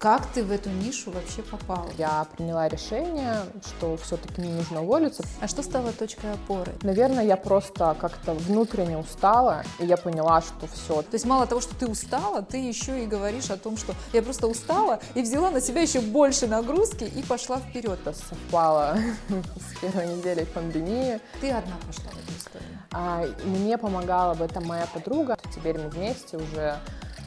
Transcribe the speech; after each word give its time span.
Как 0.00 0.26
ты 0.28 0.42
в 0.42 0.50
эту 0.50 0.70
нишу 0.70 1.10
вообще 1.10 1.42
попала? 1.42 1.86
Я 1.98 2.26
приняла 2.34 2.68
решение, 2.68 3.42
что 3.66 3.98
все-таки 3.98 4.40
не 4.40 4.48
нужно 4.48 4.82
уволиться. 4.82 5.22
А 5.42 5.46
что 5.46 5.62
стало 5.62 5.92
точкой 5.92 6.32
опоры? 6.32 6.72
Наверное, 6.80 7.22
я 7.22 7.36
просто 7.36 7.94
как-то 8.00 8.32
внутренне 8.32 8.96
устала, 8.96 9.62
и 9.78 9.84
я 9.84 9.98
поняла, 9.98 10.40
что 10.40 10.66
все. 10.68 11.02
То 11.02 11.12
есть 11.12 11.26
мало 11.26 11.46
того, 11.46 11.60
что 11.60 11.74
ты 11.74 11.86
устала, 11.86 12.40
ты 12.40 12.56
еще 12.56 13.04
и 13.04 13.06
говоришь 13.06 13.50
о 13.50 13.58
том, 13.58 13.76
что 13.76 13.94
я 14.14 14.22
просто 14.22 14.46
устала 14.46 15.00
и 15.14 15.20
взяла 15.20 15.50
на 15.50 15.60
себя 15.60 15.82
еще 15.82 16.00
больше 16.00 16.46
нагрузки 16.46 17.04
и 17.04 17.22
пошла 17.22 17.58
вперед. 17.58 17.98
Это 18.00 18.14
совпало 18.14 18.96
с 19.28 19.80
первой 19.80 20.06
неделей 20.16 20.46
пандемии. 20.46 21.20
Ты 21.42 21.50
одна 21.50 21.76
пошла 21.86 22.10
в 22.10 22.24
эту 22.24 22.38
историю? 22.38 22.78
А, 22.92 23.26
мне 23.44 23.76
помогала 23.76 24.32
в 24.32 24.40
этом 24.40 24.64
моя 24.66 24.86
подруга. 24.86 25.36
Теперь 25.54 25.78
мы 25.78 25.90
вместе 25.90 26.38
уже 26.38 26.78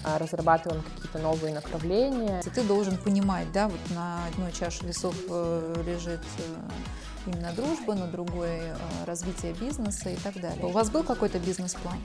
разрабатываем 0.04 0.84
какие-то 0.84 1.20
новые 1.20 1.54
направления. 1.54 2.42
Ты 2.54 2.64
должен 2.64 2.98
понимать, 2.98 3.52
да, 3.52 3.68
вот 3.68 3.80
на 3.96 4.26
одной 4.28 4.52
чаше 4.52 4.86
весов 4.86 5.16
э, 5.30 5.84
лежит 5.86 6.22
э, 6.38 7.30
именно 7.30 7.52
дружба, 7.54 7.96
на 7.96 8.08
другой 8.08 8.60
э, 8.60 8.76
развитие 9.06 9.54
бизнеса 9.54 10.10
и 10.10 10.16
так 10.18 10.40
далее. 10.40 10.66
У 10.66 10.70
вас 10.70 10.90
был 10.90 11.04
какой-то 11.04 11.40
бизнес-план? 11.40 11.98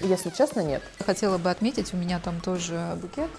Если 0.00 0.30
честно, 0.30 0.60
нет. 0.60 0.82
Хотела 1.04 1.38
бы 1.38 1.50
отметить, 1.50 1.94
у 1.94 1.96
меня 1.96 2.20
там 2.20 2.40
тоже 2.40 2.98
букет. 3.00 3.30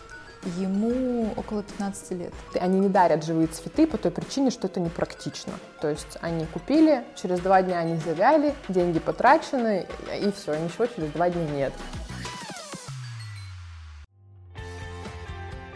Ему 0.57 1.33
около 1.35 1.63
15 1.63 2.11
лет. 2.11 2.33
Они 2.59 2.79
не 2.79 2.89
дарят 2.89 3.25
живые 3.25 3.47
цветы 3.47 3.87
по 3.87 3.97
той 3.97 4.11
причине, 4.11 4.51
что 4.51 4.67
это 4.67 4.79
непрактично. 4.79 5.53
То 5.81 5.89
есть 5.89 6.17
они 6.21 6.45
купили, 6.45 7.03
через 7.15 7.39
два 7.39 7.61
дня 7.61 7.79
они 7.79 7.97
завяли, 7.97 8.53
деньги 8.69 8.99
потрачены, 8.99 9.87
и 10.21 10.31
все, 10.31 10.55
ничего 10.55 10.85
через 10.85 11.11
два 11.11 11.29
дня 11.29 11.43
нет. 11.49 11.73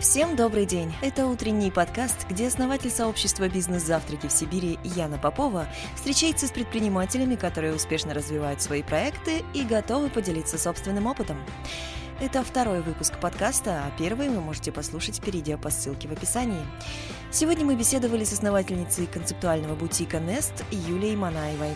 Всем 0.02 0.36
добрый 0.36 0.66
день! 0.66 0.92
Это 1.04 1.28
утренний 1.28 1.70
подкаст, 1.70 2.26
где 2.28 2.48
основатель 2.48 2.90
сообщества 2.90 3.48
«Бизнес-завтраки» 3.48 4.26
в 4.26 4.32
Сибири 4.32 4.80
Яна 4.84 5.20
Попова 5.20 5.68
встречается 5.96 6.48
с 6.48 6.52
предпринимателями, 6.52 7.36
которые 7.36 7.76
успешно 7.76 8.16
развивают 8.16 8.64
свои 8.64 8.82
проекты 8.82 9.44
и 9.54 9.64
готовы 9.64 10.10
поделиться 10.10 10.58
собственным 10.58 11.06
опытом. 11.06 11.38
Это 12.20 12.44
второй 12.44 12.82
выпуск 12.82 13.20
подкаста, 13.20 13.84
а 13.86 13.92
первый 14.00 14.30
вы 14.30 14.42
можете 14.42 14.72
послушать, 14.72 15.22
перейдя 15.22 15.58
по 15.58 15.70
ссылке 15.70 16.08
в 16.08 16.14
описании. 16.14 16.66
Сегодня 17.30 17.64
мы 17.64 17.76
беседовали 17.76 18.24
с 18.24 18.34
основательницей 18.34 19.06
концептуального 19.06 19.76
бутика 19.76 20.18
Nest 20.18 20.64
Юлией 20.72 21.16
Манаевой. 21.16 21.76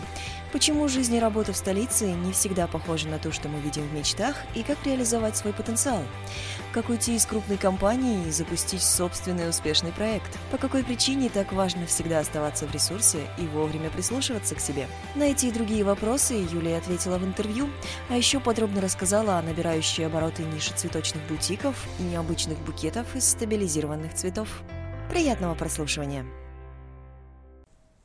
Почему 0.52 0.88
жизнь 0.88 1.14
и 1.14 1.20
работа 1.20 1.52
в 1.52 1.56
столице 1.56 2.12
не 2.12 2.32
всегда 2.32 2.66
похожи 2.66 3.08
на 3.08 3.18
то, 3.18 3.32
что 3.32 3.48
мы 3.48 3.60
видим 3.60 3.86
в 3.86 3.92
мечтах, 3.92 4.36
и 4.54 4.62
как 4.62 4.78
реализовать 4.86 5.36
свой 5.36 5.52
потенциал? 5.52 6.02
Как 6.72 6.88
уйти 6.88 7.16
из 7.16 7.26
крупной 7.26 7.56
компании 7.56 8.26
и 8.26 8.30
запустить 8.30 8.82
собственный 8.82 9.48
успешный 9.48 9.92
проект? 9.92 10.38
По 10.50 10.58
какой 10.58 10.84
причине 10.84 11.30
так 11.30 11.52
важно 11.52 11.86
всегда 11.86 12.20
оставаться 12.20 12.66
в 12.66 12.72
ресурсе 12.72 13.18
и 13.38 13.42
вовремя 13.42 13.90
прислушиваться 13.90 14.54
к 14.54 14.60
себе? 14.60 14.86
На 15.14 15.24
эти 15.24 15.46
и 15.46 15.50
другие 15.50 15.84
вопросы 15.84 16.34
Юлия 16.34 16.78
ответила 16.78 17.18
в 17.18 17.24
интервью, 17.24 17.68
а 18.08 18.16
еще 18.16 18.38
подробно 18.38 18.80
рассказала 18.80 19.38
о 19.38 19.42
набирающей 19.42 20.06
обороты 20.06 20.44
нише 20.44 20.72
цветочных 20.76 21.26
бутиков 21.28 21.76
и 21.98 22.02
необычных 22.02 22.58
букетов 22.60 23.16
из 23.16 23.28
стабилизированных 23.28 24.14
цветов. 24.14 24.48
Приятного 25.10 25.54
прослушивания! 25.54 26.24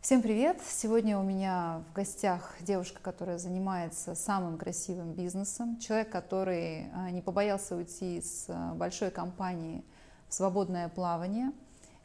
Всем 0.02 0.24
привет! 0.24 0.58
Сегодня 0.68 1.20
у 1.20 1.22
меня 1.22 1.84
в 1.88 1.94
гостях 1.94 2.56
девушка, 2.62 3.00
которая 3.04 3.38
занимается 3.38 4.16
самым 4.16 4.58
красивым 4.58 5.14
бизнесом, 5.14 5.78
человек, 5.78 6.10
который 6.10 6.88
а, 6.96 7.12
не 7.12 7.22
побоялся 7.22 7.76
уйти 7.76 8.18
из 8.18 8.48
а, 8.50 8.74
большой 8.74 9.12
компании 9.12 9.86
в 10.28 10.34
свободное 10.34 10.90
плавание 10.90 11.52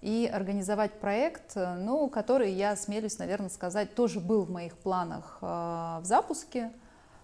и 0.02 0.30
организовать 0.30 1.00
проект, 1.00 1.56
ну, 1.56 2.10
который, 2.10 2.52
я 2.52 2.76
смелюсь, 2.76 3.18
наверное, 3.18 3.48
сказать, 3.48 3.94
тоже 3.94 4.20
был 4.20 4.44
в 4.44 4.50
моих 4.50 4.76
планах 4.76 5.38
а, 5.40 6.00
в 6.00 6.04
запуске 6.04 6.70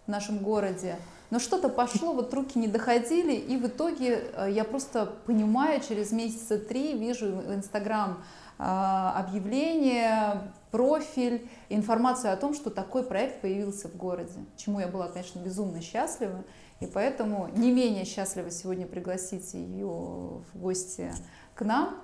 в 0.06 0.08
нашем 0.08 0.38
городе. 0.38 0.96
Но 1.28 1.38
что-то 1.38 1.68
пошло, 1.68 2.14
вот 2.14 2.32
руки 2.32 2.58
не 2.58 2.66
доходили, 2.66 3.34
и 3.34 3.58
в 3.58 3.66
итоге 3.66 4.22
я 4.48 4.64
просто 4.64 5.04
понимаю, 5.26 5.82
через 5.86 6.12
месяца 6.12 6.58
три 6.58 6.96
вижу 6.96 7.26
в 7.26 7.54
Инстаграм 7.54 8.24
объявление 8.64 10.52
профиль, 10.70 11.48
информацию 11.68 12.32
о 12.32 12.36
том, 12.36 12.54
что 12.54 12.70
такой 12.70 13.02
проект 13.02 13.40
появился 13.40 13.88
в 13.88 13.96
городе, 13.96 14.38
чему 14.56 14.78
я 14.78 14.86
была, 14.86 15.08
конечно, 15.08 15.40
безумно 15.40 15.80
счастлива. 15.80 16.44
И 16.80 16.86
поэтому 16.86 17.48
не 17.56 17.72
менее 17.72 18.04
счастлива 18.04 18.50
сегодня 18.50 18.86
пригласить 18.86 19.54
ее 19.54 19.86
в 19.86 20.44
гости 20.54 21.12
к 21.54 21.62
нам. 21.62 21.96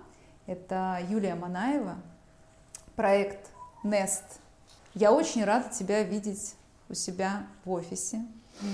Это 0.46 0.98
Юлия 1.08 1.34
Манаева, 1.34 1.96
проект 2.96 3.50
Nest. 3.84 4.24
Я 4.94 5.12
очень 5.12 5.44
рада 5.44 5.68
тебя 5.68 6.02
видеть 6.02 6.54
у 6.88 6.94
себя 6.94 7.46
в 7.64 7.70
офисе. 7.70 8.22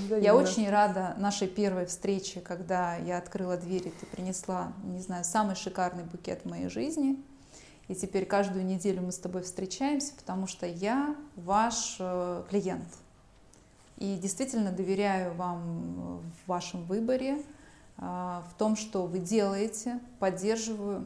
Да, 0.09 0.17
я 0.17 0.35
очень 0.35 0.71
рада 0.71 1.15
нашей 1.19 1.49
первой 1.49 1.85
встрече, 1.85 2.41
когда 2.41 2.97
я 2.97 3.19
открыла 3.19 3.59
дверь, 3.59 3.89
и 3.89 3.91
ты 3.91 4.07
принесла, 4.07 4.73
не 4.85 5.01
знаю, 5.01 5.25
самый 5.25 5.57
шикарный 5.57 6.05
букет 6.05 6.43
в 6.45 6.49
моей 6.49 6.69
жизни– 6.71 7.23
и 7.89 7.95
теперь 7.95 8.25
каждую 8.25 8.65
неделю 8.65 9.03
мы 9.03 9.13
с 9.13 9.19
тобой 9.19 9.43
встречаемся, 9.43 10.15
потому 10.15 10.47
что 10.47 10.67
я 10.67 11.15
ваш 11.37 11.97
э, 11.99 12.45
клиент. 12.49 12.89
И 13.99 14.17
действительно 14.17 14.73
доверяю 14.73 15.35
вам 15.35 16.21
в 16.21 16.49
вашем 16.49 16.85
выборе, 16.85 17.43
э, 17.99 18.01
в 18.01 18.55
том, 18.57 18.77
что 18.77 19.07
вы 19.07 19.19
делаете, 19.19 20.01
поддерживаю. 20.19 21.05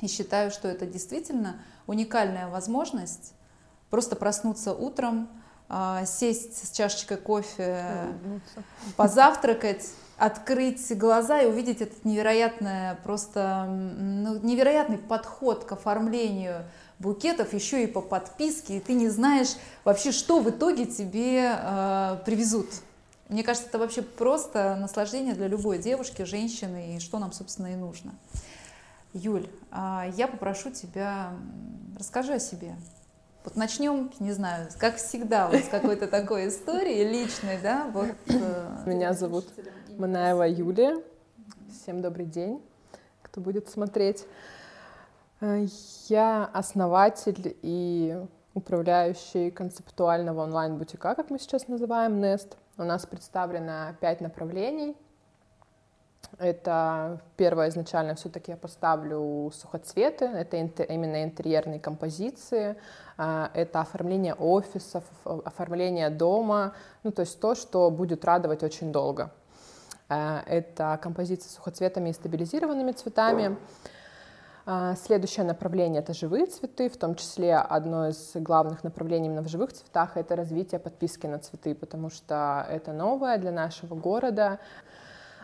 И 0.00 0.08
считаю, 0.08 0.50
что 0.50 0.66
это 0.66 0.86
действительно 0.86 1.60
уникальная 1.86 2.48
возможность 2.48 3.34
просто 3.90 4.16
проснуться 4.16 4.72
утром, 4.72 5.28
э, 5.68 6.04
сесть 6.06 6.66
с 6.66 6.70
чашечкой 6.70 7.18
кофе, 7.18 8.14
позавтракать 8.96 9.90
открыть 10.18 10.96
глаза 10.98 11.40
и 11.40 11.46
увидеть 11.46 11.80
этот 11.80 12.04
невероятное, 12.04 12.98
просто 13.04 13.66
ну, 13.68 14.38
невероятный 14.40 14.98
подход 14.98 15.64
к 15.64 15.72
оформлению 15.72 16.64
букетов, 16.98 17.54
еще 17.54 17.84
и 17.84 17.86
по 17.86 18.00
подписке, 18.00 18.78
и 18.78 18.80
ты 18.80 18.94
не 18.94 19.08
знаешь 19.08 19.54
вообще, 19.84 20.10
что 20.10 20.40
в 20.40 20.50
итоге 20.50 20.86
тебе 20.86 21.56
э, 21.56 22.16
привезут. 22.26 22.66
Мне 23.28 23.44
кажется, 23.44 23.68
это 23.68 23.78
вообще 23.78 24.02
просто 24.02 24.76
наслаждение 24.76 25.34
для 25.34 25.46
любой 25.46 25.78
девушки, 25.78 26.22
женщины, 26.22 26.96
и 26.96 27.00
что 27.00 27.20
нам, 27.20 27.30
собственно, 27.30 27.72
и 27.72 27.76
нужно. 27.76 28.12
Юль, 29.12 29.48
э, 29.70 30.12
я 30.16 30.26
попрошу 30.26 30.70
тебя, 30.72 31.30
расскажи 31.96 32.34
о 32.34 32.40
себе. 32.40 32.74
Вот 33.44 33.54
начнем, 33.54 34.10
не 34.18 34.32
знаю, 34.32 34.68
как 34.78 34.96
всегда, 34.96 35.46
вот 35.46 35.60
с 35.60 35.68
какой-то 35.68 36.08
такой 36.08 36.48
истории 36.48 37.08
личной, 37.08 37.58
да? 37.62 37.88
Вот, 37.92 38.08
э, 38.26 38.82
Меня 38.84 39.14
зовут 39.14 39.46
Манаева 39.98 40.46
Юлия. 40.48 41.02
Всем 41.68 42.02
добрый 42.02 42.24
день, 42.24 42.62
кто 43.20 43.40
будет 43.40 43.68
смотреть. 43.68 44.24
Э, 45.40 45.66
я 46.08 46.48
основатель 46.52 47.56
и 47.62 48.16
управляющий 48.54 49.50
концептуального 49.50 50.44
онлайн-бутика, 50.44 51.16
как 51.16 51.30
мы 51.30 51.40
сейчас 51.40 51.66
называем, 51.66 52.22
Nest. 52.22 52.56
У 52.76 52.84
нас 52.84 53.06
представлено 53.06 53.96
пять 54.00 54.20
направлений— 54.20 54.96
это 56.38 57.20
первое 57.36 57.68
изначально 57.68 58.14
все-таки 58.14 58.52
я 58.52 58.56
поставлю 58.56 59.50
сухоцветы, 59.54 60.26
это 60.26 60.56
именно 60.56 61.24
интерьерные 61.24 61.80
композиции, 61.80 62.76
а, 63.16 63.50
это 63.54 63.80
оформление 63.80 64.34
офисов, 64.34 65.04
оформление 65.24 66.10
дома, 66.10 66.74
ну 67.02 67.10
то 67.10 67.22
есть 67.22 67.40
то, 67.40 67.54
что 67.54 67.90
будет 67.90 68.24
радовать 68.24 68.62
очень 68.62 68.92
долго. 68.92 69.32
А, 70.08 70.42
это 70.46 70.98
композиции 71.02 71.48
с 71.48 71.54
сухоцветами 71.56 72.10
и 72.10 72.12
стабилизированными 72.12 72.92
цветами. 72.92 73.58
А, 74.64 74.94
следующее 74.96 75.44
направление— 75.44 76.00
это 76.02 76.14
живые 76.14 76.46
цветы, 76.46 76.88
в 76.88 76.96
том 76.96 77.14
числе 77.14 77.56
одно 77.56 78.08
из 78.08 78.32
главных 78.34 78.84
направлений 78.84 79.26
именно 79.26 79.42
в 79.42 79.48
живых 79.48 79.72
цветах— 79.72 80.12
это 80.16 80.36
развитие 80.36 80.78
подписки 80.78 81.26
на 81.26 81.38
цветы, 81.38 81.74
потому 81.74 82.10
что 82.10 82.66
это 82.70 82.92
новое 82.92 83.38
для 83.38 83.52
нашего 83.52 83.94
города. 83.94 84.60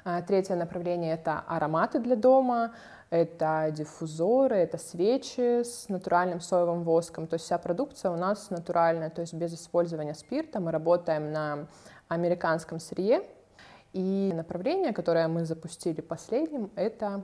А, 0.04 0.22
третье 0.22 0.56
направление— 0.56 1.14
это 1.14 1.42
ароматы 1.46 1.98
для 1.98 2.16
дома, 2.16 2.74
это 3.10 3.68
диффузоры, 3.70 4.56
это 4.56 4.78
свечи 4.78 5.62
с 5.62 5.88
натуральным 5.88 6.40
соевым 6.40 6.84
воском. 6.84 7.26
То 7.26 7.34
есть 7.34 7.44
вся 7.44 7.58
продукция 7.58 8.10
у 8.10 8.16
нас 8.16 8.50
натуральная, 8.50 9.10
то 9.10 9.20
есть 9.20 9.34
без 9.34 9.54
использования 9.54 10.14
спирта. 10.14 10.58
Мы 10.58 10.70
работаем 10.70 11.32
на 11.32 11.66
американском 12.08 12.80
сырье. 12.80 13.22
И 13.94 14.32
направление, 14.34 14.92
которое 14.92 15.28
мы 15.28 15.44
запустили 15.44 16.00
последним, 16.00 16.70
это 16.74 17.22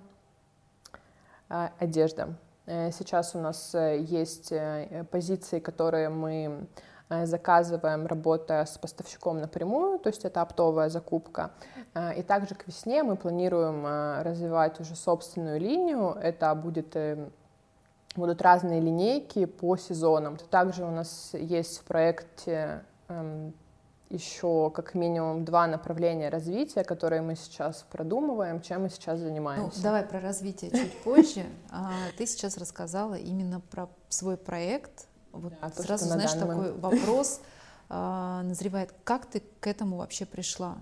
а, 1.49 1.73
одежда. 1.81 2.37
Э, 2.67 2.93
сейчас 2.93 3.35
у 3.35 3.41
нас 3.41 3.75
э, 3.75 3.99
есть 3.99 4.53
э, 4.53 5.05
позиции, 5.11 5.59
которые 5.59 6.09
мы 6.09 6.67
заказываем, 7.25 8.07
работая 8.07 8.65
с 8.65 8.79
поставщиком 8.79 9.41
напрямую, 9.41 9.99
то 9.99 10.11
есть 10.11 10.25
это 10.25 10.43
оптовая 10.43 10.89
закупка. 10.91 11.51
И 12.17 12.23
также 12.23 12.55
к 12.55 12.69
весне 12.69 13.03
мы 13.03 13.17
планируем 13.17 13.85
развивать 14.23 14.79
уже 14.79 14.95
собственную 14.95 15.59
линию. 15.59 16.17
Это 16.23 16.55
будет 16.55 16.97
будут 18.15 18.41
разные 18.43 18.81
линейки 18.81 19.47
по 19.47 19.77
сезонам. 19.77 20.37
Также 20.37 20.85
у 20.85 20.91
нас 20.93 21.31
есть 21.33 21.79
в 21.79 21.85
проекте 21.85 22.85
эм, 23.09 23.55
еще 24.11 24.71
как 24.75 24.95
минимум 24.95 25.45
два 25.45 25.67
направления 25.67 26.29
развития, 26.29 26.83
которые 26.83 27.23
мы 27.23 27.37
сейчас 27.37 27.87
продумываем, 27.91 28.61
чем 28.61 28.83
мы 28.83 28.91
сейчас 28.91 29.21
занимаемся. 29.21 29.79
Ну, 29.79 29.83
давай 29.83 30.03
про 30.03 30.21
развитие 30.21 30.71
чуть 30.73 30.99
позже. 31.05 31.47
А, 31.71 31.93
ты 32.19 32.27
сейчас 32.27 32.59
рассказала 32.59 33.15
именно 33.15 33.61
про 33.61 33.89
свой 34.09 34.37
проект. 34.37 35.07
Вот 35.33 35.53
да, 35.61 35.71
сразу, 35.71 36.07
то, 36.07 36.13
знаешь, 36.13 36.33
такой 36.33 36.57
момент... 36.57 36.81
вопрос 36.81 37.41
а, 37.89 38.43
назревает. 38.43 38.93
Как 39.05 39.27
ты 39.27 39.43
к 39.61 39.67
этому 39.69 39.97
вообще 39.97 40.27
пришла? 40.27 40.77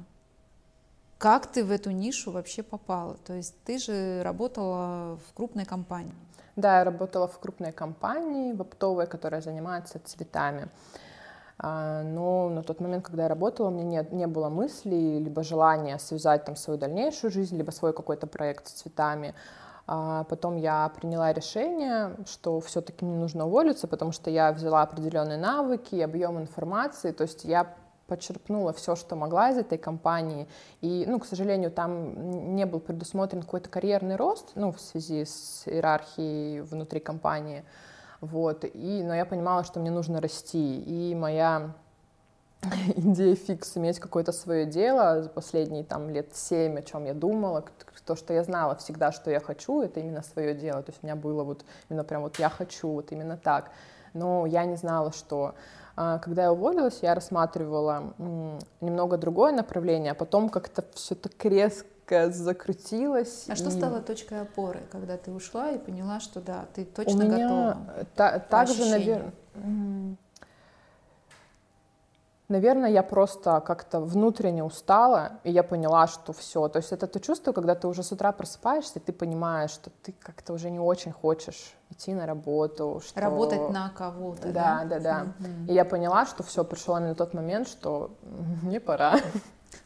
Как 1.19 1.47
ты 1.47 1.65
в 1.65 1.71
эту 1.71 1.91
нишу 1.91 2.31
вообще 2.31 2.63
попала? 2.63 3.17
То 3.27 3.35
есть 3.35 3.55
ты 3.65 3.79
же 3.79 4.23
работала 4.23 5.19
в 5.29 5.35
крупной 5.35 5.67
компании. 5.67 6.15
Да, 6.57 6.79
я 6.79 6.85
работала 6.85 7.29
в 7.29 7.39
крупной 7.39 7.73
компании, 7.73 8.53
в 8.53 8.63
оптовой, 8.63 9.07
которая 9.07 9.41
занимается 9.43 10.01
цветами. 10.05 10.69
А, 11.59 12.03
но 12.03 12.49
на 12.49 12.63
тот 12.63 12.81
момент, 12.81 13.05
когда 13.05 13.25
я 13.25 13.29
работала, 13.29 13.69
у 13.69 13.71
меня 13.71 14.03
не, 14.03 14.17
не 14.17 14.27
было 14.27 14.49
мысли, 14.49 15.19
либо 15.19 15.43
желания 15.43 15.99
связать 15.99 16.45
там 16.45 16.57
свою 16.57 16.79
дальнейшую 16.79 17.31
жизнь, 17.31 17.57
либо 17.57 17.71
свой 17.71 17.93
какой-то 17.93 18.27
проект 18.27 18.69
с 18.69 18.73
цветами. 18.73 19.35
А 19.87 20.25
потом 20.25 20.57
я 20.57 20.91
приняла 20.95 21.33
решение, 21.33 22.15
что 22.27 22.61
все-таки 22.61 23.05
мне 23.05 23.17
нужно 23.17 23.47
уволиться, 23.47 23.89
потому 23.89 24.13
что 24.13 24.31
я 24.31 24.53
взяла 24.53 24.83
определенные 24.83 25.39
навыки, 25.39 25.97
объем 25.97 26.39
информации, 26.39 27.11
то 27.11 27.23
есть 27.23 27.45
я 27.45 27.75
почерпнула 28.07 28.73
все, 28.73 28.97
что 28.97 29.17
могла 29.17 29.51
из 29.51 29.59
этой 29.59 29.79
компании. 29.79 30.49
И, 30.81 31.05
ну, 31.07 31.19
к 31.19 31.27
сожалению, 31.27 31.71
там 31.71 32.55
не 32.55 32.67
был 32.67 32.81
предусмотрен 32.81 33.43
какой-то 33.43 33.69
карьерный 33.69 34.17
рост, 34.17 34.53
ну, 34.55 34.73
в 34.73 34.81
связи 34.81 35.25
с 35.25 35.63
иерархией 35.67 36.61
внутри 36.61 37.01
компании. 37.01 37.65
Вот, 38.21 38.65
и, 38.65 39.03
но 39.03 39.15
я 39.15 39.25
понимала, 39.25 39.63
что 39.63 39.79
мне 39.79 39.91
нужно 39.91 40.21
расти, 40.21 40.81
и 40.81 41.15
моя 41.15 41.73
идея 42.97 43.37
фикс 43.37 43.77
иметь 43.77 44.01
какое-то 44.01 44.33
свое 44.33 44.67
дело 44.67 45.23
за 45.23 45.29
последние 45.29 45.85
там 45.85 46.11
лет 46.11 46.35
семь, 46.35 46.79
о 46.79 46.83
чем 46.83 47.05
я 47.05 47.15
думала, 47.15 47.65
то, 48.05 48.17
что 48.17 48.33
я 48.33 48.43
знала 48.43 48.75
всегда, 48.77 49.13
что 49.13 49.31
я 49.31 49.39
хочу, 49.39 49.83
это 49.83 50.01
именно 50.01 50.23
свое 50.23 50.55
дело, 50.55 50.83
то 50.83 50.91
есть 50.91 51.03
у 51.03 51.07
меня 51.07 51.15
было 51.15 51.45
вот 51.45 51.65
именно 51.89 52.05
прям 52.05 52.23
вот 52.23 52.39
я 52.39 52.49
хочу, 52.49 52.89
вот 52.89 53.13
именно 53.13 53.37
так, 53.37 53.71
но 54.15 54.47
я 54.47 54.65
не 54.65 54.77
знала, 54.77 55.13
что 55.13 55.55
а, 55.95 56.19
когда 56.19 56.45
я 56.45 56.53
уволилась, 56.53 56.99
я 57.03 57.15
рассматривала 57.15 58.15
немного 58.81 59.17
другое 59.17 59.53
направление, 59.53 60.13
а 60.13 60.15
потом 60.15 60.49
как-то 60.49 60.85
все 60.95 61.15
так 61.15 61.45
резко 61.45 61.87
резко 62.11 62.31
закрутилась. 62.31 63.45
А 63.49 63.53
и... 63.53 63.57
что 63.57 63.71
стало 63.71 64.01
точкой 64.01 64.43
опоры, 64.43 64.81
когда 64.91 65.17
ты 65.17 65.31
ушла 65.31 65.71
и 65.71 65.79
поняла, 65.79 66.21
что 66.21 66.41
да, 66.41 66.67
ты 66.75 66.85
точно 66.85 67.13
У 67.13 67.19
меня 67.19 67.49
готова? 67.49 67.77
Та- 68.15 68.39
также, 68.39 68.85
наверное, 68.91 69.33
Наверное, 72.51 72.89
я 72.91 73.03
просто 73.03 73.61
как-то 73.61 74.01
внутренне 74.01 74.65
устала, 74.65 75.33
и 75.45 75.51
я 75.51 75.63
поняла, 75.63 76.07
что 76.07 76.33
все. 76.33 76.67
То 76.69 76.79
есть 76.79 76.93
это 76.93 77.07
то 77.07 77.21
чувство, 77.21 77.53
когда 77.53 77.75
ты 77.75 77.87
уже 77.87 78.03
с 78.03 78.11
утра 78.11 78.33
просыпаешься, 78.33 79.01
и 79.01 79.03
ты 79.03 79.13
понимаешь, 79.13 79.71
что 79.71 79.91
ты 80.03 80.15
как-то 80.19 80.55
уже 80.55 80.71
не 80.71 80.81
очень 80.81 81.13
хочешь 81.13 81.75
идти 81.91 82.15
на 82.15 82.25
работу. 82.25 83.03
Что... 83.07 83.21
Работать 83.21 83.69
на 83.69 83.91
кого-то. 83.91 84.51
Да, 84.51 84.85
да, 84.85 84.99
да. 84.99 85.01
да. 85.01 85.47
Mm-hmm. 85.47 85.69
И 85.69 85.75
я 85.75 85.85
поняла, 85.85 86.25
что 86.25 86.43
все, 86.43 86.65
пришел 86.65 86.97
именно 86.97 87.15
тот 87.15 87.35
момент, 87.35 87.69
что 87.69 88.13
мне 88.63 88.81
пора. 88.81 89.19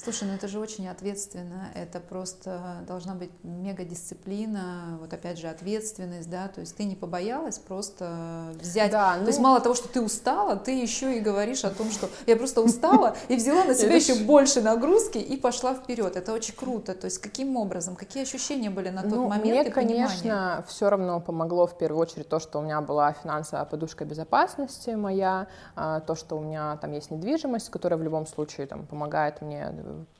Слушай, 0.02 0.24
ну 0.24 0.34
это 0.34 0.48
же 0.48 0.58
очень 0.58 0.88
ответственно, 0.88 1.68
это 1.76 2.00
просто 2.00 2.82
должна 2.88 3.14
быть 3.14 3.30
мега-дисциплина, 3.44 4.98
вот 5.00 5.12
опять 5.12 5.38
же 5.38 5.46
ответственность, 5.46 6.28
да, 6.28 6.48
то 6.48 6.60
есть 6.60 6.76
ты 6.76 6.82
не 6.82 6.96
побоялась 6.96 7.58
просто 7.58 8.52
взять, 8.60 8.90
да, 8.90 9.14
ну... 9.16 9.22
то 9.22 9.28
есть 9.28 9.38
мало 9.38 9.60
того, 9.60 9.76
что 9.76 9.86
ты 9.86 10.02
устала, 10.02 10.56
ты 10.56 10.72
еще 10.72 11.16
и 11.16 11.20
говоришь 11.20 11.64
о 11.64 11.70
том, 11.70 11.88
что 11.92 12.08
я 12.26 12.34
просто 12.34 12.62
устала 12.62 13.16
и 13.28 13.36
взяла 13.36 13.62
на 13.62 13.76
себя 13.76 13.94
еще 13.94 14.16
больше 14.16 14.60
нагрузки 14.60 15.18
и 15.18 15.36
пошла 15.36 15.72
вперед, 15.72 16.16
это 16.16 16.32
очень 16.32 16.56
круто, 16.56 16.94
то 16.94 17.04
есть 17.04 17.18
каким 17.18 17.56
образом, 17.56 17.94
какие 17.94 18.24
ощущения 18.24 18.70
были 18.70 18.88
на 18.88 19.02
тот 19.02 19.12
ну, 19.12 19.28
момент 19.28 19.66
Мне, 19.66 19.70
конечно, 19.70 20.64
все 20.66 20.90
равно 20.90 21.20
помогло 21.20 21.68
в 21.68 21.78
первую 21.78 22.02
очередь 22.02 22.28
то, 22.28 22.40
что 22.40 22.58
у 22.58 22.62
меня 22.62 22.80
была 22.80 23.12
финансовая 23.12 23.64
подушка 23.66 24.04
безопасности 24.04 24.90
моя, 24.90 25.46
а, 25.76 26.00
то, 26.00 26.16
что 26.16 26.36
у 26.38 26.40
меня 26.40 26.76
там 26.78 26.90
есть 26.90 27.12
недвижимость, 27.12 27.70
которая 27.70 28.00
в 28.00 28.02
любом 28.02 28.26
случае 28.26 28.66
там 28.66 28.84
помогает 28.84 29.40
мне 29.42 29.72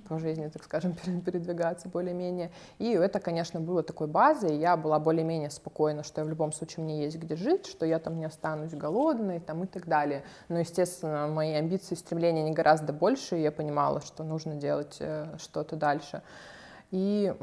по 0.08 0.18
жизни, 0.18 0.48
так 0.48 0.64
скажем, 0.64 0.94
передвигаться 1.24 1.88
более-менее. 1.88 2.50
И 2.78 2.90
это, 2.92 3.20
конечно, 3.20 3.60
было 3.60 3.82
такой 3.82 4.06
базой, 4.06 4.56
я 4.56 4.76
была 4.76 4.98
более-менее 4.98 5.50
спокойна, 5.50 6.02
что 6.02 6.20
я 6.20 6.24
в 6.24 6.28
любом 6.28 6.52
случае 6.52 6.84
мне 6.84 7.04
есть 7.04 7.18
где 7.18 7.36
жить, 7.36 7.66
что 7.66 7.86
я 7.86 7.98
там 7.98 8.18
не 8.18 8.24
останусь 8.24 8.72
голодной 8.72 9.40
там, 9.40 9.64
и 9.64 9.66
так 9.66 9.86
далее. 9.86 10.24
Но, 10.48 10.58
естественно, 10.58 11.28
мои 11.28 11.52
амбиции 11.52 11.94
и 11.94 11.98
стремления 11.98 12.42
не 12.42 12.52
гораздо 12.52 12.92
больше, 12.92 13.38
и 13.38 13.42
я 13.42 13.52
понимала, 13.52 14.00
что 14.00 14.24
нужно 14.24 14.54
делать 14.54 14.96
э, 15.00 15.26
что-то 15.38 15.76
дальше. 15.76 16.22
И 16.92 17.34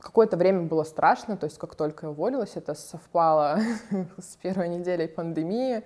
какое-то 0.00 0.38
время 0.38 0.62
было 0.62 0.82
страшно, 0.82 1.36
то 1.36 1.44
есть 1.44 1.58
как 1.58 1.74
только 1.74 2.06
я 2.06 2.10
уволилась, 2.10 2.52
это 2.54 2.72
совпало 2.74 3.58
с 4.18 4.36
первой 4.36 4.70
неделей 4.70 5.06
пандемии, 5.06 5.82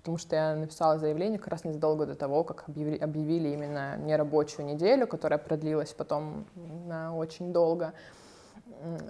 потому 0.00 0.16
что 0.16 0.34
я 0.34 0.54
написала 0.54 0.98
заявление 0.98 1.38
как 1.38 1.48
раз 1.48 1.64
незадолго 1.64 2.06
до 2.06 2.14
того, 2.14 2.42
как 2.42 2.64
объявили, 2.66 2.96
объявили 2.96 3.50
именно 3.50 3.98
нерабочую 3.98 4.64
неделю, 4.64 5.06
которая 5.06 5.38
продлилась 5.38 5.92
потом 5.92 6.46
на 6.86 7.14
очень 7.14 7.52
долго. 7.52 7.92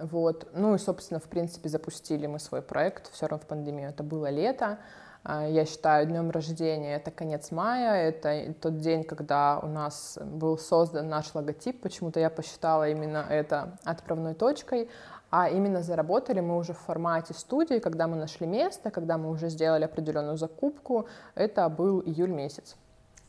Вот. 0.03 0.49
Ну 0.53 0.75
и, 0.75 0.79
собственно, 0.79 1.21
в 1.21 1.29
принципе, 1.29 1.69
запустили 1.69 2.27
мы 2.27 2.41
свой 2.41 2.61
проект 2.61 3.13
все 3.13 3.27
равно 3.27 3.45
в 3.45 3.47
пандемию. 3.47 3.89
Это 3.89 4.03
было 4.03 4.31
лето. 4.31 4.79
А, 5.23 5.47
я 5.47 5.65
считаю, 5.65 6.07
днем 6.07 6.31
рождения 6.31 6.97
это 6.97 7.13
конец 7.13 7.53
мая, 7.53 8.09
это 8.09 8.53
тот 8.55 8.79
день, 8.79 9.05
когда 9.05 9.61
у 9.63 9.69
нас 9.69 10.19
был 10.21 10.59
создан 10.59 11.09
наш 11.09 11.33
логотип. 11.35 11.81
Почему-то 11.81 12.19
я 12.19 12.31
посчитала 12.31 12.89
именно 12.89 13.25
это 13.29 13.79
отправной 13.85 14.35
точкой. 14.35 14.89
А 15.31 15.49
именно 15.49 15.83
заработали 15.83 16.41
мы 16.41 16.57
уже 16.57 16.73
в 16.73 16.79
формате 16.79 17.35
студии, 17.35 17.79
когда 17.79 18.07
мы 18.07 18.17
нашли 18.17 18.47
место, 18.47 18.91
когда 18.91 19.17
мы 19.17 19.31
уже 19.31 19.49
сделали 19.49 19.85
определенную 19.85 20.37
закупку. 20.37 21.07
Это 21.35 21.69
был 21.69 22.01
июль 22.01 22.31
месяц. 22.31 22.77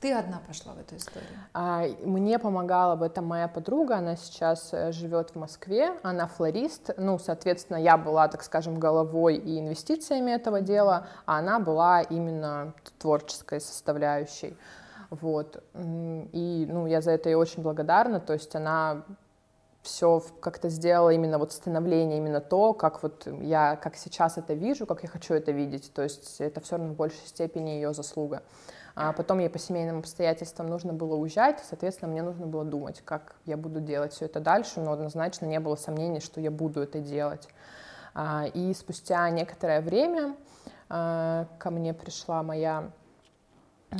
Ты 0.01 0.13
одна 0.13 0.41
пошла 0.47 0.73
в 0.73 0.79
эту 0.79 0.95
историю? 0.95 1.29
А, 1.53 1.85
мне 2.03 2.39
помогала 2.39 2.95
в 2.95 3.03
этом 3.03 3.25
моя 3.25 3.47
подруга, 3.47 3.97
она 3.97 4.15
сейчас 4.15 4.73
э, 4.73 4.91
живет 4.91 5.29
в 5.29 5.35
Москве, 5.35 5.93
она 6.01 6.25
флорист, 6.25 6.89
ну, 6.97 7.19
соответственно, 7.19 7.77
я 7.77 7.97
была, 7.97 8.27
так 8.27 8.41
скажем, 8.41 8.79
головой 8.79 9.35
и 9.35 9.59
инвестициями 9.59 10.31
этого 10.31 10.59
дела, 10.61 11.05
а 11.27 11.37
она 11.37 11.59
была 11.59 12.01
именно 12.01 12.73
творческой 12.97 13.61
составляющей. 13.61 14.57
Вот. 15.11 15.63
И, 15.75 16.67
ну, 16.67 16.87
я 16.87 17.01
за 17.01 17.11
это 17.11 17.29
ей 17.29 17.35
очень 17.35 17.61
благодарна, 17.61 18.19
то 18.19 18.33
есть 18.33 18.55
она 18.55 19.03
все 19.81 20.23
как-то 20.39 20.69
сделала 20.69 21.09
именно 21.09 21.39
вот 21.39 21.51
становление, 21.51 22.17
именно 22.17 22.39
то, 22.39 22.73
как 22.73 23.01
вот 23.01 23.27
я, 23.41 23.75
как 23.75 23.95
сейчас 23.95 24.37
это 24.37 24.53
вижу, 24.53 24.85
как 24.85 25.03
я 25.03 25.09
хочу 25.09 25.33
это 25.33 25.51
видеть. 25.51 25.91
То 25.93 26.03
есть 26.03 26.39
это 26.39 26.61
все 26.61 26.77
равно 26.77 26.93
в 26.93 26.95
большей 26.95 27.25
степени 27.25 27.71
ее 27.71 27.93
заслуга. 27.93 28.43
А 28.95 29.13
потом 29.13 29.39
ей 29.39 29.49
по 29.49 29.57
семейным 29.57 29.99
обстоятельствам 29.99 30.67
нужно 30.67 30.93
было 30.93 31.15
уезжать, 31.15 31.63
соответственно, 31.67 32.11
мне 32.11 32.21
нужно 32.21 32.45
было 32.45 32.65
думать, 32.65 33.01
как 33.05 33.35
я 33.45 33.55
буду 33.55 33.79
делать 33.79 34.13
все 34.13 34.25
это 34.25 34.41
дальше, 34.41 34.81
но 34.81 34.91
однозначно 34.91 35.45
не 35.45 35.59
было 35.59 35.75
сомнений, 35.75 36.19
что 36.19 36.41
я 36.41 36.51
буду 36.51 36.81
это 36.81 36.99
делать. 36.99 37.47
А, 38.13 38.45
и 38.53 38.73
спустя 38.73 39.29
некоторое 39.29 39.81
время 39.81 40.35
а, 40.89 41.47
ко 41.57 41.71
мне 41.71 41.93
пришла 41.93 42.43
моя 42.43 42.91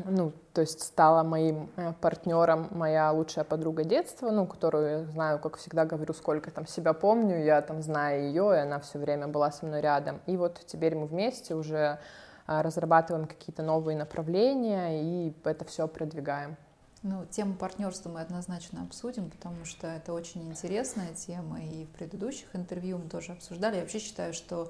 ну, 0.06 0.32
то 0.54 0.62
есть 0.62 0.82
стала 0.82 1.24
моим 1.24 1.70
э, 1.76 1.94
партнером 2.00 2.68
моя 2.72 3.12
лучшая 3.12 3.44
подруга 3.44 3.84
детства, 3.84 4.32
ну, 4.32 4.48
которую 4.48 4.90
я 4.90 5.06
знаю, 5.06 5.40
как 5.40 5.58
всегда 5.58 5.86
говорю, 5.86 6.14
сколько 6.14 6.50
там 6.50 6.66
себя 6.66 6.94
помню, 6.94 7.44
я 7.44 7.62
там 7.62 7.82
знаю 7.82 8.24
ее, 8.24 8.54
и 8.56 8.60
она 8.60 8.80
все 8.80 9.00
время 9.00 9.28
была 9.28 9.52
со 9.52 9.66
мной 9.66 9.82
рядом. 9.82 10.22
И 10.28 10.38
вот 10.38 10.62
теперь 10.66 10.96
мы 10.96 11.08
вместе 11.08 11.56
уже 11.56 12.00
э, 12.48 12.62
разрабатываем 12.62 13.28
какие-то 13.28 13.64
новые 13.64 13.98
направления 13.98 15.02
и 15.02 15.34
это 15.44 15.66
все 15.66 15.88
продвигаем. 15.90 16.56
Ну, 17.04 17.26
тему 17.26 17.56
партнерства 17.56 18.10
мы 18.10 18.22
однозначно 18.22 18.84
обсудим, 18.84 19.30
потому 19.30 19.66
что 19.66 19.88
это 19.88 20.14
очень 20.14 20.48
интересная 20.48 21.14
тема, 21.16 21.60
и 21.60 21.86
в 21.86 21.90
предыдущих 21.90 22.56
интервью 22.56 23.00
мы 23.00 23.10
тоже 23.10 23.32
обсуждали. 23.32 23.76
Я 23.76 23.82
вообще 23.82 24.00
считаю, 24.00 24.34
что 24.34 24.70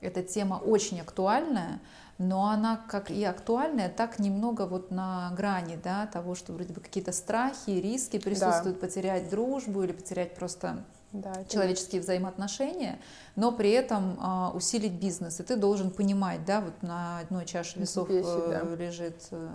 эта 0.00 0.22
тема 0.22 0.54
очень 0.54 1.00
актуальная, 1.00 1.80
но 2.18 2.50
она 2.50 2.76
как 2.88 3.10
и 3.10 3.24
актуальная, 3.24 3.88
так 3.88 4.18
немного 4.18 4.66
вот 4.66 4.90
на 4.90 5.32
грани 5.36 5.78
да, 5.82 6.06
того, 6.06 6.34
что 6.34 6.52
вроде 6.52 6.72
бы 6.72 6.80
какие-то 6.80 7.12
страхи, 7.12 7.70
риски 7.70 8.18
присутствуют, 8.18 8.78
да. 8.78 8.86
потерять 8.86 9.30
дружбу 9.30 9.82
или 9.82 9.92
потерять 9.92 10.34
просто 10.34 10.84
да, 11.12 11.44
человеческие 11.48 12.00
взаимоотношения, 12.00 12.98
но 13.36 13.52
при 13.52 13.70
этом 13.70 14.16
а, 14.20 14.52
усилить 14.54 14.92
бизнес. 14.92 15.40
И 15.40 15.42
ты 15.42 15.56
должен 15.56 15.90
понимать, 15.90 16.44
да, 16.44 16.60
вот 16.60 16.82
на 16.82 17.18
одной 17.18 17.46
чаше 17.46 17.78
весов 17.78 18.08
Весит, 18.08 18.26
э, 18.26 18.64
да. 18.64 18.76
лежит 18.76 19.28
э, 19.30 19.48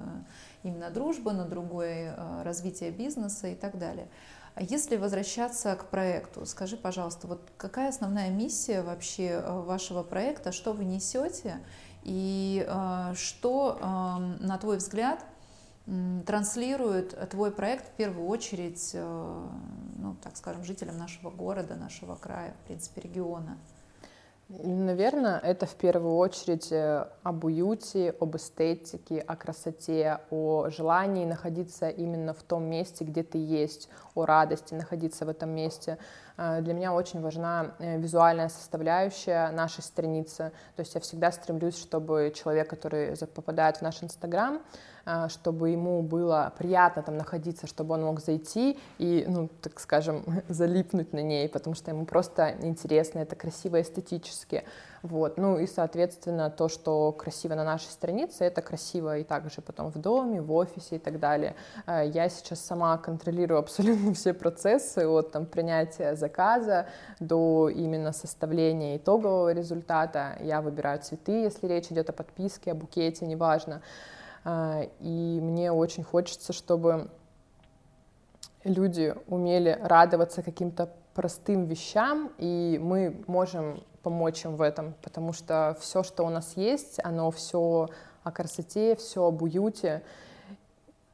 именно 0.64 0.90
дружба, 0.90 1.32
на 1.32 1.46
другой 1.46 2.08
э, 2.08 2.44
развитие 2.44 2.92
бизнеса 2.92 3.48
и 3.48 3.56
так 3.56 3.78
далее. 3.78 4.08
А 4.56 4.64
Если 4.64 4.96
возвращаться 4.96 5.76
к 5.76 5.90
проекту, 5.90 6.46
скажи, 6.46 6.78
пожалуйста, 6.78 7.28
вот 7.28 7.52
какая 7.58 7.90
основная 7.90 8.30
миссия 8.30 8.82
вообще 8.82 9.42
э, 9.44 9.62
вашего 9.62 10.02
проекта, 10.02 10.54
что 10.54 10.72
вы 10.72 10.86
несете 10.86 11.60
и 12.04 12.66
э, 12.66 13.14
что, 13.16 13.78
э, 13.78 14.44
на 14.46 14.58
твой 14.58 14.78
взгляд, 14.78 15.24
транслирует 16.26 17.30
твой 17.30 17.52
проект 17.52 17.90
в 17.90 17.92
первую 17.92 18.28
очередь, 18.28 18.96
ну, 18.96 20.16
так 20.24 20.36
скажем, 20.36 20.64
жителям 20.64 20.98
нашего 20.98 21.30
города, 21.30 21.76
нашего 21.76 22.16
края, 22.16 22.56
в 22.64 22.66
принципе, 22.66 23.02
региона? 23.02 23.60
Наверное, 24.48 25.40
это 25.40 25.66
в 25.66 25.74
первую 25.74 26.18
очередь 26.18 26.72
э, 26.72 27.08
об 27.24 27.46
уюте, 27.46 28.14
об 28.20 28.36
эстетике, 28.36 29.20
о 29.20 29.36
красоте, 29.36 30.20
о 30.30 30.70
желании 30.70 31.26
находиться 31.26 31.90
именно 31.90 32.36
в 32.36 32.44
том 32.44 32.64
месте, 32.66 33.06
где 33.06 33.24
ты 33.24 33.40
есть, 33.40 33.90
о 34.14 34.26
радости 34.26 34.76
находиться 34.76 35.26
в 35.26 35.30
этом 35.30 35.50
месте. 35.50 35.98
Э, 36.38 36.62
Для 36.62 36.76
меня 36.76 36.94
очень 36.94 37.22
важна 37.22 37.74
э, 37.80 37.98
визуальная 37.98 38.50
составляющая 38.50 39.50
нашей 39.50 39.82
страницы. 39.82 40.52
То 40.76 40.82
есть 40.82 40.94
я 40.94 41.02
всегда 41.02 41.32
стремлюсь, 41.32 41.80
чтобы 41.80 42.32
человек, 42.36 42.70
который 42.70 43.18
попадает 43.34 43.78
в 43.78 43.82
наш 43.82 44.04
Инстаграм, 44.04 44.58
э, 44.58 44.60
чтобы 45.30 45.70
ему 45.70 46.02
было 46.02 46.52
приятно 46.58 47.04
там 47.04 47.18
находиться, 47.18 47.68
чтобы 47.68 47.94
он 47.94 48.04
мог 48.04 48.20
зайти 48.20 48.80
и, 48.98 49.26
ну, 49.28 49.50
так 49.62 49.80
скажем, 49.80 50.24
залипнуть 50.48 51.14
на 51.14 51.22
ней, 51.22 51.48
потому 51.48 51.76
что 51.76 51.92
ему 51.92 52.06
просто 52.06 52.56
интересно, 52.62 53.20
это 53.20 53.36
красиво 53.36 53.82
эстетически. 53.82 54.64
Вот. 55.06 55.38
Ну 55.38 55.60
и, 55.60 55.68
соответственно, 55.68 56.50
то, 56.50 56.68
что 56.68 57.12
красиво 57.12 57.54
на 57.54 57.64
нашей 57.64 57.90
странице, 57.90 58.44
это 58.44 58.64
красиво 58.64 59.20
и 59.20 59.24
также 59.24 59.62
потом 59.62 59.92
в 59.92 60.00
доме, 60.00 60.42
в 60.42 60.52
офисе 60.52 60.96
и 60.96 61.00
так 61.00 61.20
далее. 61.20 61.56
Э, 61.86 62.10
Я 62.12 62.28
сейчас 62.28 62.60
сама 62.62 62.98
контролирую 62.98 63.60
абсолютно 63.60 64.14
все 64.16 64.34
процессы 64.34 65.08
от 65.08 65.32
там, 65.32 65.46
принятия 65.46 66.16
заказа 66.16 66.88
до 67.20 67.70
именно 67.70 68.14
составления 68.14 68.98
итогового 68.98 69.54
результата. 69.54 70.38
Я 70.42 70.62
выбираю 70.62 71.00
цветы, 71.00 71.44
если 71.44 71.68
речь 71.68 71.92
идет 71.92 72.10
о 72.10 72.14
подписке, 72.14 72.72
о 72.72 72.76
букете, 72.76 73.28
неважно. 73.28 73.84
Э, 74.46 74.88
И 75.00 75.40
мне 75.42 75.72
очень 75.72 76.04
хочется, 76.04 76.54
чтобы 76.54 77.10
люди 78.64 79.14
умели 79.28 79.78
радоваться 79.82 80.42
каким-то 80.42 80.90
простым 81.14 81.66
вещам, 81.66 82.32
и 82.38 82.80
мы 82.82 83.24
можем 83.28 83.84
помочь 84.04 84.46
им 84.46 84.56
в 84.56 84.62
этом, 84.62 84.94
потому 85.02 85.34
что 85.34 85.76
все, 85.80 86.04
что 86.04 86.24
у 86.26 86.30
нас 86.30 86.54
есть, 86.56 87.00
оно 87.04 87.32
все 87.32 87.90
о 88.24 88.32
красоте, 88.32 88.96
все 88.96 89.26
об 89.26 89.42
уюте, 89.42 90.04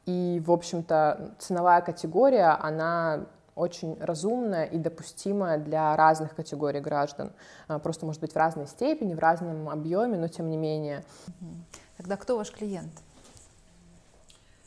и, 0.06 0.42
в 0.46 0.52
общем-то, 0.52 1.36
ценовая 1.40 1.82
категория, 1.82 2.58
она 2.60 3.26
очень 3.56 3.98
разумная 4.00 4.66
и 4.66 4.78
допустимая 4.78 5.58
для 5.58 5.96
разных 5.96 6.36
категорий 6.36 6.80
граждан. 6.80 7.32
А, 7.68 7.80
Просто, 7.80 8.06
может 8.06 8.22
быть, 8.22 8.34
в 8.34 8.36
разной 8.36 8.66
степени, 8.66 9.14
в 9.14 9.20
разном 9.20 9.70
объеме, 9.70 10.18
но 10.18 10.28
тем 10.28 10.50
не 10.50 10.58
менее. 10.58 11.04
Тогда 11.98 12.18
кто 12.18 12.38
ваш 12.38 12.52
клиент? 12.52 12.92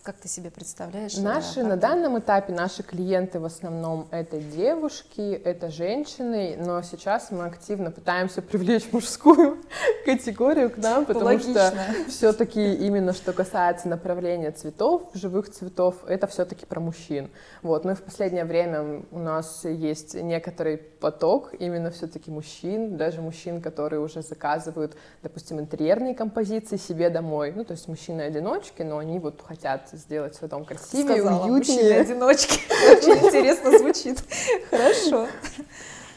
Как 0.05 0.17
ты 0.17 0.29
себе 0.29 0.51
представляешь? 0.51 1.17
э, 1.17 1.23
Наши 1.23 1.63
на 1.65 1.79
данном 1.79 2.19
этапе 2.19 2.53
наши 2.53 2.83
клиенты 2.83 3.41
в 3.41 3.47
основном 3.47 4.07
это 4.11 4.39
девушки, 4.39 5.33
это 5.33 5.71
женщины, 5.71 6.59
но 6.59 6.83
сейчас 6.83 7.31
мы 7.31 7.47
активно 7.47 7.91
пытаемся 7.91 8.43
привлечь 8.43 8.93
мужскую 8.93 9.63
категорию 10.05 10.69
к 10.69 10.77
нам, 10.77 11.07
потому 11.07 11.25
Логично. 11.25 11.55
что 11.55 12.11
все-таки 12.11 12.75
именно 12.75 13.15
что 13.15 13.33
касается 13.33 13.89
направления 13.89 14.51
цветов, 14.51 15.09
живых 15.15 15.51
цветов, 15.51 16.05
это 16.07 16.27
все-таки 16.27 16.67
про 16.67 16.81
мужчин. 16.81 17.31
Вот, 17.63 17.87
ну 17.87 17.93
и 17.93 17.95
в 17.95 18.03
последнее 18.03 18.45
время 18.45 19.05
у 19.11 19.19
нас 19.19 19.65
есть 19.65 20.17
некоторый 20.17 20.77
поток 20.77 21.55
именно 21.59 21.91
все-таки 21.91 22.31
мужчин, 22.31 22.99
даже 22.99 23.23
мужчин, 23.23 23.63
которые 23.63 24.01
уже 24.01 24.21
заказывают, 24.21 24.97
допустим, 25.23 25.61
интерьерные 25.61 26.15
композиции 26.15 26.77
себе 26.77 27.09
домой. 27.09 27.55
Ну, 27.57 27.65
то 27.65 27.73
есть 27.73 27.89
мужчины-одиночки, 27.89 28.83
но 28.83 28.99
они 28.99 29.19
вот 29.19 29.41
хотят 29.41 29.94
сделать 29.97 30.35
свой 30.35 30.49
дом 30.51 30.65
красивее, 30.65 31.17
Сказала, 31.17 31.45
уютнее. 31.45 31.79
мужчины-одиночки. 31.79 32.55
Очень 32.93 33.27
интересно 33.27 33.79
звучит. 33.79 34.23
Хорошо. 34.71 35.27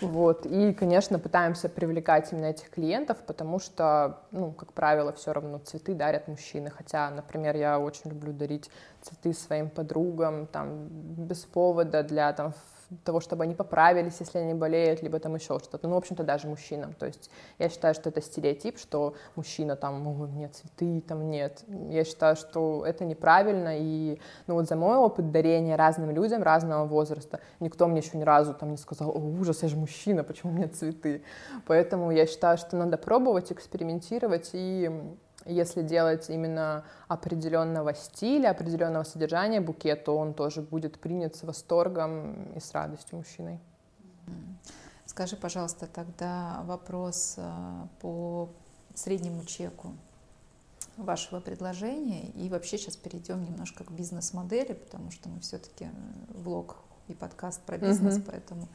Вот. 0.02 0.46
И, 0.46 0.74
конечно, 0.74 1.18
пытаемся 1.18 1.70
привлекать 1.70 2.32
именно 2.32 2.46
этих 2.46 2.70
клиентов, 2.70 3.18
потому 3.26 3.60
что, 3.60 4.20
ну, 4.32 4.52
как 4.52 4.74
правило, 4.74 5.12
все 5.14 5.34
равно 5.34 5.58
цветы 5.60 5.96
дарят 5.96 6.28
мужчины. 6.28 6.70
Хотя, 6.70 7.10
например, 7.10 7.56
я 7.56 7.80
очень 7.80 8.12
люблю 8.12 8.32
дарить 8.32 8.70
цветы 9.02 9.34
своим 9.34 9.70
подругам, 9.70 10.46
там, 10.48 10.88
без 10.90 11.40
повода 11.46 12.04
для 12.04 12.32
там, 12.34 12.54
того, 13.04 13.20
чтобы 13.20 13.44
они 13.44 13.54
поправились, 13.54 14.18
если 14.20 14.40
они 14.40 14.54
болеют, 14.54 15.02
либо 15.02 15.20
там 15.20 15.36
еще 15.36 15.60
что-то. 15.60 15.88
Ну, 15.88 15.96
в 15.96 15.98
общем-то, 15.98 16.24
даже 16.24 16.48
мужчинам. 16.48 16.94
То 16.94 17.06
есть 17.06 17.30
я 17.60 17.70
считаю, 17.70 17.94
что 17.94 18.10
это 18.10 18.22
стереотип, 18.22 18.78
что 18.78 19.16
мужчина 19.36 19.76
там, 19.76 20.08
ой, 20.08 20.48
цветы 20.50 21.02
там 21.02 21.30
нет. 21.30 21.64
Я 21.90 22.04
считаю, 22.04 22.36
что 22.36 22.86
это 22.86 23.04
неправильно. 23.06 23.78
И, 23.78 24.20
ну, 24.48 24.56
вот 24.56 24.68
за 24.68 24.76
мой 24.76 24.98
опыт 24.98 25.32
дарения 25.32 25.76
разным 25.76 26.12
людям 26.12 26.44
разного 26.44 26.86
возраста, 26.86 27.42
никто 27.60 27.88
мне 27.88 28.00
еще 28.00 28.18
ни 28.18 28.24
разу 28.24 28.54
там 28.54 28.72
не 28.72 28.78
сказал, 28.78 29.10
о, 29.10 29.20
ужас, 29.20 29.64
я 29.64 29.70
же 29.70 29.76
мужчина, 29.76 30.24
почему 30.24 30.54
у 30.54 30.56
меня 30.56 30.70
цветы? 30.70 31.24
Поэтому 31.66 32.12
я 32.12 32.26
считаю, 32.26 32.58
что 32.58 32.78
надо 32.78 32.98
пробовать, 32.98 33.52
экспериментировать 33.52 34.52
и 34.54 34.92
если 35.48 35.82
делать 35.82 36.30
именно 36.30 36.84
определенного 37.08 37.94
стиля, 37.94 38.52
определенного 38.52 39.04
содержания 39.04 39.62
букет, 39.62 40.04
то 40.06 40.18
он 40.18 40.34
тоже 40.34 40.62
будет 40.62 41.00
принят 41.00 41.36
с 41.36 41.44
восторгом 41.44 42.54
и 42.54 42.60
с 42.60 42.72
радостью 42.74 43.18
мужчиной. 43.18 43.60
Скажи, 45.06 45.36
пожалуйста, 45.36 45.88
тогда 45.88 46.62
вопрос 46.66 47.36
э, 47.38 47.88
по 48.02 48.50
среднему 48.94 49.46
чеку 49.46 49.94
вашего 50.98 51.40
предложения. 51.40 52.30
И 52.32 52.50
вообще 52.50 52.78
сейчас 52.78 52.98
перейдем 52.98 53.44
немножко 53.44 53.84
к 53.84 53.92
бизнес-модели, 53.92 54.74
потому 54.74 55.12
что 55.12 55.30
мы 55.30 55.40
все-таки 55.40 55.88
влог 56.30 56.78
и 57.08 57.14
подкаст 57.14 57.62
про 57.62 57.78
бизнес, 57.78 58.18
Мгм. 58.18 58.24
поэтому 58.28 58.68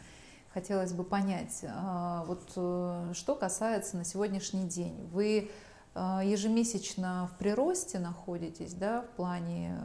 хотелось 0.55 0.93
бы 0.93 1.05
понять, 1.05 1.65
а, 1.69 2.25
вот 2.27 2.53
э, 2.57 3.13
что 3.15 3.35
касается 3.35 3.97
на 3.97 4.05
сегодняшний 4.05 4.65
день. 4.65 5.07
Вы 5.13 5.39
э, 5.39 5.49
ежемесячно 6.01 7.29
в 7.33 7.39
приросте 7.39 7.99
находитесь, 7.99 8.73
да, 8.75 9.03
в 9.03 9.17
плане 9.17 9.79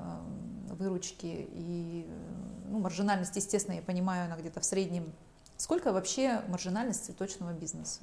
э, 0.69 0.73
выручки 0.73 1.25
и 1.51 2.05
э, 2.07 2.69
ну, 2.69 2.79
маржинальность, 2.79 3.35
естественно, 3.35 3.75
я 3.75 3.81
понимаю, 3.81 4.25
она 4.25 4.37
где-то 4.37 4.59
в 4.59 4.65
среднем. 4.65 5.11
Сколько 5.57 5.91
вообще 5.91 6.41
маржинальность 6.47 7.05
цветочного 7.05 7.51
бизнеса? 7.51 8.01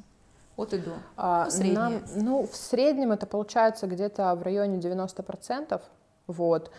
От 0.57 0.73
и 0.75 0.79
до. 0.79 0.93
А, 1.17 1.45
Ну, 1.47 1.51
среднее. 1.51 1.75
нам- 1.79 2.03
ну, 2.17 2.47
в 2.47 2.55
среднем 2.55 3.13
это 3.13 3.27
получается 3.27 3.87
где-то 3.87 4.35
в 4.35 4.43
районе 4.43 4.79
90%. 4.79 5.83
Вот. 6.27 6.71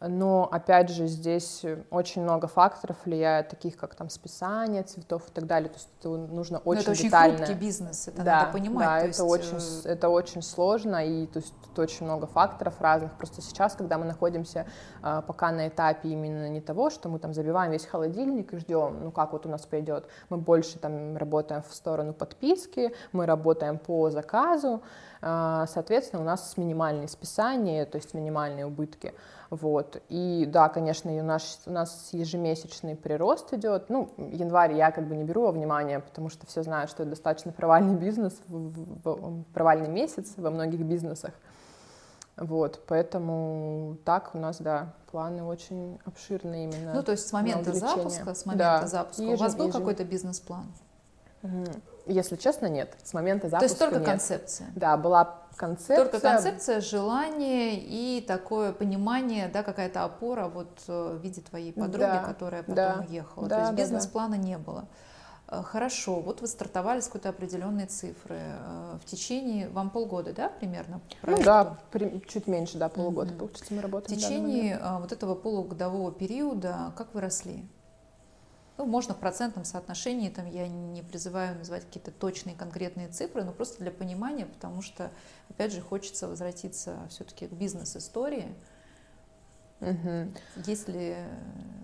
Но, 0.00 0.48
опять 0.50 0.90
же, 0.90 1.08
здесь 1.08 1.64
очень 1.90 2.22
много 2.22 2.46
факторов 2.46 2.96
влияет, 3.04 3.48
таких 3.48 3.76
как 3.76 3.96
там 3.96 4.10
списание 4.10 4.84
цветов 4.84 5.28
и 5.28 5.32
так 5.32 5.46
далее. 5.46 5.68
То 5.70 5.74
есть 5.74 5.88
это 5.98 6.08
нужно 6.10 6.62
Но 6.64 6.70
очень 6.70 6.82
это 6.82 6.90
очень 6.92 7.04
детально. 7.04 7.36
хрупкий 7.38 7.54
бизнес, 7.54 8.06
это 8.06 8.22
да, 8.22 8.40
надо 8.40 8.52
понимать. 8.52 8.86
да, 8.86 8.92
то 8.92 8.98
это, 8.98 9.06
есть, 9.08 9.20
очень, 9.20 9.82
э, 9.84 9.92
это 9.92 10.08
очень 10.08 10.42
сложно, 10.42 11.04
и 11.04 11.26
то 11.26 11.40
есть, 11.40 11.52
тут 11.62 11.76
очень 11.80 12.04
много 12.06 12.28
факторов 12.28 12.80
разных. 12.80 13.12
Просто 13.14 13.42
сейчас, 13.42 13.74
когда 13.74 13.98
мы 13.98 14.04
находимся 14.04 14.66
а, 15.02 15.22
пока 15.22 15.50
на 15.50 15.66
этапе 15.66 16.10
именно 16.10 16.48
не 16.48 16.60
того, 16.60 16.90
что 16.90 17.08
мы 17.08 17.18
там 17.18 17.34
забиваем 17.34 17.72
весь 17.72 17.84
холодильник 17.84 18.52
и 18.52 18.58
ждем, 18.58 18.98
ну 19.02 19.10
как 19.10 19.32
вот 19.32 19.46
у 19.46 19.48
нас 19.48 19.66
пойдет, 19.66 20.06
мы 20.28 20.36
больше 20.36 20.78
там 20.78 21.16
работаем 21.16 21.64
в 21.68 21.74
сторону 21.74 22.12
подписки, 22.12 22.94
мы 23.10 23.26
работаем 23.26 23.78
по 23.78 24.10
заказу, 24.10 24.80
а, 25.20 25.66
соответственно, 25.66 26.22
у 26.22 26.24
нас 26.24 26.56
минимальные 26.56 27.08
списания, 27.08 27.84
то 27.84 27.96
есть 27.96 28.14
минимальные 28.14 28.64
убытки. 28.66 29.12
Вот. 29.50 30.02
И 30.10 30.44
да, 30.46 30.68
конечно, 30.68 31.16
и 31.16 31.20
у 31.20 31.24
нас, 31.24 31.60
у 31.66 31.70
нас 31.70 32.10
ежемесячный 32.12 32.96
прирост 32.96 33.52
идет. 33.54 33.88
Ну, 33.88 34.10
январь 34.18 34.74
я 34.74 34.90
как 34.90 35.06
бы 35.08 35.16
не 35.16 35.24
беру 35.24 35.42
во 35.42 35.52
внимание, 35.52 36.00
потому 36.00 36.28
что 36.28 36.46
все 36.46 36.62
знают, 36.62 36.90
что 36.90 37.02
это 37.02 37.10
достаточно 37.10 37.52
провальный 37.52 37.94
бизнес, 37.96 38.40
провальный 39.54 39.88
месяц 39.88 40.34
во 40.36 40.50
многих 40.50 40.80
бизнесах. 40.80 41.32
Вот, 42.36 42.84
поэтому 42.86 43.96
так 44.04 44.30
у 44.34 44.38
нас, 44.38 44.58
да, 44.58 44.94
планы 45.10 45.42
очень 45.42 45.98
обширные 46.04 46.64
именно. 46.64 46.94
Ну, 46.94 47.02
то 47.02 47.12
есть 47.12 47.26
с 47.26 47.32
момента 47.32 47.72
запуска, 47.72 48.34
с 48.34 48.46
момента 48.46 48.80
Да, 48.82 48.86
запуска. 48.86 49.22
У 49.22 49.24
ежем- 49.24 49.38
вас 49.38 49.56
был 49.56 49.66
ежем- 49.66 49.80
какой-то 49.80 50.04
бизнес-план? 50.04 50.66
Если 52.06 52.36
честно, 52.36 52.66
нет. 52.66 52.96
С 53.04 53.12
момента 53.12 53.42
То 53.42 53.50
запуска 53.50 53.66
есть 53.66 53.78
только 53.78 53.98
нет. 53.98 54.08
концепция? 54.08 54.68
Да, 54.74 54.96
была 54.96 55.36
концепция. 55.56 55.96
Только 55.96 56.20
концепция, 56.20 56.80
желание 56.80 57.78
и 57.78 58.24
такое 58.26 58.72
понимание, 58.72 59.48
да, 59.48 59.62
какая-то 59.62 60.04
опора 60.04 60.48
вот 60.48 60.80
э, 60.88 61.16
в 61.18 61.22
виде 61.22 61.42
твоей 61.42 61.72
подруги, 61.72 61.98
Да, 61.98 62.22
которая 62.22 62.62
потом 62.62 62.76
да, 62.76 63.04
уехала. 63.06 63.48
да, 63.48 63.56
То 63.56 63.60
есть 63.60 63.70
да, 63.72 63.76
да. 63.76 63.82
бизнес-плана 63.82 64.34
не 64.36 64.56
было. 64.56 64.88
Э, 65.48 65.62
хорошо, 65.62 66.20
вот 66.20 66.40
вы 66.40 66.46
стартовали 66.46 67.00
с 67.00 67.06
какой-то 67.06 67.30
определенной 67.30 67.86
цифры. 67.86 68.38
Э, 68.38 68.98
в 69.02 69.04
течение, 69.04 69.68
вам 69.68 69.90
полгода, 69.90 70.32
да, 70.32 70.48
примерно? 70.48 71.00
Ну 71.22 71.42
да, 71.42 71.78
при, 71.90 72.22
чуть 72.28 72.46
меньше, 72.46 72.78
да, 72.78 72.88
полугода, 72.88 73.32
mm-hmm. 73.32 73.38
получается, 73.38 73.74
мы 73.74 73.82
работаем. 73.82 74.18
В 74.18 74.22
течение 74.22 74.78
э, 74.80 74.98
вот 74.98 75.12
этого 75.12 75.34
полугодового 75.34 76.12
периода 76.12 76.92
как 76.96 77.14
вы 77.14 77.20
росли? 77.20 77.68
Ну, 78.78 78.86
можно 78.86 79.12
в 79.12 79.18
процентном 79.18 79.64
соотношении, 79.64 80.28
там 80.28 80.46
я 80.46 80.68
не 80.68 81.02
призываю 81.02 81.58
называть 81.58 81.84
какие-то 81.84 82.12
точные 82.12 82.54
конкретные 82.54 83.08
цифры, 83.08 83.42
но 83.42 83.50
просто 83.52 83.82
для 83.82 83.90
понимания, 83.90 84.46
потому 84.46 84.82
что, 84.82 85.10
опять 85.50 85.72
же, 85.72 85.80
хочется 85.80 86.28
возвратиться 86.28 86.96
все-таки 87.10 87.48
к 87.48 87.52
бизнес-истории. 87.52 88.54
Угу. 89.80 90.32
Есть 90.64 90.88
ли 90.88 91.16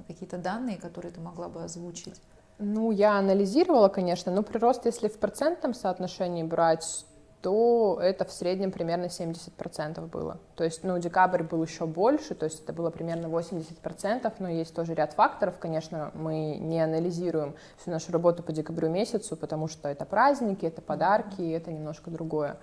какие-то 0.07 0.39
данные, 0.39 0.77
которые 0.77 1.11
ты 1.11 1.21
могла 1.21 1.49
бы 1.49 1.65
озвучить? 1.65 2.21
Ну, 2.59 2.93
я 2.93 3.19
анализировала, 3.19 3.89
конечно, 3.89 4.31
но 4.31 4.45
прирост, 4.45 4.87
если 4.87 5.09
в 5.09 5.19
процентном 5.19 5.75
соотношении 5.75 6.45
брать, 6.45 7.05
то 7.45 7.99
это 8.01 8.25
в 8.25 8.33
среднем 8.33 8.73
примерно 8.73 9.05
70% 9.05 10.07
было. 10.09 10.39
То 10.57 10.65
есть, 10.65 10.83
ну, 10.83 10.99
декабрь 10.99 11.43
был 11.43 11.63
еще 11.63 11.85
больше, 11.85 12.35
то 12.35 12.47
есть 12.47 12.63
это 12.63 12.73
было 12.73 12.89
примерно 12.89 13.27
80%, 13.27 14.33
но 14.39 14.49
есть 14.49 14.75
тоже 14.75 14.95
ряд 14.95 15.13
факторов, 15.13 15.59
конечно, 15.59 16.11
мы 16.15 16.57
не 16.57 16.81
анализируем 16.81 17.55
всю 17.77 17.91
нашу 17.91 18.13
работу 18.13 18.43
по 18.43 18.51
декабрю 18.51 18.89
месяцу, 18.89 19.37
потому 19.37 19.69
что 19.69 19.91
это 19.91 20.07
праздники, 20.07 20.65
это 20.65 20.81
подарки, 20.81 21.43
это 21.43 21.71
немножко 21.71 22.11
другое. 22.11 22.57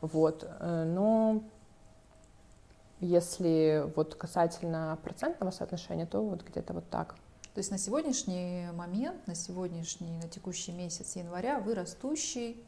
Вот, 0.00 0.48
э, 0.58 0.84
но 0.84 1.42
если 3.00 3.84
вот 3.94 4.14
касательно 4.14 4.98
процентного 5.04 5.50
соотношения, 5.50 6.06
то 6.06 6.22
вот 6.22 6.44
где-то 6.44 6.72
вот 6.72 6.88
так. 6.88 7.14
То 7.52 7.58
есть 7.58 7.70
на 7.70 7.76
сегодняшний 7.76 8.68
момент, 8.72 9.26
на 9.26 9.34
сегодняшний, 9.34 10.16
на 10.16 10.30
текущий 10.30 10.72
месяц 10.72 11.14
января 11.14 11.60
вы 11.60 11.74
растущий, 11.74 12.64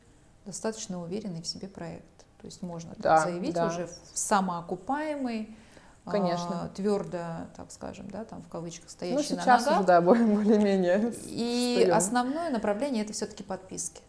достаточно 0.47 1.03
уверенный 1.03 1.43
в 1.43 1.47
себе 1.47 1.69
проект. 1.69 2.05
То 2.41 2.47
есть 2.47 2.63
можно 2.63 2.95
да, 2.99 3.21
заявить 3.21 3.55
да. 3.55 3.67
уже 3.67 3.89
самоокупаемый, 4.15 5.57
Конечно. 6.05 6.63
А, 6.63 6.69
твердо, 6.69 7.19
так 7.57 7.73
скажем, 7.73 8.09
да, 8.09 8.25
там 8.25 8.41
в 8.41 8.49
кавычках 8.49 8.91
стоящий 8.91 9.35
ну, 9.35 9.41
сейчас 9.41 9.67
на 9.67 9.73
ногах. 9.73 9.79
Уже, 9.79 9.87
да, 9.87 10.01
более-менее. 10.01 11.13
И 11.25 11.91
основное 11.93 12.51
направление 12.51 13.03
это 13.03 13.13
все-таки 13.13 13.43
подписки 13.43 14.03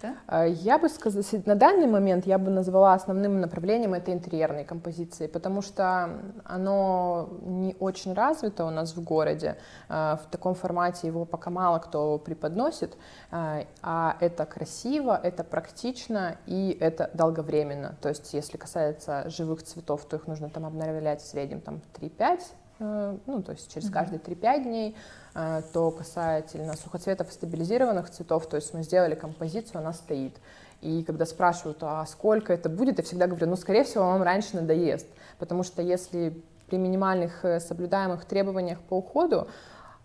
да? 0.00 0.16
А, 0.26 0.46
я 0.46 0.78
бы 0.78 0.88
сказала, 0.88 1.24
на 1.46 1.54
данный 1.54 1.86
момент 1.86 2.26
я 2.26 2.38
бы 2.38 2.50
назвала 2.50 2.94
основным 2.94 3.40
направлением 3.40 3.94
это 3.94 4.12
интерьерной 4.12 4.64
композиции, 4.64 5.26
потому 5.26 5.62
что 5.62 6.20
оно 6.44 7.28
не 7.42 7.76
очень 7.78 8.12
развито 8.12 8.64
у 8.64 8.70
нас 8.70 8.94
в 8.96 9.02
городе. 9.02 9.58
А, 9.88 10.16
в 10.16 10.30
таком 10.30 10.54
формате 10.54 11.06
его 11.06 11.24
пока 11.24 11.50
мало 11.50 11.78
кто 11.78 12.18
преподносит, 12.18 12.96
а, 13.30 13.64
а 13.82 14.16
это 14.20 14.46
красиво, 14.46 15.18
это 15.22 15.44
практично 15.44 16.36
и 16.46 16.76
это 16.80 17.10
долговременно. 17.14 17.96
То 18.00 18.08
есть, 18.08 18.32
если 18.34 18.56
касается 18.56 19.28
живых 19.28 19.62
цветов, 19.62 20.04
то 20.04 20.16
их 20.16 20.26
нужно 20.26 20.50
там 20.50 20.66
обновлять 20.66 21.20
в 21.20 21.26
среднем 21.26 21.60
там 21.60 21.80
3-5 22.00 22.10
э, 22.18 22.38
ну, 22.80 23.42
то 23.42 23.52
есть 23.52 23.72
через 23.72 23.90
каждые 23.90 24.18
3-5 24.18 24.62
дней. 24.64 24.96
Э, 25.32 25.62
то 25.72 25.92
касательно 25.92 26.74
сухоцветов 26.74 27.30
и 27.30 27.32
стабилизированных 27.32 28.10
цветов, 28.10 28.48
то 28.48 28.56
есть 28.56 28.74
мы 28.74 28.82
сделали 28.82 29.14
композицию, 29.14 29.78
она 29.78 29.92
стоит. 29.92 30.36
И 30.80 31.04
когда 31.04 31.24
спрашивают, 31.24 31.78
а 31.82 32.04
сколько 32.06 32.52
это 32.52 32.68
будет, 32.68 32.98
я 32.98 33.04
всегда 33.04 33.26
говорю, 33.28 33.46
ну, 33.46 33.56
скорее 33.56 33.84
всего, 33.84 34.04
вам 34.04 34.22
раньше 34.22 34.56
надоест. 34.56 35.06
Потому 35.38 35.62
что 35.62 35.82
если 35.82 36.42
при 36.68 36.78
минимальных 36.78 37.44
э, 37.44 37.60
соблюдаемых 37.60 38.24
требованиях 38.24 38.80
по 38.80 38.98
уходу 38.98 39.48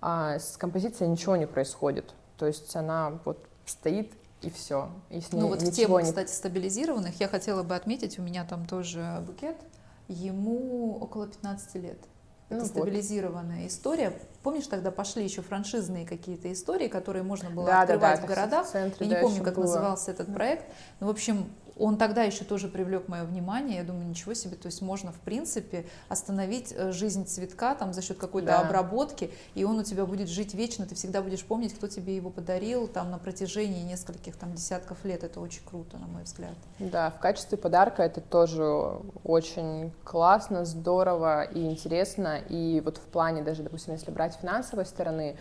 а, 0.01 0.37
с 0.37 0.57
композицией 0.57 1.09
ничего 1.09 1.35
не 1.35 1.47
происходит. 1.47 2.13
То 2.37 2.45
есть 2.45 2.75
она 2.75 3.19
вот 3.23 3.43
стоит 3.65 4.11
и 4.41 4.51
все. 4.51 4.89
И 5.09 5.21
с 5.21 5.31
ней 5.31 5.41
ну 5.41 5.47
вот 5.47 5.61
в 5.61 5.71
тему, 5.71 5.99
не... 5.99 6.05
кстати, 6.05 6.31
стабилизированных 6.31 7.19
я 7.19 7.27
хотела 7.27 7.63
бы 7.63 7.75
отметить, 7.75 8.19
у 8.19 8.21
меня 8.21 8.45
там 8.45 8.67
тоже 8.67 9.23
букет, 9.25 9.55
ему 10.07 10.97
около 10.99 11.27
15 11.27 11.75
лет. 11.75 11.97
Это 12.49 12.61
ну, 12.61 12.65
стабилизированная 12.65 13.63
вот. 13.63 13.71
история. 13.71 14.13
Помнишь, 14.43 14.67
тогда 14.67 14.91
пошли 14.91 15.23
еще 15.23 15.41
франшизные 15.41 16.05
какие-то 16.05 16.51
истории, 16.53 16.87
которые 16.87 17.23
можно 17.23 17.49
было 17.49 17.65
да, 17.65 17.81
открывать 17.81 18.21
да, 18.21 18.21
да, 18.21 18.25
в 18.27 18.29
городах. 18.29 18.67
В 18.67 18.71
центре, 18.71 19.07
Я 19.07 19.15
не 19.15 19.21
помню, 19.21 19.43
как 19.43 19.55
было. 19.55 19.63
назывался 19.63 20.11
этот 20.11 20.31
проект. 20.31 20.65
Но, 20.99 21.07
в 21.07 21.09
общем, 21.09 21.49
он 21.77 21.97
тогда 21.97 22.23
еще 22.23 22.45
тоже 22.45 22.67
привлек 22.67 23.07
мое 23.07 23.23
внимание. 23.23 23.77
Я 23.77 23.83
думаю, 23.83 24.07
ничего 24.07 24.33
себе, 24.33 24.55
то 24.55 24.67
есть 24.67 24.81
можно, 24.81 25.11
в 25.11 25.19
принципе, 25.19 25.85
остановить 26.07 26.73
э, 26.75 26.91
жизнь 26.91 27.25
цветка 27.25 27.75
там 27.75 27.93
за 27.93 28.01
счет 28.01 28.17
какой-то 28.17 28.47
да. 28.47 28.59
обработки, 28.61 29.31
и 29.55 29.63
он 29.63 29.79
у 29.79 29.83
тебя 29.83 30.05
будет 30.05 30.29
жить 30.29 30.53
вечно, 30.53 30.85
ты 30.85 30.95
всегда 30.95 31.21
будешь 31.21 31.43
помнить, 31.43 31.73
кто 31.73 31.87
тебе 31.87 32.15
его 32.15 32.29
подарил 32.29 32.87
там 32.87 33.11
на 33.11 33.17
протяжении 33.17 33.83
нескольких 33.83 34.37
там 34.37 34.53
десятков 34.53 35.03
лет. 35.03 35.23
Это 35.23 35.39
очень 35.39 35.63
круто, 35.65 35.97
на 35.97 36.07
мой 36.07 36.23
взгляд. 36.23 36.55
Да, 36.79 37.11
в 37.11 37.19
качестве 37.19 37.57
подарка 37.57 38.03
это 38.03 38.21
тоже 38.21 38.63
очень 39.23 39.91
классно, 40.03 40.65
здорово 40.65 41.43
и 41.43 41.65
интересно. 41.65 42.39
И 42.49 42.81
вот 42.83 42.97
в 42.97 43.01
плане 43.01 43.43
даже, 43.43 43.63
допустим, 43.63 43.93
если 43.93 44.11
брать 44.11 44.35
финансовой 44.35 44.85
стороны, 44.85 45.37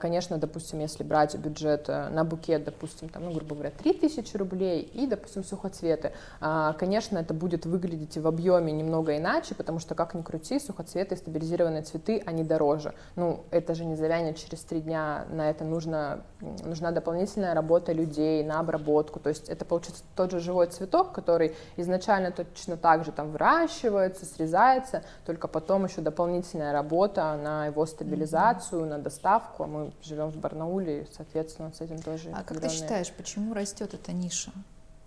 конечно, 0.00 0.36
допустим, 0.36 0.80
если 0.80 1.02
брать 1.02 1.34
бюджет 1.36 1.88
э, 1.88 2.08
на 2.10 2.24
букет, 2.24 2.64
допустим, 2.64 3.08
там, 3.08 3.24
ну, 3.24 3.32
грубо 3.32 3.54
говоря, 3.54 3.70
3000 3.70 4.36
рублей 4.36 4.82
и, 4.82 5.06
допустим, 5.06 5.44
сухоцветы, 5.44 6.12
а, 6.40 6.74
конечно, 6.74 7.16
это 7.16 7.32
будет 7.32 7.64
выглядеть 7.64 8.18
в 8.18 8.26
объеме 8.26 8.72
немного 8.72 9.16
иначе, 9.16 9.54
потому 9.54 9.78
что, 9.78 9.94
как 9.94 10.14
ни 10.14 10.20
крути, 10.20 10.60
сухоцветы 10.60 11.14
и 11.14 11.18
стабилизированные 11.18 11.82
цветы, 11.82 12.22
они 12.26 12.44
дороже. 12.44 12.94
Ну, 13.16 13.44
это 13.50 13.74
же 13.74 13.86
не 13.86 13.96
завянет 13.96 14.36
через 14.36 14.60
три 14.60 14.80
дня, 14.80 15.24
на 15.30 15.48
это 15.48 15.64
нужно, 15.64 16.22
нужна 16.40 16.90
дополнительная 16.90 17.54
работа 17.54 17.92
людей 17.92 18.44
на 18.44 18.60
обработку, 18.60 19.20
то 19.20 19.30
есть 19.30 19.48
это 19.48 19.64
получится 19.64 20.02
тот 20.14 20.32
же 20.32 20.40
живой 20.40 20.66
цветок, 20.66 21.12
который 21.12 21.54
изначально 21.76 22.30
точно 22.30 22.76
так 22.76 23.06
же 23.06 23.12
там 23.12 23.30
выращивается, 23.30 24.26
срезается, 24.26 25.02
только 25.24 25.48
потом 25.48 25.86
еще 25.86 26.02
дополнительная 26.02 26.72
работа 26.72 27.38
на 27.42 27.66
его 27.66 27.86
стабилизацию, 27.86 28.82
mm-hmm. 28.82 28.88
на 28.88 28.98
доставку, 28.98 29.61
а 29.62 29.66
мы 29.66 29.92
живем 30.02 30.30
в 30.30 30.36
Барнауле, 30.36 31.02
и, 31.02 31.06
соответственно, 31.12 31.72
с 31.72 31.80
этим 31.80 32.00
тоже. 32.00 32.30
А 32.34 32.42
как 32.42 32.60
ты 32.60 32.68
считаешь, 32.68 33.12
почему 33.12 33.54
растет 33.54 33.94
эта 33.94 34.12
ниша, 34.12 34.52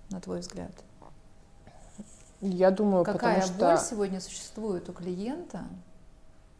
на 0.09 0.19
твой 0.21 0.39
взгляд? 0.39 0.71
Я 2.41 2.71
думаю, 2.71 3.03
какая 3.03 3.41
потому 3.41 3.59
боль 3.59 3.79
сегодня 3.79 4.21
существует 4.21 4.89
у 4.89 4.93
клиента, 4.93 5.63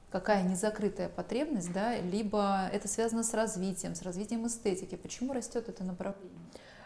какая 0.09 0.43
незакрытая 0.43 1.09
потребность, 1.09 1.71
да, 1.73 1.97
либо 1.97 2.69
это 2.71 2.87
связано 2.87 3.23
с 3.23 3.33
развитием, 3.33 3.95
с 3.95 4.01
развитием 4.01 4.47
эстетики. 4.47 4.95
Почему 4.95 5.33
растет 5.33 5.67
это 5.67 5.83
направление? 5.83 6.39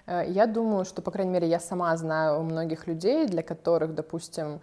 Э, 0.08 0.24
я 0.28 0.48
думаю, 0.48 0.86
что, 0.86 1.02
по 1.02 1.12
крайней 1.12 1.32
мере, 1.32 1.48
я 1.48 1.60
сама 1.60 1.95
знаю 1.95 2.39
у 2.39 2.43
многих 2.43 2.88
людей, 2.88 3.28
для 3.28 3.43
которых, 3.43 3.93
допустим, 3.93 4.62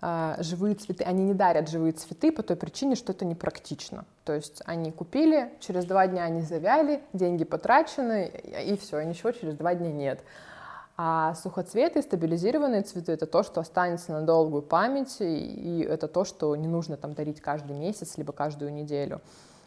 живые 0.00 0.74
цветы, 0.74 1.04
они 1.04 1.24
не 1.24 1.34
дарят 1.34 1.68
живые 1.68 1.92
цветы 1.92 2.30
по 2.30 2.42
той 2.42 2.56
причине, 2.56 2.96
что 2.96 3.12
это 3.12 3.24
непрактично. 3.24 4.04
То 4.24 4.34
есть 4.34 4.62
они 4.66 4.92
купили, 4.92 5.52
через 5.60 5.84
два 5.84 6.06
дня 6.06 6.24
они 6.24 6.42
завяли, 6.42 7.02
деньги 7.12 7.44
потрачены, 7.44 8.30
и 8.64 8.76
все, 8.76 9.00
и 9.00 9.06
ничего 9.06 9.32
через 9.32 9.54
два 9.54 9.74
дня 9.74 9.90
нет. 9.90 10.22
А 10.98 11.34
сухоцветы, 11.34 12.00
стабилизированные 12.00 12.82
цветы— 12.82 13.12
это 13.14 13.26
то, 13.26 13.42
что 13.42 13.60
останется 13.60 14.12
на 14.12 14.22
долгую 14.22 14.62
память, 14.62 15.16
и 15.20 15.86
это 15.88 16.08
то, 16.08 16.24
что 16.24 16.56
не 16.56 16.68
нужно 16.68 16.96
там 16.96 17.12
дарить 17.12 17.40
каждый 17.40 17.76
месяц, 17.76 18.16
либо 18.16 18.32
каждую 18.32 18.72
неделю. 18.72 19.20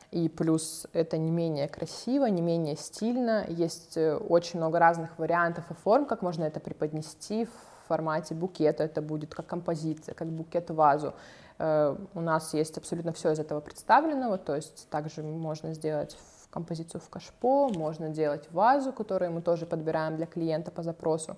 И 0.09 0.27
плюс 0.27 0.87
это 0.91 1.19
не 1.19 1.29
менее 1.29 1.67
красиво, 1.67 2.25
не 2.25 2.41
менее 2.41 2.75
стильно. 2.75 3.45
Есть 3.47 3.95
э, 3.95 4.15
очень 4.15 4.57
много 4.57 4.79
разных 4.79 5.19
вариантов 5.19 5.69
и 5.69 5.75
форм, 5.75 6.07
как 6.07 6.23
можно 6.23 6.45
это 6.45 6.59
преподнести 6.59 7.47
формате 7.89 8.35
букета 8.35 8.83
это 8.83 9.01
будет, 9.01 9.35
как 9.35 9.47
композиция, 9.47 10.15
как 10.15 10.27
букет 10.27 10.69
вазу. 10.69 11.13
Э, 11.59 11.95
у 12.13 12.21
нас 12.21 12.53
есть 12.53 12.77
абсолютно 12.77 13.11
все 13.11 13.31
из 13.31 13.39
этого 13.39 13.61
представленного, 13.61 14.37
то 14.37 14.55
есть 14.55 14.87
также 14.89 15.23
можно 15.23 15.73
сделать 15.73 16.17
композицию 16.51 17.01
в 17.01 17.09
кашпо, 17.09 17.69
можно 17.69 18.09
делать 18.09 18.47
вазу, 18.51 18.93
которую 18.93 19.31
мы 19.31 19.41
тоже 19.41 19.65
подбираем 19.65 20.15
для 20.15 20.25
клиента 20.25 20.71
по 20.71 20.83
запросу. 20.83 21.35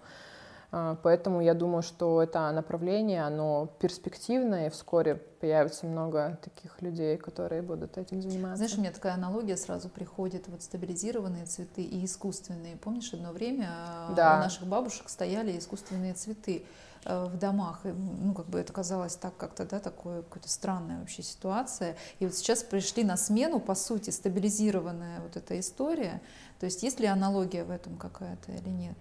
А, 0.73 0.95
поэтому 1.03 1.41
я 1.41 1.53
думаю, 1.53 1.81
что 1.81 2.23
это 2.23 2.49
направление, 2.51 3.23
оно 3.23 3.69
перспективное, 3.79 4.67
и 4.67 4.69
вскоре 4.69 5.15
появится 5.15 5.86
много 5.86 6.39
таких 6.41 6.81
людей, 6.81 7.17
которые 7.17 7.62
будут 7.62 7.97
этим 7.97 8.21
заниматься. 8.21 8.57
Знаешь, 8.57 8.77
у 8.77 8.79
меня 8.79 8.91
такая 8.91 9.13
аналогия 9.15 9.57
сразу 9.57 9.89
приходит, 9.89 10.47
вот 10.47 10.63
стабилизированные 10.63 11.45
цветы 11.45 11.81
и 11.81 12.05
искусственные. 12.05 12.77
Помнишь, 12.77 13.13
одно 13.13 13.34
время 13.34 13.67
а, 13.69 14.13
да. 14.13 14.38
у 14.38 14.39
наших 14.39 14.65
бабушек 14.65 15.10
стояли 15.10 15.57
искусственные 15.57 16.13
цветы 16.13 16.63
э, 17.03 17.25
в 17.25 17.38
домах. 17.38 17.81
ну, 17.84 18.34
как 18.34 18.45
бы 18.45 18.57
это 18.57 18.71
казалось 18.71 19.17
так 19.17 19.36
как-то, 19.36 19.65
да, 19.65 19.81
такое 19.81 20.21
какая-то 20.21 20.47
странная 20.47 20.99
вообще 20.99 21.21
ситуация. 21.21 21.97
И 22.19 22.25
вот 22.25 22.34
сейчас 22.34 22.63
пришли 22.63 23.03
на 23.03 23.17
смену, 23.17 23.60
по 23.60 23.75
сути, 23.75 24.10
стабилизированная 24.10 25.19
вот 25.19 25.36
эта 25.36 25.60
история. 25.60 26.21
То 26.62 26.65
есть 26.65 26.81
есть 26.81 27.01
ли 27.01 27.07
аналогия 27.07 27.65
в 27.65 27.71
этом 27.71 27.97
какая-то 27.97 28.53
или 28.53 28.69
нет? 28.69 28.95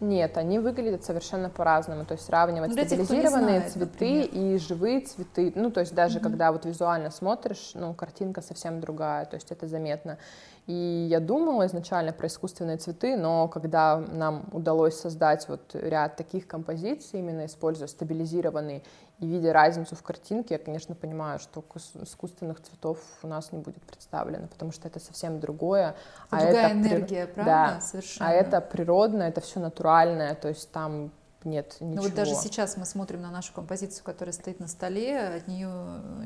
Нет, 0.00 0.36
они 0.36 0.58
выглядят 0.58 1.04
совершенно 1.04 1.48
по-разному. 1.48 2.04
То 2.04 2.12
есть 2.12 2.26
сравнивать 2.26 2.72
Для 2.72 2.84
стабилизированные 2.84 3.60
тех, 3.60 3.70
знает, 3.70 3.72
цветы 3.72 4.20
например. 4.22 4.54
и 4.54 4.58
живые 4.58 5.00
цветы. 5.00 5.52
Ну, 5.54 5.70
то 5.70 5.80
есть 5.80 5.94
даже 5.94 6.18
mm 6.18 6.22
когда 6.26 6.52
вот 6.52 6.66
визуально 6.66 7.10
смотришь, 7.10 7.70
ну, 7.74 7.94
картинка 7.94 8.42
совсем 8.42 8.80
другая, 8.80 9.24
то 9.24 9.36
есть 9.36 9.50
это 9.52 9.66
заметно. 9.66 10.18
И 10.66 11.06
я 11.08 11.20
думала 11.20 11.66
изначально 11.66 12.12
про 12.12 12.26
искусственные 12.26 12.76
цветы, 12.78 13.16
но 13.16 13.46
когда 13.46 13.98
нам 13.98 14.48
удалось 14.50 14.98
создать 14.98 15.48
вот 15.48 15.74
ряд 15.74 16.16
таких 16.16 16.48
композиций, 16.48 17.20
именно 17.20 17.46
используя 17.46 17.86
стабилизированные 17.86 18.82
и 19.20 19.26
видя 19.26 19.52
разницу 19.52 19.94
в 19.94 20.02
картинке, 20.02 20.54
я, 20.54 20.58
конечно, 20.58 20.96
понимаю, 20.96 21.38
что 21.38 21.64
искусственных 22.02 22.60
цветов 22.60 22.98
у 23.22 23.28
нас 23.28 23.52
не 23.52 23.60
будет 23.60 23.82
представлено, 23.82 24.48
потому 24.48 24.72
что 24.72 24.88
это 24.88 24.98
совсем 24.98 25.38
другое. 25.38 25.94
А 26.30 26.40
другая 26.40 26.66
это 26.66 26.72
энергия, 26.76 27.26
при... 27.26 27.34
правда? 27.34 27.74
Да. 27.76 27.80
Совершенно. 27.80 28.28
А 28.28 28.32
это 28.32 28.60
природное, 28.60 29.28
это 29.28 29.40
все 29.40 29.60
натуральное, 29.60 30.34
то 30.34 30.48
есть 30.48 30.72
там 30.72 31.12
нет 31.44 31.76
ничего. 31.78 32.02
Ну 32.02 32.08
вот 32.08 32.14
даже 32.14 32.34
сейчас 32.34 32.76
мы 32.76 32.84
смотрим 32.86 33.22
на 33.22 33.30
нашу 33.30 33.52
композицию, 33.52 34.04
которая 34.04 34.32
стоит 34.32 34.58
на 34.58 34.66
столе, 34.66 35.20
от 35.20 35.46
нее 35.46 35.70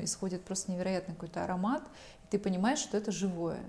исходит 0.01 0.43
просто 0.43 0.71
невероятный 0.71 1.13
какой-то 1.13 1.43
аромат, 1.43 1.83
и 2.23 2.27
ты 2.31 2.39
понимаешь, 2.39 2.79
что 2.79 2.97
это 2.97 3.11
живое. 3.11 3.59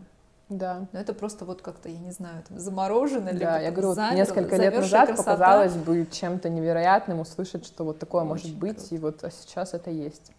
Да. 0.59 0.87
Но 0.93 1.01
это 1.01 1.15
просто 1.15 1.45
вот 1.45 1.63
как-то, 1.63 1.89
я 1.89 1.99
не 1.99 2.11
знаю, 2.11 2.43
там 2.47 2.59
заморожено. 2.59 3.33
Да, 3.33 3.59
я 3.59 3.71
говорю, 3.71 3.95
замер, 3.95 4.17
несколько 4.17 4.57
лет 4.57 4.75
назад 4.75 5.09
красота. 5.09 5.33
показалось 5.33 5.75
бы 5.75 6.07
чем-то 6.11 6.49
невероятным 6.49 7.21
услышать, 7.21 7.65
что 7.65 7.85
вот 7.85 7.99
такое 7.99 8.23
Очень 8.23 8.29
может 8.29 8.57
быть, 8.57 8.77
круто. 8.77 8.95
и 8.95 8.99
вот 8.99 9.25
а 9.25 9.31
сейчас 9.31 9.75
это 9.75 9.91
есть. 9.91 10.33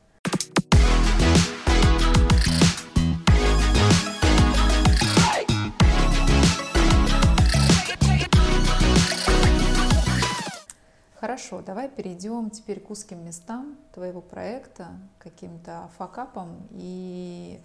Хорошо, 11.20 11.62
давай 11.66 11.88
перейдем 11.88 12.50
теперь 12.50 12.82
к 12.82 12.92
узким 12.92 13.26
местам 13.26 13.78
твоего 13.94 14.20
проекта, 14.20 14.90
каким-то 15.20 15.90
факапам 15.98 16.68
и 16.72 17.62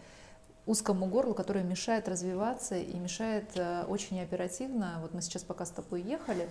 узкому 0.68 1.06
горлу, 1.06 1.34
которое 1.34 1.64
мешает 1.64 2.08
развиваться 2.08 2.76
и 2.76 2.98
мешает 2.98 3.50
э, 3.54 3.84
очень 3.88 4.20
оперативно. 4.20 4.98
Вот 5.00 5.14
мы 5.14 5.22
сейчас 5.22 5.42
пока 5.42 5.64
с 5.64 5.70
тобой 5.70 6.02
ехали, 6.02 6.46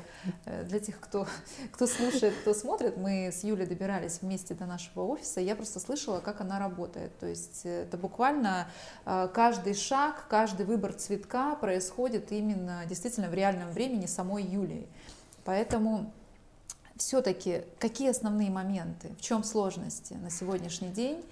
э, 0.45 0.63
для 0.63 0.79
тех, 0.79 0.99
кто, 0.99 1.27
кто 1.71 1.85
слушает, 1.85 2.33
кто 2.41 2.55
смотрит, 2.55 2.97
мы 2.97 3.27
с 3.27 3.43
Юлей 3.43 3.67
добирались 3.67 4.19
вместе 4.21 4.55
до 4.55 4.65
нашего 4.65 5.03
офиса, 5.03 5.39
я 5.39 5.55
просто 5.55 5.79
слышала, 5.79 6.19
как 6.19 6.41
она 6.41 6.57
работает. 6.57 7.15
То 7.19 7.27
есть 7.27 7.61
это 7.63 7.95
буквально 7.95 8.67
э, 9.05 9.29
каждый 9.31 9.75
шаг, 9.75 10.25
каждый 10.27 10.65
выбор 10.65 10.93
цветка 10.93 11.55
происходит 11.55 12.31
именно 12.31 12.83
действительно 12.87 13.29
в 13.29 13.35
реальном 13.35 13.69
времени 13.69 14.07
самой 14.07 14.43
Юлии. 14.43 14.87
Поэтому 15.45 16.11
все-таки 16.95 17.61
какие 17.77 18.09
основные 18.09 18.49
моменты, 18.49 19.09
в 19.19 19.21
чем 19.21 19.43
сложности 19.43 20.15
на 20.15 20.31
сегодняшний 20.31 20.89
день 20.89 21.23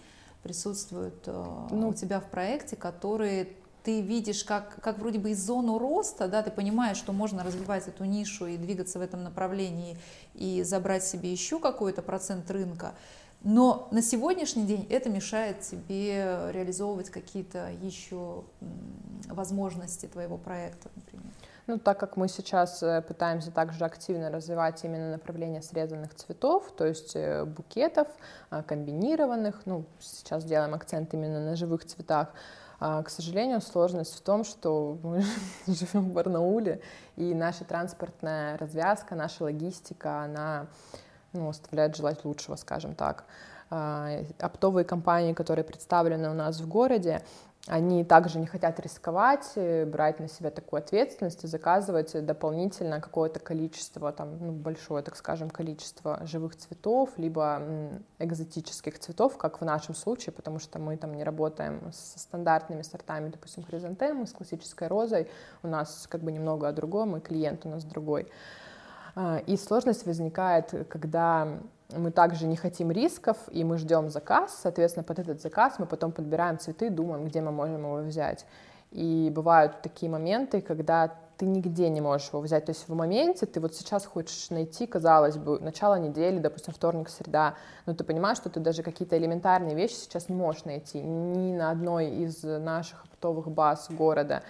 присутствуют 0.46 1.24
э, 1.26 1.68
ну, 1.72 1.90
у 1.90 1.94
тебя 1.96 2.20
в 2.20 2.30
проекте, 2.30 2.76
которые 2.76 3.50
ты 3.84 4.02
видишь 4.02 4.44
как, 4.44 4.80
как 4.80 5.00
вроде 5.00 5.18
бы 5.18 5.32
из 5.32 5.44
зону 5.44 5.80
роста, 5.80 6.28
да, 6.28 6.44
ты 6.44 6.52
понимаешь, 6.52 6.98
что 6.98 7.14
можно 7.14 7.44
развивать 7.44 7.88
эту 7.88 8.06
нишу 8.06 8.46
и 8.46 8.56
двигаться 8.56 9.00
в 9.00 9.02
этом 9.02 9.24
направлении 9.24 9.98
и 10.36 10.62
забрать 10.62 11.04
себе 11.04 11.32
еще 11.32 11.60
какой-то 11.60 12.04
процент 12.04 12.52
рынка, 12.52 12.94
но 13.42 13.88
на 13.90 14.04
сегодняшний 14.04 14.66
день 14.66 14.86
это 14.92 15.10
мешает 15.10 15.62
тебе 15.62 16.52
реализовывать 16.52 17.10
какие-то 17.10 17.72
еще 17.82 18.44
возможности 19.28 20.06
твоего 20.06 20.38
проекта, 20.38 20.90
например. 20.96 21.32
Ну, 21.68 21.80
так 21.80 22.00
как 22.00 22.16
мы 22.16 22.28
сейчас 22.28 22.84
э, 22.84 23.02
пытаемся 23.02 23.52
также 23.52 23.86
активно 23.86 24.30
развивать 24.30 24.84
именно 24.84 25.12
направление 25.12 25.64
срезанных 25.64 26.14
цветов, 26.14 26.72
то 26.78 26.86
есть 26.86 27.16
э, 27.16 27.44
букетов, 27.44 28.08
а, 28.52 28.62
комбинированных, 28.62 29.62
ну, 29.66 29.86
сейчас 30.00 30.44
делаем 30.44 30.76
акцент 30.76 31.12
именно 31.16 31.40
на 31.40 31.56
живых 31.56 31.84
цветах, 31.86 32.30
а, 32.80 33.02
к 33.02 33.10
сожалению, 33.10 33.62
сложность 33.62 34.16
в 34.16 34.22
том, 34.22 34.44
что 34.44 35.00
мы 35.02 35.24
живем 35.68 36.10
в 36.10 36.14
Барнауле, 36.14 36.82
и 37.16 37.34
наша 37.34 37.64
транспортная 37.64 38.60
развязка, 38.60 39.16
наша 39.16 39.44
логистика, 39.46 40.22
она 40.22 40.68
ну, 41.34 41.50
оставляет 41.50 41.96
желать 41.96 42.24
лучшего, 42.26 42.58
скажем 42.58 42.94
так. 42.94 43.26
А, 43.72 44.20
оптовые 44.40 44.86
компании, 44.86 45.34
которые 45.34 45.66
представлены 45.66 46.30
у 46.30 46.34
нас 46.34 46.60
в 46.60 46.68
городе, 46.68 47.24
они 47.68 48.04
также 48.04 48.38
не 48.38 48.46
хотят 48.46 48.80
рисковать, 48.80 49.54
э, 49.56 49.86
брать 49.86 50.20
на 50.20 50.28
себя 50.28 50.52
такую 50.52 50.80
ответственность 50.80 51.44
и 51.44 51.48
заказывать 51.48 52.14
дополнительно 52.24 53.02
какое-то 53.02 53.40
количество, 53.40 54.12
там, 54.12 54.38
ну, 54.40 54.52
большое, 54.52 55.04
так 55.04 55.16
скажем, 55.16 55.50
количество 55.50 56.20
живых 56.28 56.56
цветов, 56.56 57.10
либо 57.18 57.64
экзотических 58.20 59.00
цветов, 59.00 59.38
как 59.38 59.62
в 59.62 59.66
нашем 59.66 59.96
случае, 59.96 60.34
потому 60.34 60.60
что 60.60 60.78
мы 60.78 60.96
там 60.96 61.16
не 61.16 61.24
работаем 61.24 61.92
со 61.92 62.20
стандартными 62.20 62.84
сортами, 62.84 63.30
допустим, 63.30 63.64
хризантемы, 63.64 64.28
с 64.28 64.32
классической 64.32 64.88
розой, 64.88 65.28
у 65.64 65.68
нас 65.68 66.06
как 66.08 66.22
бы 66.22 66.32
немного 66.32 66.68
о 66.68 66.72
другом, 66.72 67.18
и 67.18 67.20
клиент 67.20 67.66
у 67.66 67.70
нас 67.70 67.84
другой. 67.84 68.32
А, 69.16 69.40
и 69.48 69.58
сложность 69.58 70.06
возникает, 70.06 70.88
когда 70.88 71.60
мы 71.92 72.12
также 72.12 72.48
не 72.48 72.56
хотим 72.56 72.92
рисков, 72.92 73.38
и 73.52 73.64
мы 73.64 73.78
ждем 73.78 74.10
заказ, 74.10 74.60
соответственно, 74.62 75.04
под 75.04 75.20
этот 75.20 75.42
заказ 75.42 75.76
мы 75.78 75.86
потом 75.86 76.12
подбираем 76.12 76.58
цветы, 76.58 76.90
думаем, 76.90 77.26
где 77.26 77.42
мы 77.42 77.52
можем 77.52 77.78
его 77.78 77.98
взять. 77.98 78.46
И 78.92 79.32
бывают 79.34 79.82
такие 79.82 80.10
моменты, 80.12 80.62
когда 80.62 81.14
ты 81.38 81.46
нигде 81.46 81.90
не 81.90 82.02
можешь 82.02 82.30
его 82.30 82.40
взять. 82.42 82.66
То 82.66 82.72
есть 82.72 82.88
в 82.88 82.96
моменте 82.96 83.46
ты 83.46 83.60
вот 83.60 83.76
сейчас 83.76 84.06
хочешь 84.06 84.50
найти, 84.50 84.88
казалось 84.88 85.38
бы, 85.38 85.60
начало 85.60 85.96
недели, 85.96 86.40
допустим, 86.40 86.74
вторник, 86.74 87.10
среда, 87.10 87.56
но 87.86 87.94
ты 87.94 88.04
понимаешь, 88.04 88.38
что 88.38 88.50
ты 88.50 88.60
даже 88.60 88.84
какие-то 88.84 89.18
элементарные 89.18 89.76
вещи 89.76 89.94
сейчас 89.94 90.30
не 90.30 90.36
можешь 90.36 90.66
найти 90.66 91.02
ни 91.02 91.54
на 91.54 91.72
одной 91.72 92.10
из 92.10 92.42
наших 92.44 93.04
оптовых 93.04 93.52
баз 93.52 93.88
города. 93.90 94.44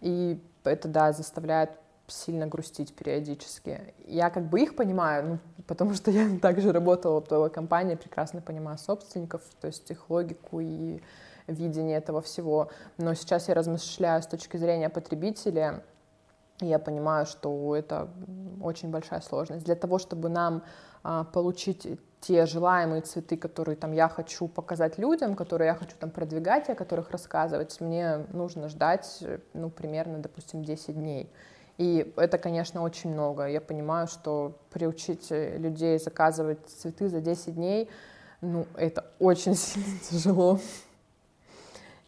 И 0.00 0.40
это, 0.64 0.88
да, 0.88 1.12
заставляет 1.12 1.70
сильно 2.12 2.46
грустить 2.46 2.94
периодически. 2.94 3.94
Я 4.06 4.30
как 4.30 4.48
бы 4.48 4.60
их 4.60 4.76
понимаю, 4.76 5.26
ну, 5.26 5.38
потому 5.66 5.94
что 5.94 6.10
я 6.10 6.38
также 6.42 6.72
работала 6.72 7.14
в 7.14 7.16
оптовой 7.18 7.50
компании, 7.50 7.94
прекрасно 7.94 8.40
понимаю 8.40 8.78
собственников, 8.78 9.42
то 9.60 9.66
есть 9.66 9.90
их 9.90 10.10
логику 10.10 10.60
и 10.60 11.00
видение 11.46 11.98
этого 11.98 12.22
всего. 12.22 12.70
Но 12.98 13.14
сейчас 13.14 13.48
я 13.48 13.54
размышляю 13.54 14.22
с 14.22 14.26
точки 14.26 14.56
зрения 14.56 14.88
потребителя, 14.88 15.82
и 16.60 16.66
я 16.66 16.78
понимаю, 16.78 17.26
что 17.26 17.74
это 17.74 18.08
очень 18.62 18.90
большая 18.90 19.20
сложность. 19.20 19.64
Для 19.64 19.74
того, 19.74 19.98
чтобы 19.98 20.28
нам 20.28 20.62
а, 21.02 21.24
получить 21.24 21.86
те 22.20 22.46
желаемые 22.46 23.02
цветы, 23.02 23.36
которые 23.36 23.74
там 23.74 23.92
я 23.92 24.08
хочу 24.08 24.46
показать 24.46 24.96
людям, 24.96 25.34
которые 25.34 25.66
я 25.66 25.74
хочу 25.74 25.96
там 25.98 26.10
продвигать, 26.10 26.70
о 26.70 26.76
которых 26.76 27.10
рассказывать, 27.10 27.80
мне 27.80 28.26
нужно 28.32 28.68
ждать, 28.68 29.24
ну, 29.54 29.70
примерно, 29.70 30.18
допустим, 30.18 30.64
10 30.64 30.94
дней. 30.94 31.32
И 31.82 32.12
это, 32.16 32.38
конечно, 32.38 32.82
очень 32.82 33.10
много. 33.12 33.46
Я 33.46 33.60
понимаю, 33.60 34.06
что 34.06 34.56
приучить 34.70 35.30
людей 35.30 35.98
заказывать 35.98 36.64
цветы 36.68 37.08
за 37.08 37.20
10 37.20 37.56
дней, 37.56 37.90
ну, 38.40 38.66
это 38.76 39.04
очень 39.18 39.54
сильно 39.56 39.98
тяжело. 40.08 40.60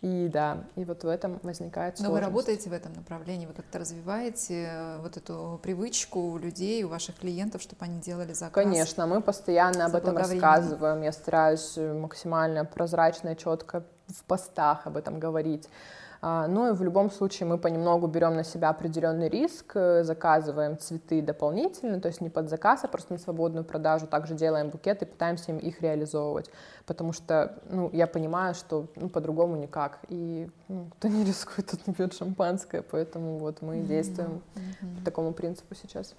И 0.00 0.28
да, 0.32 0.58
и 0.76 0.84
вот 0.84 1.02
в 1.02 1.08
этом 1.08 1.40
возникает 1.42 1.96
сложность. 1.96 2.02
Но 2.02 2.12
вы 2.12 2.20
работаете 2.20 2.70
в 2.70 2.72
этом 2.72 2.92
направлении, 2.92 3.46
вы 3.46 3.54
как-то 3.54 3.80
развиваете 3.80 4.68
э, 4.70 4.98
вот 5.00 5.16
эту 5.16 5.58
привычку 5.60 6.20
у 6.20 6.38
людей, 6.38 6.84
у 6.84 6.88
ваших 6.88 7.16
клиентов, 7.16 7.60
чтобы 7.62 7.84
они 7.84 7.98
делали 8.00 8.32
заказ? 8.32 8.52
Конечно, 8.52 9.08
мы 9.08 9.22
постоянно 9.22 9.86
об 9.86 9.96
этом 9.96 10.16
рассказываем. 10.16 11.02
Я 11.02 11.10
стараюсь 11.10 11.76
максимально 11.76 12.64
прозрачно 12.64 13.34
четко 13.34 13.82
в 14.06 14.22
постах 14.24 14.86
об 14.86 14.96
этом 14.96 15.18
говорить. 15.18 15.68
А, 16.26 16.48
ну 16.48 16.70
и 16.70 16.72
в 16.72 16.82
любом 16.82 17.10
случае 17.10 17.46
мы 17.46 17.58
понемногу 17.58 18.06
берем 18.06 18.34
на 18.34 18.44
себя 18.44 18.70
определенный 18.70 19.28
риск, 19.28 19.72
э, 19.74 20.04
заказываем 20.04 20.78
цветы 20.78 21.20
дополнительно, 21.20 22.00
то 22.00 22.08
есть 22.08 22.22
не 22.22 22.30
под 22.30 22.48
заказ, 22.48 22.82
а 22.82 22.88
просто 22.88 23.12
на 23.12 23.18
свободную 23.18 23.62
продажу, 23.62 24.06
также 24.06 24.32
делаем 24.34 24.70
букеты, 24.70 25.04
пытаемся 25.04 25.52
им 25.52 25.58
их 25.58 25.82
реализовывать, 25.82 26.50
потому 26.86 27.12
что 27.12 27.58
ну, 27.68 27.90
я 27.92 28.06
понимаю, 28.06 28.54
что 28.54 28.86
ну, 28.96 29.10
по-другому 29.10 29.56
никак, 29.56 29.98
и 30.08 30.48
ну, 30.68 30.86
кто 30.96 31.08
не 31.08 31.26
рискует, 31.26 31.70
тот 31.70 31.86
не 31.86 31.92
пьет 31.92 32.14
шампанское, 32.14 32.80
поэтому 32.80 33.36
вот 33.36 33.60
мы 33.60 33.76
mm-hmm. 33.76 33.86
действуем 33.86 34.40
mm-hmm. 34.54 34.98
по 35.00 35.04
такому 35.04 35.34
принципу 35.34 35.74
сейчас. 35.74 36.14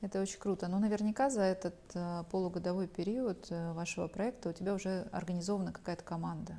Это 0.00 0.22
очень 0.22 0.40
круто. 0.40 0.66
Но 0.66 0.78
наверняка 0.78 1.28
за 1.28 1.42
этот 1.42 1.74
э, 1.92 2.24
полугодовой 2.30 2.86
период 2.86 3.48
э, 3.50 3.72
вашего 3.74 4.08
проекта 4.08 4.48
у 4.48 4.52
тебя 4.52 4.72
уже 4.72 5.06
организована 5.12 5.72
какая-то 5.72 6.04
команда. 6.04 6.58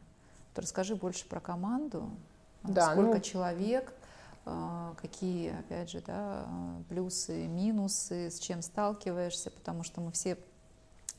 Вот 0.54 0.62
расскажи 0.62 0.96
больше 0.96 1.28
про 1.28 1.40
команду, 1.40 2.12
да, 2.63 2.91
сколько 2.91 3.15
ну... 3.15 3.21
человек, 3.21 3.93
а, 4.45 4.93
какие, 5.02 5.58
опять 5.58 5.89
же, 5.89 6.02
да, 6.02 6.45
плюсы, 6.89 7.47
минусы, 7.47 8.30
с 8.30 8.39
чем 8.39 8.62
сталкиваешься, 8.62 9.52
потому 9.52 9.84
что 9.84 10.02
мы 10.02 10.12
все 10.12 10.38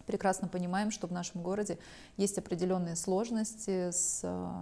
прекрасно 0.07 0.49
понимаем, 0.49 0.91
что 0.91 1.07
в 1.07 1.13
нашем 1.13 1.43
городе 1.43 1.79
есть 2.17 2.37
определенные 2.39 2.97
сложности 2.97 3.91
с 3.91 4.21
а, 4.25 4.53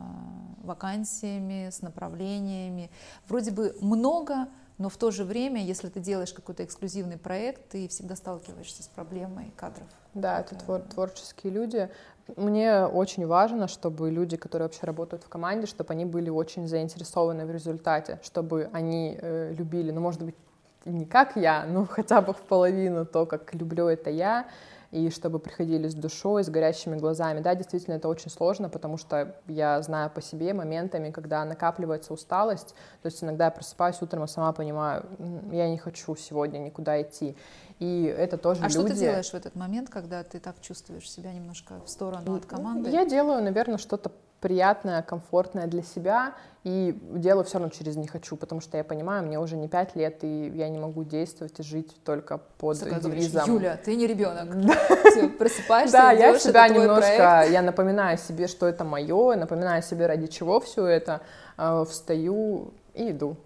вакансиями, 0.63 1.71
с 1.71 1.83
направлениями. 1.83 2.91
Вроде 3.27 3.51
бы 3.51 3.77
много, 3.81 4.49
но 4.79 4.89
в 4.89 4.97
то 4.97 5.11
же 5.11 5.25
время, 5.25 5.65
если 5.65 5.89
ты 5.89 6.01
делаешь 6.01 6.33
какой-то 6.33 6.65
эксклюзивный 6.65 7.19
проект, 7.19 7.71
ты 7.71 7.89
всегда 7.89 8.17
сталкиваешься 8.17 8.83
с 8.83 8.89
проблемой 8.89 9.53
кадров. 9.57 9.89
Да, 10.15 10.41
это 10.41 10.55
твор 10.55 10.81
творческие 10.81 11.53
люди. 11.53 11.89
Мне 12.37 12.87
очень 12.87 13.27
важно, 13.27 13.67
чтобы 13.67 14.11
люди, 14.11 14.37
которые 14.37 14.67
вообще 14.67 14.87
работают 14.87 15.25
в 15.25 15.29
команде, 15.29 15.67
чтобы 15.67 15.93
они 15.93 16.05
были 16.05 16.31
очень 16.31 16.69
заинтересованы 16.69 17.47
в 17.47 17.51
результате, 17.51 18.21
чтобы 18.23 18.69
они 18.73 19.19
э, 19.21 19.53
любили, 19.57 19.91
ну, 19.91 20.01
может 20.01 20.23
быть, 20.23 20.37
не 20.85 21.05
как 21.05 21.37
я, 21.37 21.65
но 21.65 21.87
хотя 21.91 22.21
бы 22.21 22.33
в 22.33 22.41
половину 22.43 23.07
то, 23.07 23.27
как 23.27 23.55
люблю 23.55 23.87
это 23.87 24.11
я, 24.11 24.47
и 24.93 25.09
чтобы 25.09 25.39
приходили 25.39 25.89
с 25.89 25.95
душой, 25.95 26.45
с 26.45 26.51
горящими 26.51 26.97
глазами. 26.97 27.41
Да, 27.41 27.55
действительно, 27.55 27.95
это 27.95 28.09
очень 28.09 28.31
сложно, 28.31 28.69
потому 28.69 28.99
что 28.99 29.35
я 29.49 29.81
знаю 29.81 30.11
по 30.11 30.21
себе 30.21 30.53
моментами, 30.53 31.11
когда 31.11 31.45
накапливается 31.47 32.13
усталость, 32.13 32.75
то 33.01 33.07
есть 33.07 33.25
иногда 33.25 33.47
я 33.47 33.51
просыпаюсь 33.51 34.01
утром 34.03 34.25
и 34.25 34.29
сама 34.29 34.53
понимаю, 34.53 35.07
я 35.51 35.69
не 35.71 35.79
хочу 35.79 36.15
сегодня 36.15 36.59
никуда 36.59 37.01
идти. 37.01 37.37
И 37.83 38.05
это 38.05 38.37
тоже 38.37 38.61
а 38.61 38.69
люди... 38.69 38.75
что 38.75 38.85
ты 38.85 38.95
делаешь 38.95 39.31
в 39.31 39.35
этот 39.35 39.57
момент, 39.57 39.91
когда 39.91 40.23
ты 40.23 40.39
так 40.39 40.61
чувствуешь 40.61 41.11
себя 41.11 41.33
немножко 41.33 41.81
в 41.85 41.91
сторону 41.91 42.37
от 42.37 42.47
команды? 42.47 42.91
Я 42.91 43.05
делаю, 43.05 43.43
наверное, 43.43 43.77
что-то 43.77 44.13
приятное, 44.39 45.03
комфортное 45.03 45.67
для 45.67 45.83
себя, 45.83 46.35
и 46.63 46.97
делаю 47.15 47.45
все 47.45 47.59
равно 47.59 47.71
через 47.71 47.97
«не 47.97 48.07
хочу», 48.07 48.37
потому 48.37 48.61
что 48.61 48.77
я 48.77 48.85
понимаю, 48.85 49.25
мне 49.25 49.41
уже 49.41 49.57
не 49.57 49.67
пять 49.67 49.97
лет, 49.97 50.23
и 50.23 50.53
я 50.55 50.69
не 50.69 50.79
могу 50.79 51.03
действовать 51.03 51.59
и 51.59 51.65
жить 51.65 51.93
только 52.05 52.39
под 52.39 52.77
Сука, 52.79 53.01
девизом. 53.01 53.47
Говоришь, 53.47 53.63
Юля, 53.63 53.77
ты 53.85 53.97
не 53.97 54.07
ребенок. 54.07 54.49
просыпаешься, 55.39 55.93
Да, 55.93 56.13
я 56.13 56.39
себя 56.39 56.69
немножко, 56.69 57.47
я 57.51 57.63
напоминаю 57.63 58.17
себе, 58.17 58.47
что 58.47 58.69
это 58.69 58.85
мое, 58.85 59.35
напоминаю 59.35 59.83
себе, 59.83 60.07
ради 60.07 60.29
чего 60.29 60.61
все 60.61 60.87
это, 60.87 61.21
а, 61.57 61.85
встаю 61.85 62.75
и 62.95 63.11
иду. 63.11 63.37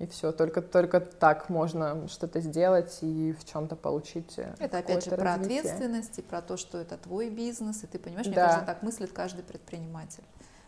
И 0.00 0.06
все, 0.06 0.32
только, 0.32 0.60
только 0.60 1.00
так 1.00 1.48
можно 1.48 2.08
что-то 2.08 2.40
сделать 2.40 2.98
и 3.02 3.32
в 3.32 3.44
чем-то 3.44 3.76
получить. 3.76 4.38
Э, 4.38 4.54
это 4.58 4.78
опять 4.78 5.04
же 5.04 5.10
про 5.12 5.36
развитие. 5.36 5.60
ответственность 5.60 6.18
и 6.18 6.22
про 6.22 6.42
то, 6.42 6.56
что 6.56 6.78
это 6.78 6.96
твой 6.96 7.30
бизнес, 7.30 7.84
и 7.84 7.86
ты 7.86 7.98
понимаешь, 8.00 8.26
мне 8.26 8.34
Да. 8.34 8.46
кажется, 8.46 8.66
так 8.66 8.82
мыслит 8.82 9.12
каждый 9.12 9.44
предприниматель. 9.44 10.24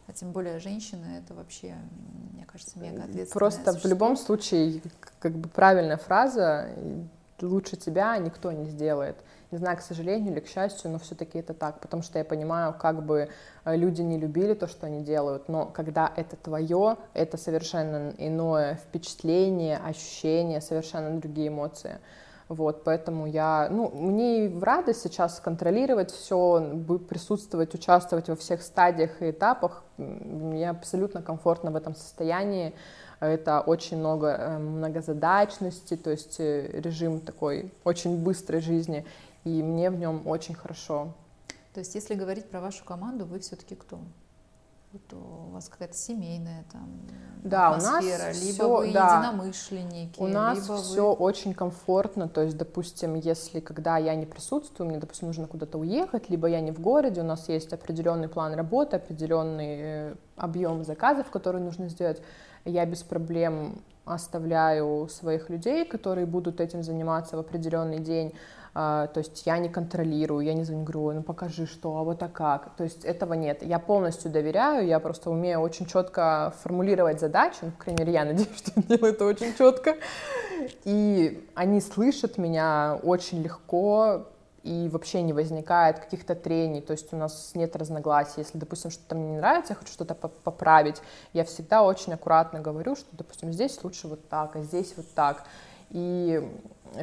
А 0.07 0.13
тем 0.13 0.31
более 0.31 0.61
женщины, 0.61 1.19
это 1.19 1.35
вообще, 1.35 1.75
мне 2.33 2.45
кажется, 2.47 2.79
мега 2.79 3.03
ответственное 3.03 3.33
Просто 3.33 3.73
в 3.73 3.85
любом 3.85 4.17
случае, 4.17 4.81
как 5.19 5.33
бы 5.33 5.49
правильная 5.49 5.97
фраза, 5.97 6.69
лучше 7.41 7.77
тебя 7.77 8.17
никто 8.19 8.53
не 8.53 8.67
сделает. 8.67 9.17
Не 9.53 9.59
знаю, 9.59 9.77
к 9.77 9.81
сожалению 9.81 10.33
или 10.33 10.41
к 10.41 10.49
счастью, 10.49 10.91
но 10.91 10.99
все-таки 10.99 11.39
это 11.39 11.55
так, 11.55 11.81
потому 11.81 12.03
что 12.03 12.19
я 12.19 12.25
понимаю, 12.25 12.75
как 12.77 13.05
бы 13.05 13.29
э, 13.65 13.77
люди 13.77 14.03
не 14.03 14.19
любили 14.19 14.55
то, 14.55 14.67
что 14.67 14.87
они 14.87 15.03
делают, 15.03 15.49
но 15.49 15.67
когда 15.67 16.13
это 16.17 16.37
твое, 16.37 16.97
это 17.15 17.37
совершенно 17.37 18.13
иное 18.19 18.75
впечатление, 18.75 19.79
ощущение, 19.79 20.61
совершенно 20.61 21.21
другие 21.21 21.49
эмоции. 21.49 21.99
Вот, 22.49 22.85
поэтому 22.85 23.27
я, 23.27 23.69
ну, 23.71 23.91
мне 23.91 24.47
и 24.47 24.49
в 24.49 24.63
радость 24.63 25.03
сейчас 25.03 25.41
контролировать 25.41 26.13
все, 26.13 26.79
присутствовать, 27.09 27.75
участвовать 27.75 28.29
во 28.29 28.37
всех 28.37 28.63
стадиях 28.63 29.21
и 29.21 29.31
этапах. 29.31 29.83
Мне 29.97 30.71
абсолютно 30.71 31.23
комфортно 31.23 31.73
в 31.73 31.77
этом 31.77 31.97
состоянии. 31.97 32.73
Это 33.19 33.63
очень 33.63 33.97
много 33.97 34.29
э, 34.29 34.59
многозадачности, 34.59 35.97
то 35.97 36.11
есть 36.11 36.39
э, 36.39 36.81
режим 36.81 37.21
такой 37.21 37.73
очень 37.83 38.23
быстрой 38.23 38.61
жизни, 38.61 39.07
и 39.47 39.63
мне 39.63 39.91
в 39.91 39.97
нем 39.97 40.27
очень 40.27 40.55
хорошо. 40.57 41.15
То 41.73 41.79
есть, 41.81 41.95
если 41.95 42.15
говорить 42.15 42.51
про 42.51 42.61
вашу 42.61 42.85
команду, 42.85 43.27
вы 43.27 43.39
все-таки 43.39 43.77
кто? 43.77 44.01
Вот 44.93 45.13
у 45.13 45.51
вас 45.51 45.69
какая-то 45.69 45.95
семейная 45.97 46.65
там 46.73 46.89
Да, 47.45 47.71
у 47.71 47.75
нас 47.75 47.87
атмосфера, 47.87 48.33
либо 48.33 48.53
всё- 48.55 48.77
вы 48.79 48.93
да. 48.93 49.17
единомышленники, 49.19 50.19
У 50.21 50.27
нас 50.27 50.59
либо 50.59 50.77
все 50.79 51.09
вы... 51.09 51.13
очень 51.13 51.55
комфортно, 51.55 52.29
то 52.29 52.43
есть, 52.43 52.57
допустим, 52.57 53.15
если 53.15 53.61
когда 53.61 53.99
я 53.99 54.15
не 54.17 54.27
присутствую, 54.27 54.89
мне, 54.89 54.99
допустим, 54.99 55.29
нужно 55.29 55.47
куда-то 55.47 55.79
уехать, 55.79 56.29
либо 56.31 56.49
я 56.49 56.61
не 56.61 56.73
в 56.73 56.81
городе, 56.81 57.21
у 57.21 57.25
нас 57.25 57.49
есть 57.49 57.73
определенный 57.73 58.29
план 58.29 58.55
работы, 58.55 58.97
определенный 58.97 59.77
э, 59.79 60.15
объем 60.37 60.83
заказов, 60.85 61.31
которые 61.31 61.63
нужно 61.63 61.89
сделать, 61.89 62.21
я 62.65 62.85
без 62.87 63.03
проблем 63.03 63.83
оставляю 64.07 65.09
своих 65.09 65.51
людей, 65.51 65.85
которые 65.85 66.27
будут 66.27 66.61
этим 66.61 66.83
заниматься 66.83 67.37
в 67.37 67.41
определенный 67.41 67.99
день. 67.99 68.33
А, 68.79 69.07
То 69.07 69.19
есть 69.19 69.47
я 69.47 69.59
не 69.59 69.69
контролирую, 69.69 70.45
я 70.45 70.53
не 70.53 70.63
звоню, 70.63 70.85
говорю, 70.85 71.05
«Ой, 71.05 71.15
ну 71.15 71.23
покажи, 71.23 71.67
что, 71.67 71.97
а 71.97 72.03
вот 72.03 72.23
а 72.23 72.29
как. 72.29 72.77
То 72.77 72.85
есть 72.85 73.07
этого 73.07 73.33
нет. 73.33 73.63
Я 73.63 73.79
полностью 73.79 74.31
доверяю, 74.31 74.87
я 74.87 75.01
просто 75.01 75.31
умею 75.31 75.61
очень 75.61 75.87
четко 75.87 76.53
формулировать 76.63 77.19
задачи, 77.19 77.57
ну, 77.63 77.71
по 77.71 77.85
крайней 77.85 78.01
мере, 78.01 78.13
я 78.13 78.25
надеюсь, 78.25 78.51
что 78.57 78.83
делаю 78.83 79.15
это 79.15 79.25
очень 79.25 79.55
четко. 79.57 79.97
И 80.85 81.49
они 81.55 81.81
слышат 81.81 82.39
меня 82.39 83.01
очень 83.03 83.43
легко, 83.43 84.27
и 84.67 84.89
вообще 84.89 85.23
не 85.23 85.33
возникает 85.33 86.01
каких-то 86.01 86.35
трений, 86.35 86.81
то 86.81 86.91
есть 86.93 87.13
у 87.13 87.17
нас 87.17 87.53
нет 87.55 87.77
разногласий. 87.77 88.35
Если, 88.39 88.59
допустим, 88.59 88.91
что-то 88.91 89.15
мне 89.15 89.31
не 89.31 89.37
нравится, 89.37 89.75
я 89.75 89.77
хочу 89.77 89.93
что-то 89.93 90.15
по- 90.15 90.29
поправить, 90.29 91.01
я 91.33 91.45
всегда 91.45 91.85
очень 91.85 92.13
аккуратно 92.13 92.61
говорю, 92.61 92.97
что, 92.97 93.07
допустим, 93.13 93.53
здесь 93.53 93.83
лучше 93.85 94.09
вот 94.09 94.29
так, 94.29 94.57
а 94.57 94.63
здесь 94.63 94.95
вот 94.97 95.07
так. 95.15 95.45
И 95.91 96.43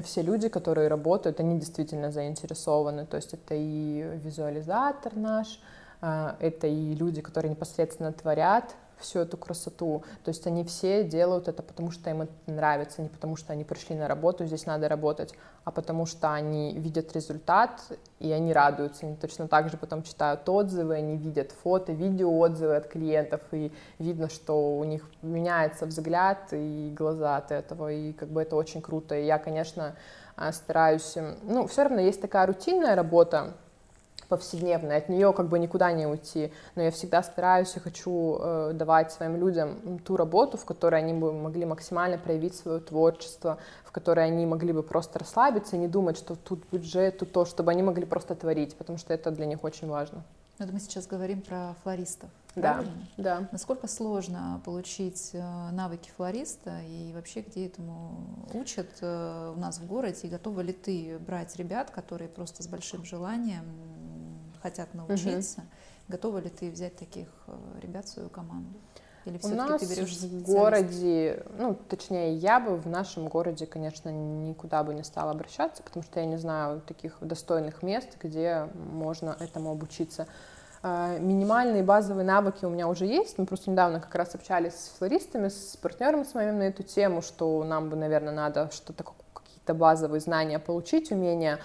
все 0.03 0.21
люди, 0.21 0.49
которые 0.49 0.89
работают, 0.89 1.39
они 1.39 1.57
действительно 1.57 2.11
заинтересованы, 2.11 3.05
то 3.05 3.15
есть 3.15 3.33
это 3.33 3.55
и 3.55 4.19
визуализатор 4.21 5.15
наш, 5.15 5.61
а, 6.01 6.35
это 6.41 6.67
и 6.67 6.93
люди, 6.95 7.21
которые 7.21 7.51
непосредственно 7.51 8.11
творят 8.11 8.75
всю 8.99 9.19
эту 9.19 9.37
красоту. 9.37 10.03
То 10.23 10.29
есть 10.29 10.47
они 10.47 10.63
все 10.63 11.03
делают 11.03 11.47
это 11.47 11.61
потому, 11.63 11.91
что 11.91 12.09
им 12.09 12.23
это 12.23 12.33
нравится, 12.47 13.01
не 13.01 13.09
потому, 13.09 13.35
что 13.35 13.53
они 13.53 13.63
пришли 13.63 13.95
на 13.95 14.07
работу, 14.07 14.45
здесь 14.45 14.65
надо 14.65 14.87
работать, 14.87 15.33
а 15.63 15.71
потому 15.71 16.05
что 16.05 16.33
они 16.33 16.73
видят 16.73 17.13
результат, 17.13 17.81
и 18.19 18.31
они 18.31 18.53
радуются. 18.53 19.05
Они 19.05 19.15
точно 19.15 19.47
так 19.47 19.69
же 19.69 19.77
потом 19.77 20.03
читают 20.03 20.47
отзывы, 20.47 20.95
они 20.95 21.17
видят 21.17 21.51
фото, 21.51 21.91
видео 21.91 22.37
отзывы 22.37 22.75
от 22.75 22.87
клиентов, 22.87 23.41
и 23.51 23.71
видно, 23.99 24.29
что 24.29 24.77
у 24.77 24.83
них 24.83 25.09
меняется 25.21 25.85
взгляд 25.85 26.49
и 26.51 26.93
глаза 26.97 27.37
от 27.37 27.51
этого, 27.51 27.91
и 27.91 28.13
как 28.13 28.29
бы 28.29 28.41
это 28.41 28.55
очень 28.55 28.81
круто. 28.81 29.15
И 29.15 29.25
я, 29.25 29.37
конечно, 29.37 29.95
а, 30.35 30.51
стараюсь... 30.51 31.15
Ну, 31.43 31.67
все 31.67 31.83
равно 31.83 32.01
есть 32.01 32.21
такая 32.21 32.47
рутинная 32.47 32.95
работа, 32.95 33.53
повседневная, 34.27 34.97
от 34.97 35.09
нее 35.09 35.33
как 35.33 35.49
бы 35.49 35.59
никуда 35.59 35.91
не 35.91 36.07
уйти, 36.07 36.51
но 36.75 36.83
я 36.83 36.91
всегда 36.91 37.23
стараюсь 37.23 37.75
и 37.75 37.79
хочу 37.79 38.37
э, 38.39 38.71
давать 38.73 39.11
своим 39.11 39.35
людям 39.35 39.99
ту 39.99 40.17
работу, 40.17 40.57
в 40.57 40.65
которой 40.65 41.01
они 41.01 41.13
бы 41.13 41.33
могли 41.33 41.65
максимально 41.65 42.17
проявить 42.17 42.55
свое 42.55 42.79
творчество, 42.79 43.57
в 43.83 43.91
которой 43.91 44.25
они 44.25 44.45
могли 44.45 44.73
бы 44.73 44.83
просто 44.83 45.19
расслабиться 45.19 45.75
и 45.75 45.79
не 45.79 45.87
думать, 45.87 46.17
что 46.17 46.35
тут 46.35 46.63
бюджет, 46.71 47.19
тут 47.19 47.31
то, 47.31 47.45
чтобы 47.45 47.71
они 47.71 47.83
могли 47.83 48.05
просто 48.05 48.35
творить, 48.35 48.75
потому 48.75 48.97
что 48.97 49.13
это 49.13 49.31
для 49.31 49.45
них 49.45 49.63
очень 49.63 49.87
важно. 49.87 50.23
Ну, 50.59 50.65
Это 50.65 50.73
мы 50.73 50.79
сейчас 50.79 51.07
говорим 51.07 51.41
про 51.41 51.75
флористов, 51.81 52.29
Да, 52.55 52.73
правильно? 52.73 53.07
да. 53.17 53.49
Насколько 53.51 53.87
сложно 53.87 54.61
получить 54.63 55.31
э, 55.33 55.69
навыки 55.71 56.11
флориста 56.15 56.79
и 56.83 57.11
вообще 57.13 57.41
где 57.41 57.65
этому 57.65 58.47
учат 58.53 58.89
э, 59.01 59.53
у 59.55 59.59
нас 59.59 59.79
в 59.79 59.87
городе? 59.87 60.19
И 60.23 60.29
готова 60.29 60.61
ли 60.61 60.71
ты 60.73 61.17
брать 61.19 61.55
ребят, 61.55 61.89
которые 61.89 62.29
просто 62.29 62.61
с 62.61 62.67
большим 62.67 63.03
желанием 63.03 63.65
хотят 64.61 64.93
научиться? 64.93 65.63
Готова 66.07 66.37
ли 66.37 66.49
ты 66.49 66.69
взять 66.69 66.97
таких 66.97 67.27
э, 67.47 67.79
ребят 67.81 68.05
в 68.05 68.09
свою 68.09 68.29
команду? 68.29 68.79
Или 69.25 69.39
У 69.41 69.47
нас 69.49 69.79
ты 69.81 69.87
берешь 69.87 70.17
в 70.17 70.43
городе, 70.43 71.45
ну, 71.57 71.75
точнее, 71.75 72.35
я 72.35 72.59
бы 72.59 72.75
в 72.75 72.87
нашем 72.87 73.29
городе, 73.29 73.65
конечно, 73.65 74.09
никуда 74.09 74.83
бы 74.83 74.93
не 74.93 75.03
стала 75.03 75.31
обращаться, 75.31 75.81
потому 75.81 76.03
что 76.03 76.19
я 76.19 76.25
не 76.25 76.37
знаю 76.37 76.81
таких 76.81 77.17
достойных 77.21 77.83
мест, 77.83 78.17
где 78.21 78.67
можно 78.73 79.35
этому 79.39 79.71
обучиться. 79.71 80.27
А, 80.81 81.17
Минимальные 81.17 81.83
базовые 81.83 82.25
навыки 82.25 82.65
у 82.65 82.69
меня 82.69 82.89
уже 82.89 83.05
есть. 83.05 83.37
Мы 83.37 83.45
просто 83.45 83.71
недавно 83.71 84.01
как 84.01 84.13
раз 84.15 84.35
общались 84.35 84.73
с 84.73 84.89
флористами, 84.97 85.47
с 85.47 85.77
партнером 85.77 86.25
с 86.25 86.33
моим 86.33 86.59
на 86.59 86.63
эту 86.63 86.83
тему, 86.83 87.21
что 87.21 87.63
нам 87.63 87.89
бы, 87.89 87.95
наверное, 87.95 88.33
надо 88.33 88.69
что-то, 88.73 89.05
какие-то 89.33 89.73
базовые 89.73 90.19
знания 90.19 90.59
получить, 90.59 91.11
умения. 91.11 91.59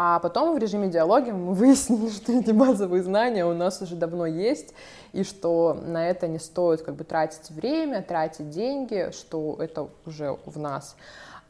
А 0.00 0.20
потом 0.20 0.54
в 0.54 0.58
режиме 0.58 0.88
диалога 0.88 1.32
мы 1.32 1.54
выяснили, 1.54 2.08
что 2.14 2.30
эти 2.30 2.52
базовые 2.52 3.02
знания 3.02 3.44
у 3.44 3.52
нас 3.52 3.82
уже 3.82 3.96
давно 3.96 4.26
есть, 4.26 4.72
и 5.12 5.24
что 5.24 5.74
на 5.74 6.08
это 6.08 6.28
не 6.28 6.38
стоит 6.38 6.82
как 6.82 6.94
бы 6.94 7.02
тратить 7.02 7.50
время, 7.50 8.00
тратить 8.00 8.48
деньги, 8.48 9.10
что 9.10 9.56
это 9.58 9.88
уже 10.06 10.38
в 10.46 10.56
нас. 10.56 10.94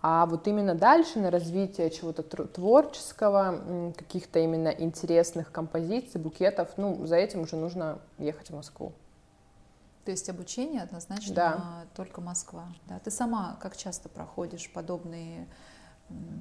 А 0.00 0.24
вот 0.24 0.48
именно 0.48 0.74
дальше 0.74 1.18
на 1.18 1.30
развитие 1.30 1.90
чего-то 1.90 2.22
творческого, 2.22 3.92
каких-то 3.94 4.38
именно 4.38 4.68
интересных 4.68 5.52
композиций, 5.52 6.18
букетов, 6.18 6.70
ну, 6.78 7.04
за 7.04 7.16
этим 7.16 7.42
уже 7.42 7.56
нужно 7.56 7.98
ехать 8.16 8.48
в 8.48 8.54
Москву. 8.54 8.92
То 10.06 10.10
есть 10.10 10.26
обучение 10.30 10.80
однозначно 10.84 11.34
Да. 11.34 11.64
только 11.94 12.22
Москва. 12.22 12.64
Да? 12.86 12.98
Ты 13.00 13.10
сама 13.10 13.58
как 13.60 13.76
часто 13.76 14.08
проходишь 14.08 14.72
подобные 14.72 15.46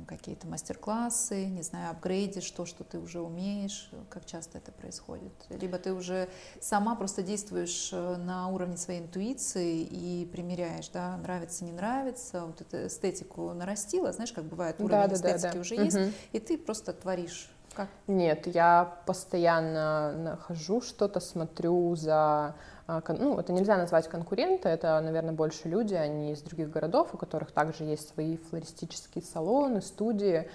какие-то 0.07 0.47
мастер-классы, 0.47 1.45
не 1.45 1.61
знаю, 1.61 1.91
апгрейдишь 1.91 2.49
то, 2.51 2.65
что 2.65 2.83
ты 2.83 2.99
уже 2.99 3.19
умеешь, 3.19 3.89
как 4.09 4.25
часто 4.25 4.57
это 4.57 4.71
происходит? 4.71 5.33
Либо 5.49 5.77
ты 5.77 5.93
уже 5.93 6.29
сама 6.61 6.95
просто 6.95 7.21
действуешь 7.21 7.89
э, 7.91 8.15
на 8.17 8.47
уровне 8.49 8.77
своей 8.77 9.01
интуиции 9.01 9.81
и 9.81 10.25
примеряешь, 10.25 10.89
да, 10.89 11.17
нравится, 11.17 11.65
не 11.65 11.73
нравится, 11.73 12.45
вот 12.45 12.61
эту 12.61 12.87
эстетику 12.87 13.53
нарастила, 13.53 14.13
знаешь, 14.13 14.31
как 14.31 14.45
бывает, 14.45 14.79
уровень 14.79 14.89
да, 14.89 15.07
да, 15.07 15.15
эстетики 15.15 15.41
да, 15.41 15.53
да. 15.53 15.59
уже 15.59 15.75
угу. 15.75 15.83
есть, 15.83 15.97
и 16.31 16.39
ты 16.39 16.57
просто 16.57 16.93
творишь. 16.93 17.49
Как? 17.77 17.89
Нет, 18.07 18.47
я 18.47 18.97
постоянно 19.05 20.11
нахожу 20.13 20.81
что-то, 20.81 21.19
смотрю 21.19 21.95
за 21.95 22.55
а, 22.87 23.03
ну, 23.09 23.37
это 23.37 23.53
нельзя 23.53 23.77
назвать 23.77 24.07
конкуренты, 24.07 24.67
это, 24.67 24.99
наверное, 24.99 25.33
больше 25.33 25.69
люди, 25.69 25.93
они 25.93 26.31
из 26.31 26.41
других 26.41 26.71
городов, 26.71 27.13
у 27.13 27.17
которых 27.17 27.51
также 27.51 27.83
есть 27.83 28.09
свои 28.09 28.37
флористические 28.37 29.23
салоны, 29.23 29.81
студии. 29.81 30.49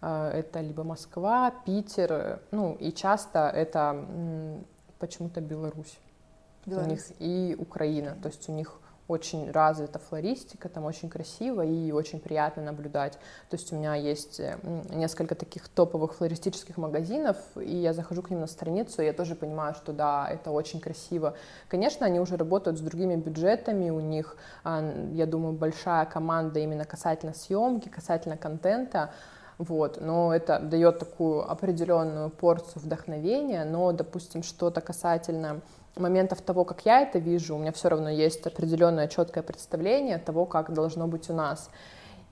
А, 0.00 0.30
это 0.30 0.60
либо 0.60 0.82
Москва, 0.82 1.52
Питер, 1.66 2.40
ну, 2.52 2.74
и 2.80 2.90
часто 2.90 3.50
это 3.50 4.06
почему-то 4.98 5.42
Беларусь. 5.42 5.98
Беларусь. 6.64 6.86
У 6.86 6.90
них 6.90 7.04
и 7.18 7.54
Украина, 7.58 8.16
то 8.22 8.28
есть 8.28 8.48
у 8.48 8.52
них 8.52 8.78
очень 9.08 9.50
развита 9.50 9.98
флористика, 9.98 10.68
там 10.68 10.84
очень 10.84 11.10
красиво 11.10 11.62
и 11.62 11.92
очень 11.92 12.20
приятно 12.20 12.62
наблюдать. 12.62 13.14
То 13.50 13.56
есть 13.56 13.72
у 13.72 13.76
меня 13.76 13.94
есть 13.94 14.40
э, 14.40 14.56
несколько 14.90 15.34
таких 15.34 15.68
топовых 15.68 16.14
флористических 16.14 16.76
магазинов, 16.76 17.36
и 17.56 17.76
я 17.76 17.92
захожу 17.92 18.22
к 18.22 18.30
ним 18.30 18.40
на 18.40 18.46
страницу, 18.46 19.02
и 19.02 19.04
я 19.04 19.12
тоже 19.12 19.34
понимаю, 19.34 19.74
что 19.74 19.92
да, 19.92 20.28
это 20.30 20.50
очень 20.50 20.80
красиво. 20.80 21.34
Конечно, 21.68 22.06
они 22.06 22.20
уже 22.20 22.36
работают 22.36 22.78
с 22.78 22.80
другими 22.80 23.16
бюджетами, 23.16 23.90
у 23.90 24.00
них, 24.00 24.36
а, 24.64 24.82
я 25.12 25.26
думаю, 25.26 25.52
большая 25.52 26.06
команда 26.06 26.60
именно 26.60 26.84
касательно 26.84 27.34
съемки, 27.34 27.88
касательно 27.88 28.36
контента, 28.36 29.10
вот, 29.58 30.00
но 30.00 30.34
это 30.34 30.58
дает 30.58 30.98
такую 30.98 31.48
определенную 31.48 32.30
порцию 32.30 32.82
вдохновения, 32.82 33.64
но, 33.64 33.92
допустим, 33.92 34.42
что-то 34.42 34.80
касательно 34.80 35.60
моментов 35.96 36.40
того, 36.40 36.64
как 36.64 36.84
я 36.84 37.02
это 37.02 37.18
вижу, 37.18 37.54
у 37.54 37.58
меня 37.58 37.72
все 37.72 37.88
равно 37.88 38.08
есть 38.08 38.46
определенное 38.46 39.08
четкое 39.08 39.42
представление 39.42 40.18
того, 40.18 40.46
как 40.46 40.72
должно 40.72 41.06
быть 41.06 41.28
у 41.30 41.34
нас. 41.34 41.70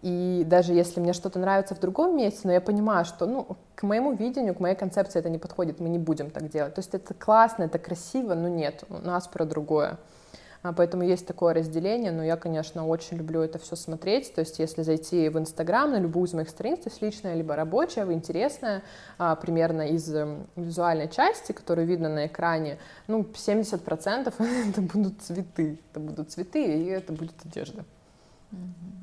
И 0.03 0.45
даже 0.47 0.73
если 0.73 0.99
мне 0.99 1.13
что-то 1.13 1.39
нравится 1.39 1.75
в 1.75 1.81
другом 1.81 2.17
месте, 2.17 2.41
но 2.45 2.53
я 2.53 2.61
понимаю, 2.61 3.05
что 3.05 3.27
ну, 3.27 3.57
к 3.75 3.83
моему 3.83 4.13
видению, 4.13 4.55
к 4.55 4.61
моей 4.61 4.75
концепции 4.75 5.19
это 5.19 5.29
не 5.29 5.37
подходит, 5.37 5.79
мы 5.79 5.91
не 5.91 5.99
будем 5.99 6.31
так 6.31 6.49
делать. 6.49 6.75
То 6.75 6.79
есть 6.79 6.95
это 6.95 7.13
классно, 7.13 7.65
это 7.65 7.79
красиво, 7.79 8.35
но 8.35 8.49
нет, 8.49 8.85
у 8.89 8.95
нас 8.95 9.27
про 9.27 9.45
другое. 9.45 9.99
А, 10.63 10.73
поэтому 10.73 11.03
есть 11.03 11.27
такое 11.27 11.55
разделение, 11.55 12.13
но 12.13 12.23
я, 12.23 12.37
конечно, 12.37 12.87
очень 12.87 13.17
люблю 13.17 13.41
это 13.41 13.59
все 13.59 13.77
смотреть, 13.77 14.35
то 14.35 14.41
есть 14.41 14.59
если 14.59 14.83
зайти 14.83 15.31
в 15.31 15.39
Инстаграм 15.39 15.91
на 15.91 15.99
любую 15.99 16.27
из 16.27 16.35
моих 16.35 16.51
страниц, 16.51 16.81
то 16.81 16.91
есть 16.91 17.01
личная 17.01 17.35
либо 17.35 17.57
рабочая, 17.57 18.05
интересная, 18.13 18.83
а, 19.17 19.37
примерно 19.37 19.89
из 19.89 20.15
эм, 20.15 20.47
визуальной 20.57 21.09
части, 21.09 21.53
которую 21.53 21.87
видно 21.87 22.11
на 22.11 22.27
экране, 22.27 22.79
ну, 23.07 23.23
70% 23.23 24.35
это 24.69 24.81
будут 24.83 25.23
цветы, 25.23 25.79
это 25.91 26.01
будут 26.01 26.31
цветы 26.31 26.63
и 26.63 26.87
это 26.87 27.15
будет 27.15 27.35
одежда. 27.45 27.85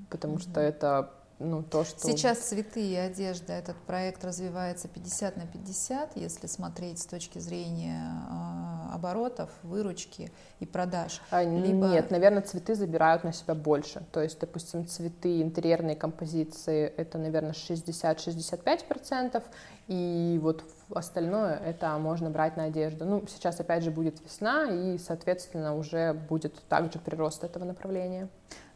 Потому 0.10 0.38
что 0.40 0.60
это 0.60 1.10
ну, 1.40 1.62
то, 1.62 1.84
что... 1.84 2.00
Сейчас 2.00 2.40
цветы 2.40 2.82
и 2.82 2.96
одежда, 2.96 3.54
этот 3.54 3.76
проект 3.78 4.26
развивается 4.26 4.88
50 4.88 5.38
на 5.38 5.46
50, 5.46 6.18
если 6.18 6.48
смотреть 6.48 7.00
с 7.00 7.06
точки 7.06 7.38
зрения 7.38 8.02
э, 8.28 8.96
оборотов, 8.96 9.52
выручки 9.62 10.32
и 10.60 10.66
продаж. 10.66 11.22
А, 11.30 11.44
Либо... 11.44 11.90
Нет, 11.90 12.10
наверное, 12.10 12.42
цветы 12.42 12.74
забирают 12.74 13.24
на 13.24 13.34
себя 13.34 13.54
больше. 13.54 14.04
То 14.12 14.22
есть, 14.22 14.40
допустим, 14.40 14.88
цветы, 14.88 15.44
интерьерные 15.44 15.96
композиции— 15.96 16.88
это, 16.98 17.20
наверное, 17.20 17.52
60-65%, 17.52 19.44
и 19.88 20.40
вот 20.42 20.64
остальное 20.90 21.56
это 21.58 21.96
можно 22.00 22.32
брать 22.32 22.58
на 22.58 22.64
одежду. 22.64 23.06
Ну, 23.06 23.24
сейчас, 23.28 23.60
опять 23.60 23.84
же, 23.84 23.92
будет 23.92 24.20
весна, 24.24 24.72
и, 24.72 24.98
соответственно, 24.98 25.76
уже 25.76 26.14
будет 26.14 26.56
также 26.68 26.98
прирост 26.98 27.44
этого 27.44 27.64
направления. 27.64 28.28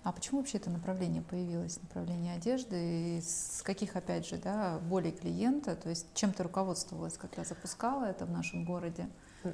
А 0.03 0.11
почему 0.11 0.39
вообще 0.39 0.57
это 0.57 0.71
направление 0.71 1.21
появилось, 1.21 1.79
направление 1.81 2.35
одежды? 2.35 3.17
И 3.17 3.21
с 3.21 3.61
каких, 3.61 3.95
опять 3.95 4.27
же, 4.27 4.37
да, 4.37 4.79
болей 4.89 5.11
клиента? 5.11 5.75
То 5.75 5.89
есть 5.89 6.07
чем 6.15 6.33
ты 6.33 6.41
руководствовалась, 6.41 7.17
когда 7.17 7.43
запускала 7.43 8.05
это 8.05 8.25
в 8.25 8.31
нашем 8.31 8.65
городе? 8.65 9.07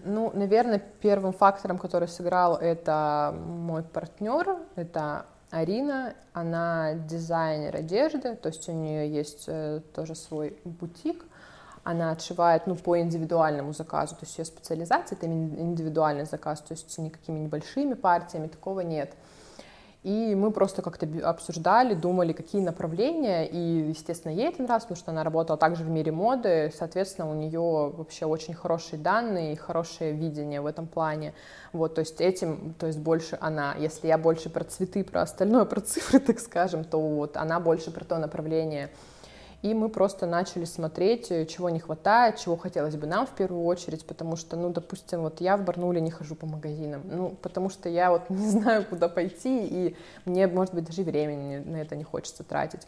Ну, 0.05 0.31
наверное, 0.33 0.79
первым 0.79 1.33
фактором, 1.33 1.77
который 1.77 2.07
сыграл, 2.07 2.55
это 2.55 3.35
мой 3.45 3.83
партнер, 3.83 4.57
это 4.75 5.25
Арина, 5.49 6.13
она 6.33 6.93
дизайнер 6.93 7.75
одежды, 7.75 8.35
то 8.35 8.49
есть 8.49 8.67
у 8.67 8.73
нее 8.73 9.09
есть 9.09 9.45
э, 9.47 9.81
тоже 9.95 10.13
свой 10.13 10.59
бутик, 10.65 11.25
она 11.83 12.11
отшивает 12.11 12.67
ну, 12.67 12.75
по 12.75 12.99
индивидуальному 12.99 13.71
заказу, 13.71 14.15
то 14.15 14.25
есть 14.25 14.37
ее 14.37 14.43
специализация 14.43 15.15
это 15.15 15.25
индивидуальный 15.25 16.25
заказ, 16.25 16.59
то 16.59 16.73
есть 16.73 16.97
никакими 16.97 17.39
небольшими 17.39 17.93
партиями 17.93 18.47
такого 18.47 18.81
нет. 18.81 19.13
И 20.03 20.35
мы 20.35 20.51
просто 20.51 20.81
как-то 20.81 21.07
обсуждали, 21.27 21.93
думали, 21.93 22.31
какие 22.31 22.61
направления. 22.61 23.45
И, 23.45 23.89
естественно, 23.89 24.31
ей 24.31 24.47
это 24.47 24.61
нравилось, 24.61 24.83
потому 24.83 24.97
что 24.97 25.11
она 25.11 25.23
работала 25.23 25.57
также 25.57 25.83
в 25.83 25.89
мире 25.89 26.11
моды. 26.11 26.71
Соответственно, 26.77 27.29
у 27.29 27.33
нее 27.33 27.59
вообще 27.59 28.25
очень 28.25 28.53
хорошие 28.53 28.99
данные 28.99 29.53
и 29.53 29.55
хорошее 29.55 30.13
видение 30.13 30.61
в 30.61 30.65
этом 30.65 30.87
плане. 30.87 31.33
Вот, 31.73 31.95
то 31.95 31.99
есть 31.99 32.21
этим, 32.21 32.75
то 32.79 32.87
есть 32.87 32.99
больше 32.99 33.37
она. 33.41 33.75
Если 33.77 34.07
я 34.07 34.17
больше 34.17 34.49
про 34.49 34.63
цветы, 34.63 35.03
про 35.03 35.23
остальное, 35.23 35.65
про 35.65 35.81
цифры, 35.81 36.19
так 36.19 36.39
скажем, 36.39 36.83
то 36.83 36.99
вот 36.99 37.35
она 37.35 37.59
больше 37.59 37.91
про 37.91 38.05
то 38.05 38.17
направление 38.17 38.89
и 39.61 39.73
мы 39.73 39.89
просто 39.89 40.25
начали 40.25 40.65
смотреть, 40.65 41.31
э, 41.31 41.45
чего 41.45 41.69
не 41.69 41.79
хватает, 41.79 42.37
чего 42.37 42.55
хотелось 42.57 42.95
бы 42.95 43.07
нам 43.07 43.25
в 43.25 43.31
первую 43.31 43.65
очередь, 43.65 44.05
потому 44.05 44.35
что, 44.35 44.55
ну, 44.55 44.69
допустим, 44.69 45.21
вот 45.21 45.41
я 45.41 45.57
в 45.57 45.63
Барнуле 45.63 45.99
не 45.99 46.11
хожу 46.11 46.35
по 46.35 46.45
магазинам, 46.45 47.01
ну, 47.05 47.35
потому 47.41 47.69
что 47.69 47.89
я 47.89 48.11
вот 48.11 48.21
не 48.29 48.47
знаю, 48.47 48.85
куда 48.85 49.09
пойти, 49.09 49.65
и 49.65 49.95
мне, 50.25 50.47
может 50.47 50.73
быть, 50.73 50.85
даже 50.85 51.03
времени 51.03 51.57
на 51.57 51.77
это 51.77 51.95
не 51.95 52.03
хочется 52.03 52.43
тратить 52.43 52.87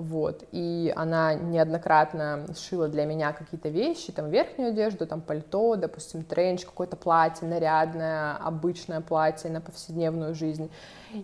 вот, 0.00 0.44
и 0.52 0.92
она 0.94 1.34
неоднократно 1.34 2.46
шила 2.56 2.88
для 2.88 3.04
меня 3.04 3.32
какие-то 3.32 3.68
вещи, 3.68 4.12
там, 4.12 4.30
верхнюю 4.30 4.70
одежду, 4.70 5.06
там, 5.06 5.20
пальто, 5.20 5.74
допустим, 5.74 6.22
тренч, 6.22 6.64
какое-то 6.64 6.96
платье 6.96 7.48
нарядное, 7.48 8.36
обычное 8.36 9.00
платье 9.00 9.50
на 9.50 9.60
повседневную 9.60 10.34
жизнь, 10.34 10.70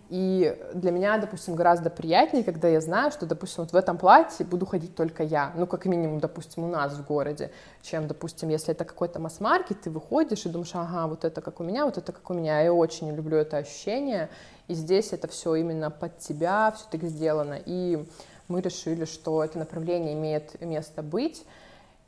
и 0.09 0.59
для 0.75 0.91
меня, 0.91 1.19
допустим, 1.19 1.55
гораздо 1.55 1.91
приятнее, 1.91 2.43
когда 2.43 2.69
я 2.69 2.81
знаю, 2.81 3.13
что, 3.13 3.27
допустим, 3.27 3.63
вот 3.63 3.73
в 3.73 3.77
этом 3.77 3.97
платье 3.97 4.45
буду 4.45 4.67
ходить 4.67 4.97
только 4.97 5.23
я, 5.23 5.53
ну, 5.55 5.67
как 5.67 5.85
минимум, 5.85 6.19
допустим, 6.19 6.65
у 6.65 6.69
нас 6.69 6.95
в 6.95 7.07
городе, 7.07 7.53
чем, 7.83 8.09
допустим, 8.09 8.49
если 8.49 8.73
это 8.73 8.85
какой-то 8.85 9.21
масс-маркет, 9.21 9.83
ты 9.83 9.91
выходишь 9.91 10.47
и 10.47 10.49
думаешь, 10.49 10.75
ага, 10.75 11.07
вот 11.07 11.25
это 11.25 11.41
как 11.41 11.61
у 11.61 11.65
меня, 11.65 11.85
вот 11.85 11.99
это 11.99 12.13
как 12.13 12.29
у 12.31 12.35
меня, 12.35 12.61
я 12.61 12.73
очень 12.73 13.15
люблю 13.15 13.37
это 13.37 13.59
ощущение, 13.59 14.31
и 14.67 14.75
здесь 14.75 15.13
это 15.13 15.29
все 15.29 15.55
именно 15.57 15.91
под 15.91 16.19
тебя 16.19 16.73
все-таки 16.77 17.07
сделано, 17.07 17.59
и 17.65 18.07
мы 18.49 18.61
решили, 18.61 19.05
что 19.05 19.43
это 19.43 19.59
направление 19.59 20.15
имеет 20.15 20.61
место 20.61 21.03
быть, 21.03 21.45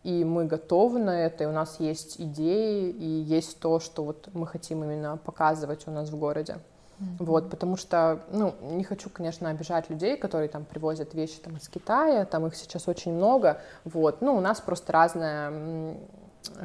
и 0.03 0.25
мы 0.25 0.45
готовы 0.45 0.99
на 0.99 1.21
это, 1.23 1.45
и 1.45 1.47
у 1.47 1.53
нас 1.53 1.81
есть 1.81 2.21
идеи, 2.21 2.91
и 2.91 3.07
есть 3.07 3.59
то, 3.59 3.81
что 3.81 4.05
вот 4.05 4.29
мы 4.35 4.47
хотим 4.47 4.85
именно 4.85 5.17
показывать 5.17 5.89
у 5.89 5.91
нас 5.91 6.11
в 6.11 6.19
городе. 6.19 6.59
Mm-hmm. 6.99 7.17
Вот, 7.19 7.51
потому 7.51 7.77
что, 7.77 8.21
ну, 8.31 8.55
не 8.63 8.85
хочу, 8.85 9.11
конечно, 9.11 9.51
обижать 9.51 9.91
людей, 9.91 10.17
которые 10.17 10.49
там 10.49 10.65
привозят 10.65 11.13
вещи 11.13 11.39
там 11.41 11.57
из 11.57 11.69
Китая, 11.69 12.25
там 12.25 12.47
их 12.47 12.57
сейчас 12.57 12.89
очень 12.89 13.13
много, 13.13 13.61
вот, 13.85 14.23
ну, 14.23 14.37
у 14.37 14.41
нас 14.41 14.61
просто 14.61 14.93
разная 14.93 15.97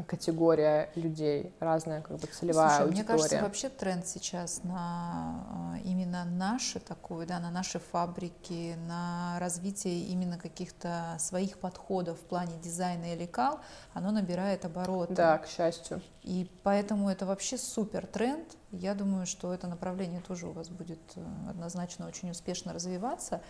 категория 0.07 0.89
людей, 0.95 1.53
разная 1.59 2.01
как 2.01 2.17
бы 2.17 2.27
целевая 2.27 2.69
Слушай, 2.69 2.83
аудитория. 2.83 3.03
Мне 3.03 3.03
кажется, 3.03 3.41
вообще 3.41 3.69
тренд 3.69 4.07
сейчас 4.07 4.63
на 4.63 5.75
а, 5.75 5.77
именно 5.83 6.25
наши 6.25 6.79
такое, 6.79 7.25
да, 7.25 7.39
на 7.39 7.51
наши 7.51 7.79
фабрики, 7.79 8.75
на 8.87 9.37
развитие 9.39 10.05
именно 10.05 10.37
каких-то 10.37 11.15
своих 11.19 11.57
подходов 11.59 12.19
в 12.19 12.23
плане 12.23 12.57
дизайна 12.61 13.13
и 13.13 13.17
лекал, 13.17 13.59
оно 13.93 14.11
набирает 14.11 14.65
обороты. 14.65 15.13
Да, 15.13 15.37
к 15.37 15.47
счастью. 15.47 16.01
И 16.23 16.49
поэтому 16.63 17.09
это 17.09 17.25
вообще 17.25 17.57
супер 17.57 18.05
тренд. 18.05 18.47
Я 18.71 18.93
думаю, 18.93 19.25
что 19.25 19.53
это 19.53 19.67
направление 19.67 20.21
тоже 20.21 20.47
у 20.47 20.51
вас 20.51 20.69
будет 20.69 20.99
э, 21.15 21.21
однозначно 21.49 22.07
очень 22.07 22.29
успешно 22.31 22.73
развиваться. 22.73 23.41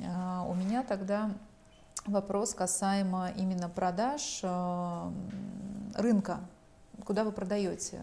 А, 0.00 0.44
у 0.48 0.54
меня 0.54 0.82
тогда 0.82 1.30
вопрос 2.06 2.54
касаемо 2.54 3.30
именно 3.36 3.68
продаж 3.68 4.40
э, 4.42 5.10
рынка, 5.94 6.40
куда 7.04 7.24
вы 7.24 7.32
продаете, 7.32 8.00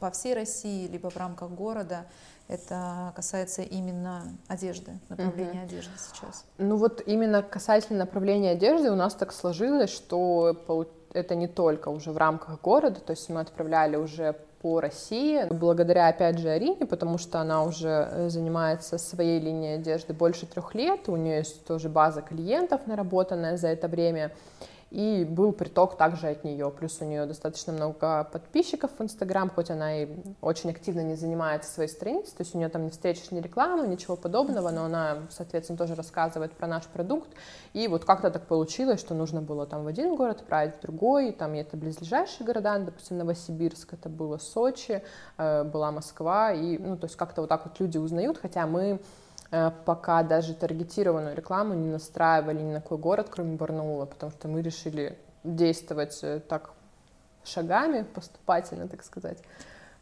по 0.00 0.10
всей 0.10 0.34
России, 0.34 0.86
либо 0.86 1.10
в 1.10 1.16
рамках 1.16 1.50
города. 1.50 2.06
Это 2.46 3.12
касается 3.16 3.62
именно 3.62 4.22
одежды, 4.48 4.92
направления 5.08 5.62
uh 5.62 5.64
одежды 5.64 5.92
сейчас. 5.96 6.44
Ну 6.58 6.76
вот 6.76 7.02
именно 7.06 7.42
касательно 7.42 8.00
направления 8.00 8.50
одежды 8.50 8.90
у 8.90 8.96
нас 8.96 9.14
так 9.14 9.32
сложилось, 9.32 9.90
что 9.90 10.86
это 11.14 11.34
не 11.36 11.48
только 11.48 11.88
уже 11.88 12.12
в 12.12 12.18
рамках 12.18 12.60
города, 12.60 13.00
то 13.00 13.12
есть 13.12 13.30
мы 13.30 13.40
отправляли 13.40 13.96
уже 13.96 14.36
по 14.64 14.80
России, 14.80 15.44
благодаря, 15.50 16.08
опять 16.08 16.38
же, 16.38 16.48
Арине, 16.48 16.86
потому 16.86 17.18
что 17.18 17.38
она 17.38 17.64
уже 17.64 18.08
э, 18.10 18.28
занимается 18.30 18.96
своей 18.96 19.38
линией 19.38 19.74
одежды 19.74 20.14
больше 20.14 20.46
трех 20.46 20.74
лет, 20.74 21.06
у 21.10 21.16
нее 21.16 21.36
есть 21.36 21.66
тоже 21.66 21.90
база 21.90 22.22
клиентов 22.22 22.86
наработанная 22.86 23.58
за 23.58 23.68
это 23.68 23.88
время, 23.88 24.30
и 24.94 25.24
был 25.24 25.52
приток 25.52 25.96
также 25.96 26.28
от 26.28 26.44
нее. 26.44 26.70
Плюс 26.70 27.00
у 27.00 27.04
нее 27.04 27.26
достаточно 27.26 27.72
много 27.72 28.28
подписчиков 28.32 28.92
в 28.96 29.02
Инстаграм, 29.02 29.50
хоть 29.50 29.68
она 29.68 30.02
и 30.02 30.08
очень 30.40 30.70
активно 30.70 31.00
не 31.00 31.16
занимается 31.16 31.68
своей 31.68 31.88
страницей, 31.88 32.32
то 32.36 32.42
есть 32.42 32.54
у 32.54 32.58
нее 32.58 32.68
там 32.68 32.84
не 32.84 32.90
встретишь 32.90 33.32
ни 33.32 33.40
рекламы, 33.40 33.88
ничего 33.88 34.14
подобного, 34.14 34.70
но 34.70 34.84
она, 34.84 35.18
соответственно, 35.30 35.76
тоже 35.76 35.96
рассказывает 35.96 36.52
про 36.52 36.68
наш 36.68 36.84
продукт. 36.84 37.28
И 37.72 37.88
вот 37.88 38.04
как-то 38.04 38.30
так 38.30 38.46
получилось, 38.46 39.00
что 39.00 39.14
нужно 39.14 39.42
было 39.42 39.66
там 39.66 39.82
в 39.82 39.88
один 39.88 40.14
город 40.14 40.42
отправить, 40.42 40.76
в 40.76 40.80
другой, 40.80 41.32
там 41.32 41.54
и 41.54 41.58
это 41.58 41.76
близлежащие 41.76 42.46
города, 42.46 42.78
допустим, 42.78 43.18
Новосибирск, 43.18 43.94
это 43.94 44.08
было 44.08 44.38
Сочи, 44.38 45.02
э, 45.38 45.64
была 45.64 45.90
Москва, 45.90 46.52
и, 46.52 46.78
ну, 46.78 46.96
то 46.96 47.06
есть 47.06 47.16
как-то 47.16 47.40
вот 47.40 47.48
так 47.48 47.66
вот 47.66 47.80
люди 47.80 47.98
узнают, 47.98 48.38
хотя 48.38 48.64
мы 48.68 49.00
пока 49.84 50.22
даже 50.22 50.54
таргетированную 50.54 51.36
рекламу 51.36 51.74
не 51.74 51.88
настраивали 51.88 52.60
ни 52.60 52.72
на 52.72 52.80
какой 52.80 52.98
город, 52.98 53.28
кроме 53.30 53.56
Барнаула, 53.56 54.06
потому 54.06 54.32
что 54.32 54.48
мы 54.48 54.62
решили 54.62 55.18
действовать 55.44 56.18
э, 56.22 56.40
так 56.40 56.72
шагами, 57.44 58.02
поступательно, 58.02 58.88
так 58.88 59.04
сказать. 59.04 59.38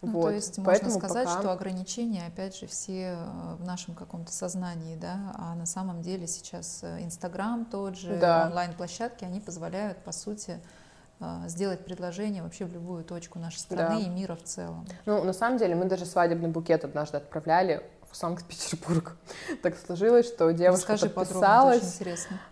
Ну, 0.01 0.13
вот. 0.13 0.23
То 0.23 0.31
есть 0.31 0.57
Поэтому 0.65 0.91
можно 0.91 0.91
сказать, 0.91 1.27
пока... 1.27 1.41
что 1.41 1.53
ограничения, 1.53 2.27
опять 2.27 2.57
же, 2.57 2.67
все 2.67 3.17
э, 3.19 3.55
в 3.59 3.65
нашем 3.65 3.95
каком-то 3.95 4.33
сознании, 4.33 4.97
да, 4.97 5.35
а 5.35 5.55
на 5.55 5.67
самом 5.67 6.03
деле 6.03 6.27
сейчас 6.27 6.85
Инстаграм 7.01 7.65
тот 7.65 7.97
же, 7.97 8.17
да. 8.17 8.47
онлайн-площадки, 8.47 9.25
они 9.25 9.41
позволяют, 9.41 9.99
по 9.99 10.13
сути, 10.13 10.61
сделать 11.47 11.85
предложение 11.85 12.43
вообще 12.43 12.65
в 12.65 12.73
любую 12.73 13.05
точку 13.05 13.39
нашей 13.39 13.59
страны 13.59 14.01
да. 14.01 14.07
и 14.07 14.09
мира 14.09 14.35
в 14.35 14.43
целом. 14.43 14.85
Ну, 15.07 15.23
на 15.23 15.33
самом 15.33 15.57
деле, 15.57 15.77
мы 15.77 15.85
даже 15.85 16.05
свадебный 16.05 16.49
букет 16.49 16.85
однажды 16.85 17.19
отправляли 17.19 17.85
в 18.13 18.17
Санкт-Петербург. 18.17 19.17
Так 19.63 19.77
сложилось, 19.77 20.27
что 20.27 20.53
девушка 20.53 20.93
Расскажи 20.93 21.09
подписалась. 21.09 22.01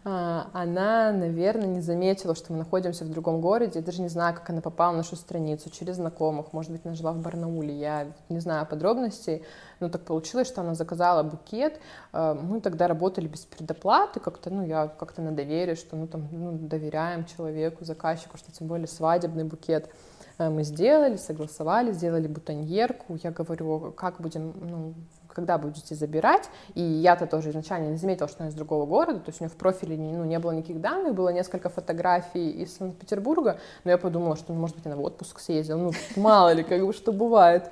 А, 0.05 0.49
она, 0.53 1.13
наверное, 1.13 1.67
не 1.67 1.81
заметила, 1.81 2.35
что 2.35 2.53
мы 2.53 2.59
находимся 2.59 3.05
в 3.05 3.11
другом 3.11 3.41
городе. 3.41 3.81
Я 3.81 3.85
даже 3.85 4.01
не 4.01 4.09
знаю, 4.09 4.35
как 4.35 4.49
она 4.51 4.61
попала 4.61 4.93
на 4.93 4.99
нашу 4.99 5.17
страницу, 5.17 5.71
через 5.71 5.97
знакомых. 5.97 6.53
Может 6.53 6.73
быть, 6.73 6.81
она 6.85 6.95
жила 6.95 7.13
в 7.13 7.19
Барнауле. 7.19 7.79
Я 7.79 8.09
не 8.29 8.41
знаю 8.41 8.67
подробностей. 8.67 9.45
Но 9.81 9.89
так 9.89 10.03
получилось, 10.05 10.47
что 10.49 10.63
она 10.63 10.75
заказала 10.75 11.23
букет. 11.23 11.81
А, 12.13 12.35
мы 12.35 12.61
тогда 12.61 12.89
работали 12.89 13.29
без 13.29 13.41
предоплаты. 13.41 14.21
Как-то, 14.21 14.51
ну, 14.51 14.65
я 14.65 14.89
как-то 14.89 15.21
на 15.21 15.33
доверие, 15.33 15.77
что 15.77 15.97
ну, 15.97 16.07
там, 16.07 16.29
ну, 16.33 16.53
доверяем 16.53 17.25
человеку, 17.27 17.85
заказчику, 17.85 18.39
что 18.39 18.51
тем 18.53 18.67
более 18.67 18.89
свадебный 18.89 19.45
букет 19.45 19.91
а, 20.39 20.49
мы 20.49 20.65
сделали, 20.65 21.17
согласовали, 21.17 21.93
сделали 21.93 22.27
бутоньерку. 22.27 23.19
Я 23.23 23.31
говорю, 23.31 23.93
как 23.93 24.21
будем, 24.21 24.55
ну, 24.61 24.95
когда 25.41 25.59
будете 25.59 25.95
забирать. 25.95 26.51
И 26.75 26.83
я-то 26.83 27.27
тоже 27.27 27.51
изначально 27.51 27.89
не 27.89 27.97
заметила, 27.97 28.29
что 28.29 28.43
она 28.43 28.51
из 28.51 28.55
другого 28.55 28.87
города, 28.87 29.21
то 29.21 29.31
есть 29.31 29.41
у 29.41 29.45
нее 29.45 29.51
в 29.51 29.57
профиле 29.57 29.97
ну, 29.97 30.25
не 30.25 30.39
было 30.39 30.53
никаких 30.53 30.81
данных, 30.81 31.15
было 31.15 31.31
несколько 31.31 31.69
фотографий 31.69 32.51
из 32.51 32.77
Санкт-Петербурга, 32.77 33.59
но 33.85 33.91
я 33.91 33.99
подумала, 33.99 34.37
что, 34.37 34.53
может 34.53 34.77
быть, 34.77 34.87
она 34.87 34.97
в 34.97 35.03
отпуск 35.03 35.41
съездила, 35.41 35.79
ну, 35.79 35.93
мало 36.17 36.53
ли, 36.53 36.63
как 36.63 36.85
бы, 36.85 36.93
что 36.93 37.13
бывает. 37.13 37.71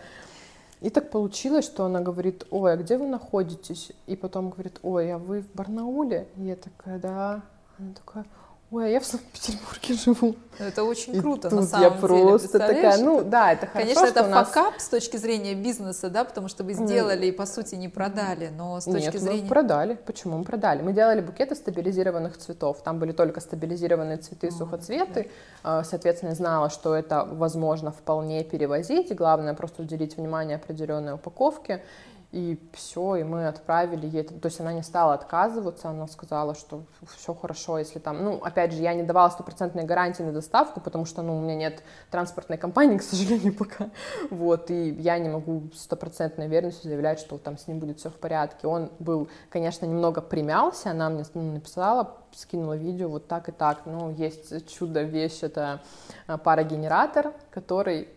И 0.81 0.91
так 0.91 1.11
получилось, 1.11 1.65
что 1.65 1.85
она 1.85 2.01
говорит, 2.01 2.47
ой, 2.51 2.73
а 2.73 2.77
где 2.77 2.97
вы 2.97 3.07
находитесь? 3.07 3.93
И 4.07 4.17
потом 4.17 4.51
говорит, 4.51 4.79
ой, 4.83 5.13
а 5.13 5.19
вы 5.19 5.43
в 5.43 5.53
Барнауле? 5.53 6.29
И 6.37 6.45
я 6.45 6.57
такая, 6.57 6.99
да. 6.99 7.43
Она 7.79 7.93
такая, 7.95 8.25
Ой, 8.71 8.85
а 8.85 8.89
я 8.89 9.01
в 9.01 9.07
Санкт-Петербурге 9.07 9.95
живу. 9.95 10.37
Ну, 10.59 10.67
это 10.67 10.85
очень 10.85 11.17
и 11.17 11.21
круто, 11.21 11.49
на 11.49 11.63
самом 11.63 11.85
я 11.85 11.91
деле. 11.91 12.29
просто 12.29 12.59
такая, 12.59 12.99
ну 12.99 13.23
да, 13.25 13.53
это 13.53 13.67
хорошо, 13.67 13.95
Конечно, 13.95 14.07
это 14.07 14.29
нас... 14.29 14.49
факап 14.49 14.75
с 14.79 14.89
точки 14.89 15.17
зрения 15.17 15.55
бизнеса, 15.55 16.11
да, 16.11 16.25
потому 16.25 16.49
что 16.49 16.65
вы 16.65 16.75
сделали 16.75 17.27
и, 17.27 17.33
по 17.33 17.47
сути, 17.47 17.77
не 17.77 17.89
продали, 17.89 18.51
но 18.55 18.79
с 18.79 18.85
точки 18.85 19.05
Нет, 19.05 19.21
зрения... 19.21 19.43
мы 19.43 19.49
продали. 19.49 19.95
Почему 19.95 20.37
мы 20.37 20.45
продали? 20.45 20.83
Мы 20.83 20.93
делали 20.93 21.23
букеты 21.23 21.55
стабилизированных 21.55 22.37
цветов. 22.37 22.83
Там 22.83 22.99
были 22.99 23.13
только 23.13 23.41
стабилизированные 23.41 24.19
цветы, 24.19 24.51
сухоцветы. 24.51 25.31
Да. 25.65 25.83
Соответственно, 25.85 26.35
знала, 26.35 26.69
что 26.69 26.95
это 26.95 27.25
возможно 27.25 27.91
вполне 27.91 28.45
перевозить. 28.45 29.11
И 29.11 29.15
главное, 29.15 29.55
просто 29.55 29.81
уделить 29.83 30.19
внимание 30.19 30.57
определенной 30.57 31.15
упаковке. 31.15 31.83
И 32.31 32.61
все, 32.75 33.17
и 33.17 33.23
мы 33.23 33.49
отправили 33.49 34.07
ей, 34.07 34.23
то 34.23 34.49
есть 34.49 34.61
она 34.61 34.75
не 34.75 34.83
стала 34.83 35.15
отказываться, 35.15 35.89
она 35.89 36.07
сказала, 36.07 36.55
что 36.55 36.83
все 37.17 37.33
хорошо, 37.33 37.79
если 37.79 38.01
там, 38.01 38.23
ну, 38.23 38.35
опять 38.43 38.73
же, 38.73 38.83
я 38.83 38.93
не 38.93 39.03
давала 39.03 39.31
стопроцентной 39.31 39.85
гарантии 39.85 40.23
на 40.23 40.33
доставку, 40.33 40.79
потому 40.79 41.07
что, 41.07 41.23
ну, 41.23 41.39
у 41.39 41.41
меня 41.41 41.55
нет 41.55 41.83
транспортной 42.11 42.59
компании, 42.59 42.99
к 42.99 43.03
сожалению, 43.03 43.55
пока, 43.55 43.89
вот, 44.29 44.71
и 44.71 44.91
я 44.91 45.19
не 45.19 45.31
могу 45.31 45.71
стопроцентной 45.75 46.49
верностью 46.49 46.91
заявлять, 46.91 47.19
что 47.19 47.39
там 47.39 47.57
с 47.57 47.67
ним 47.67 47.79
будет 47.79 47.99
все 47.99 48.11
в 48.11 48.17
порядке. 48.17 48.67
Он 48.67 48.91
был, 48.99 49.31
конечно, 49.49 49.87
немного 49.87 50.21
примялся, 50.21 50.91
она 50.91 51.09
мне 51.09 51.25
ну, 51.33 51.53
написала, 51.53 52.19
скинула 52.33 52.77
видео 52.77 53.09
вот 53.09 53.27
так 53.27 53.49
и 53.49 53.53
так, 53.53 53.87
ну, 53.87 54.11
есть 54.11 54.69
чудо-вещь, 54.71 55.39
это 55.41 55.81
а, 56.27 56.37
парогенератор, 56.37 57.33
который 57.51 58.09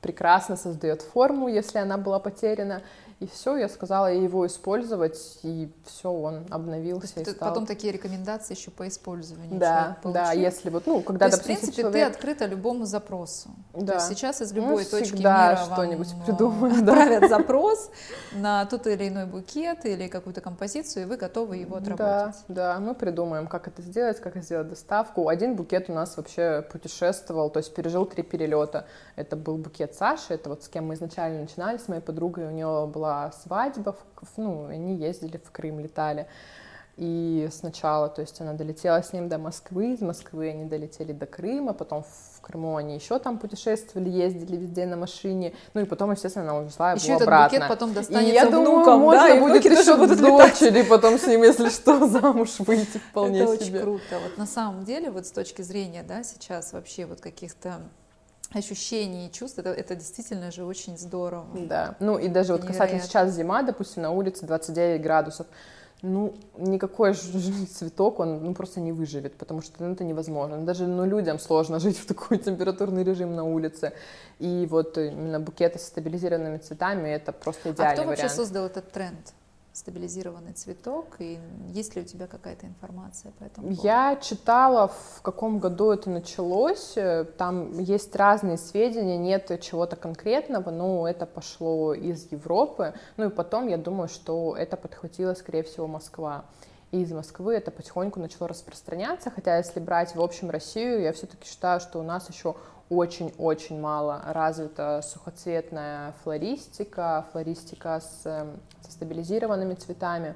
прекрасно 0.00 0.56
создает 0.56 1.02
форму, 1.02 1.48
если 1.48 1.78
она 1.78 1.98
была 1.98 2.18
потеряна, 2.18 2.82
и 3.20 3.26
все, 3.26 3.58
я 3.58 3.68
сказала 3.68 4.06
его 4.06 4.46
использовать, 4.46 5.38
и 5.42 5.70
все, 5.84 6.10
он 6.10 6.46
обновился. 6.48 7.20
Есть 7.20 7.28
и 7.28 7.32
стал... 7.32 7.50
потом 7.50 7.66
такие 7.66 7.92
рекомендации 7.92 8.54
еще 8.54 8.70
по 8.70 8.88
использованию. 8.88 9.60
Да, 9.60 9.98
да, 10.02 10.32
если 10.32 10.70
вот, 10.70 10.86
ну, 10.86 11.02
когда, 11.02 11.26
То 11.26 11.32
есть, 11.32 11.42
в 11.42 11.44
принципе, 11.44 11.82
человек... 11.82 11.92
ты 11.92 12.02
открыта 12.02 12.46
любому 12.46 12.86
запросу. 12.86 13.50
Да. 13.74 13.86
То 13.86 13.94
есть 13.98 14.08
сейчас 14.08 14.40
из 14.40 14.52
любой 14.54 14.84
ну, 14.84 14.98
точки 14.98 15.18
мира 15.18 15.60
что-нибудь 15.70 16.08
вам 16.08 16.24
придумаем, 16.24 16.80
отправят 16.80 17.28
запрос 17.28 17.90
на 18.32 18.64
тот 18.64 18.86
или 18.86 19.08
иной 19.08 19.26
букет 19.26 19.84
или 19.84 20.08
какую-то 20.08 20.40
композицию, 20.40 21.02
и 21.02 21.06
вы 21.06 21.18
готовы 21.18 21.58
его 21.58 21.76
отработать. 21.76 22.36
Да, 22.48 22.74
да, 22.74 22.80
мы 22.80 22.94
придумаем, 22.94 23.48
как 23.48 23.68
это 23.68 23.82
сделать, 23.82 24.18
как 24.18 24.36
сделать 24.38 24.70
доставку. 24.70 25.28
Один 25.28 25.56
букет 25.56 25.90
у 25.90 25.92
нас 25.92 26.16
вообще 26.16 26.64
путешествовал, 26.72 27.50
то 27.50 27.58
есть 27.58 27.74
пережил 27.74 28.06
три 28.06 28.22
перелета. 28.22 28.86
Это 29.16 29.36
был 29.36 29.58
букет 29.58 29.94
Саши, 29.94 30.32
это 30.32 30.48
вот 30.48 30.64
с 30.64 30.68
кем 30.68 30.86
мы 30.86 30.94
изначально 30.94 31.42
начинали, 31.42 31.76
с 31.76 31.86
моей 31.86 32.00
подругой, 32.00 32.46
у 32.46 32.50
нее 32.50 32.86
была 32.86 33.09
была 33.10 33.32
свадьба, 33.32 33.96
ну, 34.36 34.66
они 34.66 34.96
ездили 34.96 35.40
в 35.44 35.50
Крым, 35.50 35.80
летали. 35.80 36.26
И 36.96 37.48
сначала, 37.50 38.08
то 38.08 38.20
есть 38.20 38.40
она 38.42 38.52
долетела 38.52 39.02
с 39.02 39.14
ним 39.14 39.28
до 39.28 39.38
Москвы, 39.38 39.94
из 39.94 40.02
Москвы 40.02 40.50
они 40.50 40.66
долетели 40.66 41.12
до 41.12 41.24
Крыма, 41.24 41.72
потом 41.72 42.02
в 42.02 42.40
Крыму 42.42 42.76
они 42.76 42.94
еще 42.94 43.18
там 43.18 43.38
путешествовали, 43.38 44.10
ездили 44.10 44.56
везде 44.56 44.84
на 44.84 44.96
машине, 44.96 45.54
ну 45.72 45.80
и 45.80 45.84
потом, 45.84 46.10
естественно, 46.10 46.50
она 46.50 46.58
увезла 46.58 46.92
его 46.92 47.00
еще 47.00 47.14
обратно. 47.14 47.56
Этот 47.56 47.68
букет 47.68 47.68
потом 47.68 47.94
достанется 47.94 48.30
и 48.30 48.34
я 48.34 48.46
внукам, 48.46 48.64
думаю, 48.64 48.98
можно 48.98 49.28
да, 49.28 49.40
будет 49.40 49.64
еще 49.64 49.96
будут 49.96 50.20
дочери 50.20 50.82
потом 50.82 51.18
с 51.18 51.26
ним, 51.26 51.42
если 51.42 51.70
что, 51.70 52.06
замуж 52.06 52.58
выйти 52.58 52.98
вполне 52.98 53.40
Это 53.40 53.56
себе. 53.56 53.64
очень 53.64 53.82
круто. 53.82 54.18
Вот 54.22 54.36
на 54.36 54.46
самом 54.46 54.84
деле, 54.84 55.10
вот 55.10 55.26
с 55.26 55.30
точки 55.30 55.62
зрения, 55.62 56.02
да, 56.02 56.22
сейчас 56.22 56.74
вообще 56.74 57.06
вот 57.06 57.20
каких-то 57.22 57.80
ощущений 58.52 59.28
и 59.28 59.32
чувств, 59.32 59.58
это, 59.58 59.70
это 59.70 59.94
действительно 59.94 60.50
же 60.50 60.64
очень 60.64 60.98
здорово. 60.98 61.46
Да, 61.54 61.96
ну 62.00 62.18
и 62.18 62.28
даже 62.28 62.52
вот 62.52 62.64
касательно 62.64 63.00
сейчас 63.00 63.32
зима, 63.34 63.62
допустим, 63.62 64.02
на 64.02 64.10
улице 64.10 64.46
29 64.46 65.00
градусов, 65.00 65.46
ну, 66.02 66.34
никакой 66.56 67.12
цветок, 67.12 68.20
он 68.20 68.42
ну, 68.42 68.54
просто 68.54 68.80
не 68.80 68.92
выживет, 68.92 69.36
потому 69.36 69.60
что 69.60 69.82
ну, 69.82 69.92
это 69.92 70.02
невозможно. 70.02 70.58
Даже 70.58 70.86
ну, 70.86 71.04
людям 71.04 71.38
сложно 71.38 71.78
жить 71.78 71.98
в 71.98 72.06
такой 72.06 72.38
температурный 72.46 73.04
режим 73.04 73.34
на 73.34 73.44
улице. 73.44 73.92
И 74.38 74.66
вот 74.70 74.96
именно 74.96 75.40
букеты 75.40 75.78
с 75.78 75.82
стабилизированными 75.82 76.58
цветами— 76.58 77.08
это 77.10 77.32
просто 77.32 77.70
идеальный 77.70 77.76
вариант. 77.76 77.90
А 77.90 77.92
кто 77.92 78.02
вариант. 78.02 78.22
вообще 78.22 78.34
создал 78.34 78.66
этот 78.66 78.90
тренд? 78.92 79.34
Стабилизированный 79.80 80.52
цветок, 80.52 81.16
и 81.18 81.38
есть 81.68 81.96
ли 81.96 82.02
у 82.02 82.04
тебя 82.04 82.26
какая-то 82.26 82.66
информация 82.66 83.32
по 83.32 83.44
этому 83.44 83.66
поводу? 83.66 83.82
Я 83.82 84.16
читала, 84.16 84.88
в 84.88 85.22
каком 85.22 85.58
году 85.58 85.90
это 85.90 86.10
началось, 86.10 86.96
там 87.36 87.78
есть 87.78 88.14
разные 88.14 88.58
сведения, 88.58 89.16
нет 89.16 89.60
чего-то 89.60 89.96
конкретного, 89.96 90.70
но 90.70 91.08
это 91.08 91.26
пошло 91.26 91.94
из 91.94 92.30
Европы, 92.30 92.94
ну 93.16 93.26
и 93.26 93.30
потом 93.30 93.66
я 93.68 93.76
думаю, 93.76 94.08
что 94.08 94.54
это 94.56 94.76
подхватила, 94.76 95.34
скорее 95.34 95.62
всего, 95.62 95.86
Москва. 95.86 96.44
И 96.90 97.02
из 97.02 97.12
Москвы 97.12 97.54
это 97.54 97.70
потихоньку 97.70 98.20
начало 98.20 98.48
распространяться, 98.48 99.30
хотя 99.30 99.56
если 99.56 99.80
брать 99.80 100.14
в 100.14 100.20
общем 100.20 100.50
Россию, 100.50 101.02
я 101.02 101.12
все-таки 101.12 101.48
считаю, 101.48 101.80
что 101.80 102.00
у 102.00 102.02
нас 102.02 102.28
еще 102.28 102.56
очень-очень 102.90 103.80
мало 103.80 104.20
развита 104.26 105.00
сухоцветная 105.02 106.12
флористика, 106.22 107.24
флористика 107.32 108.00
с, 108.00 108.22
со 108.22 108.92
стабилизированными 108.92 109.74
цветами, 109.74 110.34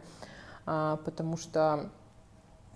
а, 0.65 0.97
потому 1.05 1.37
что 1.37 1.91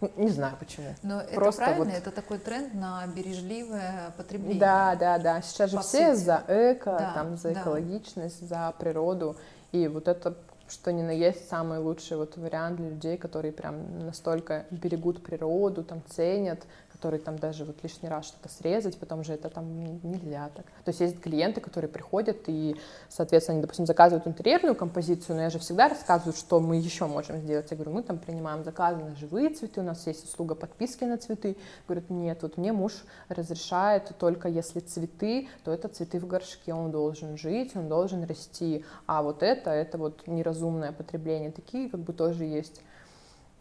ну, 0.00 0.10
не 0.16 0.28
знаю 0.28 0.56
почему. 0.58 0.94
Но 1.02 1.22
Просто 1.34 1.62
это 1.62 1.70
правильно, 1.72 1.94
вот... 1.94 2.02
это 2.02 2.10
такой 2.10 2.38
тренд 2.38 2.74
на 2.74 3.06
бережливое 3.06 4.12
потребление. 4.16 4.60
Да, 4.60 4.94
да, 4.94 5.18
да. 5.18 5.42
Сейчас 5.42 5.70
же 5.70 5.78
все 5.80 6.14
сути. 6.14 6.24
за 6.24 6.44
эко, 6.46 6.96
да, 6.98 7.12
там, 7.14 7.36
за 7.36 7.52
экологичность, 7.52 8.48
да. 8.48 8.68
за 8.68 8.78
природу. 8.78 9.36
И 9.72 9.88
вот 9.88 10.08
это 10.08 10.36
что 10.70 10.92
ни 10.92 11.02
на 11.02 11.10
есть 11.10 11.48
самый 11.48 11.78
лучший 11.78 12.16
вот 12.16 12.36
вариант 12.36 12.76
для 12.76 12.90
людей, 12.90 13.16
которые 13.16 13.52
прям 13.52 14.04
настолько 14.04 14.66
берегут 14.70 15.22
природу, 15.22 15.82
там 15.82 16.02
ценят, 16.08 16.60
который 16.98 17.20
там 17.20 17.38
даже 17.38 17.64
вот 17.64 17.76
лишний 17.84 18.08
раз 18.08 18.26
что-то 18.26 18.48
срезать, 18.48 18.98
потом 18.98 19.22
же 19.22 19.32
это 19.32 19.48
там 19.48 19.84
нельзя 20.02 20.50
так. 20.54 20.66
То 20.84 20.88
есть 20.88 21.00
есть 21.00 21.20
клиенты, 21.20 21.60
которые 21.60 21.88
приходят 21.88 22.36
и, 22.48 22.76
соответственно, 23.08 23.54
они, 23.54 23.62
допустим, 23.62 23.86
заказывают 23.86 24.26
интерьерную 24.26 24.74
композицию, 24.74 25.36
но 25.36 25.42
я 25.42 25.50
же 25.50 25.60
всегда 25.60 25.88
рассказываю, 25.88 26.34
что 26.34 26.58
мы 26.58 26.76
еще 26.76 27.06
можем 27.06 27.38
сделать. 27.38 27.70
Я 27.70 27.76
говорю, 27.76 27.92
мы 27.92 28.02
там 28.02 28.18
принимаем 28.18 28.64
заказы 28.64 29.04
на 29.04 29.14
живые 29.14 29.50
цветы, 29.50 29.80
у 29.80 29.84
нас 29.84 30.04
есть 30.08 30.24
услуга 30.24 30.56
подписки 30.56 31.04
на 31.04 31.18
цветы. 31.18 31.56
Говорят, 31.86 32.10
нет, 32.10 32.42
вот 32.42 32.56
мне 32.56 32.72
муж 32.72 32.92
разрешает 33.28 34.10
только 34.18 34.48
если 34.48 34.80
цветы, 34.80 35.48
то 35.62 35.72
это 35.72 35.86
цветы 35.86 36.18
в 36.18 36.26
горшке, 36.26 36.74
он 36.74 36.90
должен 36.90 37.38
жить, 37.38 37.76
он 37.76 37.88
должен 37.88 38.24
расти, 38.24 38.84
а 39.06 39.22
вот 39.22 39.44
это, 39.44 39.70
это 39.70 39.98
вот 39.98 40.26
неразумное 40.26 40.90
потребление. 40.90 41.52
Такие 41.52 41.88
как 41.88 42.00
бы 42.00 42.12
тоже 42.12 42.44
есть. 42.44 42.80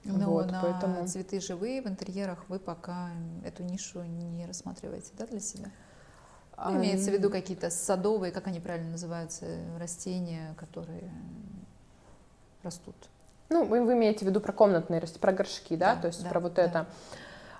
Но 0.08 0.32
вот, 0.32 0.52
на 0.52 0.62
поэтому... 0.62 1.08
цветы 1.08 1.40
живые 1.40 1.82
в 1.82 1.88
интерьерах 1.88 2.46
вы 2.48 2.60
пока 2.60 3.10
эту 3.44 3.64
нишу 3.64 4.04
не 4.04 4.46
рассматриваете, 4.46 5.12
да, 5.18 5.26
для 5.28 5.40
себя? 5.40 5.70
Ну, 6.58 6.78
имеется 6.78 7.12
в 7.12 7.14
виду 7.14 7.30
какие-то 7.30 7.70
садовые, 7.70 8.32
как 8.32 8.48
они 8.48 8.60
правильно 8.60 8.92
называются, 8.92 9.46
растения, 9.78 10.56
которые 10.58 11.12
растут. 12.64 12.96
Ну, 13.50 13.64
вы, 13.64 13.84
вы 13.84 13.94
имеете 13.94 14.26
в 14.26 14.28
виду 14.28 14.42
про 14.42 14.52
комнатные 14.52 15.00
растения, 15.00 15.22
про 15.22 15.34
горшки, 15.34 15.76
да, 15.76 15.96
да 15.96 16.02
то 16.02 16.08
есть 16.08 16.24
да, 16.24 16.30
про 16.30 16.40
вот 16.40 16.56
да. 16.56 16.62
это. 16.64 16.88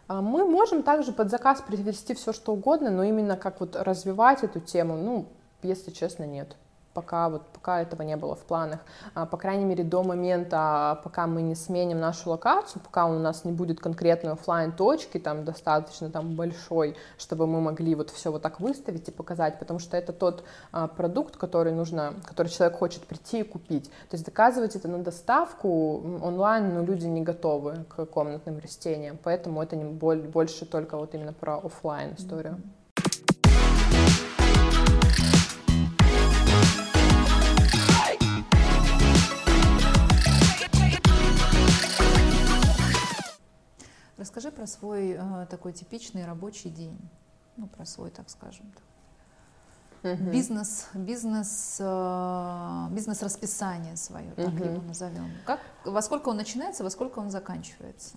А, 0.08 0.22
мы 0.22 0.46
можем 0.46 0.84
также 0.84 1.12
под 1.12 1.30
заказ 1.30 1.62
привести 1.62 2.16
все, 2.16 2.34
что 2.34 2.54
угодно, 2.54 2.90
но 2.90 3.04
именно 3.04 3.38
как 3.38 3.60
вот 3.60 3.76
развивать 3.76 4.44
эту 4.44 4.60
тему, 4.60 4.98
ну, 4.98 5.28
если 5.62 5.92
честно, 5.92 6.24
нет 6.24 6.56
пока, 6.98 7.30
вот, 7.30 7.44
пока 7.54 7.84
этого 7.84 8.02
не 8.02 8.18
было 8.18 8.36
в 8.36 8.40
планах. 8.40 8.80
А, 9.14 9.28
по 9.28 9.38
крайней 9.38 9.66
мере, 9.66 9.84
до 9.84 10.02
момента, 10.02 11.00
пока 11.04 11.28
мы 11.28 11.44
не 11.44 11.54
сменим 11.54 12.00
нашу 12.00 12.32
локацию, 12.32 12.82
пока 12.82 13.06
у 13.06 13.20
нас 13.20 13.46
не 13.46 13.52
будет 13.52 13.80
конкретной 13.80 14.32
офлайн 14.32 14.72
точки 14.72 15.20
там 15.20 15.46
достаточно 15.46 16.10
там 16.10 16.36
большой, 16.36 16.96
чтобы 17.20 17.46
мы 17.46 17.62
могли 17.62 17.94
вот 17.94 18.10
все 18.10 18.32
вот 18.32 18.42
так 18.42 18.60
выставить 18.60 19.08
и 19.10 19.12
показать, 19.12 19.60
потому 19.60 19.78
что 19.78 19.96
это 19.96 20.12
тот 20.12 20.44
а, 20.72 20.88
продукт, 20.88 21.38
который 21.38 21.72
нужно, 21.72 22.16
который 22.26 22.48
человек 22.48 22.80
хочет 22.80 23.06
прийти 23.06 23.42
и 23.42 23.44
купить. 23.44 23.92
То 24.10 24.16
есть 24.16 24.26
доказывать 24.26 24.76
это 24.76 24.88
на 24.88 25.04
доставку 25.04 26.02
онлайн, 26.24 26.74
но 26.74 26.84
люди 26.84 27.06
не 27.06 27.22
готовы 27.22 27.86
к 27.96 28.08
комнатным 28.08 28.58
растениям, 28.58 29.20
поэтому 29.24 29.62
это 29.62 29.76
не 29.76 29.86
больше 29.86 30.66
только 30.66 30.98
вот 30.98 31.14
именно 31.14 31.34
про 31.34 31.58
офлайн 31.58 32.16
историю. 32.16 32.54
Mm-hmm. 32.54 32.87
Расскажи 44.38 44.56
про 44.56 44.68
свой 44.68 45.18
э, 45.18 45.48
такой 45.50 45.74
типичный 45.74 46.24
рабочий 46.24 46.70
день, 46.70 46.96
ну 47.56 47.66
про 47.66 47.86
свой, 47.86 48.12
так 48.12 48.30
скажем, 48.30 48.72
угу. 50.04 50.30
бизнес, 50.30 50.86
бизнес, 50.94 51.78
э, 51.80 52.88
бизнес 52.92 53.24
расписание 53.24 53.98
свое, 53.98 54.30
так 54.34 54.50
угу. 54.50 54.64
его 54.64 54.82
назовем. 54.84 55.32
Как, 55.44 55.60
во 55.86 56.04
сколько 56.04 56.30
он 56.30 56.38
начинается, 56.38 56.84
во 56.84 56.92
сколько 56.92 57.18
он 57.18 57.32
заканчивается? 57.32 58.16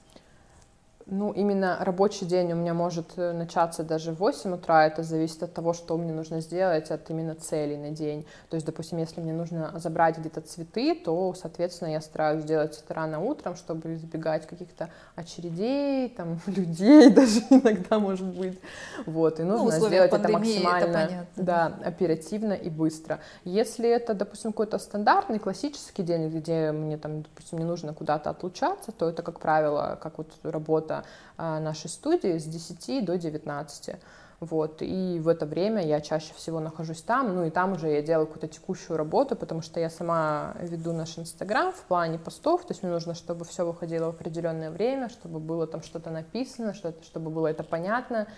Ну, 1.13 1.33
именно 1.33 1.77
рабочий 1.81 2.25
день 2.25 2.53
у 2.53 2.57
меня 2.57 2.73
может 2.73 3.15
э, 3.17 3.33
начаться 3.33 3.83
даже 3.83 4.13
в 4.13 4.21
8 4.21 4.55
утра. 4.55 4.87
Это 4.87 5.03
зависит 5.03 5.43
от 5.43 5.53
того, 5.53 5.73
что 5.73 5.99
мне 5.99 6.13
нужно 6.13 6.41
сделать, 6.41 6.93
от 6.93 7.11
именно 7.11 7.35
целей 7.35 7.77
на 7.77 7.91
день. 7.91 8.25
То 8.49 8.55
есть, 8.55 8.65
допустим, 8.65 8.99
если 8.99 9.21
мне 9.21 9.33
нужно 9.33 9.73
забрать 9.75 10.19
где-то 10.19 10.41
цветы, 10.41 10.95
то, 10.95 11.35
соответственно, 11.35 11.89
я 11.89 12.01
стараюсь 12.01 12.43
сделать 12.43 12.81
это 12.85 12.95
рано 12.95 13.19
утром, 13.19 13.57
чтобы 13.57 13.95
избегать 13.95 14.47
каких-то 14.47 14.89
очередей, 15.17 16.11
там, 16.11 16.39
людей 16.47 17.11
даже 17.15 17.41
иногда, 17.51 17.99
может 17.99 18.27
быть. 18.27 18.61
Вот, 19.05 19.41
и 19.41 19.43
ну, 19.43 19.59
нужно 19.59 19.81
ну, 19.81 19.87
сделать 19.89 20.13
это 20.13 20.29
максимально 20.29 20.97
это 20.97 21.27
да, 21.35 21.79
оперативно 21.85 22.53
и 22.53 22.71
быстро. 22.71 23.19
Если 23.45 23.89
это, 23.89 24.15
допустим, 24.15 24.53
какой-то 24.53 24.79
стандартный, 24.79 25.41
классический 25.41 26.05
день, 26.05 26.29
где 26.29 26.71
мне, 26.71 26.97
там, 26.99 27.23
допустим, 27.23 27.59
не 27.59 27.65
нужно 27.65 27.95
куда-то 27.95 28.31
отлучаться, 28.31 28.93
то 28.93 29.09
это, 29.09 29.23
как 29.23 29.41
правило, 29.41 29.99
как 30.01 30.19
вот 30.19 30.29
работа 30.45 31.00
нашей 31.37 31.89
студии 31.89 32.39
с 32.39 32.45
10 32.45 33.05
до 33.05 33.17
19. 33.17 33.97
Вот, 34.41 34.81
и 34.81 35.21
в 35.21 35.29
это 35.29 35.45
время 35.45 35.87
я 35.87 36.01
чаще 36.01 36.33
всего 36.33 36.61
нахожусь 36.61 37.03
там, 37.03 37.35
ну 37.35 37.45
и 37.45 37.51
там 37.51 37.73
уже 37.73 37.91
я 37.91 38.01
делаю 38.01 38.27
какую-то 38.27 38.49
текущую 38.49 38.97
работу, 38.97 39.37
потому 39.37 39.61
что 39.61 39.81
я 39.81 39.91
сама 39.91 40.55
веду 40.61 40.95
наш 40.95 41.19
Инстаграм 41.19 41.73
в 41.73 41.83
плане 41.83 42.19
постов, 42.19 42.63
то 42.63 42.73
есть 42.73 42.83
мне 42.83 42.91
нужно, 42.91 43.15
чтобы 43.15 43.45
все 43.45 43.67
выходило 43.67 44.07
в 44.07 44.15
определенное 44.15 44.71
время, 44.71 45.11
чтобы 45.11 45.41
было 45.41 45.67
там 45.67 45.83
что-то 45.83 46.09
написано, 46.09 46.73
что-то, 46.73 47.05
чтобы 47.05 47.31
было 47.31 47.49
это 47.49 47.65
понятно, 47.65 48.29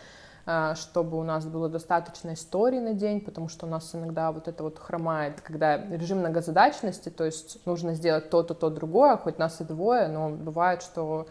а, 0.44 0.74
чтобы 0.74 1.20
у 1.20 1.22
нас 1.22 1.46
было 1.46 1.68
достаточно 1.68 2.34
историй 2.34 2.80
на 2.80 2.94
день, 2.94 3.20
потому 3.20 3.48
что 3.48 3.66
у 3.66 3.68
нас 3.68 3.94
иногда 3.94 4.32
вот 4.32 4.48
это 4.48 4.64
вот 4.64 4.80
хромает, 4.80 5.40
когда 5.40 5.76
режим 5.76 6.18
многозадачности, 6.18 7.10
то 7.10 7.22
есть 7.24 7.64
нужно 7.64 7.94
сделать 7.94 8.28
то-то, 8.28 8.54
то 8.54 8.70
другое, 8.70 9.16
хоть 9.16 9.38
нас 9.38 9.60
и 9.60 9.64
двое, 9.64 10.08
но 10.08 10.30
бывает, 10.30 10.82
что 10.82 11.28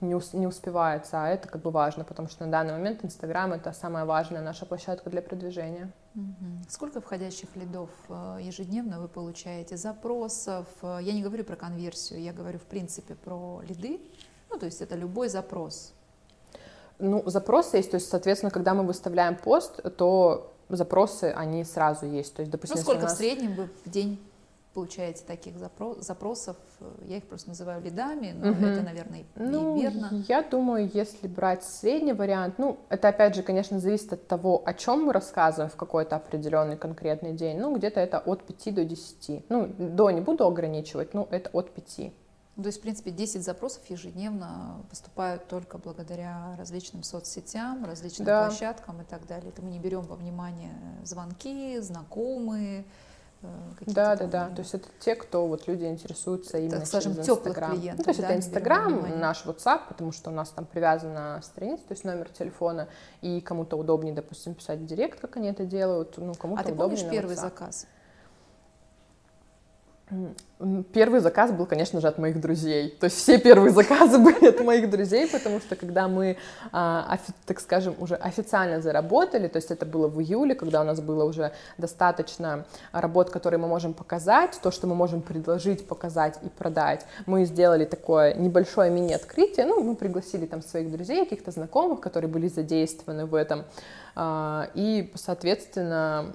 не, 0.00 0.14
ус, 0.14 0.32
не 0.32 0.46
успевается, 0.46 1.22
а 1.22 1.28
это 1.28 1.48
как 1.48 1.62
бы 1.62 1.70
важно, 1.70 2.04
потому 2.04 2.28
что 2.28 2.44
на 2.44 2.50
данный 2.50 2.72
момент 2.72 3.04
Инстаграм 3.04 3.52
это 3.52 3.72
самая 3.72 4.04
важная 4.04 4.42
наша 4.42 4.66
площадка 4.66 5.10
для 5.10 5.22
продвижения. 5.22 5.90
Сколько 6.68 7.00
входящих 7.00 7.54
лидов 7.56 7.90
э, 8.08 8.38
ежедневно 8.42 9.00
вы 9.00 9.08
получаете, 9.08 9.76
запросов? 9.76 10.66
Я 10.82 11.12
не 11.12 11.22
говорю 11.22 11.44
про 11.44 11.56
конверсию, 11.56 12.22
я 12.22 12.32
говорю 12.32 12.58
в 12.58 12.64
принципе 12.64 13.14
про 13.14 13.62
лиды, 13.68 14.00
ну 14.50 14.58
то 14.58 14.66
есть 14.66 14.80
это 14.80 14.94
любой 14.94 15.28
запрос. 15.28 15.92
Ну, 16.98 17.22
запросы 17.26 17.76
есть, 17.76 17.90
то 17.90 17.96
есть, 17.96 18.08
соответственно, 18.08 18.50
когда 18.50 18.72
мы 18.72 18.82
выставляем 18.82 19.36
пост, 19.36 19.82
то 19.96 20.54
запросы, 20.70 21.32
они 21.36 21.62
сразу 21.64 22.06
есть. 22.06 22.34
То 22.34 22.40
есть, 22.40 22.50
допустим, 22.50 22.78
ну, 22.78 22.82
сколько 22.82 23.02
нас... 23.02 23.14
в 23.14 23.16
среднем 23.16 23.54
вы 23.54 23.68
в 23.84 23.90
день 23.90 24.18
получаете 24.76 25.24
таких 25.26 25.54
запросов, 25.58 26.56
я 27.06 27.16
их 27.16 27.26
просто 27.26 27.48
называю 27.48 27.82
лидами, 27.82 28.34
но 28.38 28.50
угу. 28.50 28.66
это, 28.66 28.82
наверное, 28.82 29.24
ну, 29.34 29.74
неверно. 29.74 30.22
Я 30.28 30.42
думаю, 30.42 30.90
если 30.92 31.26
брать 31.28 31.64
средний 31.64 32.12
вариант, 32.12 32.58
ну, 32.58 32.78
это 32.90 33.08
опять 33.08 33.34
же, 33.34 33.42
конечно, 33.42 33.80
зависит 33.80 34.12
от 34.12 34.28
того, 34.28 34.62
о 34.66 34.74
чем 34.74 35.04
мы 35.04 35.14
рассказываем 35.14 35.70
в 35.70 35.76
какой-то 35.76 36.16
определенный 36.16 36.76
конкретный 36.76 37.32
день. 37.32 37.58
Ну, 37.58 37.74
где-то 37.74 38.00
это 38.00 38.18
от 38.18 38.44
5 38.44 38.74
до 38.74 38.84
10. 38.84 39.48
Ну, 39.48 39.66
до 39.78 40.10
не 40.10 40.20
буду 40.20 40.46
ограничивать, 40.46 41.14
ну, 41.14 41.26
это 41.30 41.48
от 41.54 41.70
5. 41.70 42.12
То 42.56 42.66
есть, 42.66 42.78
в 42.78 42.82
принципе, 42.82 43.10
10 43.10 43.42
запросов 43.42 43.82
ежедневно 43.88 44.84
поступают 44.90 45.48
только 45.48 45.78
благодаря 45.78 46.54
различным 46.58 47.02
соцсетям, 47.02 47.86
различным 47.86 48.26
да. 48.26 48.46
площадкам 48.46 49.00
и 49.00 49.04
так 49.04 49.26
далее. 49.26 49.48
Это 49.48 49.62
мы 49.62 49.70
не 49.70 49.78
берем 49.78 50.02
во 50.02 50.16
внимание 50.16 50.74
звонки, 51.02 51.78
знакомые, 51.80 52.84
Э, 53.42 53.46
да, 53.86 54.16
да, 54.16 54.26
да. 54.26 54.48
То 54.48 54.62
есть 54.62 54.74
это 54.74 54.88
те, 55.00 55.14
кто 55.14 55.46
вот 55.46 55.66
люди 55.68 55.84
интересуются 55.84 56.58
именно 56.58 56.78
так 56.78 56.86
скажем, 56.86 57.14
через 57.14 57.28
Инстаграм. 57.28 57.70
Клиентов, 57.72 57.98
ну, 57.98 58.04
то 58.04 58.10
есть 58.10 58.20
да, 58.20 58.26
это 58.28 58.36
Инстаграм, 58.36 59.20
наш 59.20 59.44
WhatsApp, 59.44 59.80
потому 59.88 60.12
что 60.12 60.30
у 60.30 60.32
нас 60.32 60.50
там 60.50 60.64
привязана 60.64 61.40
страница, 61.42 61.84
то 61.86 61.92
есть 61.92 62.04
номер 62.04 62.28
телефона, 62.30 62.88
и 63.20 63.40
кому-то 63.40 63.76
удобнее, 63.76 64.14
допустим, 64.14 64.54
писать 64.54 64.78
в 64.80 64.86
директ, 64.86 65.20
как 65.20 65.36
они 65.36 65.48
это 65.48 65.64
делают, 65.64 66.16
ну, 66.16 66.34
кому-то 66.34 66.62
а 66.62 66.64
ты 66.64 66.72
удобнее 66.72 66.98
помнишь 66.98 67.10
первый 67.10 67.36
заказ? 67.36 67.86
Первый 70.92 71.18
заказ 71.18 71.50
был, 71.50 71.66
конечно 71.66 72.00
же, 72.00 72.06
от 72.06 72.16
моих 72.16 72.40
друзей. 72.40 72.90
То 72.90 73.06
есть 73.06 73.16
все 73.16 73.38
первые 73.38 73.72
заказы 73.72 74.18
были 74.20 74.46
от 74.46 74.60
моих 74.60 74.88
друзей, 74.88 75.28
потому 75.28 75.58
что 75.58 75.74
когда 75.74 76.06
мы, 76.06 76.36
а, 76.70 77.18
так 77.44 77.58
скажем, 77.58 77.96
уже 77.98 78.14
официально 78.14 78.80
заработали, 78.80 79.48
то 79.48 79.56
есть 79.56 79.72
это 79.72 79.84
было 79.84 80.06
в 80.06 80.20
июле, 80.20 80.54
когда 80.54 80.80
у 80.80 80.84
нас 80.84 81.00
было 81.00 81.24
уже 81.24 81.52
достаточно 81.76 82.66
работ, 82.92 83.30
которые 83.30 83.58
мы 83.58 83.66
можем 83.66 83.94
показать, 83.94 84.56
то, 84.62 84.70
что 84.70 84.86
мы 84.86 84.94
можем 84.94 85.22
предложить, 85.22 85.88
показать 85.88 86.38
и 86.42 86.48
продать, 86.48 87.04
мы 87.26 87.44
сделали 87.44 87.84
такое 87.84 88.34
небольшое 88.34 88.92
мини-открытие, 88.92 89.66
ну, 89.66 89.82
мы 89.82 89.96
пригласили 89.96 90.46
там 90.46 90.62
своих 90.62 90.92
друзей, 90.92 91.24
каких-то 91.24 91.50
знакомых, 91.50 92.00
которые 92.00 92.30
были 92.30 92.46
задействованы 92.46 93.26
в 93.26 93.34
этом, 93.34 93.64
а, 94.14 94.70
и, 94.74 95.12
соответственно, 95.16 96.32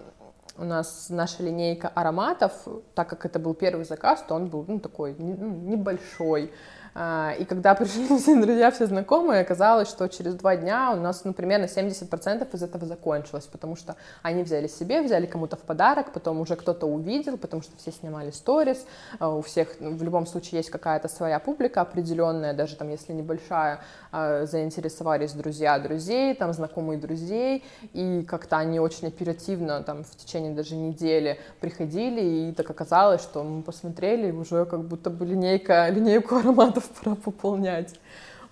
у 0.61 0.63
нас 0.63 1.07
наша 1.09 1.43
линейка 1.43 1.87
ароматов, 1.87 2.53
так 2.93 3.09
как 3.09 3.25
это 3.25 3.39
был 3.39 3.55
первый 3.55 3.83
заказ, 3.83 4.23
то 4.27 4.35
он 4.35 4.47
был 4.47 4.63
ну, 4.67 4.79
такой 4.79 5.15
ну, 5.17 5.49
небольшой. 5.49 6.53
А, 6.93 7.33
и 7.39 7.45
когда 7.45 7.73
пришли 7.75 8.07
все 8.17 8.39
друзья, 8.39 8.71
все 8.71 8.85
знакомые, 8.85 9.41
оказалось, 9.41 9.89
что 9.89 10.07
через 10.07 10.35
два 10.35 10.55
дня 10.55 10.91
у 10.93 10.97
нас, 10.97 11.23
ну, 11.23 11.33
примерно 11.33 11.65
70% 11.65 12.47
из 12.53 12.63
этого 12.63 12.85
закончилось, 12.85 13.47
потому 13.51 13.75
что 13.75 13.95
они 14.21 14.43
взяли 14.43 14.67
себе, 14.67 15.01
взяли 15.01 15.25
кому-то 15.25 15.55
в 15.55 15.61
подарок, 15.61 16.11
потом 16.13 16.41
уже 16.41 16.55
кто-то 16.55 16.85
увидел, 16.85 17.37
потому 17.37 17.61
что 17.61 17.71
все 17.77 17.91
снимали 17.91 18.31
сторис, 18.31 18.85
а, 19.19 19.29
у 19.29 19.41
всех 19.41 19.75
ну, 19.79 19.95
в 19.95 20.03
любом 20.03 20.25
случае 20.25 20.59
есть 20.59 20.69
какая-то 20.69 21.07
своя 21.07 21.39
публика 21.39 21.81
определенная, 21.81 22.53
даже 22.53 22.75
там, 22.75 22.89
если 22.89 23.13
небольшая, 23.13 23.79
а, 24.11 24.45
заинтересовались 24.45 25.33
друзья 25.33 25.79
друзей, 25.79 26.35
там, 26.35 26.53
знакомые 26.53 26.99
друзей, 26.99 27.63
и 27.93 28.25
как-то 28.27 28.57
они 28.57 28.79
очень 28.79 29.07
оперативно, 29.07 29.81
там, 29.83 30.03
в 30.03 30.15
течение 30.17 30.53
даже 30.53 30.75
недели 30.75 31.39
приходили, 31.59 32.49
и 32.49 32.53
так 32.53 32.69
оказалось, 32.69 33.21
что 33.21 33.43
мы 33.43 33.61
посмотрели, 33.63 34.31
уже 34.31 34.65
как 34.65 34.83
будто 34.83 35.09
бы 35.09 35.25
линейка, 35.25 35.87
линейку 35.89 36.35
ароматов 36.41 36.80
пора 37.03 37.15
пополнять. 37.15 37.99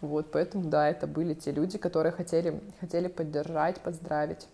Вот, 0.02 0.32
поэтому, 0.32 0.66
да, 0.66 0.90
это 0.90 1.08
были 1.08 1.34
те 1.34 1.52
люди, 1.52 1.78
которые 1.78 2.12
хотели, 2.12 2.62
хотели 2.80 3.08
поддержать, 3.08 3.82
поздравить. 3.82 4.48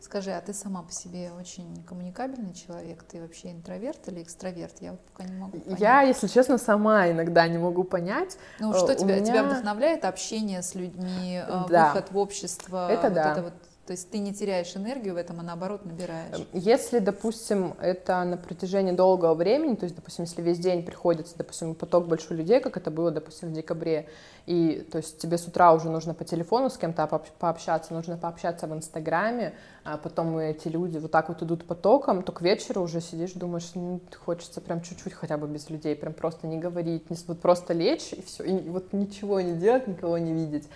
Скажи, 0.00 0.30
а 0.30 0.40
ты 0.40 0.54
сама 0.54 0.82
по 0.82 0.92
себе 0.92 1.30
очень 1.38 1.84
коммуникабельный 1.86 2.54
человек? 2.54 3.02
Ты 3.02 3.20
вообще 3.20 3.52
интроверт 3.52 4.08
или 4.08 4.22
экстраверт? 4.22 4.76
Я 4.80 4.92
вот 4.92 5.00
пока 5.00 5.24
не 5.24 5.38
могу 5.38 5.60
понять. 5.60 5.78
Я, 5.78 6.00
если 6.02 6.26
честно, 6.26 6.56
сама 6.56 7.10
иногда 7.10 7.46
не 7.46 7.58
могу 7.58 7.84
понять. 7.84 8.38
Ну, 8.60 8.72
что 8.72 8.94
тебя, 8.94 9.16
меня... 9.16 9.26
тебя 9.26 9.42
вдохновляет? 9.44 10.06
Общение 10.06 10.62
с 10.62 10.74
людьми, 10.74 11.42
э, 11.46 11.64
да. 11.68 11.88
выход 11.88 12.12
в 12.12 12.16
общество? 12.16 12.90
Это 12.90 13.08
вот 13.08 13.14
да. 13.14 13.32
Это 13.32 13.42
вот 13.42 13.52
то 13.90 13.94
есть 13.94 14.08
ты 14.08 14.20
не 14.20 14.32
теряешь 14.32 14.76
энергию 14.76 15.14
в 15.14 15.16
этом, 15.16 15.40
а 15.40 15.42
наоборот 15.42 15.84
набираешь. 15.84 16.32
Эм, 16.32 16.46
если, 16.52 17.00
допустим, 17.00 17.74
это 17.80 18.22
на 18.22 18.36
протяжении 18.36 18.92
долгого 18.92 19.34
времени, 19.34 19.74
то 19.74 19.82
есть, 19.82 19.96
допустим, 19.96 20.26
если 20.26 20.42
весь 20.42 20.60
день 20.60 20.84
приходится, 20.84 21.36
допустим, 21.36 21.74
поток 21.74 22.06
большой 22.06 22.36
людей, 22.36 22.60
как 22.60 22.76
это 22.76 22.92
было, 22.92 23.10
допустим, 23.10 23.48
в 23.48 23.52
декабре, 23.52 24.08
и 24.46 24.86
то 24.92 24.98
есть 24.98 25.18
тебе 25.18 25.38
с 25.38 25.48
утра 25.48 25.72
уже 25.72 25.90
нужно 25.90 26.14
по 26.14 26.24
телефону 26.24 26.70
с 26.70 26.76
кем-то 26.76 27.20
пообщаться, 27.40 27.92
нужно 27.92 28.16
пообщаться 28.16 28.68
в 28.68 28.72
Инстаграме, 28.72 29.54
а 29.82 29.96
потом 29.96 30.38
эти 30.38 30.68
люди 30.68 30.98
вот 30.98 31.10
так 31.10 31.28
вот 31.28 31.42
идут 31.42 31.64
потоком, 31.64 32.22
то 32.22 32.30
к 32.30 32.42
вечеру 32.42 32.82
уже 32.82 33.00
сидишь, 33.00 33.32
думаешь, 33.32 33.72
ну, 33.74 34.00
хочется 34.24 34.60
прям 34.60 34.82
чуть-чуть 34.82 35.14
хотя 35.14 35.36
бы 35.36 35.48
без 35.48 35.68
людей, 35.68 35.96
прям 35.96 36.12
просто 36.12 36.46
не 36.46 36.58
говорить, 36.58 37.10
не, 37.10 37.16
вот 37.26 37.40
просто 37.40 37.72
лечь 37.72 38.12
и 38.12 38.22
все, 38.22 38.44
и 38.44 38.68
вот 38.68 38.92
ничего 38.92 39.40
не 39.40 39.54
делать, 39.54 39.88
никого 39.88 40.16
не 40.16 40.32
видеть 40.32 40.68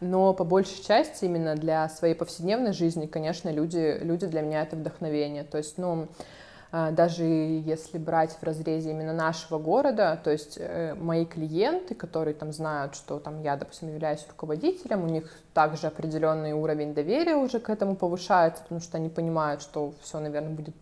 но 0.00 0.32
по 0.32 0.44
большей 0.44 0.82
части 0.82 1.24
именно 1.24 1.54
для 1.54 1.88
своей 1.88 2.14
повседневной 2.14 2.72
жизни, 2.72 3.06
конечно, 3.06 3.50
люди, 3.50 3.98
люди 4.00 4.26
для 4.26 4.42
меня 4.42 4.62
это 4.62 4.76
вдохновение. 4.76 5.44
То 5.44 5.58
есть, 5.58 5.76
ну, 5.78 6.08
а, 6.72 6.92
даже 6.92 7.24
если 7.24 7.98
брать 7.98 8.32
в 8.32 8.42
разрезе 8.42 8.90
именно 8.90 9.12
нашего 9.12 9.58
города, 9.58 10.18
то 10.22 10.30
есть 10.30 10.56
э, 10.56 10.94
мои 10.94 11.26
клиенты, 11.26 11.96
которые 11.96 12.32
там 12.32 12.52
знают, 12.52 12.94
что 12.94 13.18
там 13.18 13.42
я, 13.42 13.56
допустим, 13.56 13.88
являюсь 13.88 14.24
руководителем, 14.28 15.02
у 15.02 15.08
них 15.08 15.36
также 15.52 15.88
определенный 15.88 16.52
уровень 16.52 16.94
доверия 16.94 17.34
уже 17.34 17.58
к 17.58 17.68
этому 17.70 17.96
повышается, 17.96 18.62
потому 18.62 18.80
что 18.80 18.98
они 18.98 19.08
понимают, 19.08 19.62
что 19.62 19.94
все, 20.00 20.20
наверное, 20.20 20.54
будет 20.54 20.76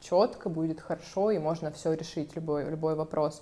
четко, 0.00 0.48
будет 0.48 0.80
хорошо, 0.80 1.32
и 1.32 1.38
можно 1.38 1.72
все 1.72 1.92
решить, 1.92 2.36
любой, 2.36 2.64
любой 2.70 2.94
вопрос. 2.94 3.40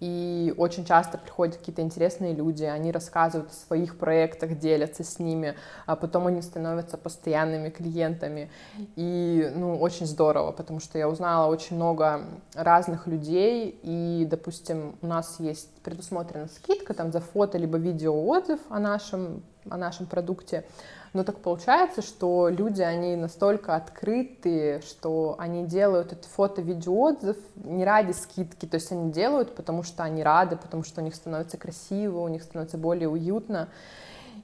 И 0.00 0.54
очень 0.56 0.84
часто 0.84 1.18
приходят 1.18 1.56
какие-то 1.56 1.82
интересные 1.82 2.34
люди, 2.34 2.64
они 2.64 2.92
рассказывают 2.92 3.50
о 3.50 3.54
своих 3.54 3.98
проектах, 3.98 4.58
делятся 4.58 5.04
с 5.04 5.18
ними, 5.18 5.54
а 5.86 5.96
потом 5.96 6.26
они 6.26 6.42
становятся 6.42 6.96
постоянными 6.96 7.70
клиентами. 7.70 8.50
И, 8.96 9.50
ну, 9.54 9.78
очень 9.78 10.06
здорово, 10.06 10.52
потому 10.52 10.80
что 10.80 10.98
я 10.98 11.08
узнала 11.08 11.50
очень 11.50 11.76
много 11.76 12.24
разных 12.54 13.06
людей, 13.06 13.78
и, 13.82 14.26
допустим, 14.28 14.96
у 15.02 15.06
нас 15.06 15.40
есть 15.40 15.70
предусмотрена 15.82 16.48
скидка 16.48 16.94
там 16.94 17.12
за 17.12 17.20
фото 17.20 17.58
либо 17.58 17.78
видео 17.78 18.26
отзыв 18.26 18.60
о 18.68 18.78
нашем, 18.78 19.42
о 19.70 19.76
нашем 19.76 20.06
продукте, 20.06 20.64
но 21.12 21.24
так 21.24 21.38
получается, 21.38 22.02
что 22.02 22.48
люди, 22.48 22.82
они 22.82 23.16
настолько 23.16 23.74
открытые, 23.74 24.82
что 24.82 25.36
они 25.38 25.64
делают 25.64 26.12
этот 26.12 26.26
фото-видеоотзыв 26.26 27.36
не 27.56 27.84
ради 27.84 28.12
скидки, 28.12 28.66
то 28.66 28.74
есть 28.74 28.92
они 28.92 29.10
делают, 29.10 29.54
потому 29.54 29.82
что 29.82 30.02
они 30.02 30.22
рады, 30.22 30.56
потому 30.56 30.84
что 30.84 31.00
у 31.00 31.04
них 31.04 31.14
становится 31.14 31.56
красиво, 31.56 32.20
у 32.20 32.28
них 32.28 32.42
становится 32.42 32.76
более 32.76 33.08
уютно. 33.08 33.68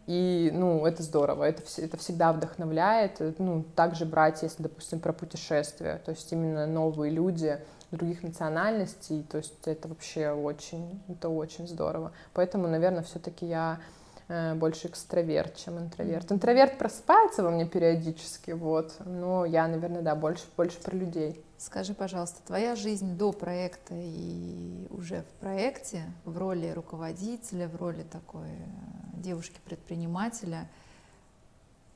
И, 0.07 0.51
ну, 0.53 0.85
это 0.85 1.03
здорово, 1.03 1.45
это, 1.45 1.63
это 1.79 1.97
всегда 1.97 2.33
вдохновляет. 2.33 3.21
Ну, 3.39 3.65
также 3.75 4.05
брать, 4.05 4.43
если, 4.43 4.63
допустим, 4.63 5.01
про 5.01 5.13
путешествия, 5.13 6.01
то 6.05 6.11
есть 6.11 6.31
именно 6.33 6.67
новые 6.67 7.11
люди 7.11 7.59
других 7.91 8.23
национальностей, 8.23 9.25
то 9.31 9.39
есть 9.39 9.67
это 9.67 9.89
вообще 9.89 10.31
очень, 10.31 11.01
это 11.09 11.29
очень 11.29 11.69
здорово. 11.69 12.13
Поэтому, 12.35 12.69
наверное, 12.69 13.03
все-таки 13.03 13.47
я 13.47 13.79
Э, 13.79 14.04
больше 14.29 14.89
экстраверт, 14.89 15.57
чем 15.57 15.79
интроверт. 15.79 16.33
Интроверт 16.33 16.79
просыпается 16.79 17.43
во 17.43 17.51
мне 17.51 17.67
периодически, 17.67 18.53
вот, 18.53 18.95
но 19.05 19.45
я, 19.45 19.69
наверное, 19.69 20.03
да, 20.03 20.15
больше, 20.15 20.45
больше 20.57 20.81
про 20.81 20.97
людей. 20.97 21.45
Скажи, 21.59 21.95
пожалуйста, 21.95 22.43
твоя 22.47 22.77
жизнь 22.77 23.17
до 23.17 23.33
проекта 23.33 23.95
и 23.97 24.87
уже 24.91 25.23
в 25.23 25.41
проекте, 25.41 26.03
в 26.25 26.37
роли 26.37 26.71
руководителя, 26.71 27.69
в 27.69 27.77
роли 27.77 28.03
такой 28.03 28.49
э, 28.49 29.21
девушки-предпринимателя, 29.23 30.69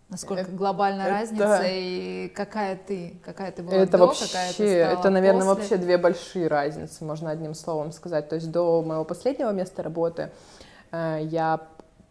насколько 0.09 0.45
это, 0.45 0.53
глобальная 0.53 1.07
это, 1.07 1.15
разница 1.15 1.63
и 1.65 2.29
какая 2.29 2.77
ты, 2.77 3.21
какая 3.23 3.53
ты 3.53 3.63
была 3.63 3.77
это 3.77 3.99
до, 3.99 4.07
вообще, 4.07 4.27
какая 4.27 4.49
ты 4.49 4.55
стала 4.55 4.99
Это, 4.99 5.11
наверное, 5.11 5.47
после? 5.47 5.55
вообще 5.55 5.77
две 5.77 5.99
большие 5.99 6.49
разницы, 6.49 7.05
можно 7.05 7.31
одним 7.31 7.55
словом 7.55 7.93
сказать. 7.93 8.29
То 8.29 8.37
есть 8.37 8.51
до 8.51 8.81
моего 8.83 9.05
последнего 9.05 9.51
места 9.51 9.83
работы 9.83 10.31
э, 10.93 11.19
я 11.25 11.61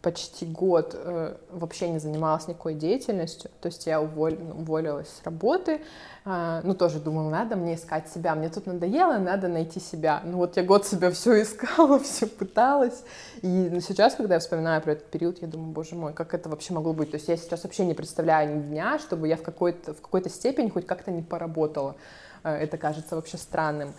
почти 0.02 0.46
год 0.46 0.94
э, 0.94 1.34
вообще 1.50 1.88
не 1.88 1.98
занималась 1.98 2.46
никакой 2.46 2.74
деятельностью, 2.74 3.50
то 3.60 3.66
есть 3.66 3.86
я 3.86 4.00
уволь, 4.00 4.38
ну, 4.38 4.60
уволилась 4.60 5.08
с 5.08 5.24
работы, 5.24 5.80
э, 6.24 6.60
ну 6.62 6.74
тоже 6.74 7.00
думала, 7.00 7.28
надо 7.28 7.56
мне 7.56 7.74
искать 7.74 8.08
себя, 8.08 8.36
мне 8.36 8.48
тут 8.48 8.66
надоело, 8.66 9.18
надо 9.18 9.48
найти 9.48 9.80
себя. 9.80 10.22
Ну 10.24 10.36
вот 10.36 10.56
я 10.56 10.62
год 10.62 10.86
себя 10.86 11.10
все 11.12 11.42
искала, 11.42 11.98
все 11.98 12.26
пыталась, 12.26 13.02
и 13.42 13.48
ну, 13.72 13.80
сейчас, 13.80 14.14
когда 14.14 14.34
я 14.34 14.40
вспоминаю 14.40 14.80
про 14.82 14.92
этот 14.92 15.10
период, 15.10 15.42
я 15.42 15.48
думаю, 15.48 15.72
боже 15.72 15.96
мой, 15.96 16.12
как 16.12 16.32
это 16.32 16.48
вообще 16.48 16.74
могло 16.74 16.92
быть, 16.92 17.10
то 17.10 17.16
есть 17.16 17.28
я 17.28 17.36
сейчас 17.36 17.64
вообще 17.64 17.84
не 17.84 17.94
представляю 17.94 18.56
ни 18.56 18.60
дня, 18.60 19.00
чтобы 19.00 19.26
я 19.26 19.36
в 19.36 19.42
какой-то 19.42 19.94
в 19.94 20.00
какой-то 20.00 20.30
степени 20.30 20.68
хоть 20.68 20.86
как-то 20.86 21.10
не 21.10 21.22
поработала, 21.22 21.96
э, 22.44 22.54
это 22.54 22.78
кажется 22.78 23.16
вообще 23.16 23.36
странным. 23.36 23.92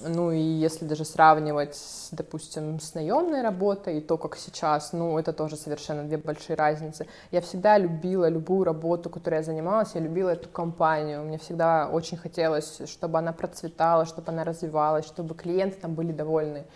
Ну 0.00 0.30
и 0.30 0.38
если 0.38 0.84
даже 0.84 1.06
сравнивать, 1.06 1.78
допустим, 2.12 2.78
с 2.80 2.92
наемной 2.94 3.40
работой 3.42 3.98
и 3.98 4.00
то, 4.02 4.18
как 4.18 4.36
сейчас, 4.36 4.92
ну 4.92 5.18
это 5.18 5.32
тоже 5.32 5.56
совершенно 5.56 6.04
две 6.04 6.18
большие 6.18 6.54
разницы. 6.54 7.06
Я 7.30 7.40
всегда 7.40 7.78
любила 7.78 8.28
любую 8.28 8.64
работу, 8.64 9.08
которой 9.08 9.36
я 9.36 9.42
занималась, 9.42 9.94
я 9.94 10.02
любила 10.02 10.30
эту 10.30 10.50
компанию. 10.50 11.22
Мне 11.22 11.38
всегда 11.38 11.88
очень 11.88 12.18
хотелось, 12.18 12.82
чтобы 12.84 13.18
она 13.18 13.32
процветала, 13.32 14.04
чтобы 14.04 14.30
она 14.32 14.44
развивалась, 14.44 15.06
чтобы 15.06 15.34
клиенты 15.34 15.78
там 15.80 15.94
были 15.94 16.12
довольны. 16.12 16.66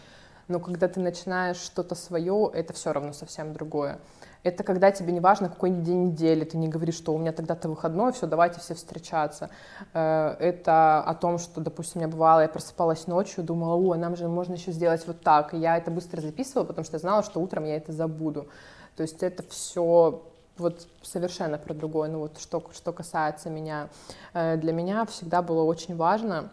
Но 0.49 0.59
когда 0.59 0.89
ты 0.89 0.99
начинаешь 0.99 1.59
что-то 1.59 1.95
свое, 1.95 2.51
это 2.55 2.73
все 2.73 2.93
равно 2.93 3.13
совсем 3.13 3.53
другое. 3.53 4.01
Это 4.43 4.65
когда 4.65 4.91
тебе 4.91 5.13
не 5.13 5.21
важно, 5.21 5.49
какой 5.49 5.71
день 5.71 6.05
недели, 6.05 6.45
ты 6.45 6.57
не 6.57 6.69
говоришь, 6.69 6.97
что 6.97 7.13
у 7.13 7.19
меня 7.19 7.33
тогда-то 7.33 7.69
выходной, 7.69 8.13
все, 8.13 8.27
давайте 8.27 8.59
все 8.61 8.75
встречаться. 8.75 9.51
Э, 9.93 10.37
это 10.39 11.01
о 11.01 11.15
том, 11.15 11.39
что, 11.39 11.61
допустим, 11.61 12.01
у 12.01 12.05
меня 12.05 12.13
бывало, 12.13 12.41
я 12.41 12.49
просыпалась 12.49 13.07
ночью, 13.07 13.45
думала, 13.45 13.75
о, 13.75 13.95
нам 13.97 14.17
же 14.17 14.29
можно 14.29 14.55
еще 14.55 14.73
сделать 14.73 15.07
вот 15.07 15.21
так. 15.21 15.53
И 15.53 15.59
я 15.59 15.77
это 15.77 15.91
быстро 15.91 16.21
записывала, 16.21 16.65
потому 16.65 16.85
что 16.85 16.97
я 16.97 17.01
знала, 17.01 17.23
что 17.23 17.41
утром 17.41 17.65
я 17.65 17.77
это 17.77 17.93
забуду. 17.93 18.49
То 18.97 19.03
есть 19.03 19.23
это 19.23 19.43
все 19.43 20.23
вот 20.57 20.87
совершенно 21.03 21.59
про 21.59 21.75
другое. 21.75 22.09
Ну 22.09 22.21
вот 22.21 22.39
что, 22.39 22.63
что 22.73 22.93
касается 22.93 23.51
меня, 23.51 23.89
э, 24.33 24.57
для 24.57 24.73
меня 24.73 25.05
всегда 25.05 25.43
было 25.43 25.63
очень 25.65 25.97
важно 25.97 26.51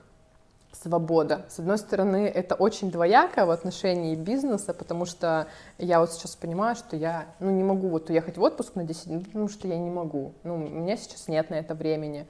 свобода. 0.72 1.46
С 1.50 1.60
одной 1.60 1.78
стороны, 1.78 2.28
это 2.28 2.56
очень 2.56 2.92
двояко 2.92 3.46
в 3.46 3.52
отношении 3.52 4.16
бизнеса, 4.16 4.74
потому 4.74 5.06
что 5.06 5.48
я 5.78 6.00
вот 6.00 6.12
сейчас 6.12 6.36
понимаю, 6.36 6.76
что 6.76 6.96
я 6.96 7.26
ну, 7.40 7.52
не 7.52 7.64
могу 7.64 7.90
вот 7.90 8.10
уехать 8.10 8.38
в 8.38 8.42
отпуск 8.42 8.76
на 8.76 8.84
10 8.84 9.08
дней, 9.08 9.26
потому 9.26 9.50
что 9.50 9.68
я 9.68 9.78
не 9.78 9.90
могу. 9.90 10.34
Ну, 10.44 10.56
у 10.56 10.58
меня 10.58 10.98
сейчас 10.98 11.28
нет 11.28 11.50
на 11.50 11.56
это 11.56 11.74
времени. 11.74 12.28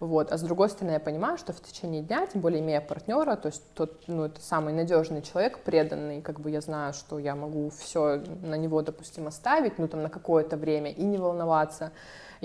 Вот. 0.00 0.32
А 0.32 0.38
с 0.38 0.42
другой 0.42 0.70
стороны, 0.70 0.94
я 0.94 1.00
понимаю, 1.00 1.36
что 1.36 1.52
в 1.52 1.60
течение 1.60 2.02
дня, 2.02 2.26
тем 2.26 2.40
более 2.40 2.60
имея 2.60 2.80
партнера, 2.80 3.36
то 3.36 3.48
есть 3.48 3.62
тот, 3.74 4.02
ну, 4.06 4.24
это 4.24 4.40
самый 4.40 4.72
надежный 4.72 5.20
человек, 5.20 5.58
преданный, 5.58 6.22
как 6.22 6.40
бы 6.40 6.50
я 6.50 6.62
знаю, 6.62 6.94
что 6.94 7.18
я 7.18 7.34
могу 7.34 7.68
все 7.68 8.22
на 8.42 8.54
него, 8.54 8.80
допустим, 8.80 9.26
оставить, 9.26 9.78
ну, 9.78 9.88
там, 9.88 10.02
на 10.02 10.08
какое-то 10.08 10.56
время 10.56 10.90
и 10.90 11.02
не 11.02 11.18
волноваться, 11.18 11.92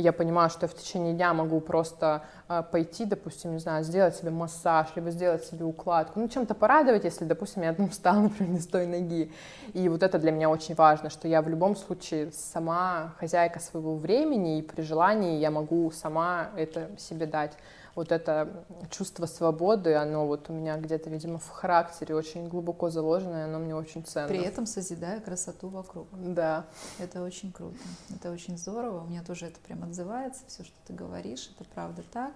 я 0.01 0.11
понимаю, 0.11 0.49
что 0.49 0.65
я 0.65 0.67
в 0.67 0.75
течение 0.75 1.13
дня 1.13 1.33
могу 1.33 1.59
просто 1.61 2.23
э, 2.49 2.63
пойти, 2.71 3.05
допустим, 3.05 3.53
не 3.53 3.59
знаю, 3.59 3.83
сделать 3.83 4.15
себе 4.15 4.31
массаж, 4.31 4.87
либо 4.95 5.09
сделать 5.11 5.45
себе 5.45 5.65
укладку, 5.65 6.19
ну, 6.19 6.27
чем-то 6.27 6.53
порадовать, 6.53 7.05
если, 7.05 7.25
допустим, 7.25 7.63
я 7.63 7.75
ну, 7.77 7.87
встала, 7.89 8.21
например, 8.21 8.61
с 8.61 8.67
той 8.67 8.87
ноги. 8.87 9.31
И 9.73 9.87
вот 9.89 10.03
это 10.03 10.19
для 10.19 10.31
меня 10.31 10.49
очень 10.49 10.75
важно, 10.75 11.09
что 11.09 11.27
я 11.27 11.41
в 11.41 11.49
любом 11.49 11.75
случае 11.75 12.31
сама 12.31 13.13
хозяйка 13.19 13.59
своего 13.59 13.95
времени, 13.95 14.59
и 14.59 14.61
при 14.61 14.81
желании 14.81 15.39
я 15.39 15.51
могу 15.51 15.91
сама 15.91 16.49
это 16.57 16.89
себе 16.97 17.25
дать 17.25 17.53
вот 17.95 18.11
это 18.11 18.65
чувство 18.91 19.25
свободы, 19.25 19.95
оно 19.95 20.27
вот 20.27 20.49
у 20.49 20.53
меня 20.53 20.77
где-то, 20.77 21.09
видимо, 21.09 21.39
в 21.39 21.49
характере 21.49 22.13
очень 22.13 22.47
глубоко 22.47 22.89
заложено, 22.89 23.37
и 23.37 23.41
оно 23.43 23.59
мне 23.59 23.73
очень 23.73 24.03
ценно. 24.05 24.27
При 24.27 24.41
этом 24.41 24.65
созидая 24.65 25.21
красоту 25.21 25.69
вокруг. 25.69 26.07
Да. 26.11 26.65
Это 26.99 27.23
очень 27.23 27.53
круто, 27.53 27.77
это 28.13 28.31
очень 28.31 28.57
здорово, 28.57 29.03
у 29.03 29.07
меня 29.07 29.23
тоже 29.23 29.47
это 29.47 29.59
прям 29.61 29.83
отзывается, 29.83 30.43
все, 30.47 30.63
что 30.63 30.75
ты 30.85 30.93
говоришь, 30.93 31.49
это 31.55 31.67
правда 31.73 32.03
так. 32.11 32.33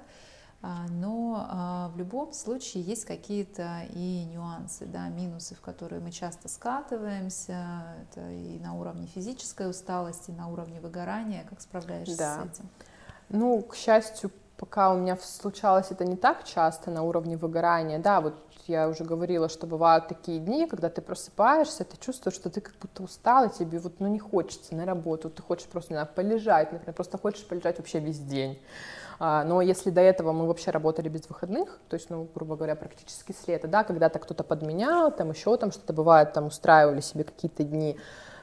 А, 0.61 0.87
но 0.89 1.47
а, 1.49 1.89
в 1.89 1.97
любом 1.97 2.33
случае 2.33 2.83
есть 2.83 3.05
какие-то 3.05 3.83
и 3.93 4.25
нюансы, 4.25 4.85
да, 4.85 5.07
минусы, 5.07 5.55
в 5.55 5.61
которые 5.61 6.01
мы 6.01 6.11
часто 6.11 6.49
скатываемся. 6.49 7.95
Это 8.03 8.29
и 8.29 8.59
на 8.59 8.73
уровне 8.73 9.07
физической 9.07 9.69
усталости, 9.69 10.31
и 10.31 10.33
на 10.33 10.49
уровне 10.49 10.81
выгорания. 10.81 11.45
Как 11.49 11.61
справляешься 11.61 12.17
да. 12.17 12.43
с 12.43 12.45
этим? 12.45 12.69
Ну, 13.29 13.61
к 13.61 13.73
счастью, 13.73 14.31
пока 14.59 14.93
у 14.93 14.97
меня 14.97 15.17
случалось 15.17 15.87
это 15.89 16.03
не 16.03 16.17
так 16.17 16.43
часто 16.43 16.91
на 16.91 17.01
уровне 17.03 17.37
выгорания. 17.37 17.97
Да, 17.97 18.19
вот 18.19 18.35
я 18.67 18.89
уже 18.89 19.05
говорила, 19.05 19.47
что 19.47 19.65
бывают 19.65 20.09
такие 20.09 20.39
дни, 20.39 20.67
когда 20.67 20.89
ты 20.89 21.01
просыпаешься, 21.01 21.85
ты 21.85 21.97
чувствуешь, 21.97 22.35
что 22.35 22.49
ты 22.49 22.59
как 22.59 22.75
будто 22.81 23.03
устал, 23.03 23.45
и 23.45 23.49
тебе 23.49 23.79
вот, 23.79 23.99
ну, 23.99 24.07
не 24.07 24.19
хочется 24.19 24.75
на 24.75 24.85
работу, 24.85 25.29
ты 25.29 25.41
хочешь 25.41 25.65
просто, 25.67 25.93
не 25.93 25.95
знаю, 25.95 26.09
полежать, 26.13 26.73
например, 26.73 26.93
просто 26.93 27.17
хочешь 27.17 27.47
полежать 27.47 27.77
вообще 27.77 27.99
весь 27.99 28.19
день. 28.19 28.61
А, 29.17 29.43
но 29.45 29.61
если 29.61 29.89
до 29.89 30.01
этого 30.01 30.33
мы 30.33 30.45
вообще 30.45 30.71
работали 30.71 31.09
без 31.09 31.27
выходных, 31.29 31.79
то 31.89 31.95
есть, 31.95 32.09
ну, 32.09 32.27
грубо 32.35 32.55
говоря, 32.57 32.75
практически 32.75 33.31
с 33.31 33.47
лета, 33.47 33.67
да, 33.67 33.83
когда-то 33.83 34.19
кто-то 34.19 34.43
подменял, 34.43 35.11
там 35.11 35.31
еще 35.31 35.55
там 35.57 35.71
что-то 35.71 35.93
бывает, 35.93 36.33
там 36.33 36.47
устраивали 36.47 36.99
себе 36.99 37.23
какие-то 37.23 37.63
дни, 37.63 37.97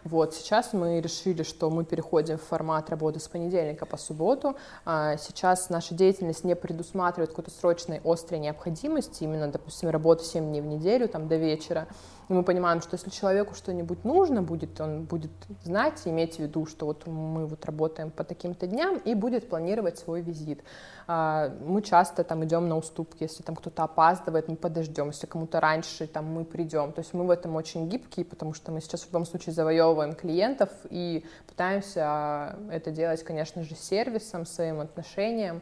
вот, 0.07 0.34
сейчас 0.34 0.72
мы 0.72 1.00
решили, 1.00 1.42
что 1.42 1.68
мы 1.68 1.84
переходим 1.84 2.38
в 2.38 2.42
формат 2.42 2.90
работы 2.90 3.18
с 3.18 3.26
понедельника 3.26 3.86
по 3.86 3.96
субботу. 3.96 4.57
А, 4.84 5.16
сейчас 5.16 5.68
наша 5.68 5.96
деятельность 5.96 6.44
не 6.44 6.54
предусматривает 6.54 7.30
какой-то 7.30 7.50
срочной 7.50 8.00
острой 8.04 8.38
необходимости, 8.38 9.24
именно, 9.24 9.48
допустим, 9.48 9.90
работы 9.90 10.24
7 10.24 10.46
дней 10.46 10.61
в 10.61 10.66
неделю, 10.66 11.09
там, 11.09 11.26
до 11.26 11.34
вечера. 11.34 11.88
И 12.29 12.33
мы 12.33 12.43
понимаем, 12.43 12.81
что 12.81 12.95
если 12.95 13.11
человеку 13.11 13.55
что-нибудь 13.55 14.05
нужно 14.05 14.43
будет, 14.43 14.81
он 14.81 15.05
будет 15.05 15.31
знать, 15.62 16.03
иметь 16.07 16.37
в 16.37 16.39
виду, 16.41 16.66
что 16.66 16.87
вот 16.87 17.07
мы 17.07 17.47
вот 17.47 17.64
работаем 17.64 18.11
по 18.11 18.24
таким-то 18.24 18.66
дням 18.66 18.99
и 18.99 19.14
будет 19.14 19.49
планировать 19.49 19.99
свой 19.99 20.22
визит. 20.22 20.64
А, 21.07 21.53
мы 21.61 21.83
часто 21.83 22.24
там 22.24 22.45
идем 22.45 22.68
на 22.68 22.77
уступки, 22.77 23.22
если 23.22 23.45
там 23.45 23.55
кто-то 23.55 23.85
опаздывает, 23.85 24.49
мы 24.49 24.57
подождем, 24.57 25.09
если 25.09 25.27
кому-то 25.27 25.61
раньше, 25.61 26.09
там 26.09 26.24
мы 26.27 26.45
придем. 26.45 26.93
То 26.93 27.01
есть 27.01 27.14
мы 27.14 27.24
в 27.24 27.31
этом 27.31 27.55
очень 27.55 27.89
гибкие, 27.89 28.27
потому 28.27 28.55
что 28.55 28.72
мы 28.72 28.81
сейчас 28.81 29.03
в 29.03 29.07
любом 29.07 29.24
случае 29.24 29.55
завоевываем 29.55 30.14
клиентов 30.14 30.70
и 30.91 31.24
пытаемся 31.47 32.57
это 32.70 32.91
делать, 32.91 33.22
конечно 33.22 33.62
же, 33.62 33.77
сервисом, 33.77 34.47
своим 34.47 34.81
отношением 34.81 35.61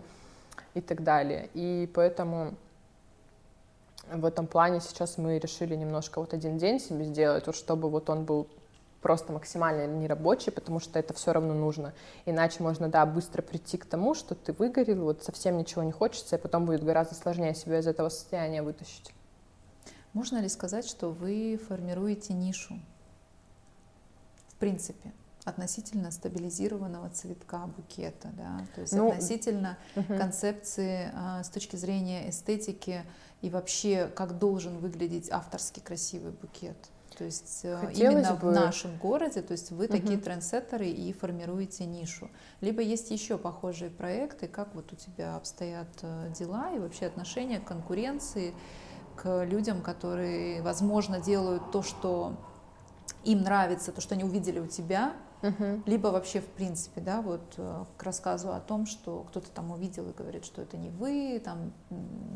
и 0.73 0.81
так 0.81 1.03
далее. 1.03 1.51
И 1.53 1.91
поэтому 1.95 2.55
в 4.13 4.25
этом 4.25 4.47
плане 4.47 4.81
сейчас 4.81 5.19
мы 5.19 5.39
решили 5.39 5.75
немножко 5.75 6.21
вот 6.21 6.35
один 6.35 6.59
день 6.59 6.81
себе 6.81 7.05
сделать, 7.05 7.47
вот 7.47 7.57
чтобы 7.57 7.91
вот 7.91 8.11
он 8.11 8.25
был 8.25 8.49
просто 9.01 9.33
максимально 9.33 9.87
нерабочий, 9.87 10.51
потому 10.51 10.81
что 10.81 10.99
это 10.99 11.13
все 11.13 11.33
равно 11.33 11.53
нужно. 11.53 11.93
Иначе 12.25 12.63
можно, 12.63 12.89
да, 12.89 13.05
быстро 13.05 13.43
прийти 13.43 13.77
к 13.77 13.85
тому, 13.85 14.15
что 14.15 14.35
ты 14.35 14.55
выгорел, 14.55 15.05
вот 15.05 15.23
совсем 15.23 15.59
ничего 15.59 15.83
не 15.83 15.93
хочется, 15.93 16.37
и 16.37 16.39
потом 16.39 16.65
будет 16.65 16.83
гораздо 16.83 17.15
сложнее 17.15 17.55
себя 17.55 17.81
из 17.81 17.87
этого 17.87 18.09
состояния 18.09 18.63
вытащить. 18.63 19.13
Можно 20.15 20.39
ли 20.39 20.49
сказать, 20.49 20.87
что 20.87 21.11
вы 21.11 21.61
формируете 21.69 22.33
нишу? 22.33 22.81
В 24.49 24.55
принципе 24.57 25.13
относительно 25.45 26.11
стабилизированного 26.11 27.11
цветка 27.11 27.67
букета, 27.67 28.31
да, 28.33 28.65
то 28.75 28.81
есть 28.81 28.95
ну, 28.95 29.11
относительно 29.11 29.77
угу. 29.95 30.17
концепции 30.17 31.11
а, 31.15 31.43
с 31.43 31.51
точки 31.51 31.77
зрения 31.77 32.31
эстетики 32.31 33.03
и 33.45 33.51
вообще 33.51 34.11
как 34.15 34.39
должен 34.39 34.79
выглядеть 34.79 35.31
авторский 35.31 35.83
красивый 35.83 36.33
букет. 36.33 36.79
То 37.19 37.25
есть 37.25 37.61
э, 37.63 37.77
Хотелось 37.77 38.15
именно 38.15 38.35
бы... 38.37 38.49
в 38.49 38.53
нашем 38.53 38.97
городе, 38.97 39.43
то 39.43 39.53
есть 39.53 39.71
вы 39.71 39.85
угу. 39.85 39.93
такие 39.93 40.19
трендсеттеры 40.19 40.89
и 40.89 41.13
формируете 41.13 41.85
нишу. 41.85 42.31
Либо 42.63 42.81
есть 42.81 43.11
еще 43.11 43.37
похожие 43.37 43.91
проекты, 43.91 44.49
как 44.49 44.75
вот 44.75 44.91
у 44.95 44.97
тебя 44.97 45.37
обстоят 45.37 45.89
э, 46.01 46.33
дела 46.39 46.73
и 46.75 46.79
вообще 46.79 47.05
отношения 47.05 47.61
к 47.61 47.67
конкуренции, 47.67 48.55
к 49.15 49.45
людям, 49.45 49.83
которые, 49.83 50.63
возможно, 50.63 51.21
делают 51.21 51.71
то, 51.71 51.83
что 51.83 52.39
им 53.25 53.43
нравится, 53.43 53.93
то, 53.93 54.01
что 54.01 54.15
они 54.15 54.25
увидели 54.25 54.59
у 54.59 54.67
тебя, 54.67 55.13
угу. 55.45 55.83
либо 55.87 56.09
вообще 56.09 56.41
в 56.41 56.47
принципе, 56.47 57.01
да, 57.01 57.21
вот 57.21 57.55
э, 57.57 57.85
к 57.97 58.03
рассказу 58.03 58.53
о 58.53 58.61
том, 58.61 58.87
что 58.87 59.25
кто-то 59.29 59.51
там 59.51 59.71
увидел 59.71 60.09
и 60.09 60.13
говорит, 60.13 60.45
что 60.45 60.63
это 60.63 60.77
не 60.77 60.91
вы, 60.91 61.41
там 61.45 61.73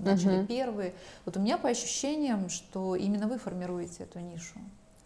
начали 0.04 0.38
угу. 0.38 0.46
первые. 0.46 0.94
Вот 1.24 1.36
у 1.36 1.40
меня 1.40 1.58
по 1.58 1.68
ощущениям, 1.68 2.48
что 2.48 2.94
именно 2.94 3.26
вы 3.26 3.38
формируете 3.38 4.04
эту 4.04 4.20
нишу. 4.20 4.58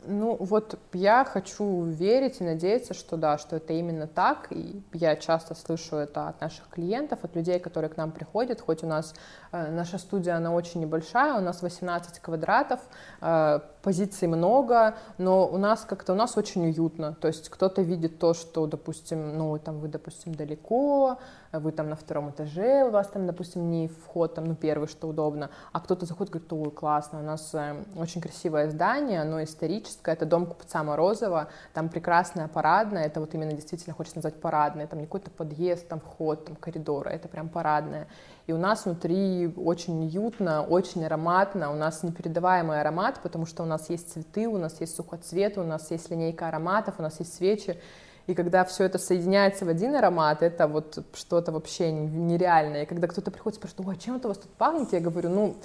Ну, 0.05 0.37
вот 0.41 0.79
я 0.93 1.25
хочу 1.25 1.85
верить 1.85 2.41
и 2.41 2.45
надеяться, 2.45 2.93
что 2.93 3.17
да, 3.17 3.39
что 3.39 3.57
это 3.57 3.73
именно 3.73 4.07
так. 4.07 4.49
И 4.51 4.83
я 4.93 5.17
часто 5.17 5.55
слышу 5.55 5.97
это 5.97 6.29
от 6.29 6.41
наших 6.41 6.69
клиентов, 6.69 7.21
от 7.23 7.37
людей, 7.37 7.61
которые 7.61 7.89
к 7.89 7.97
нам 7.97 8.11
приходят. 8.11 8.61
Хоть 8.61 8.83
у 8.83 8.87
нас 8.87 9.15
э, 9.53 9.71
наша 9.71 9.99
студия, 9.99 10.37
она 10.37 10.53
очень 10.53 10.81
небольшая, 10.81 11.35
у 11.35 11.41
нас 11.41 11.63
18 11.63 12.19
квадратов, 12.19 12.81
э, 13.21 13.61
позиций 13.83 14.29
много, 14.29 14.95
но 15.19 15.47
у 15.47 15.59
нас 15.59 15.85
как-то, 15.85 16.13
у 16.13 16.17
нас 16.17 16.37
очень 16.37 16.67
уютно. 16.67 17.15
То 17.15 17.29
есть 17.29 17.49
кто-то 17.49 17.83
видит 17.83 18.19
то, 18.19 18.33
что, 18.33 18.67
допустим, 18.67 19.37
ну, 19.37 19.59
там 19.59 19.81
вы, 19.81 19.89
допустим, 19.89 20.35
далеко, 20.35 21.19
вы 21.53 21.73
там 21.73 21.91
на 21.91 21.97
втором 21.97 22.31
этаже, 22.31 22.85
у 22.85 22.91
вас 22.91 23.09
там, 23.09 23.27
допустим, 23.27 23.71
не 23.71 23.89
вход, 23.89 24.35
там, 24.35 24.45
ну, 24.45 24.55
первый, 24.55 24.89
что 24.89 25.09
удобно, 25.09 25.51
а 25.73 25.81
кто-то 25.81 26.07
заходит, 26.07 26.33
говорит, 26.33 26.53
ой, 26.53 26.71
классно, 26.71 27.19
у 27.19 27.23
нас 27.23 27.51
э, 27.55 27.75
очень 27.97 28.21
красивое 28.21 28.71
здание, 28.71 29.21
оно 29.21 29.43
историческое, 29.43 30.13
это 30.13 30.25
дом 30.25 30.47
купца 30.47 30.83
Морозова, 30.83 31.49
там 31.75 31.89
прекрасная 31.89 32.49
парадная, 32.49 33.05
это 33.05 33.21
вот 33.21 33.35
именно 33.35 33.53
действительно 33.53 33.95
хочется 33.95 34.19
назвать 34.19 34.41
парадная, 34.41 34.87
там 34.87 35.01
не 35.01 35.07
какой-то 35.07 35.31
подъезд, 35.31 35.89
там 35.89 36.01
вход, 36.01 36.47
там 36.47 36.57
коридор, 36.57 37.09
это 37.09 37.29
прям 37.29 37.49
парадная. 37.49 38.07
И 38.47 38.53
у 38.53 38.59
нас 38.59 38.85
внутри 38.85 39.53
очень 39.57 40.05
уютно, 40.05 40.63
очень 40.63 41.05
ароматно, 41.05 41.71
у 41.71 41.77
нас 41.77 42.03
непередаваемый 42.03 42.81
аромат, 42.81 43.21
потому 43.23 43.47
что 43.47 43.63
у 43.63 43.67
нас 43.67 43.89
есть 43.89 44.13
цветы, 44.13 44.49
у 44.49 44.59
нас 44.59 44.81
есть 44.81 44.97
сухоцветы, 44.97 45.61
у 45.61 45.65
нас 45.65 45.91
есть 45.91 46.11
линейка 46.11 46.49
ароматов, 46.49 46.97
у 46.99 47.03
нас 47.03 47.21
есть 47.21 47.35
свечи, 47.35 47.79
и 48.27 48.35
когда 48.35 48.65
все 48.65 48.85
это 48.85 48.99
соединяется 48.99 49.65
в 49.65 49.69
один 49.69 49.95
аромат, 49.97 50.43
это 50.43 50.69
вот 50.69 51.05
что-то 51.15 51.51
вообще 51.51 51.91
нереальное. 51.91 52.85
И 52.85 52.87
когда 52.87 53.09
кто-то 53.09 53.31
приходит 53.31 53.59
и 53.59 53.61
спрашивает, 53.61 53.89
ой, 53.89 53.95
а 53.95 53.99
чем 53.99 54.17
это 54.17 54.29
у 54.29 54.31
вас 54.31 54.39
тут 54.39 54.51
пахнет? 54.53 54.93
Я 54.93 55.01
говорю, 55.01 55.29
ну, 55.29 55.57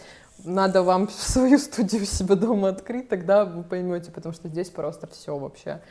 надо 0.43 0.81
вам 0.81 1.09
свою 1.09 1.59
студию 1.59 2.05
себя 2.05 2.35
дома 2.35 2.69
открыть, 2.69 3.09
тогда 3.09 3.45
вы 3.45 3.63
поймете, 3.63 4.11
потому 4.11 4.33
что 4.33 4.47
здесь 4.47 4.69
просто 4.69 5.07
все 5.07 5.37
вообще. 5.37 5.81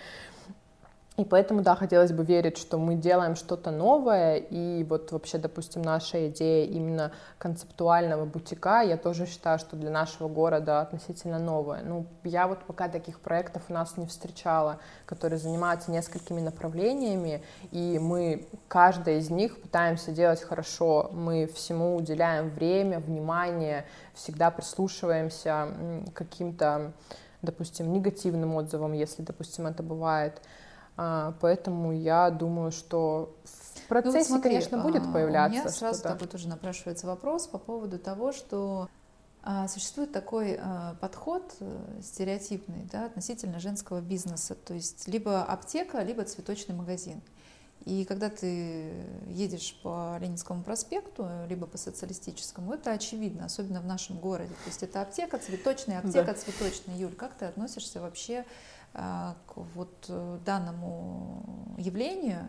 И 1.16 1.24
поэтому, 1.24 1.62
да, 1.62 1.74
хотелось 1.74 2.12
бы 2.12 2.24
верить, 2.24 2.58
что 2.58 2.76
мы 2.76 2.94
делаем 2.94 3.36
что-то 3.36 3.70
новое, 3.70 4.36
и 4.36 4.84
вот 4.84 5.12
вообще, 5.12 5.38
допустим, 5.38 5.80
наша 5.80 6.28
идея 6.28 6.66
именно 6.66 7.10
концептуального 7.38 8.26
бутика, 8.26 8.82
я 8.82 8.98
тоже 8.98 9.24
считаю, 9.24 9.58
что 9.58 9.76
для 9.76 9.90
нашего 9.90 10.28
города 10.28 10.82
относительно 10.82 11.38
новая. 11.38 11.82
Ну, 11.82 12.04
я 12.22 12.46
вот 12.46 12.58
пока 12.66 12.88
таких 12.88 13.20
проектов 13.20 13.62
у 13.70 13.72
нас 13.72 13.96
не 13.96 14.06
встречала, 14.06 14.78
которые 15.06 15.38
занимаются 15.38 15.90
несколькими 15.90 16.42
направлениями, 16.42 17.42
и 17.70 17.98
мы 17.98 18.46
каждая 18.68 19.16
из 19.16 19.30
них 19.30 19.58
пытаемся 19.62 20.12
делать 20.12 20.42
хорошо, 20.42 21.08
мы 21.14 21.46
всему 21.46 21.96
уделяем 21.96 22.50
время, 22.50 22.98
внимание, 22.98 23.86
всегда 24.12 24.50
прислушиваемся 24.50 25.68
к 26.12 26.12
каким-то, 26.12 26.92
допустим, 27.40 27.90
негативным 27.90 28.54
отзывам, 28.54 28.92
если, 28.92 29.22
допустим, 29.22 29.66
это 29.66 29.82
бывает, 29.82 30.42
поэтому 30.96 31.92
я 31.92 32.30
думаю, 32.30 32.72
что 32.72 33.36
в 33.44 33.88
процессе, 33.88 34.12
ну, 34.12 34.18
вот 34.18 34.26
смотри, 34.26 34.50
конечно, 34.50 34.78
будет 34.78 35.12
появляться. 35.12 35.58
У 35.58 35.62
меня 35.62 35.70
сразу 35.70 36.02
такой 36.02 36.26
тоже 36.26 36.48
напрашивается 36.48 37.06
вопрос 37.06 37.46
по 37.46 37.58
поводу 37.58 37.98
того, 37.98 38.32
что 38.32 38.88
а, 39.48 39.68
существует 39.68 40.10
такой 40.10 40.58
а, 40.60 40.96
подход 41.00 41.54
э, 41.60 42.00
стереотипный 42.02 42.88
да, 42.90 43.06
относительно 43.06 43.60
женского 43.60 44.00
бизнеса, 44.00 44.56
то 44.56 44.74
есть 44.74 45.06
либо 45.06 45.44
аптека, 45.44 46.02
либо 46.02 46.24
цветочный 46.24 46.74
магазин. 46.74 47.22
И 47.84 48.04
когда 48.04 48.28
ты 48.28 48.92
едешь 49.28 49.78
по 49.84 50.16
Ленинскому 50.20 50.64
проспекту, 50.64 51.28
либо 51.48 51.68
по 51.68 51.78
социалистическому, 51.78 52.74
это 52.74 52.90
очевидно, 52.90 53.44
особенно 53.44 53.80
в 53.80 53.86
нашем 53.86 54.18
городе. 54.18 54.50
То 54.64 54.70
есть 54.70 54.82
это 54.82 55.00
аптека 55.00 55.38
цветочная, 55.38 56.00
аптека 56.00 56.32
да. 56.32 56.34
цветочная. 56.34 56.96
Юль, 56.96 57.14
как 57.14 57.34
ты 57.34 57.44
относишься 57.44 58.00
вообще 58.00 58.38
а, 58.40 58.44
к 58.96 59.56
вот 59.56 60.06
э, 60.08 60.38
данному 60.44 61.74
явлению. 61.76 62.48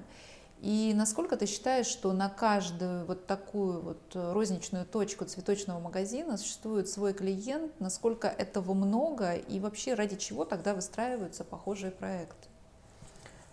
И 0.61 0.93
насколько 0.95 1.37
ты 1.37 1.45
считаешь, 1.45 1.85
что 1.85 2.13
на 2.13 2.29
каждую 2.29 3.05
вот 3.05 3.27
такую 3.27 3.81
вот 3.81 4.01
розничную 4.13 4.85
точку 4.85 5.25
цветочного 5.25 5.79
магазина 5.79 6.37
существует 6.37 6.89
свой 6.89 7.13
клиент, 7.13 7.79
насколько 7.79 8.27
этого 8.27 8.73
много 8.73 9.35
и 9.35 9.59
вообще 9.59 9.93
ради 9.93 10.15
чего 10.15 10.45
тогда 10.45 10.73
выстраиваются 10.73 11.43
похожие 11.43 11.91
проекты? 11.91 12.47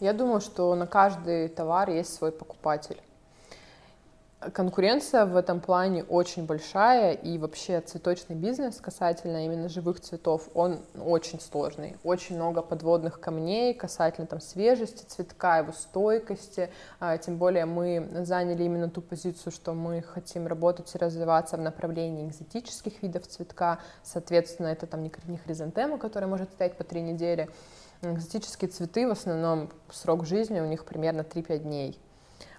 Я 0.00 0.12
думаю, 0.12 0.40
что 0.40 0.74
на 0.74 0.86
каждый 0.86 1.48
товар 1.48 1.90
есть 1.90 2.14
свой 2.14 2.32
покупатель. 2.32 3.00
Конкуренция 4.52 5.26
в 5.26 5.36
этом 5.36 5.60
плане 5.60 6.04
очень 6.04 6.44
большая, 6.44 7.12
и 7.12 7.38
вообще 7.38 7.80
цветочный 7.80 8.36
бизнес 8.36 8.80
касательно 8.80 9.44
именно 9.44 9.68
живых 9.68 10.00
цветов, 10.00 10.48
он 10.54 10.80
очень 11.00 11.40
сложный. 11.40 11.96
Очень 12.04 12.36
много 12.36 12.60
подводных 12.60 13.20
камней 13.20 13.74
касательно 13.74 14.26
там 14.26 14.40
свежести 14.40 15.04
цветка, 15.04 15.58
его 15.58 15.72
стойкости. 15.72 16.70
А, 17.00 17.16
тем 17.16 17.38
более 17.38 17.64
мы 17.64 18.24
заняли 18.24 18.64
именно 18.64 18.90
ту 18.90 19.00
позицию, 19.00 19.52
что 19.52 19.72
мы 19.72 20.02
хотим 20.02 20.46
работать 20.46 20.94
и 20.94 20.98
развиваться 20.98 21.56
в 21.56 21.60
направлении 21.60 22.28
экзотических 22.28 23.02
видов 23.02 23.26
цветка. 23.26 23.78
Соответственно, 24.02 24.68
это 24.68 24.86
там 24.86 25.02
не 25.02 25.36
хризантема, 25.38 25.96
которая 25.98 26.28
может 26.28 26.52
стоять 26.52 26.76
по 26.76 26.84
три 26.84 27.00
недели. 27.00 27.48
Экзотические 28.02 28.68
цветы 28.68 29.06
в 29.06 29.12
основном 29.12 29.70
срок 29.90 30.26
жизни 30.26 30.60
у 30.60 30.66
них 30.66 30.84
примерно 30.84 31.22
3-5 31.22 31.58
дней. 31.58 31.98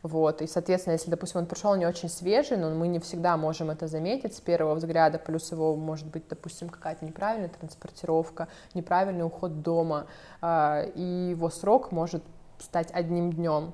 Вот, 0.06 0.44
и, 0.44 0.48
соответственно, 0.48 0.94
если, 0.94 1.10
допустим, 1.10 1.40
он 1.42 1.48
пришел 1.48 1.74
не 1.74 1.88
очень 1.88 2.10
свежий, 2.10 2.58
но 2.58 2.70
мы 2.70 2.88
не 2.88 3.00
всегда 3.00 3.38
можем 3.38 3.72
это 3.72 3.88
заметить 3.88 4.36
с 4.36 4.40
первого 4.40 4.76
взгляда, 4.76 5.18
плюс 5.18 5.52
его 5.52 5.76
может 5.76 6.06
быть, 6.06 6.28
допустим, 6.28 6.70
какая-то 6.70 7.04
неправильная 7.04 7.50
транспортировка, 7.50 8.48
неправильный 8.76 9.26
уход 9.26 9.64
дома, 9.64 10.06
а, 10.42 10.84
и 10.94 11.32
его 11.32 11.50
срок 11.50 11.92
может 11.92 12.24
стать 12.60 12.92
одним 12.92 13.34
днем. 13.34 13.74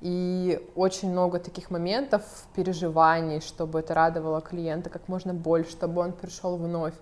И 0.00 0.66
очень 0.74 1.10
много 1.10 1.38
таких 1.38 1.70
моментов, 1.70 2.22
переживаний, 2.54 3.42
чтобы 3.42 3.80
это 3.80 3.92
радовало 3.92 4.40
клиента 4.40 4.88
как 4.88 5.06
можно 5.06 5.34
больше, 5.34 5.72
чтобы 5.72 6.00
он 6.00 6.12
пришел 6.12 6.56
вновь. 6.56 6.94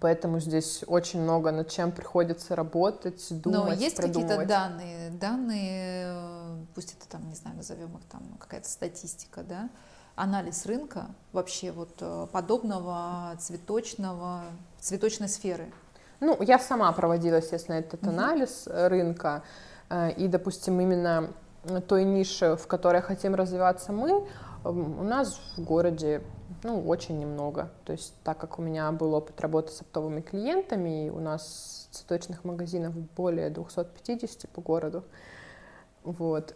Поэтому 0.00 0.40
здесь 0.40 0.82
очень 0.86 1.20
много 1.20 1.50
над 1.52 1.68
чем 1.68 1.92
приходится 1.92 2.56
работать, 2.56 3.26
думать, 3.30 3.64
Но 3.64 3.72
есть 3.72 3.96
какие-то 3.96 4.44
данные, 4.46 5.10
данные, 5.10 6.06
э, 6.08 6.56
пусть 6.74 6.94
это 6.94 7.08
там, 7.08 7.28
не 7.28 7.34
знаю, 7.34 7.56
назовем 7.56 7.94
их 7.96 8.04
там 8.10 8.22
какая-то 8.38 8.68
статистика, 8.68 9.42
да, 9.42 9.68
анализ 10.16 10.64
рынка 10.66 11.06
вообще 11.32 11.70
вот 11.70 11.96
э, 12.00 12.26
подобного 12.32 13.36
цветочного, 13.38 14.44
цветочной 14.80 15.28
сферы? 15.28 15.70
Ну, 16.20 16.40
я 16.40 16.58
сама 16.58 16.90
проводила, 16.92 17.36
естественно, 17.36 17.76
этот 17.76 18.02
угу. 18.02 18.10
анализ 18.10 18.66
рынка, 18.66 19.42
э, 19.90 20.12
и, 20.12 20.28
допустим, 20.28 20.80
именно 20.80 21.30
той 21.88 22.04
ниши, 22.04 22.56
в 22.56 22.66
которой 22.66 23.02
хотим 23.02 23.34
развиваться 23.34 23.92
мы, 23.92 24.26
у 24.64 25.02
нас 25.02 25.38
в 25.56 25.62
городе 25.62 26.22
ну, 26.64 26.80
очень 26.80 27.18
немного. 27.20 27.70
То 27.84 27.92
есть 27.92 28.14
так 28.24 28.38
как 28.38 28.58
у 28.58 28.62
меня 28.62 28.90
был 28.90 29.14
опыт 29.14 29.40
работы 29.40 29.70
с 29.70 29.82
оптовыми 29.82 30.22
клиентами, 30.22 31.10
у 31.10 31.20
нас 31.20 31.88
цветочных 31.92 32.42
магазинов 32.42 32.94
более 33.16 33.50
250 33.50 34.48
по 34.48 34.60
городу, 34.60 35.04
вот, 36.02 36.54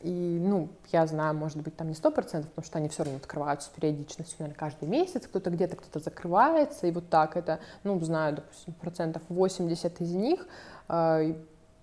и, 0.00 0.38
ну, 0.40 0.70
я 0.92 1.06
знаю, 1.06 1.34
может 1.34 1.58
быть, 1.58 1.76
там 1.76 1.88
не 1.88 1.94
сто 1.94 2.10
процентов, 2.10 2.50
потому 2.50 2.64
что 2.64 2.78
они 2.78 2.88
все 2.88 3.04
равно 3.04 3.18
открываются 3.18 3.68
с 3.68 3.70
периодичностью, 3.70 4.36
наверное, 4.38 4.58
каждый 4.58 4.88
месяц, 4.88 5.26
кто-то 5.26 5.50
где-то, 5.50 5.76
кто-то 5.76 6.00
закрывается, 6.00 6.86
и 6.86 6.90
вот 6.90 7.10
так 7.10 7.36
это, 7.36 7.60
ну, 7.84 8.00
знаю, 8.00 8.36
допустим, 8.36 8.72
процентов 8.72 9.22
80 9.28 10.00
из 10.00 10.14
них, 10.14 10.46
э, 10.88 11.34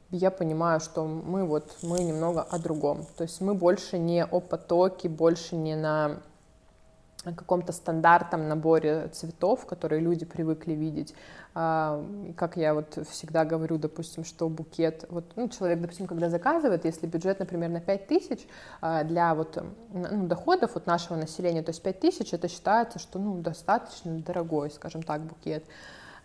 я 0.10 0.32
понимаю, 0.32 0.80
что 0.80 1.06
мы 1.06 1.46
вот, 1.46 1.78
мы 1.84 2.00
немного 2.00 2.42
о 2.42 2.58
другом. 2.60 3.06
То 3.18 3.24
есть 3.24 3.42
мы 3.42 3.54
больше 3.54 3.98
не 4.00 4.26
о 4.26 4.40
потоке, 4.40 5.10
больше 5.10 5.56
не 5.56 5.76
на 5.76 6.22
каком-то 7.34 7.72
стандартном 7.74 8.48
наборе 8.48 9.10
цветов, 9.10 9.66
которые 9.66 10.02
люди 10.02 10.26
привыкли 10.26 10.74
видеть. 10.74 11.14
А, 11.54 12.06
как 12.36 12.56
я 12.56 12.74
вот 12.74 13.00
всегда 13.10 13.44
говорю, 13.44 13.78
допустим, 13.78 14.24
что 14.24 14.48
букет, 14.48 15.06
вот 15.10 15.26
ну, 15.36 15.50
человек, 15.50 15.82
допустим, 15.82 16.06
когда 16.06 16.30
заказывает, 16.30 16.86
если 16.86 17.08
бюджет, 17.08 17.40
например, 17.40 17.70
на 17.70 17.82
5 17.82 18.08
тысяч 18.08 18.48
а, 18.80 19.04
для 19.04 19.34
вот 19.34 19.64
ну, 19.92 20.28
доходов 20.28 20.76
от 20.76 20.86
нашего 20.86 21.18
населения, 21.18 21.64
то 21.64 21.72
есть 21.72 21.82
5 21.82 22.00
тысяч, 22.00 22.34
это 22.34 22.48
считается, 22.48 23.00
что 23.00 23.18
ну, 23.18 23.42
достаточно 23.42 24.20
дорогой, 24.20 24.70
скажем 24.70 25.02
так, 25.02 25.22
букет. 25.22 25.66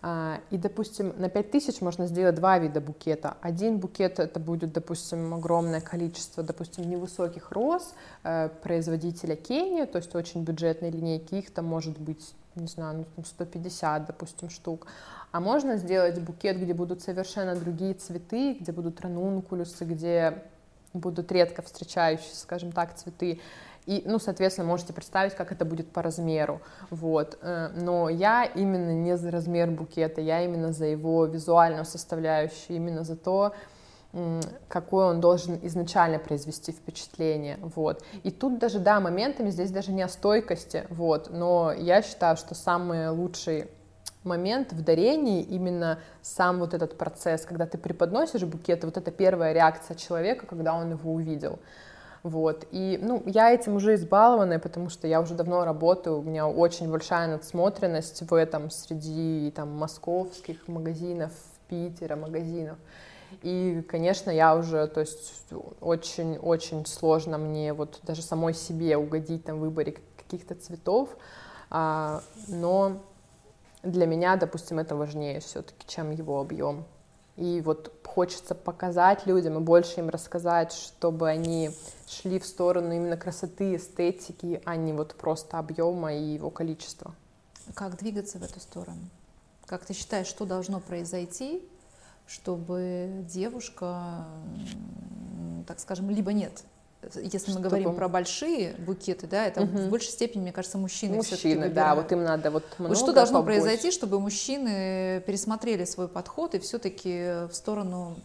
А, 0.04 0.40
и, 0.50 0.58
допустим, 0.58 1.14
на 1.16 1.28
5000 1.28 1.80
можно 1.80 2.06
сделать 2.06 2.34
два 2.34 2.58
вида 2.58 2.80
букета. 2.80 3.36
Один 3.40 3.78
букет 3.78 4.18
это 4.18 4.40
будет, 4.40 4.72
допустим, 4.72 5.32
огромное 5.32 5.80
количество, 5.80 6.42
допустим, 6.42 6.90
невысоких 6.90 7.52
роз 7.52 7.94
э, 8.24 8.48
производителя 8.62 9.36
Кении, 9.36 9.84
то 9.84 9.98
есть 9.98 10.12
очень 10.16 10.42
бюджетные 10.42 10.90
линейки, 10.90 11.36
их 11.36 11.52
там 11.52 11.66
может 11.66 12.00
быть, 12.00 12.34
не 12.56 12.66
знаю, 12.66 13.06
ну, 13.16 13.24
150, 13.24 14.06
допустим, 14.06 14.50
штук. 14.50 14.88
А 15.30 15.38
можно 15.38 15.76
сделать 15.76 16.20
букет, 16.20 16.60
где 16.60 16.74
будут 16.74 17.00
совершенно 17.00 17.54
другие 17.54 17.94
цветы, 17.94 18.54
где 18.54 18.72
будут 18.72 19.00
ранункулюсы, 19.00 19.84
где 19.84 20.42
будут 20.92 21.30
редко 21.30 21.62
встречающиеся, 21.62 22.40
скажем 22.40 22.72
так, 22.72 22.94
цветы. 22.96 23.40
И, 23.86 24.02
ну, 24.06 24.18
соответственно, 24.18 24.68
можете 24.68 24.92
представить, 24.92 25.34
как 25.34 25.50
это 25.52 25.64
будет 25.64 25.90
по 25.90 26.02
размеру. 26.02 26.60
Вот. 26.90 27.38
Э, 27.42 27.68
но 27.74 28.08
я 28.08 28.44
именно 28.44 28.92
не 28.92 29.16
за 29.16 29.30
размер 29.30 29.70
букета, 29.70 30.20
я 30.20 30.44
именно 30.44 30.72
за 30.72 30.86
его 30.86 31.26
визуальную 31.26 31.84
составляющую, 31.84 32.76
именно 32.76 33.02
за 33.02 33.16
то, 33.16 33.54
какой 34.68 35.06
он 35.06 35.20
должен 35.20 35.58
изначально 35.62 36.18
произвести 36.18 36.70
впечатление, 36.70 37.58
вот. 37.62 38.04
И 38.22 38.30
тут 38.30 38.58
даже, 38.58 38.78
да, 38.78 39.00
моментами 39.00 39.50
здесь 39.50 39.70
даже 39.70 39.90
не 39.90 40.02
о 40.02 40.08
стойкости, 40.08 40.84
вот, 40.90 41.30
но 41.30 41.72
я 41.72 42.02
считаю, 42.02 42.36
что 42.36 42.54
самый 42.54 43.08
лучший 43.08 43.70
момент 44.22 44.72
в 44.72 44.82
дарении 44.82 45.42
именно 45.42 45.98
сам 46.20 46.58
вот 46.58 46.74
этот 46.74 46.98
процесс, 46.98 47.46
когда 47.46 47.66
ты 47.66 47.78
преподносишь 47.78 48.44
букет, 48.44 48.84
вот 48.84 48.96
это 48.96 49.10
первая 49.10 49.52
реакция 49.52 49.96
человека, 49.96 50.46
когда 50.46 50.74
он 50.74 50.90
его 50.90 51.12
увидел. 51.12 51.58
Вот. 52.22 52.68
И, 52.70 52.98
ну, 53.02 53.22
я 53.26 53.50
этим 53.50 53.76
уже 53.76 53.94
избалованная, 53.94 54.60
потому 54.60 54.88
что 54.90 55.08
я 55.08 55.20
уже 55.20 55.34
давно 55.34 55.64
работаю, 55.64 56.18
у 56.18 56.22
меня 56.22 56.46
очень 56.46 56.88
большая 56.90 57.26
надсмотренность 57.26 58.22
в 58.22 58.32
этом 58.32 58.70
среди 58.70 59.52
там 59.54 59.70
московских 59.76 60.68
магазинов, 60.68 61.32
Питера 61.68 62.16
магазинов. 62.16 62.78
И, 63.42 63.82
конечно, 63.88 64.30
я 64.30 64.54
уже, 64.54 64.86
то 64.86 65.00
есть 65.00 65.32
очень-очень 65.80 66.86
сложно 66.86 67.38
мне 67.38 67.72
вот 67.72 67.98
даже 68.02 68.22
самой 68.22 68.54
себе 68.54 68.96
угодить 68.96 69.44
там 69.44 69.56
в 69.56 69.60
выборе 69.60 69.96
каких-то 70.16 70.54
цветов, 70.54 71.08
а, 71.70 72.22
но 72.46 73.02
для 73.82 74.06
меня, 74.06 74.36
допустим, 74.36 74.78
это 74.78 74.94
важнее 74.94 75.40
все-таки, 75.40 75.86
чем 75.86 76.10
его 76.10 76.40
объем. 76.40 76.84
И 77.42 77.60
вот 77.60 77.92
хочется 78.04 78.54
показать 78.54 79.26
людям 79.26 79.58
и 79.58 79.60
больше 79.60 79.98
им 79.98 80.10
рассказать, 80.10 80.72
чтобы 80.72 81.28
они 81.28 81.72
шли 82.06 82.38
в 82.38 82.46
сторону 82.46 82.94
именно 82.94 83.16
красоты, 83.16 83.74
эстетики, 83.74 84.62
а 84.64 84.76
не 84.76 84.92
вот 84.92 85.16
просто 85.16 85.58
объема 85.58 86.14
и 86.14 86.22
его 86.34 86.50
количества. 86.50 87.16
Как 87.74 87.98
двигаться 87.98 88.38
в 88.38 88.44
эту 88.44 88.60
сторону? 88.60 89.00
Как 89.66 89.84
ты 89.84 89.92
считаешь, 89.92 90.28
что 90.28 90.44
должно 90.44 90.78
произойти, 90.78 91.68
чтобы 92.28 93.24
девушка, 93.28 94.24
так 95.66 95.80
скажем, 95.80 96.10
либо 96.10 96.32
нет, 96.32 96.62
если 97.16 97.52
мы 97.52 97.60
говорим 97.60 97.94
про 97.94 98.08
большие 98.08 98.74
букеты, 98.78 99.26
да, 99.26 99.46
это 99.46 99.62
угу. 99.62 99.78
в 99.78 99.90
большей 99.90 100.10
степени, 100.10 100.42
мне 100.42 100.52
кажется, 100.52 100.78
мужчины. 100.78 101.16
Мужчины, 101.16 101.68
да, 101.68 101.94
вот 101.94 102.12
им 102.12 102.22
надо 102.22 102.50
вот 102.50 102.64
много 102.78 102.94
Вот 102.94 102.98
что 102.98 103.12
должно 103.12 103.40
побольше. 103.40 103.60
произойти, 103.60 103.90
чтобы 103.90 104.20
мужчины 104.20 105.22
пересмотрели 105.26 105.84
свой 105.84 106.08
подход 106.08 106.54
и 106.54 106.58
все-таки 106.58 107.48
в 107.48 107.52
сторону 107.52 108.16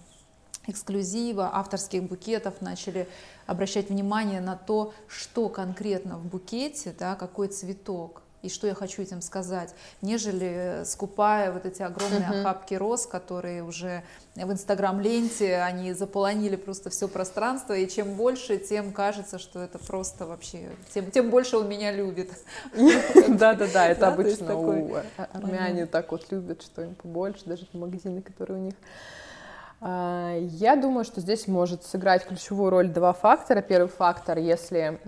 эксклюзива, 0.67 1.49
авторских 1.53 2.03
букетов 2.03 2.61
начали 2.61 3.07
обращать 3.45 3.89
внимание 3.89 4.41
на 4.41 4.55
то, 4.55 4.93
что 5.07 5.49
конкретно 5.49 6.17
в 6.17 6.25
букете, 6.25 6.93
да, 6.97 7.15
какой 7.15 7.47
цветок 7.47 8.21
и 8.41 8.49
что 8.49 8.67
я 8.67 8.75
хочу 8.75 9.01
этим 9.01 9.21
сказать, 9.21 9.73
нежели 10.01 10.83
скупая 10.85 11.51
вот 11.51 11.65
эти 11.65 11.81
огромные 11.81 12.21
uh-huh. 12.21 12.41
охапки 12.41 12.75
роз, 12.75 13.07
которые 13.07 13.63
уже 13.63 14.03
в 14.35 14.51
инстаграм-ленте, 14.51 15.57
они 15.57 15.93
заполонили 15.93 16.55
просто 16.55 16.89
все 16.89 17.07
пространство, 17.07 17.73
и 17.73 17.87
чем 17.87 18.13
больше, 18.13 18.57
тем 18.57 18.93
кажется, 18.93 19.39
что 19.39 19.59
это 19.59 19.79
просто 19.79 20.25
вообще, 20.25 20.69
тем, 20.93 21.09
тем 21.09 21.29
больше 21.29 21.57
он 21.57 21.67
меня 21.67 21.91
любит. 21.91 22.31
Да-да-да, 23.27 23.87
это 23.87 24.07
обычно 24.07 24.55
у 24.55 24.95
армяне 25.33 25.85
так 25.87 26.11
вот 26.11 26.31
любят, 26.31 26.61
что 26.61 26.83
им 26.83 26.95
побольше, 26.95 27.41
даже 27.45 27.67
магазины, 27.73 28.21
которые 28.21 28.59
у 28.59 28.63
них 28.65 28.75
я 29.79 30.75
думаю, 30.75 31.05
что 31.05 31.21
здесь 31.21 31.47
может 31.47 31.83
сыграть 31.83 32.25
ключевую 32.25 32.71
роль 32.71 32.87
два 32.87 33.13
фактора. 33.13 33.61
Первый 33.61 33.89
фактор, 33.89 34.39
если 34.39 34.99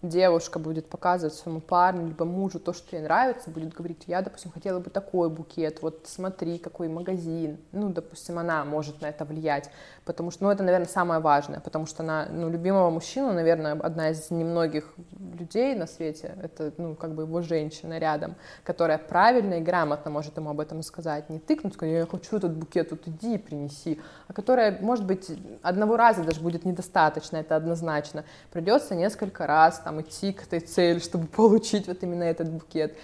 девушка 0.00 0.58
будет 0.58 0.88
показывать 0.88 1.34
своему 1.34 1.60
парню 1.60 2.06
либо 2.06 2.24
мужу 2.24 2.58
то, 2.58 2.72
что 2.72 2.96
ей 2.96 3.02
нравится, 3.02 3.50
будет 3.50 3.74
говорить, 3.74 4.04
я, 4.06 4.22
допустим, 4.22 4.50
хотела 4.50 4.80
бы 4.80 4.88
такой 4.88 5.28
букет, 5.28 5.82
вот 5.82 6.06
смотри, 6.06 6.56
какой 6.56 6.88
магазин. 6.88 7.58
Ну, 7.72 7.90
допустим, 7.90 8.38
она 8.38 8.64
может 8.64 9.02
на 9.02 9.06
это 9.06 9.26
влиять, 9.26 9.70
потому 10.06 10.30
что, 10.30 10.44
ну, 10.44 10.50
это, 10.50 10.62
наверное, 10.62 10.88
самое 10.88 11.20
важное, 11.20 11.60
потому 11.60 11.84
что 11.84 12.02
она, 12.02 12.26
ну, 12.30 12.48
любимого 12.48 12.88
мужчину, 12.88 13.30
наверное, 13.34 13.72
одна 13.72 14.08
из 14.08 14.30
немногих 14.30 14.94
людей 15.38 15.74
на 15.74 15.86
свете, 15.86 16.34
это, 16.42 16.72
ну, 16.78 16.94
как 16.94 17.14
бы 17.14 17.24
его 17.24 17.42
женщина 17.42 17.98
рядом, 17.98 18.36
которая 18.64 18.96
правильно 18.96 19.54
и 19.54 19.60
грамотно 19.60 20.10
может 20.10 20.34
ему 20.38 20.48
об 20.48 20.60
этом 20.60 20.82
сказать, 20.82 21.28
не 21.28 21.38
тыкнуть, 21.38 21.74
сказать, 21.74 21.94
я 21.94 22.06
хочу 22.06 22.38
этот 22.38 22.56
букет, 22.56 22.90
вот 22.90 23.06
иди 23.06 23.34
и 23.34 23.38
принеси, 23.38 24.00
а 24.26 24.32
которая, 24.32 24.78
может 24.80 25.04
быть, 25.04 25.30
одного 25.62 25.96
раза 25.96 26.24
даже 26.24 26.40
будет 26.40 26.64
недостаточно, 26.64 27.36
это 27.36 27.56
однозначно. 27.56 28.24
Придется 28.52 28.94
несколько 28.94 29.46
раз 29.46 29.80
там 29.80 30.00
идти 30.00 30.32
к 30.32 30.42
этой 30.42 30.60
цели, 30.60 30.98
чтобы 30.98 31.26
получить 31.26 31.86
вот 31.86 32.02
именно 32.02 32.24
этот 32.24 32.48
букет. 32.48 32.96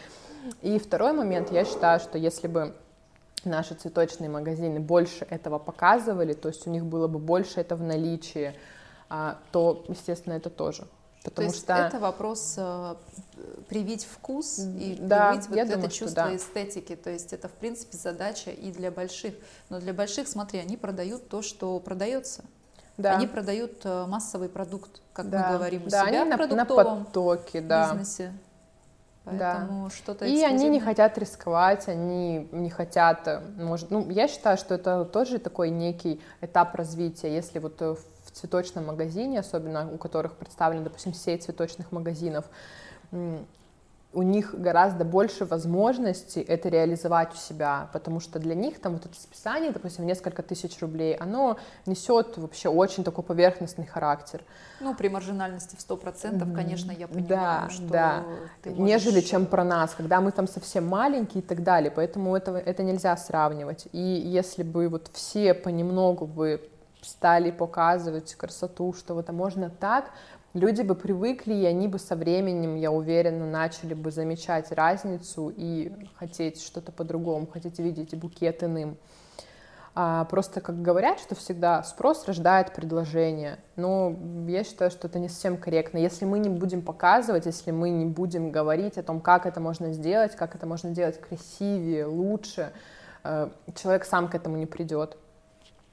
И 0.62 0.78
второй 0.78 1.12
момент, 1.12 1.52
я 1.52 1.64
считаю, 1.64 2.00
что 2.00 2.16
если 2.16 2.48
бы 2.48 2.74
наши 3.44 3.74
цветочные 3.74 4.30
магазины 4.30 4.80
больше 4.80 5.26
этого 5.28 5.58
показывали, 5.58 6.32
то 6.32 6.48
есть 6.48 6.66
у 6.66 6.70
них 6.70 6.84
было 6.84 7.08
бы 7.08 7.18
больше 7.18 7.60
этого 7.60 7.80
в 7.80 7.82
наличии, 7.82 8.54
а, 9.08 9.38
то, 9.52 9.84
естественно, 9.88 10.34
это 10.34 10.50
тоже 10.50 10.86
Потому 11.22 11.48
То 11.48 11.54
есть 11.54 11.64
что 11.64 11.74
это 11.74 11.98
вопрос 11.98 12.54
э, 12.56 12.94
привить 13.68 14.06
вкус 14.10 14.58
и 14.58 14.96
да, 14.98 15.32
привить 15.32 15.48
вот 15.48 15.58
это 15.58 15.72
думаю, 15.72 15.90
чувство 15.90 16.24
да. 16.24 16.36
эстетики. 16.36 16.96
То 16.96 17.10
есть 17.10 17.32
это, 17.34 17.48
в 17.48 17.52
принципе, 17.52 17.98
задача 17.98 18.50
и 18.50 18.72
для 18.72 18.90
больших. 18.90 19.34
Но 19.68 19.80
для 19.80 19.92
больших, 19.92 20.28
смотри, 20.28 20.60
они 20.60 20.78
продают 20.78 21.28
то, 21.28 21.42
что 21.42 21.78
продается. 21.80 22.44
Да. 22.96 23.16
Они 23.16 23.26
продают 23.26 23.80
э, 23.84 24.06
массовый 24.06 24.48
продукт, 24.48 25.02
как 25.12 25.28
Да. 25.28 25.46
мы 25.50 25.56
говорим 25.56 25.82
у 25.86 25.90
да, 25.90 26.06
себя 26.06 26.08
они 26.08 26.18
в 26.18 26.20
на, 26.24 26.36
на 26.36 26.36
продуктовом 26.36 27.04
потоке, 27.04 27.60
да. 27.60 27.90
бизнесе. 27.92 28.32
Да. 29.24 29.54
Поэтому 29.58 29.90
что-то 29.90 30.24
И 30.24 30.42
они 30.42 30.68
не 30.68 30.80
хотят 30.80 31.18
рисковать, 31.18 31.88
они 31.88 32.48
не 32.52 32.70
хотят, 32.70 33.26
э, 33.26 33.40
может, 33.56 33.90
ну, 33.90 34.08
я 34.10 34.26
считаю, 34.26 34.56
что 34.56 34.74
это 34.74 35.04
тоже 35.04 35.38
такой 35.38 35.70
некий 35.70 36.20
этап 36.40 36.74
развития. 36.74 37.34
Если 37.34 37.58
вот 37.58 37.80
э, 37.80 37.96
в 38.32 38.36
цветочном 38.36 38.86
магазине, 38.86 39.40
особенно 39.40 39.88
у 39.92 39.98
которых 39.98 40.34
представлена, 40.34 40.84
допустим, 40.84 41.14
сеть 41.14 41.42
цветочных 41.44 41.92
магазинов, 41.92 42.44
у 44.12 44.22
них 44.22 44.56
гораздо 44.60 45.04
больше 45.04 45.44
возможностей 45.44 46.40
это 46.40 46.68
реализовать 46.68 47.32
у 47.32 47.36
себя, 47.36 47.88
потому 47.92 48.18
что 48.18 48.40
для 48.40 48.56
них 48.56 48.80
там 48.80 48.94
вот 48.94 49.06
это 49.06 49.14
списание, 49.14 49.70
допустим, 49.70 50.04
несколько 50.04 50.42
тысяч 50.42 50.80
рублей, 50.80 51.14
оно 51.14 51.58
несет 51.86 52.36
вообще 52.36 52.68
очень 52.70 53.04
такой 53.04 53.22
поверхностный 53.22 53.86
характер. 53.86 54.42
Ну, 54.80 54.96
при 54.96 55.08
маржинальности 55.08 55.76
в 55.76 55.78
100%, 55.78 56.52
конечно, 56.52 56.90
я 56.90 57.06
понимаю, 57.06 57.28
Да, 57.28 57.68
что 57.70 57.86
да. 57.86 58.24
ты 58.62 58.70
нежели 58.70 59.14
можешь- 59.14 59.28
чем 59.30 59.46
про 59.46 59.62
нас, 59.62 59.94
когда 59.94 60.20
мы 60.20 60.32
там 60.32 60.48
совсем 60.48 60.88
маленькие 60.88 61.40
и 61.44 61.46
так 61.46 61.62
далее, 61.62 61.92
поэтому 61.92 62.34
этого, 62.34 62.56
это 62.56 62.82
нельзя 62.82 63.16
сравнивать. 63.16 63.86
И 63.92 64.00
если 64.00 64.64
бы 64.64 64.88
вот 64.88 65.08
все 65.12 65.54
понемногу 65.54 66.26
бы 66.26 66.68
стали 67.02 67.50
показывать 67.50 68.34
красоту, 68.34 68.92
что 68.92 69.14
вот 69.14 69.28
а 69.28 69.32
можно 69.32 69.70
так, 69.70 70.10
люди 70.54 70.82
бы 70.82 70.94
привыкли, 70.94 71.54
и 71.54 71.64
они 71.64 71.88
бы 71.88 71.98
со 71.98 72.16
временем, 72.16 72.76
я 72.76 72.90
уверена, 72.90 73.46
начали 73.46 73.94
бы 73.94 74.10
замечать 74.10 74.72
разницу 74.72 75.52
и 75.56 75.92
хотеть 76.16 76.62
что-то 76.62 76.92
по-другому, 76.92 77.46
хотеть 77.46 77.78
видеть 77.78 78.14
букет 78.14 78.62
иным. 78.62 78.96
А, 79.92 80.24
просто, 80.26 80.60
как 80.60 80.80
говорят, 80.82 81.18
что 81.18 81.34
всегда 81.34 81.82
спрос 81.82 82.24
рождает 82.26 82.72
предложение. 82.72 83.58
Но 83.74 84.16
я 84.46 84.62
считаю, 84.62 84.90
что 84.90 85.08
это 85.08 85.18
не 85.18 85.28
совсем 85.28 85.56
корректно. 85.56 85.98
Если 85.98 86.24
мы 86.24 86.38
не 86.38 86.48
будем 86.48 86.82
показывать, 86.82 87.46
если 87.46 87.72
мы 87.72 87.90
не 87.90 88.04
будем 88.04 88.52
говорить 88.52 88.98
о 88.98 89.02
том, 89.02 89.20
как 89.20 89.46
это 89.46 89.60
можно 89.60 89.92
сделать, 89.92 90.36
как 90.36 90.54
это 90.54 90.66
можно 90.66 90.90
делать 90.90 91.20
красивее, 91.20 92.06
лучше, 92.06 92.72
э, 93.24 93.50
человек 93.74 94.04
сам 94.04 94.28
к 94.28 94.34
этому 94.36 94.56
не 94.58 94.66
придет. 94.66 95.16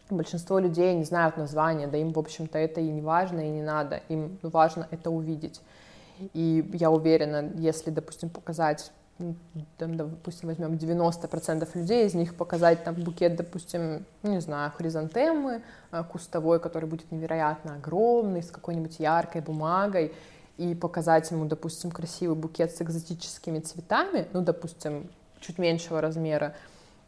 Большинство 0.09 0.59
людей 0.59 0.93
не 0.95 1.03
знают 1.03 1.37
названия, 1.37 1.87
да 1.87 1.97
им, 1.97 2.13
в 2.13 2.19
общем-то, 2.19 2.57
это 2.57 2.79
и 2.79 2.89
не 2.89 3.01
важно, 3.01 3.41
и 3.41 3.49
не 3.49 3.61
надо. 3.61 4.01
Им 4.09 4.37
важно 4.41 4.87
это 4.91 5.09
увидеть. 5.11 5.61
И 6.33 6.69
я 6.73 6.89
уверена, 6.89 7.51
если, 7.55 7.91
допустим, 7.91 8.29
показать, 8.29 8.91
там, 9.77 9.97
допустим, 9.97 10.49
возьмем 10.49 10.73
90% 10.73 11.67
людей, 11.73 12.05
из 12.05 12.13
них 12.13 12.35
показать 12.35 12.83
там 12.83 12.95
букет, 12.95 13.35
допустим, 13.35 14.05
не 14.23 14.39
знаю, 14.39 14.71
хризантемы 14.71 15.61
э, 15.91 16.03
кустовой, 16.03 16.59
который 16.59 16.87
будет 16.87 17.11
невероятно 17.11 17.75
огромный, 17.75 18.43
с 18.43 18.51
какой-нибудь 18.51 18.99
яркой 18.99 19.41
бумагой, 19.41 20.13
и 20.57 20.73
показать 20.73 21.29
ему, 21.31 21.45
допустим, 21.45 21.91
красивый 21.91 22.35
букет 22.35 22.75
с 22.75 22.81
экзотическими 22.81 23.59
цветами, 23.59 24.27
ну, 24.33 24.41
допустим, 24.41 25.09
чуть 25.39 25.57
меньшего 25.57 26.01
размера, 26.01 26.55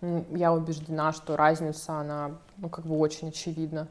я 0.01 0.53
убеждена, 0.53 1.11
что 1.11 1.35
разница, 1.35 1.93
она, 1.99 2.37
ну, 2.57 2.69
как 2.69 2.85
бы 2.85 2.97
очень 2.97 3.29
очевидна. 3.29 3.87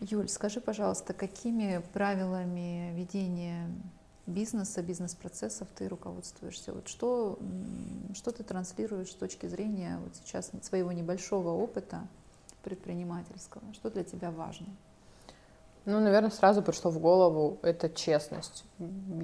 Юль, 0.00 0.28
скажи, 0.28 0.60
пожалуйста, 0.60 1.14
какими 1.14 1.82
правилами 1.92 2.92
ведения 2.96 3.70
бизнеса, 4.26 4.82
бизнес-процессов 4.82 5.68
ты 5.76 5.88
руководствуешься? 5.88 6.72
Вот 6.72 6.88
что, 6.88 7.38
что 8.14 8.30
ты 8.32 8.42
транслируешь 8.42 9.10
с 9.10 9.14
точки 9.14 9.46
зрения 9.46 9.98
вот 10.02 10.16
сейчас 10.16 10.50
своего 10.62 10.90
небольшого 10.90 11.50
опыта 11.50 12.08
предпринимательского? 12.62 13.62
Что 13.74 13.90
для 13.90 14.04
тебя 14.04 14.30
важно? 14.30 14.66
Ну, 15.86 15.98
наверное, 16.00 16.30
сразу 16.30 16.62
пришло 16.62 16.90
в 16.90 16.98
голову 16.98 17.58
это 17.62 17.88
честность. 17.88 18.64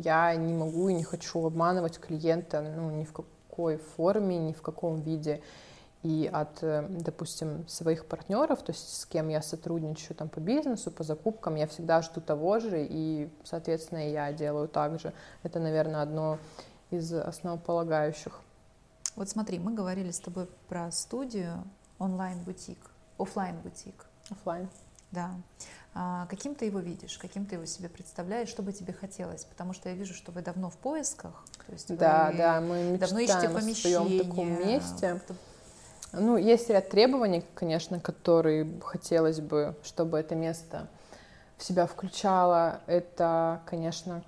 Я 0.02 0.34
не 0.34 0.54
могу 0.54 0.88
и 0.88 0.94
не 0.94 1.04
хочу 1.04 1.44
обманывать 1.44 1.98
клиента, 1.98 2.62
ну, 2.62 2.90
ни 2.90 3.04
в 3.04 3.12
какой 3.12 3.76
форме, 3.76 4.38
ни 4.38 4.52
в 4.52 4.62
каком 4.62 5.00
виде. 5.00 5.42
И 6.02 6.30
от, 6.32 6.62
э, 6.62 6.86
допустим, 6.88 7.66
своих 7.68 8.06
партнеров, 8.06 8.62
то 8.62 8.72
есть 8.72 9.00
с 9.00 9.06
кем 9.06 9.28
я 9.28 9.42
сотрудничаю 9.42 10.16
там 10.16 10.28
по 10.28 10.40
бизнесу, 10.40 10.90
по 10.90 11.02
закупкам, 11.02 11.56
я 11.56 11.66
всегда 11.66 12.00
жду 12.00 12.20
того 12.20 12.60
же, 12.60 12.86
и, 12.88 13.28
соответственно, 13.44 14.08
и 14.08 14.12
я 14.12 14.32
делаю 14.32 14.68
так 14.68 15.00
же. 15.00 15.12
Это, 15.42 15.58
наверное, 15.58 16.02
одно 16.02 16.38
из 16.90 17.12
основополагающих. 17.12 18.40
Вот 19.16 19.28
смотри, 19.28 19.58
мы 19.58 19.74
говорили 19.74 20.10
с 20.10 20.20
тобой 20.20 20.46
про 20.68 20.90
студию 20.92 21.64
онлайн-бутик, 21.98 22.78
оффлайн-бутик. 23.18 24.06
Оффлайн. 24.30 24.68
Да. 25.12 25.30
А 25.94 26.26
каким 26.26 26.54
ты 26.54 26.66
его 26.66 26.78
видишь, 26.80 27.16
каким 27.16 27.46
ты 27.46 27.54
его 27.54 27.64
себе 27.64 27.88
представляешь, 27.88 28.48
что 28.48 28.62
бы 28.62 28.72
тебе 28.72 28.92
хотелось? 28.92 29.44
Потому 29.44 29.72
что 29.72 29.88
я 29.88 29.94
вижу, 29.94 30.12
что 30.12 30.30
вы 30.30 30.42
давно 30.42 30.68
в 30.68 30.76
поисках. 30.76 31.42
То 31.66 31.72
есть 31.72 31.96
Да, 31.96 32.28
вы 32.32 32.38
да, 32.38 32.60
мы 32.60 32.98
давно 32.98 33.18
ищете 33.20 33.48
помещение. 33.48 33.98
своем 33.98 34.28
таком 34.28 34.66
месте. 34.68 35.20
Ну, 36.12 36.36
есть 36.36 36.68
ряд 36.70 36.90
требований, 36.90 37.44
конечно, 37.54 37.98
которые 38.00 38.80
хотелось 38.80 39.40
бы, 39.40 39.74
чтобы 39.82 40.18
это 40.18 40.34
место 40.34 40.86
в 41.56 41.64
себя 41.64 41.86
включало. 41.86 42.80
Это, 42.86 43.62
конечно, 43.66 44.22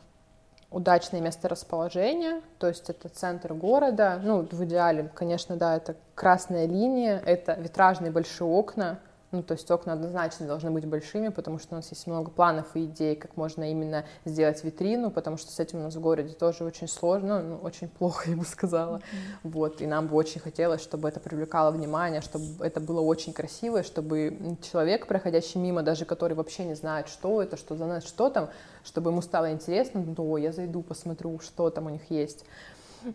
удачное 0.70 1.20
место 1.20 1.48
расположения, 1.48 2.42
то 2.58 2.66
есть 2.66 2.90
это 2.90 3.08
центр 3.08 3.54
города. 3.54 4.20
Ну, 4.22 4.42
в 4.42 4.64
идеале, 4.64 5.10
конечно, 5.14 5.56
да, 5.56 5.76
это 5.76 5.96
красная 6.14 6.66
линия, 6.66 7.22
это 7.24 7.54
витражные 7.54 8.10
большие 8.10 8.46
окна, 8.46 8.98
ну, 9.30 9.42
то 9.42 9.52
есть 9.52 9.70
окна 9.70 9.92
однозначно 9.92 10.46
должны 10.46 10.70
быть 10.70 10.86
большими, 10.86 11.28
потому 11.28 11.58
что 11.58 11.74
у 11.74 11.76
нас 11.76 11.90
есть 11.90 12.06
много 12.06 12.30
планов 12.30 12.74
и 12.74 12.86
идей, 12.86 13.14
как 13.14 13.36
можно 13.36 13.70
именно 13.70 14.04
сделать 14.24 14.64
витрину, 14.64 15.10
потому 15.10 15.36
что 15.36 15.52
с 15.52 15.58
этим 15.60 15.80
у 15.80 15.82
нас 15.82 15.94
в 15.96 16.00
городе 16.00 16.32
тоже 16.32 16.64
очень 16.64 16.88
сложно, 16.88 17.42
ну, 17.42 17.56
очень 17.56 17.88
плохо, 17.88 18.30
я 18.30 18.36
бы 18.36 18.44
сказала. 18.44 19.02
Вот, 19.42 19.82
и 19.82 19.86
нам 19.86 20.06
бы 20.06 20.16
очень 20.16 20.40
хотелось, 20.40 20.80
чтобы 20.80 21.08
это 21.08 21.20
привлекало 21.20 21.70
внимание, 21.70 22.22
чтобы 22.22 22.64
это 22.64 22.80
было 22.80 23.00
очень 23.00 23.34
красиво, 23.34 23.82
чтобы 23.82 24.56
человек, 24.62 25.06
проходящий 25.06 25.60
мимо, 25.60 25.82
даже 25.82 26.06
который 26.06 26.34
вообще 26.34 26.64
не 26.64 26.74
знает, 26.74 27.08
что 27.08 27.42
это, 27.42 27.56
что 27.58 27.76
за 27.76 27.84
нас, 27.84 28.04
что 28.04 28.30
там, 28.30 28.48
чтобы 28.82 29.10
ему 29.10 29.20
стало 29.20 29.52
интересно, 29.52 30.02
ну, 30.16 30.36
я 30.38 30.52
зайду, 30.52 30.82
посмотрю, 30.82 31.38
что 31.40 31.68
там 31.68 31.86
у 31.86 31.90
них 31.90 32.10
есть. 32.10 32.44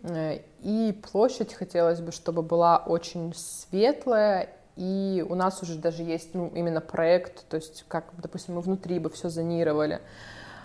Э, 0.04 0.38
И 0.62 0.98
площадь 1.10 1.52
хотелось 1.54 2.00
бы, 2.00 2.12
чтобы 2.12 2.42
была 2.42 2.78
очень 2.78 3.32
светлая, 3.34 4.48
и 4.76 5.24
у 5.28 5.34
нас 5.34 5.62
уже 5.62 5.78
даже 5.78 6.02
есть, 6.02 6.34
ну, 6.34 6.50
именно 6.54 6.80
проект, 6.80 7.46
то 7.48 7.56
есть, 7.56 7.84
как, 7.88 8.12
допустим, 8.18 8.54
мы 8.54 8.60
внутри 8.60 8.98
бы 8.98 9.10
все 9.10 9.28
зонировали. 9.28 10.00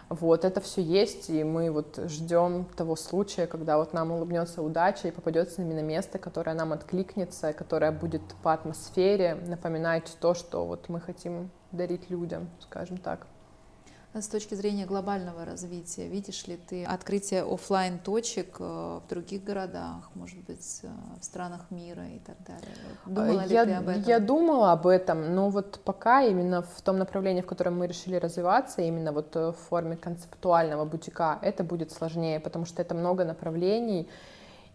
Вот, 0.10 0.44
это 0.44 0.60
все 0.60 0.82
есть, 0.82 1.30
и 1.30 1.44
мы 1.44 1.70
вот 1.70 2.00
ждем 2.08 2.66
того 2.76 2.96
случая, 2.96 3.46
когда 3.46 3.78
вот 3.78 3.94
нам 3.94 4.12
улыбнется 4.12 4.64
удача 4.64 5.08
и 5.08 5.12
попадется 5.12 5.62
именно 5.62 5.82
место, 5.84 6.18
которое 6.18 6.56
нам 6.56 6.74
откликнется, 6.74 7.54
которое 7.54 7.92
будет 7.92 8.24
по 8.42 8.54
атмосфере 8.54 9.36
напоминать 9.36 10.12
то, 10.20 10.34
что 10.34 10.66
вот 10.66 10.90
мы 10.90 11.00
хотим 11.00 11.52
дарить 11.72 12.10
людям, 12.10 12.50
скажем 12.60 12.98
так. 12.98 13.28
С 14.12 14.28
точки 14.28 14.56
зрения 14.56 14.88
глобального 14.88 15.46
развития, 15.46 16.08
видишь 16.08 16.48
ли 16.48 16.58
ты 16.58 16.84
открытие 16.84 17.44
оффлайн 17.44 18.00
точек 18.00 18.56
э, 18.60 19.00
в 19.06 19.08
других 19.08 19.44
городах, 19.44 20.10
может 20.16 20.40
быть, 20.46 20.80
э, 20.82 20.88
в 21.22 21.24
странах 21.24 21.70
мира 21.70 22.08
и 22.08 22.18
так 22.18 22.36
далее? 22.44 22.76
Думала 23.06 23.46
ли 23.46 23.54
я, 23.54 23.66
ты 23.66 23.74
об 23.74 23.88
этом? 23.88 24.04
я 24.04 24.20
думала 24.20 24.72
об 24.72 24.88
этом, 24.88 25.36
но 25.36 25.50
вот 25.50 25.80
пока 25.86 26.24
именно 26.24 26.64
в 26.64 26.82
том 26.82 26.98
направлении, 26.98 27.42
в 27.42 27.46
котором 27.46 27.78
мы 27.78 27.86
решили 27.86 28.16
развиваться, 28.16 28.82
именно 28.82 29.12
вот 29.12 29.36
э, 29.36 29.52
в 29.52 29.70
форме 29.70 29.96
концептуального 29.96 30.86
бутика, 30.86 31.38
это 31.44 31.64
будет 31.64 31.92
сложнее, 31.92 32.40
потому 32.40 32.66
что 32.66 32.82
это 32.82 32.96
много 32.96 33.26
направлений, 33.26 34.10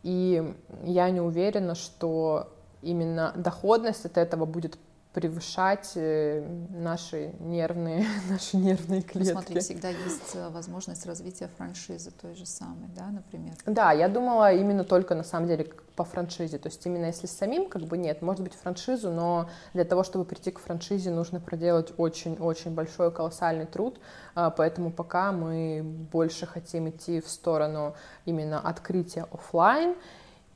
и 0.05 0.55
я 0.85 1.11
не 1.11 1.21
уверена, 1.21 1.75
что 1.75 2.53
именно 2.83 3.33
доходность 3.35 4.07
от 4.07 4.17
этого 4.17 4.45
будет 4.45 4.79
превышать 5.15 5.93
э, 5.95 6.45
наши 6.71 7.33
нервные, 7.39 8.05
наши 8.29 8.57
нервные 8.57 9.01
Ну, 9.01 9.07
клетки. 9.07 9.31
смотри, 9.31 9.61
всегда 9.61 9.89
есть 9.89 10.35
э, 10.35 10.49
возможность 10.51 11.07
развития 11.07 11.49
франшизы 11.57 12.11
той 12.11 12.35
же 12.35 12.45
самой, 12.45 12.89
да, 12.97 13.07
например. 13.07 13.55
Да, 13.65 13.93
я 13.93 14.09
думала 14.09 14.53
именно 14.53 14.83
только 14.83 15.15
на 15.15 15.23
самом 15.23 15.47
деле 15.47 15.69
по 15.95 16.05
франшизе. 16.05 16.59
То 16.59 16.69
есть 16.69 16.85
именно 16.85 17.07
если 17.07 17.29
самим, 17.29 17.69
как 17.69 17.83
бы 17.83 17.97
нет, 17.97 18.23
может 18.23 18.43
быть 18.43 18.55
франшизу, 18.55 19.13
но 19.13 19.49
для 19.73 19.85
того, 19.85 20.03
чтобы 20.03 20.25
прийти 20.25 20.51
к 20.51 20.59
франшизе, 20.59 21.11
нужно 21.11 21.39
проделать 21.39 21.93
очень-очень 21.97 22.73
большой 22.75 23.13
колоссальный 23.13 23.67
труд. 23.67 24.01
А, 24.35 24.51
Поэтому 24.51 24.91
пока 24.91 25.31
мы 25.31 25.83
больше 25.85 26.47
хотим 26.47 26.89
идти 26.89 27.21
в 27.21 27.29
сторону 27.29 27.95
именно 28.25 28.59
открытия 28.59 29.27
офлайн 29.33 29.95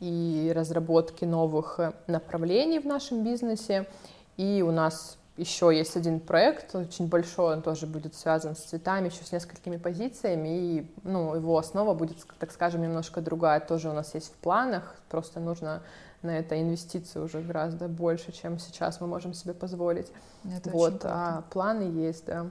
и 0.00 0.52
разработки 0.54 1.24
новых 1.24 1.78
э, 1.78 1.92
направлений 2.06 2.78
в 2.80 2.86
нашем 2.86 3.24
бизнесе. 3.24 3.86
И 4.38 4.62
у 4.62 4.70
нас 4.70 5.18
еще 5.36 5.70
есть 5.76 5.96
один 5.96 6.18
проект, 6.20 6.74
очень 6.74 7.06
большой, 7.06 7.54
он 7.54 7.62
тоже 7.62 7.86
будет 7.86 8.14
связан 8.14 8.56
с 8.56 8.60
цветами, 8.60 9.08
еще 9.08 9.24
с 9.24 9.30
несколькими 9.30 9.76
позициями, 9.76 10.48
и 10.48 10.92
ну, 11.04 11.34
его 11.34 11.58
основа 11.58 11.94
будет, 11.94 12.16
так 12.38 12.50
скажем, 12.50 12.82
немножко 12.82 13.20
другая, 13.20 13.60
тоже 13.60 13.90
у 13.90 13.92
нас 13.92 14.14
есть 14.14 14.32
в 14.32 14.36
планах, 14.36 14.96
просто 15.08 15.38
нужно 15.38 15.82
на 16.22 16.36
это 16.36 16.60
инвестиции 16.60 17.20
уже 17.20 17.40
гораздо 17.40 17.88
больше, 17.88 18.32
чем 18.32 18.58
сейчас 18.58 19.00
мы 19.00 19.06
можем 19.06 19.34
себе 19.34 19.54
позволить. 19.54 20.08
Это 20.44 20.70
вот, 20.70 21.02
а 21.04 21.44
планы 21.50 21.82
есть, 21.82 22.26
да. 22.26 22.50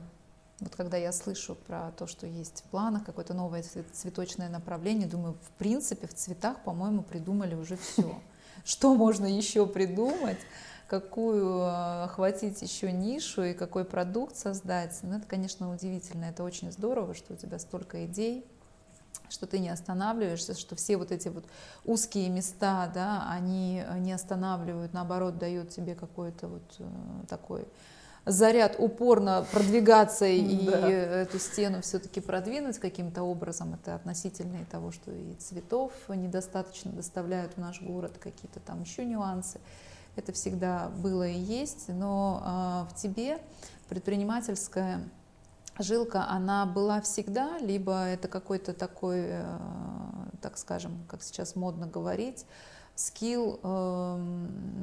Вот 0.59 0.75
когда 0.75 0.97
я 0.97 1.11
слышу 1.11 1.55
про 1.67 1.91
то, 1.97 2.07
что 2.07 2.25
есть 2.25 2.63
в 2.65 2.71
планах 2.71 3.05
какое-то 3.05 3.33
новое 3.33 3.63
цветочное 3.91 4.49
направление, 4.49 5.07
думаю, 5.07 5.35
в 5.43 5.51
принципе, 5.57 6.07
в 6.07 6.13
цветах, 6.13 6.57
по-моему, 6.63 7.03
придумали 7.03 7.53
уже 7.53 7.77
все. 7.77 8.19
Что 8.65 8.95
можно 8.95 9.25
еще 9.25 9.67
придумать? 9.67 10.39
Какую 10.87 11.59
э, 11.59 12.03
охватить 12.05 12.61
еще 12.61 12.91
нишу 12.91 13.43
и 13.43 13.53
какой 13.53 13.85
продукт 13.85 14.35
создать. 14.35 14.97
Ну, 15.03 15.17
это, 15.17 15.27
конечно, 15.27 15.71
удивительно. 15.71 16.25
Это 16.25 16.43
очень 16.43 16.71
здорово, 16.71 17.13
что 17.13 17.33
у 17.33 17.35
тебя 17.35 17.59
столько 17.59 18.05
идей, 18.05 18.45
что 19.29 19.45
ты 19.45 19.59
не 19.59 19.69
останавливаешься, 19.69 20.57
что 20.57 20.75
все 20.75 20.97
вот 20.97 21.11
эти 21.11 21.27
вот 21.27 21.45
узкие 21.83 22.29
места, 22.29 22.89
да, 22.93 23.27
они 23.29 23.83
не 23.97 24.13
останавливают, 24.13 24.93
наоборот, 24.93 25.37
дают 25.37 25.69
тебе 25.69 25.93
какой-то 25.93 26.47
вот 26.47 26.75
э, 26.79 26.85
такой 27.27 27.67
заряд 28.25 28.75
упорно 28.77 29.45
продвигаться 29.51 30.25
и 30.25 30.65
да. 30.65 30.89
эту 30.89 31.39
стену 31.39 31.81
все-таки 31.81 32.21
продвинуть 32.21 32.77
каким-то 32.77 33.23
образом. 33.23 33.73
Это 33.73 33.95
относительно 33.95 34.61
и 34.61 34.65
того, 34.65 34.91
что 34.91 35.11
и 35.11 35.33
цветов 35.35 35.91
недостаточно 36.07 36.91
доставляют 36.91 37.53
в 37.53 37.57
наш 37.57 37.81
город, 37.81 38.13
какие-то 38.19 38.61
там 38.61 38.83
еще 38.83 39.03
нюансы 39.03 39.59
это 40.17 40.31
всегда 40.31 40.89
было 40.97 41.27
и 41.27 41.37
есть, 41.37 41.89
но 41.89 42.41
а, 42.43 42.87
в 42.91 42.95
тебе 42.95 43.39
предпринимательская 43.89 45.01
жилка, 45.79 46.25
она 46.27 46.65
была 46.65 47.01
всегда, 47.01 47.57
либо 47.59 48.05
это 48.05 48.27
какой-то 48.27 48.73
такой, 48.73 49.21
э, 49.25 49.57
так 50.41 50.57
скажем, 50.57 51.05
как 51.07 51.21
сейчас 51.21 51.55
модно 51.55 51.85
говорить, 51.87 52.45
скилл 52.95 53.59
э, 53.61 54.17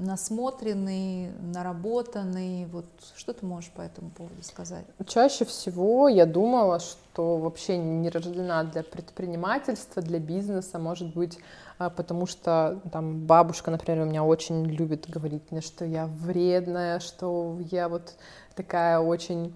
насмотренный, 0.03 1.33
наработанный. 1.41 2.67
Вот 2.67 2.87
что 3.17 3.33
ты 3.33 3.45
можешь 3.45 3.71
по 3.71 3.83
этому 3.83 4.11
поводу 4.11 4.43
сказать? 4.43 4.85
Чаще 5.07 5.45
всего 5.45 6.09
я 6.09 6.25
думала, 6.25 6.79
что 6.79 7.39
вообще 7.39 7.77
не 7.77 8.09
рождена 8.09 8.63
для 8.65 8.85
предпринимательства, 8.85 10.01
для 10.01 10.21
бизнеса, 10.21 10.79
может 10.79 11.13
быть, 11.13 11.39
потому 11.79 12.27
что 12.27 12.81
там 12.93 13.27
бабушка, 13.27 13.71
например, 13.71 14.03
у 14.03 14.09
меня 14.09 14.25
очень 14.25 14.65
любит 14.65 15.09
говорить 15.09 15.51
мне, 15.51 15.61
что 15.61 15.85
я 15.85 16.07
вредная, 16.07 17.01
что 17.01 17.59
я 17.71 17.89
вот 17.89 18.15
такая 18.55 18.99
очень 19.01 19.55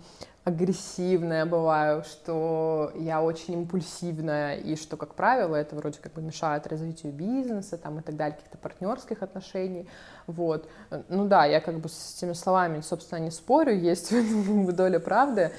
агрессивная 0.48 1.44
бываю, 1.44 2.02
что 2.04 2.90
я 2.96 3.22
очень 3.22 3.54
импульсивная, 3.54 4.56
и 4.56 4.76
что, 4.76 4.96
как 4.96 5.14
правило, 5.14 5.54
это 5.54 5.76
вроде 5.76 5.98
как 6.00 6.14
бы 6.14 6.22
мешает 6.22 6.66
развитию 6.66 7.12
бизнеса 7.12 7.76
там, 7.76 7.98
и 7.98 8.02
так 8.02 8.16
далее, 8.16 8.36
каких-то 8.36 8.58
партнерских 8.58 9.22
отношений. 9.22 9.88
Вот. 10.26 10.68
Ну 11.08 11.26
да, 11.26 11.44
я 11.44 11.60
как 11.60 11.78
бы 11.78 11.88
с 11.88 12.16
этими 12.16 12.32
словами, 12.32 12.80
собственно, 12.80 13.20
не 13.20 13.30
спорю, 13.30 13.76
есть 13.76 14.12
доля 14.74 14.98
правды, 14.98 15.52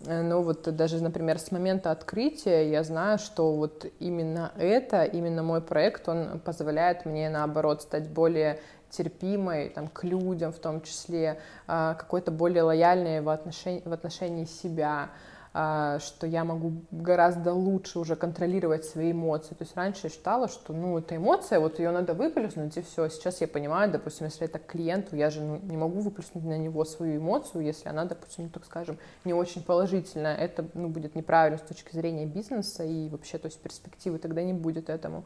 ну 0.00 0.42
вот 0.42 0.62
даже, 0.76 1.02
например, 1.02 1.38
с 1.38 1.50
момента 1.50 1.90
открытия 1.90 2.70
я 2.70 2.82
знаю, 2.84 3.18
что 3.18 3.54
вот 3.54 3.86
именно 3.98 4.52
это, 4.58 5.04
именно 5.04 5.42
мой 5.42 5.60
проект, 5.60 6.08
он 6.08 6.38
позволяет 6.40 7.06
мне, 7.06 7.30
наоборот, 7.30 7.82
стать 7.82 8.08
более 8.08 8.60
терпимой 8.90 9.70
там, 9.70 9.88
к 9.88 10.04
людям 10.04 10.52
в 10.52 10.58
том 10.58 10.80
числе, 10.80 11.40
а, 11.66 11.94
какой-то 11.94 12.30
более 12.30 12.62
лояльной 12.62 13.20
в 13.20 13.28
отношении, 13.28 13.82
в 13.84 13.92
отношении 13.92 14.44
себя, 14.44 15.10
что 15.56 16.26
я 16.26 16.44
могу 16.44 16.82
гораздо 16.90 17.54
лучше 17.54 17.98
уже 17.98 18.14
контролировать 18.14 18.84
свои 18.84 19.12
эмоции. 19.12 19.54
То 19.54 19.64
есть 19.64 19.74
раньше 19.74 20.00
я 20.04 20.10
считала, 20.10 20.48
что 20.48 20.74
ну, 20.74 20.98
эта 20.98 21.16
эмоция, 21.16 21.60
вот 21.60 21.78
ее 21.78 21.92
надо 21.92 22.12
выплеснуть, 22.12 22.76
и 22.76 22.82
все. 22.82 23.08
Сейчас 23.08 23.40
я 23.40 23.48
понимаю, 23.48 23.90
допустим, 23.90 24.26
если 24.26 24.46
это 24.46 24.58
клиенту, 24.58 25.16
я 25.16 25.30
же 25.30 25.40
ну, 25.40 25.58
не 25.62 25.78
могу 25.78 26.00
выплеснуть 26.00 26.44
на 26.44 26.58
него 26.58 26.84
свою 26.84 27.16
эмоцию, 27.16 27.64
если 27.64 27.88
она, 27.88 28.04
допустим, 28.04 28.44
ну, 28.44 28.50
так 28.50 28.66
скажем, 28.66 28.98
не 29.24 29.32
очень 29.32 29.62
положительная. 29.62 30.36
Это 30.36 30.66
ну, 30.74 30.88
будет 30.88 31.14
неправильно 31.14 31.58
с 31.58 31.62
точки 31.62 31.94
зрения 31.94 32.26
бизнеса 32.26 32.84
и 32.84 33.08
вообще, 33.08 33.38
то 33.38 33.46
есть 33.46 33.58
перспективы 33.60 34.18
тогда 34.18 34.42
не 34.42 34.52
будет 34.52 34.90
этому. 34.90 35.24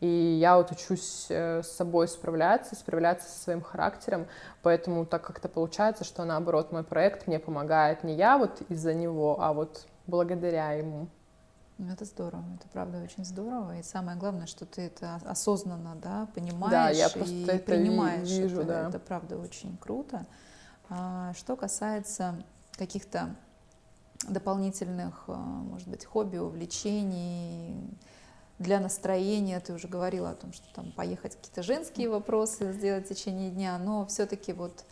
И 0.00 0.38
я 0.40 0.56
вот 0.56 0.70
учусь 0.70 1.26
э, 1.28 1.62
с 1.62 1.72
собой 1.72 2.06
справляться, 2.06 2.76
справляться 2.76 3.28
со 3.28 3.42
своим 3.42 3.62
характером, 3.62 4.26
поэтому 4.62 5.04
так 5.04 5.22
как-то 5.22 5.48
получается, 5.48 6.04
что 6.04 6.24
наоборот 6.24 6.70
мой 6.70 6.84
проект 6.84 7.26
мне 7.26 7.40
помогает 7.40 8.04
не 8.04 8.14
я 8.14 8.38
вот 8.38 8.62
из-за 8.68 8.94
него, 8.94 9.40
а 9.40 9.52
вот 9.52 9.86
благодаря 10.06 10.72
ему. 10.72 11.08
Ну, 11.78 11.92
это 11.92 12.04
здорово, 12.04 12.44
это 12.58 12.68
правда 12.72 13.00
очень 13.02 13.24
здорово. 13.24 13.78
И 13.78 13.82
самое 13.82 14.18
главное, 14.18 14.46
что 14.46 14.66
ты 14.66 14.82
это 14.82 15.20
осознанно 15.24 15.96
да, 15.96 16.28
понимаешь 16.34 16.72
да, 16.72 16.90
я 16.90 17.08
просто 17.08 17.34
и 17.34 17.44
это 17.46 17.58
принимаешь. 17.72 18.28
Вижу, 18.28 18.60
это, 18.62 18.66
да. 18.66 18.88
это 18.88 18.98
правда 18.98 19.36
очень 19.36 19.76
круто. 19.78 20.26
А, 20.90 21.32
что 21.34 21.54
касается 21.56 22.42
каких-то 22.76 23.34
дополнительных, 24.28 25.24
а, 25.28 25.36
может 25.36 25.86
быть, 25.86 26.04
хобби, 26.04 26.38
увлечений, 26.38 27.96
для 28.58 28.80
настроения, 28.80 29.60
ты 29.60 29.72
уже 29.72 29.88
говорила 29.88 30.30
о 30.30 30.34
том, 30.34 30.52
что 30.52 30.66
там 30.74 30.92
поехать 30.92 31.36
какие-то 31.36 31.62
женские 31.62 32.08
вопросы 32.08 32.72
сделать 32.72 33.06
в 33.06 33.08
течение 33.08 33.50
дня, 33.50 33.78
но 33.78 34.06
все-таки 34.06 34.52
вот 34.52 34.84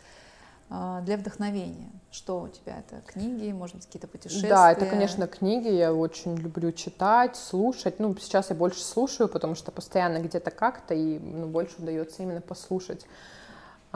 а, 0.69 1.01
для 1.01 1.17
вдохновения. 1.17 1.91
Что 2.11 2.41
у 2.41 2.47
тебя 2.47 2.79
это? 2.79 3.01
Книги, 3.05 3.51
может 3.51 3.75
быть, 3.77 3.85
какие-то 3.85 4.07
путешествия? 4.07 4.49
Да, 4.49 4.71
это, 4.71 4.85
конечно, 4.85 5.27
книги. 5.27 5.69
Я 5.69 5.93
очень 5.93 6.35
люблю 6.35 6.71
читать, 6.71 7.35
слушать. 7.35 7.99
Ну, 7.99 8.15
сейчас 8.17 8.49
я 8.49 8.55
больше 8.55 8.81
слушаю, 8.81 9.29
потому 9.29 9.55
что 9.55 9.71
постоянно 9.71 10.19
где-то 10.19 10.51
как-то, 10.51 10.93
и 10.93 11.19
ну, 11.19 11.47
больше 11.47 11.75
удается 11.77 12.23
именно 12.23 12.41
послушать. 12.41 13.05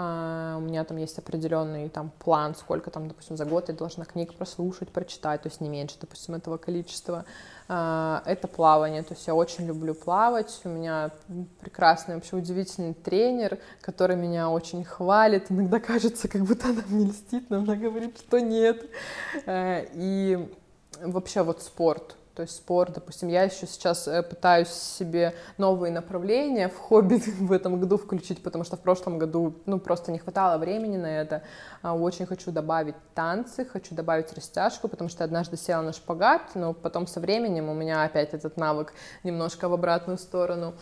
Uh, 0.01 0.57
у 0.57 0.61
меня 0.61 0.83
там 0.83 0.97
есть 0.97 1.17
определенный 1.19 1.89
там 1.89 2.11
план, 2.17 2.55
сколько 2.55 2.89
там, 2.89 3.07
допустим, 3.07 3.37
за 3.37 3.45
год 3.45 3.69
я 3.69 3.75
должна 3.75 4.05
книг 4.05 4.33
прослушать, 4.33 4.89
прочитать, 4.89 5.43
то 5.43 5.49
есть 5.49 5.61
не 5.61 5.69
меньше, 5.69 5.95
допустим, 5.99 6.35
этого 6.35 6.57
количества. 6.57 7.25
Uh, 7.67 8.21
это 8.25 8.47
плавание, 8.47 9.03
то 9.03 9.13
есть 9.13 9.27
я 9.27 9.35
очень 9.35 9.67
люблю 9.67 9.93
плавать. 9.93 10.59
У 10.63 10.69
меня 10.69 11.11
прекрасный, 11.59 12.15
вообще 12.15 12.35
удивительный 12.35 12.93
тренер, 12.93 13.59
который 13.81 14.15
меня 14.15 14.49
очень 14.49 14.83
хвалит. 14.83 15.51
Иногда 15.51 15.79
кажется, 15.79 16.27
как 16.27 16.41
будто 16.43 16.69
она 16.69 16.81
мне 16.87 17.05
льстит, 17.05 17.49
но 17.49 17.57
она 17.57 17.75
говорит, 17.75 18.17
что 18.17 18.39
нет. 18.39 18.89
Uh, 19.45 19.89
и 19.93 20.49
вообще 21.01 21.43
вот 21.43 21.61
спорт, 21.61 22.15
то 22.41 22.45
есть 22.45 22.55
спорт, 22.55 22.93
допустим, 22.93 23.29
я 23.29 23.43
еще 23.43 23.67
сейчас 23.67 24.07
э, 24.07 24.23
пытаюсь 24.23 24.69
себе 24.69 25.35
новые 25.59 25.93
направления 25.93 26.69
в 26.69 26.75
хобби 26.75 27.17
в 27.39 27.51
этом 27.51 27.79
году 27.79 27.99
включить, 27.99 28.41
потому 28.41 28.63
что 28.63 28.77
в 28.77 28.79
прошлом 28.79 29.19
году, 29.19 29.61
ну, 29.67 29.79
просто 29.79 30.11
не 30.11 30.17
хватало 30.17 30.57
времени 30.57 30.97
на 30.97 31.05
это. 31.05 31.43
А, 31.83 31.95
очень 31.95 32.25
хочу 32.25 32.51
добавить 32.51 32.95
танцы, 33.13 33.63
хочу 33.63 33.93
добавить 33.93 34.33
растяжку, 34.33 34.87
потому 34.87 35.07
что 35.07 35.23
однажды 35.23 35.55
села 35.55 35.83
на 35.83 35.93
шпагат, 35.93 36.55
но 36.55 36.73
потом 36.73 37.05
со 37.05 37.19
временем 37.19 37.69
у 37.69 37.75
меня 37.75 38.03
опять 38.03 38.33
этот 38.33 38.57
навык 38.57 38.91
немножко 39.23 39.69
в 39.69 39.73
обратную 39.73 40.17
сторону. 40.17 40.73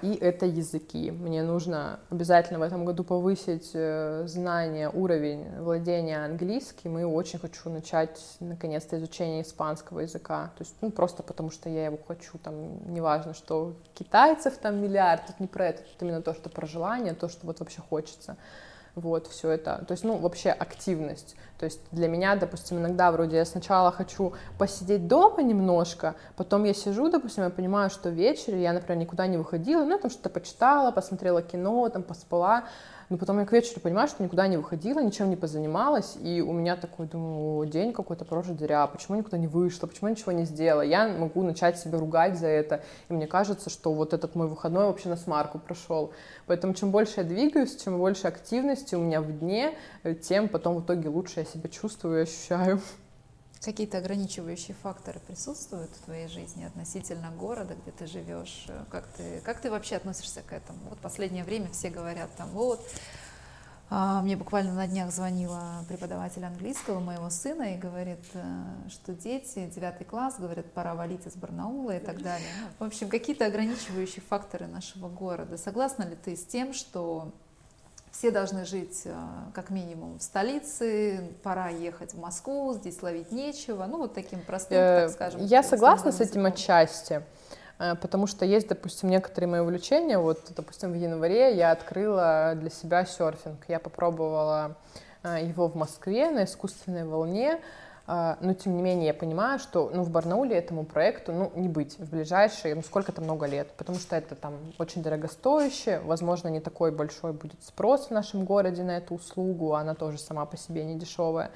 И 0.00 0.14
это 0.14 0.46
языки. 0.46 1.10
Мне 1.10 1.42
нужно 1.42 2.00
обязательно 2.08 2.58
в 2.58 2.62
этом 2.62 2.86
году 2.86 3.04
повысить 3.04 3.70
э, 3.74 4.22
знание, 4.26 4.88
уровень 4.88 5.44
владения 5.58 6.24
английским, 6.24 6.98
и 6.98 7.04
очень 7.04 7.38
хочу 7.38 7.68
начать, 7.68 8.18
наконец-то, 8.40 8.96
изучение 8.96 9.42
испанского 9.42 10.00
языка. 10.00 10.52
То 10.56 10.64
есть, 10.64 10.74
ну, 10.80 10.90
просто 10.90 11.22
потому 11.22 11.50
что 11.50 11.68
я 11.68 11.84
его 11.84 11.98
хочу, 12.08 12.38
там, 12.38 12.54
неважно, 12.94 13.34
что 13.34 13.74
китайцев 13.94 14.56
там 14.56 14.80
миллиард, 14.80 15.26
тут 15.26 15.40
не 15.40 15.46
про 15.46 15.66
это, 15.66 15.82
тут 15.82 16.00
именно 16.02 16.22
то, 16.22 16.32
что 16.32 16.48
про 16.48 16.66
желание, 16.66 17.12
то, 17.12 17.28
что 17.28 17.46
вот 17.46 17.60
вообще 17.60 17.82
хочется 17.82 18.38
вот, 19.00 19.26
все 19.26 19.50
это, 19.50 19.84
то 19.86 19.92
есть, 19.92 20.04
ну, 20.04 20.16
вообще 20.16 20.50
активность, 20.50 21.36
то 21.58 21.64
есть 21.64 21.80
для 21.90 22.08
меня, 22.08 22.36
допустим, 22.36 22.78
иногда 22.78 23.10
вроде 23.10 23.36
я 23.36 23.44
сначала 23.44 23.90
хочу 23.90 24.32
посидеть 24.58 25.08
дома 25.08 25.42
немножко, 25.42 26.14
потом 26.36 26.64
я 26.64 26.74
сижу, 26.74 27.10
допустим, 27.10 27.44
я 27.44 27.50
понимаю, 27.50 27.90
что 27.90 28.10
вечер 28.10 28.54
я, 28.54 28.72
например, 28.72 28.98
никуда 28.98 29.26
не 29.26 29.36
выходила, 29.36 29.84
ну, 29.84 29.92
я 29.92 29.98
там 29.98 30.10
что-то 30.10 30.30
почитала, 30.30 30.90
посмотрела 30.90 31.42
кино, 31.42 31.88
там, 31.88 32.02
поспала, 32.02 32.64
но 33.08 33.16
потом 33.16 33.38
я 33.38 33.46
к 33.46 33.52
вечеру 33.52 33.80
понимаю, 33.80 34.08
что 34.08 34.22
никуда 34.22 34.46
не 34.46 34.56
выходила, 34.56 35.00
ничем 35.00 35.30
не 35.30 35.36
позанималась, 35.36 36.16
и 36.22 36.40
у 36.40 36.52
меня 36.52 36.76
такой, 36.76 37.06
думаю, 37.06 37.66
день 37.66 37.92
какой-то 37.92 38.24
прожит 38.24 38.58
зря, 38.58 38.86
почему 38.86 39.16
никуда 39.16 39.38
не 39.38 39.46
вышла, 39.46 39.86
почему 39.86 40.10
ничего 40.10 40.32
не 40.32 40.44
сделала. 40.44 40.82
Я 40.82 41.08
могу 41.08 41.42
начать 41.42 41.78
себя 41.78 41.98
ругать 41.98 42.38
за 42.38 42.48
это, 42.48 42.82
и 43.08 43.12
мне 43.12 43.26
кажется, 43.26 43.70
что 43.70 43.92
вот 43.92 44.12
этот 44.12 44.34
мой 44.34 44.46
выходной 44.46 44.86
вообще 44.86 45.08
на 45.08 45.16
смарку 45.16 45.58
прошел. 45.58 46.12
Поэтому 46.46 46.74
чем 46.74 46.90
больше 46.90 47.14
я 47.18 47.24
двигаюсь, 47.24 47.76
чем 47.76 47.98
больше 47.98 48.28
активности 48.28 48.94
у 48.94 49.00
меня 49.00 49.20
в 49.20 49.38
дне, 49.38 49.74
тем 50.22 50.48
потом 50.48 50.76
в 50.76 50.84
итоге 50.84 51.08
лучше 51.08 51.40
я 51.40 51.44
себя 51.44 51.68
чувствую 51.68 52.20
и 52.20 52.22
ощущаю. 52.22 52.80
Какие-то 53.62 53.98
ограничивающие 53.98 54.76
факторы 54.82 55.20
присутствуют 55.20 55.90
в 55.90 56.04
твоей 56.04 56.28
жизни 56.28 56.64
относительно 56.64 57.30
города, 57.30 57.74
где 57.74 57.90
ты 57.90 58.06
живешь? 58.06 58.66
Как 58.90 59.06
ты, 59.08 59.40
как 59.44 59.60
ты 59.60 59.70
вообще 59.70 59.96
относишься 59.96 60.42
к 60.42 60.52
этому? 60.52 60.78
Вот 60.88 60.98
последнее 61.00 61.44
время 61.44 61.68
все 61.72 61.90
говорят 61.90 62.30
там, 62.36 62.48
вот, 62.50 62.80
А, 63.90 64.20
мне 64.20 64.36
буквально 64.36 64.74
на 64.74 64.86
днях 64.86 65.10
звонила 65.10 65.82
преподаватель 65.88 66.44
английского 66.44 67.00
моего 67.00 67.30
сына 67.30 67.74
и 67.74 67.78
говорит, 67.78 68.20
э, 68.34 68.64
что 68.90 69.14
дети, 69.14 69.66
девятый 69.74 70.06
класс, 70.06 70.34
говорят, 70.38 70.70
пора 70.74 70.94
валить 70.94 71.26
из 71.26 71.36
Барнаула 71.36 71.96
и 71.96 71.98
так 71.98 72.20
далее. 72.20 72.48
В 72.78 72.84
общем, 72.84 73.08
какие-то 73.08 73.46
ограничивающие 73.46 74.22
факторы 74.22 74.66
нашего 74.66 75.08
города. 75.08 75.56
Согласна 75.56 76.02
ли 76.02 76.16
ты 76.16 76.36
с 76.36 76.44
тем, 76.44 76.74
что 76.74 77.32
все 78.18 78.32
должны 78.32 78.64
жить 78.64 79.02
э, 79.04 79.14
как 79.54 79.70
минимум 79.70 80.18
в 80.18 80.22
столице, 80.22 81.20
пора 81.44 81.68
ехать 81.68 82.14
в 82.14 82.18
Москву, 82.18 82.74
здесь 82.74 83.00
ловить 83.00 83.30
нечего, 83.30 83.86
ну 83.86 83.98
вот 83.98 84.12
таким 84.14 84.40
простым, 84.40 84.76
так 84.76 85.10
скажем. 85.10 85.44
Я 85.44 85.62
согласна 85.62 86.10
с 86.10 86.20
этим 86.20 86.44
отчасти. 86.44 87.22
Э, 87.78 87.94
потому 87.94 88.26
что 88.26 88.44
есть, 88.44 88.66
допустим, 88.66 89.08
некоторые 89.08 89.48
мои 89.48 89.60
увлечения. 89.60 90.18
Вот, 90.18 90.40
допустим, 90.56 90.90
в 90.90 90.96
январе 90.96 91.54
я 91.54 91.70
открыла 91.70 92.54
для 92.56 92.70
себя 92.70 93.04
серфинг. 93.04 93.64
Я 93.68 93.78
попробовала 93.78 94.76
э, 95.22 95.44
его 95.44 95.68
в 95.68 95.76
Москве 95.76 96.28
на 96.30 96.42
искусственной 96.42 97.04
волне, 97.04 97.52
э, 97.52 97.58
но 98.08 98.54
тем 98.54 98.74
не 98.74 98.82
менее 98.82 99.08
я 99.08 99.14
понимаю, 99.14 99.58
что 99.58 99.90
ну, 99.92 100.02
в 100.02 100.10
Барнауле 100.10 100.56
этому 100.56 100.84
проекту 100.84 101.30
ну, 101.30 101.52
не 101.54 101.68
быть 101.68 101.98
в 101.98 102.08
ближайшие, 102.08 102.74
ну 102.74 102.82
сколько-то 102.82 103.20
много 103.20 103.44
лет, 103.44 103.70
потому 103.76 103.98
что 103.98 104.16
это 104.16 104.34
там 104.34 104.54
очень 104.78 105.02
дорогостоящее, 105.02 106.00
возможно, 106.00 106.48
не 106.48 106.60
такой 106.60 106.90
большой 106.90 107.34
будет 107.34 107.62
спрос 107.62 108.06
в 108.06 108.10
нашем 108.10 108.46
городе 108.46 108.82
на 108.82 108.96
эту 108.96 109.14
услугу, 109.14 109.74
она 109.74 109.94
тоже 109.94 110.18
сама 110.18 110.46
по 110.46 110.56
себе 110.56 110.84
не 110.84 110.98
дешевая. 110.98 111.50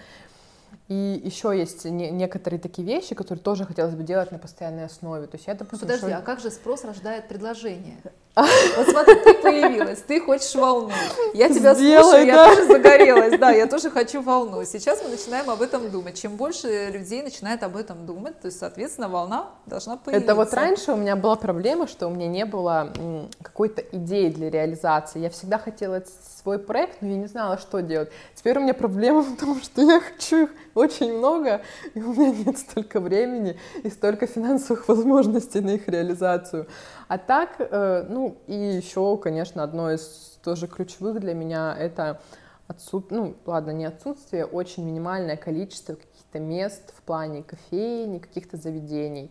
И 0.93 1.23
еще 1.25 1.57
есть 1.57 1.87
не, 1.87 2.11
некоторые 2.11 2.61
такие 2.61 2.87
вещи, 2.87 3.15
которые 3.15 3.43
тоже 3.43 3.65
хотелось 3.65 3.95
бы 3.95 4.03
делать 4.03 4.31
на 4.31 4.39
постоянной 4.39 4.85
основе. 4.85 5.27
То 5.27 5.37
есть 5.37 5.47
я, 5.47 5.55
допустим, 5.55 5.89
ну, 5.89 5.95
подожди, 5.95 6.13
шо... 6.13 6.19
а 6.19 6.21
как 6.21 6.41
же 6.41 6.51
спрос 6.51 6.85
рождает 6.85 7.29
предложение? 7.29 7.97
Вот 8.35 8.89
смотри, 8.89 9.15
ты 9.17 9.35
появилась, 9.35 10.01
ты 10.01 10.19
хочешь 10.21 10.55
волну. 10.55 10.91
Я 11.35 11.51
тебя 11.51 11.75
Сделай, 11.75 12.03
слушаю, 12.03 12.27
да. 12.27 12.33
я 12.33 12.49
тоже 12.49 12.67
загорелась, 12.67 13.39
да, 13.39 13.51
я 13.51 13.67
тоже 13.67 13.91
хочу 13.91 14.23
волну. 14.23 14.65
Сейчас 14.65 15.03
мы 15.03 15.11
начинаем 15.11 15.51
об 15.51 15.61
этом 15.61 15.91
думать. 15.91 16.19
Чем 16.19 16.37
больше 16.37 16.91
людей 16.91 17.23
начинает 17.23 17.63
об 17.63 17.77
этом 17.77 18.07
думать, 18.07 18.41
то 18.41 18.47
есть, 18.47 18.59
соответственно, 18.59 19.11
волна 19.11 19.51
должна 19.67 19.99
появиться. 19.99 20.25
Это 20.25 20.35
вот 20.35 20.55
раньше 20.55 20.93
у 20.93 20.97
меня 20.97 21.15
была 21.15 21.37
проблема, 21.37 21.87
что 21.87 22.07
у 22.07 22.11
меня 22.11 22.27
не 22.27 22.47
было 22.47 22.95
какой-то 23.43 23.83
идеи 23.83 24.31
для 24.31 24.49
реализации. 24.49 25.21
Я 25.21 25.29
всегда 25.29 25.59
хотела 25.59 26.03
свой 26.43 26.59
проект, 26.59 27.03
но 27.03 27.09
я 27.09 27.17
не 27.17 27.27
знала, 27.27 27.59
что 27.59 27.81
делать. 27.83 28.11
Теперь 28.35 28.59
у 28.59 28.63
меня 28.63 28.75
проблема 28.75 29.21
в 29.21 29.37
том, 29.37 29.61
что 29.61 29.83
я 29.83 30.01
хочу 30.01 30.45
их 30.45 30.51
очень 30.83 31.17
много, 31.17 31.63
и 31.95 32.03
у 32.03 32.13
меня 32.13 32.31
нет 32.31 32.59
столько 32.59 33.01
времени 33.01 33.57
и 33.83 33.91
столько 33.91 34.27
финансовых 34.27 34.89
возможностей 34.89 35.61
на 35.61 35.71
их 35.71 35.89
реализацию. 35.89 36.67
А 37.09 37.19
так, 37.19 37.57
э, 37.59 38.07
ну 38.09 38.37
и 38.47 38.55
еще, 38.55 39.17
конечно, 39.17 39.63
одно 39.63 39.93
из 39.93 40.39
тоже 40.43 40.67
ключевых 40.67 41.21
для 41.21 41.35
меня 41.35 41.77
это 41.79 42.21
отсут... 42.67 43.11
ну 43.11 43.37
ладно, 43.47 43.71
не 43.71 43.85
отсутствие, 43.85 44.45
очень 44.45 44.85
минимальное 44.85 45.37
количество 45.37 45.95
каких-то 45.95 46.41
мест 46.41 46.93
в 46.97 47.03
плане 47.03 47.43
кофейни, 47.43 48.19
каких-то 48.19 48.57
заведений. 48.57 49.31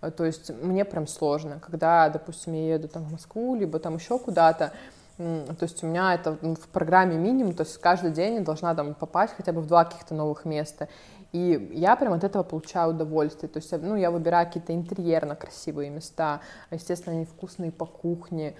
Э, 0.00 0.10
то 0.10 0.24
есть 0.24 0.50
мне 0.62 0.84
прям 0.84 1.06
сложно, 1.06 1.60
когда, 1.60 2.08
допустим, 2.08 2.52
я 2.52 2.74
еду 2.74 2.88
там 2.88 3.04
в 3.04 3.12
Москву, 3.12 3.54
либо 3.54 3.78
там 3.78 3.96
еще 3.96 4.18
куда-то, 4.18 4.72
то 5.16 5.62
есть 5.62 5.82
у 5.82 5.86
меня 5.86 6.14
это 6.14 6.32
в 6.32 6.68
программе 6.68 7.16
минимум, 7.16 7.54
то 7.54 7.62
есть 7.62 7.78
каждый 7.78 8.10
день 8.10 8.36
я 8.36 8.40
должна 8.40 8.74
там 8.74 8.94
попасть 8.94 9.34
хотя 9.36 9.52
бы 9.52 9.60
в 9.60 9.66
два 9.66 9.84
каких-то 9.84 10.14
новых 10.14 10.44
места. 10.44 10.88
И 11.32 11.70
я 11.72 11.96
прям 11.96 12.12
от 12.12 12.24
этого 12.24 12.42
получаю 12.42 12.90
удовольствие. 12.90 13.48
То 13.48 13.58
есть, 13.58 13.72
ну, 13.72 13.96
я 13.96 14.10
выбираю 14.10 14.46
какие-то 14.46 14.74
интерьерно 14.74 15.34
красивые 15.34 15.88
места. 15.88 16.42
Естественно, 16.70 17.16
они 17.16 17.24
вкусные 17.24 17.72
по 17.72 17.86
кухне 17.86 18.54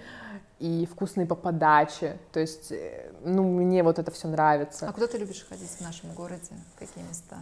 и 0.57 0.87
вкусные 0.91 1.27
по 1.27 1.35
подаче. 1.35 2.17
То 2.31 2.39
есть, 2.39 2.71
э, 2.71 3.11
ну, 3.23 3.43
мне 3.43 3.83
вот 3.83 3.99
это 3.99 4.09
все 4.11 4.27
нравится. 4.27 4.89
А 4.89 4.93
куда 4.93 5.05
ты 5.05 5.19
любишь 5.19 5.45
ходить 5.47 5.69
в 5.69 5.81
нашем 5.81 6.13
городе? 6.13 6.55
Какие 6.79 7.03
места? 7.03 7.37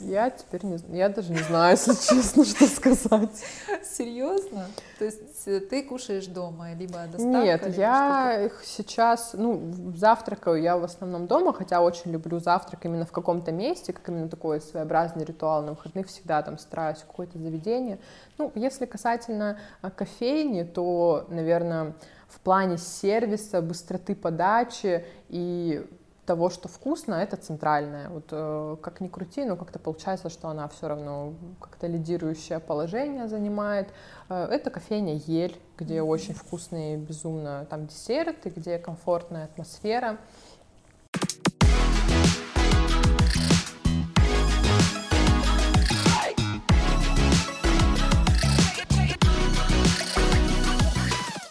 Я 0.00 0.30
теперь 0.30 0.64
не 0.64 0.76
знаю, 0.76 0.96
я 0.96 1.08
даже 1.08 1.32
не 1.32 1.38
знаю, 1.38 1.76
если 1.76 1.92
честно, 2.14 2.44
что 2.44 2.66
сказать. 2.66 3.44
Серьезно? 3.84 4.66
То 4.98 5.04
есть 5.04 5.46
э, 5.46 5.60
ты 5.60 5.82
кушаешь 5.82 6.26
дома, 6.26 6.72
либо 6.74 6.98
доставка? 7.06 7.24
Нет, 7.24 7.76
я 7.76 8.44
их 8.46 8.62
сейчас, 8.64 9.30
ну, 9.34 9.72
завтракаю 9.94 10.60
я 10.60 10.76
в 10.76 10.84
основном 10.84 11.26
дома, 11.26 11.52
хотя 11.52 11.80
очень 11.80 12.12
люблю 12.12 12.38
завтрак 12.38 12.84
именно 12.84 13.06
в 13.06 13.12
каком-то 13.12 13.52
месте, 13.52 13.92
как 13.92 14.08
именно 14.08 14.28
такой 14.28 14.60
своеобразный 14.60 15.24
ритуал 15.24 15.62
на 15.62 15.72
выходных, 15.72 16.08
всегда 16.08 16.42
там 16.42 16.58
стараюсь 16.58 16.98
какое-то 16.98 17.38
заведение. 17.38 17.98
Ну, 18.38 18.52
если 18.54 18.86
касательно 18.86 19.58
а, 19.82 19.90
кофейни, 19.90 20.62
то, 20.62 21.26
наверное, 21.28 21.94
в 22.28 22.40
плане 22.40 22.78
сервиса, 22.78 23.62
быстроты 23.62 24.14
подачи 24.14 25.04
и 25.28 25.86
того, 26.28 26.50
что 26.50 26.68
вкусно, 26.68 27.14
это 27.14 27.38
центральное. 27.38 28.10
Вот 28.10 28.26
э, 28.32 28.76
как 28.82 29.00
ни 29.00 29.08
крути, 29.08 29.46
но 29.46 29.56
как-то 29.56 29.78
получается, 29.78 30.28
что 30.28 30.48
она 30.48 30.68
все 30.68 30.86
равно 30.86 31.32
как-то 31.58 31.86
лидирующее 31.86 32.60
положение 32.60 33.28
занимает. 33.28 33.88
Э, 34.28 34.46
это 34.50 34.68
кофейня 34.68 35.14
Ель, 35.26 35.56
где 35.78 36.02
очень 36.02 36.34
вкусные, 36.34 36.98
безумно 36.98 37.66
там 37.70 37.86
десерты, 37.86 38.50
где 38.50 38.78
комфортная 38.78 39.44
атмосфера. 39.44 40.18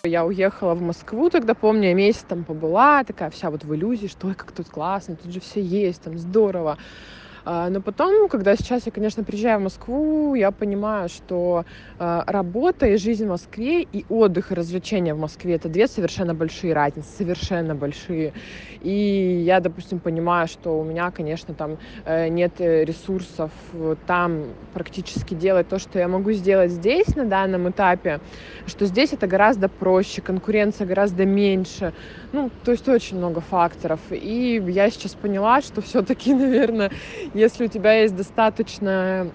Я 0.08 0.26
уехала 0.26 0.74
в 0.74 0.82
Москву 0.82 1.30
тогда, 1.30 1.54
помню, 1.54 1.90
я 1.90 1.94
месяц 1.94 2.24
там 2.28 2.44
побыла, 2.46 3.04
такая 3.04 3.30
вся 3.30 3.52
вот 3.52 3.64
в 3.64 3.76
иллюзии, 3.76 4.08
что 4.08 4.28
ой, 4.28 4.36
как 4.36 4.52
тут 4.52 4.68
классно, 4.70 5.16
тут 5.18 5.32
же 5.32 5.40
все 5.40 5.62
есть, 5.62 6.04
там 6.04 6.18
здорово. 6.18 6.78
А, 7.50 7.70
но 7.70 7.80
потом, 7.80 8.28
когда 8.28 8.58
сейчас 8.58 8.86
я, 8.88 8.92
конечно, 8.92 9.24
приезжаю 9.24 9.60
в 9.60 9.64
Москву, 9.64 10.36
я 10.36 10.52
понимаю, 10.52 11.08
что 11.08 11.64
а, 11.98 12.26
работа 12.28 12.88
и 12.88 12.98
жизнь 12.98 13.26
в 13.26 13.30
Москве, 13.30 13.84
и 13.84 14.04
отдых, 14.10 14.52
и 14.52 14.56
развлечения 14.56 15.14
в 15.14 15.20
Москве— 15.20 15.56
это 15.56 15.70
две 15.70 15.88
совершенно 15.88 16.34
большие 16.34 16.74
разницы, 16.74 17.08
совершенно 17.18 17.74
большие. 17.74 18.34
И 18.82 19.44
я, 19.46 19.62
допустим, 19.62 20.00
понимаю, 20.00 20.50
что 20.50 20.78
у 20.78 20.84
меня, 20.84 21.10
конечно, 21.10 21.54
там 21.54 21.78
э, 22.04 22.28
нет 22.28 22.60
ресурсов 22.60 23.52
там 24.08 24.44
практически 24.74 25.34
делать 25.34 25.70
то, 25.70 25.80
что 25.80 26.00
я 26.00 26.10
могу 26.10 26.34
сделать 26.34 26.72
здесь 26.72 27.16
на 27.16 27.24
данном 27.24 27.70
этапе, 27.70 28.20
что 28.66 28.86
здесь 28.86 29.14
это 29.14 29.26
гораздо 29.26 29.70
проще, 29.70 30.22
конкуренция 30.22 30.86
гораздо 30.86 31.26
меньше. 31.26 31.94
Ну, 32.34 32.52
то 32.66 32.72
есть 32.72 32.90
очень 32.90 33.18
много 33.18 33.40
факторов. 33.40 34.02
И 34.10 34.62
я 34.68 34.90
сейчас 34.90 35.14
поняла, 35.14 35.62
что 35.62 35.82
все-таки, 35.82 36.34
наверное, 36.36 36.92
если 37.38 37.66
у 37.66 37.68
тебя 37.68 38.02
есть 38.02 38.16
достаточно 38.16 39.28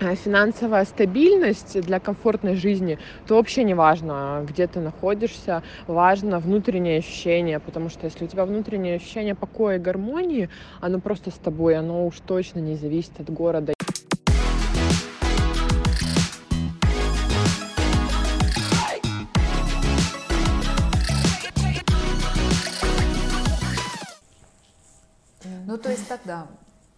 э, 0.00 0.14
финансовая 0.14 0.84
стабильность 0.84 1.80
для 1.80 1.98
комфортной 1.98 2.54
жизни, 2.54 2.98
то 3.26 3.34
вообще 3.34 3.64
не 3.64 3.74
важно, 3.74 4.46
где 4.48 4.68
ты 4.68 4.78
находишься, 4.78 5.62
важно 5.88 6.38
внутреннее 6.38 6.98
ощущение, 6.98 7.58
потому 7.58 7.88
что 7.88 8.06
если 8.06 8.24
у 8.24 8.28
тебя 8.28 8.44
внутреннее 8.46 8.96
ощущение 8.96 9.34
покоя 9.34 9.76
и 9.76 9.80
гармонии, 9.80 10.48
оно 10.80 11.00
просто 11.00 11.30
с 11.30 11.34
тобой, 11.34 11.76
оно 11.76 12.06
уж 12.06 12.20
точно 12.20 12.60
не 12.60 12.76
зависит 12.76 13.18
от 13.18 13.30
города. 13.30 13.74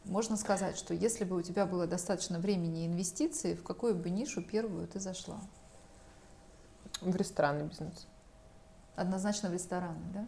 Можно 0.07 0.37
сказать, 0.37 0.77
что 0.77 0.95
если 0.95 1.25
бы 1.25 1.37
у 1.37 1.43
тебя 1.43 1.67
было 1.67 1.87
достаточно 1.87 2.39
времени 2.39 2.85
и 2.85 2.87
инвестиций, 2.87 3.55
в 3.55 3.63
какую 3.63 3.95
бы 3.95 4.11
нишу 4.11 4.43
первую 4.43 4.87
ты 4.87 5.01
зашла? 5.01 5.41
В 7.01 7.15
ресторанный 7.17 7.65
бизнес. 7.65 8.07
Однозначно 8.95 9.51
в 9.51 9.53
рестораны, 9.53 10.01
да? 10.15 10.27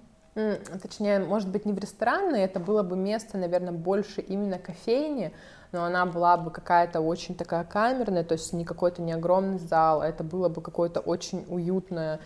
Точнее, 0.83 1.19
может 1.19 1.49
быть, 1.49 1.65
не 1.65 1.73
в 1.73 1.79
ресторанный, 1.79 2.43
это 2.43 2.61
было 2.61 2.83
бы 2.83 2.97
место, 2.97 3.39
наверное, 3.39 3.73
больше 3.73 4.21
именно 4.21 4.59
кофейни, 4.59 5.33
но 5.73 5.85
она 5.85 6.07
была 6.07 6.37
бы 6.37 6.51
какая-то 6.51 7.01
очень 7.01 7.35
такая 7.35 7.65
камерная, 7.65 8.25
то 8.25 8.35
есть 8.35 8.53
не 8.53 8.65
какой-то 8.65 9.03
не 9.03 9.13
огромный 9.13 9.59
зал, 9.59 10.01
это 10.01 10.23
было 10.23 10.49
бы 10.49 10.63
какое-то 10.63 11.01
очень 11.01 11.45
уютное 11.49 12.21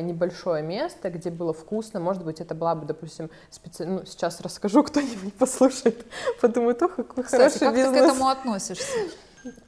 небольшое 0.00 0.62
место, 0.62 1.10
где 1.10 1.30
было 1.30 1.52
вкусно, 1.52 2.00
может 2.00 2.24
быть, 2.24 2.40
это 2.40 2.54
была 2.54 2.74
бы, 2.74 2.86
допустим, 2.86 3.30
специ... 3.50 3.84
ну, 3.84 4.04
сейчас 4.04 4.40
расскажу, 4.40 4.82
кто-нибудь 4.84 5.34
послушает, 5.34 6.04
подумает, 6.40 6.82
ох, 6.82 6.96
какой 6.96 7.24
Кстати, 7.24 7.58
хороший 7.58 7.58
как 7.60 7.74
бизнес. 7.74 7.94
ты 7.94 8.00
к 8.00 8.04
этому 8.04 8.28
относишься? 8.28 8.98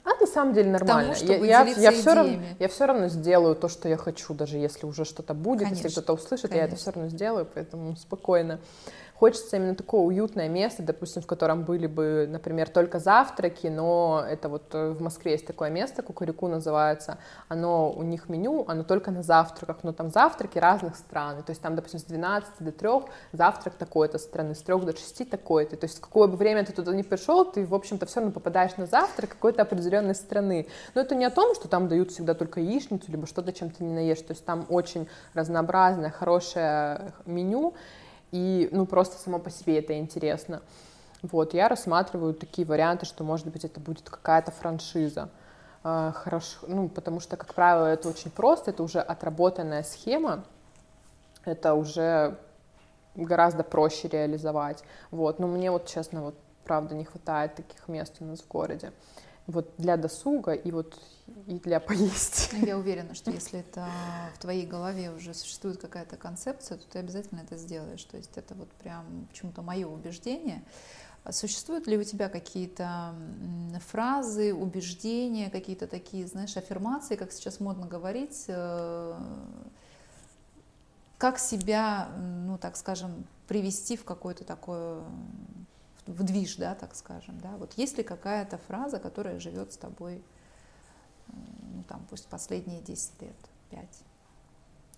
А 0.05 0.21
на 0.21 0.27
самом 0.27 0.53
деле 0.53 0.71
нормально. 0.71 1.15
Тому, 1.15 1.45
я, 1.45 1.63
я, 1.63 1.75
я, 1.75 1.93
все 1.93 2.15
равно, 2.15 2.43
я 2.59 2.69
все 2.69 2.87
равно 2.87 3.09
сделаю 3.09 3.55
то, 3.55 3.69
что 3.69 3.89
я 3.89 3.97
хочу, 3.97 4.35
даже 4.35 4.59
если 4.59 4.85
уже 4.87 5.05
что-то 5.05 5.33
будет, 5.33 5.65
Конечно. 5.65 5.87
если 5.87 6.01
кто-то 6.01 6.13
услышит, 6.13 6.51
Конечно. 6.51 6.59
я 6.59 6.65
это 6.67 6.77
все 6.77 6.91
равно 6.91 7.09
сделаю, 7.09 7.47
поэтому 7.53 7.97
спокойно. 7.97 8.61
Хочется 9.23 9.57
именно 9.57 9.77
такое 9.77 10.01
уютное 10.01 10.49
место, 10.49 10.83
допустим, 10.83 11.23
в 11.23 11.29
котором 11.29 11.63
были 11.63 11.87
бы, 11.87 12.27
например, 12.29 12.69
только 12.69 12.99
завтраки, 12.99 13.69
но 13.69 14.25
это 14.29 14.49
вот 14.49 14.75
э, 14.75 14.91
в 14.91 15.01
Москве 15.01 15.31
есть 15.31 15.47
такое 15.47 15.71
место, 15.71 16.03
Кукурику 16.03 16.49
называется, 16.49 17.19
оно, 17.47 17.93
у 17.93 18.03
них 18.03 18.29
меню, 18.29 18.65
оно 18.67 18.83
только 18.83 19.13
на 19.13 19.23
завтраках, 19.23 19.85
но 19.85 19.93
там 19.93 20.11
завтраки 20.11 20.59
разных 20.59 20.97
стран, 20.97 21.41
то 21.45 21.51
есть 21.51 21.63
там, 21.63 21.77
допустим, 21.77 22.01
с 22.01 22.03
12 22.03 22.51
до 22.59 22.73
3 22.73 22.89
завтрак 23.31 23.75
такой-то 23.75 24.19
страны, 24.19 24.57
с 24.57 24.63
3 24.63 24.81
до 24.81 24.91
6 24.91 25.31
такой-то, 25.31 25.77
то 25.77 25.85
есть 25.85 25.99
в 25.99 26.01
какое 26.01 26.27
бы 26.27 26.37
время 26.37 26.65
ты 26.65 26.73
туда 26.73 26.93
не 26.93 27.05
пришел, 27.05 27.45
ты, 27.45 27.65
в 27.65 27.77
общем-то, 27.77 28.07
все 28.07 28.19
равно 28.19 28.33
попадаешь 28.33 28.77
на 28.77 28.87
завтрак 28.87 29.31
какой-то 29.31 29.63
определенной 29.63 30.17
страны. 30.17 30.67
Но 30.97 31.01
это 31.01 31.15
не 31.15 31.27
о 31.27 31.31
том, 31.31 31.55
что 31.55 31.69
там 31.69 31.87
дают 31.87 32.11
всегда 32.11 32.35
только 32.35 32.59
яичницу, 32.59 33.05
либо 33.13 33.29
что-то, 33.29 33.53
чем 33.53 33.71
ты 33.71 33.85
не 33.85 33.95
наешь, 33.95 34.21
то 34.23 34.33
есть 34.33 34.45
там 34.45 34.67
очень 34.69 35.07
разнообразное, 35.33 36.11
хорошее 36.11 37.13
меню, 37.25 37.75
и, 38.33 38.69
ну, 38.73 38.87
просто 38.87 39.19
само 39.19 39.39
по 39.39 39.51
себе 39.51 39.79
это 39.79 39.97
интересно. 39.99 40.63
Вот, 41.23 41.55
я 41.55 41.69
рассматриваю 41.69 42.35
такие 42.35 42.67
варианты, 42.67 43.07
что, 43.07 43.23
может 43.23 43.47
быть, 43.47 43.65
это 43.65 43.79
будет 43.79 44.11
какая-то 44.11 44.51
франшиза. 44.51 45.29
А, 45.85 46.13
хорошо, 46.13 46.59
ну, 46.67 46.89
потому 46.89 47.21
что, 47.21 47.37
как 47.37 47.55
правило, 47.55 47.87
это 47.87 48.09
очень 48.09 48.31
просто, 48.31 48.71
это 48.71 48.83
уже 48.83 49.01
отработанная 49.01 49.83
схема, 49.83 50.45
это 51.45 51.75
уже 51.75 52.39
гораздо 53.15 53.63
проще 53.63 54.09
реализовать. 54.09 54.83
Вот, 55.11 55.39
но 55.39 55.47
мне 55.47 55.71
вот, 55.71 55.87
честно, 55.87 56.23
вот, 56.23 56.35
правда, 56.65 56.95
не 56.95 57.05
хватает 57.05 57.55
таких 57.55 57.87
мест 57.89 58.17
у 58.21 58.25
нас 58.25 58.41
в 58.41 58.49
городе. 58.49 58.93
Вот 59.47 59.75
для 59.77 59.97
досуга 59.97 60.53
и 60.53 60.71
вот 60.71 60.99
и 61.47 61.59
для 61.59 61.81
поесть. 61.81 62.51
Ну, 62.53 62.67
я 62.67 62.79
уверена, 62.79 63.15
что 63.15 63.31
если 63.31 63.61
это 63.61 63.87
в 64.35 64.39
твоей 64.39 64.67
голове 64.67 65.11
уже 65.11 65.35
существует 65.35 65.81
какая-то 65.81 66.17
концепция, 66.17 66.79
то 66.79 66.85
ты 66.89 66.99
обязательно 66.99 67.41
это 67.41 67.57
сделаешь. 67.57 68.05
То 68.05 68.17
есть 68.17 68.37
это 68.37 68.55
вот 68.55 68.71
прям 68.73 69.27
почему-то 69.31 69.63
мое 69.63 69.87
убеждение. 69.87 70.63
Существуют 71.31 71.87
ли 71.87 71.97
у 71.97 72.03
тебя 72.03 72.29
какие-то 72.29 73.15
фразы, 73.91 74.53
убеждения, 74.53 75.51
какие-то 75.51 75.87
такие, 75.87 76.27
знаешь, 76.27 76.57
аффирмации, 76.57 77.15
как 77.15 77.31
сейчас 77.31 77.61
модно 77.61 77.87
говорить, 77.87 78.45
э, 78.49 79.21
как 81.19 81.39
себя, 81.39 82.09
ну, 82.19 82.59
так 82.59 82.77
скажем, 82.77 83.25
привести 83.47 83.97
в 83.97 84.05
какое-то 84.05 84.43
такое 84.43 85.05
в 86.13 86.23
движ, 86.23 86.57
да, 86.57 86.75
так 86.75 86.95
скажем, 86.95 87.41
да, 87.41 87.51
вот 87.59 87.73
есть 87.75 87.99
ли 87.99 88.05
какая-то 88.05 88.59
фраза, 88.69 88.99
которая 88.99 89.39
живет 89.39 89.73
с 89.73 89.77
тобой 89.77 90.23
ну, 91.29 91.85
там, 91.89 92.05
пусть 92.11 92.27
последние 92.27 92.81
10 92.81 93.23
лет, 93.23 93.37
5? 93.71 93.81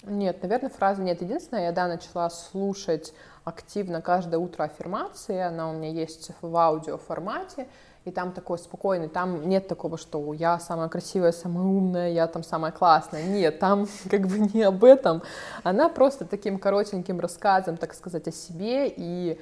Нет, 0.07 0.43
наверное, 0.43 0.71
фразы 0.71 1.03
нет. 1.03 1.23
Единственное, 1.23 1.65
я, 1.65 1.73
да, 1.73 1.89
начала 1.89 2.29
слушать 2.29 3.15
активно 3.45 4.03
каждое 4.03 4.39
утро 4.39 4.65
аффирмации, 4.65 5.39
она 5.39 5.71
у 5.71 5.75
меня 5.75 5.91
есть 5.91 6.31
в 6.43 6.57
аудио 6.57 6.99
формате, 6.99 7.67
и 8.05 8.11
там 8.11 8.33
такой 8.33 8.59
спокойный, 8.59 9.09
там 9.09 9.49
нет 9.49 9.67
такого, 9.67 9.97
что 9.97 10.35
я 10.35 10.59
самая 10.59 10.89
красивая, 10.89 11.33
самая 11.33 11.65
умная, 11.65 12.11
я 12.11 12.27
там 12.27 12.43
самая 12.43 12.71
классная. 12.71 13.23
Нет, 13.25 13.59
там 13.59 13.89
как 14.11 14.27
бы 14.27 14.39
не 14.39 14.63
об 14.63 14.85
этом. 14.85 15.23
Она 15.63 15.89
просто 15.89 16.27
таким 16.27 16.59
коротеньким 16.59 17.19
рассказом, 17.19 17.79
так 17.79 17.95
сказать, 17.95 18.29
о 18.29 18.33
себе 18.33 18.93
и 18.95 19.41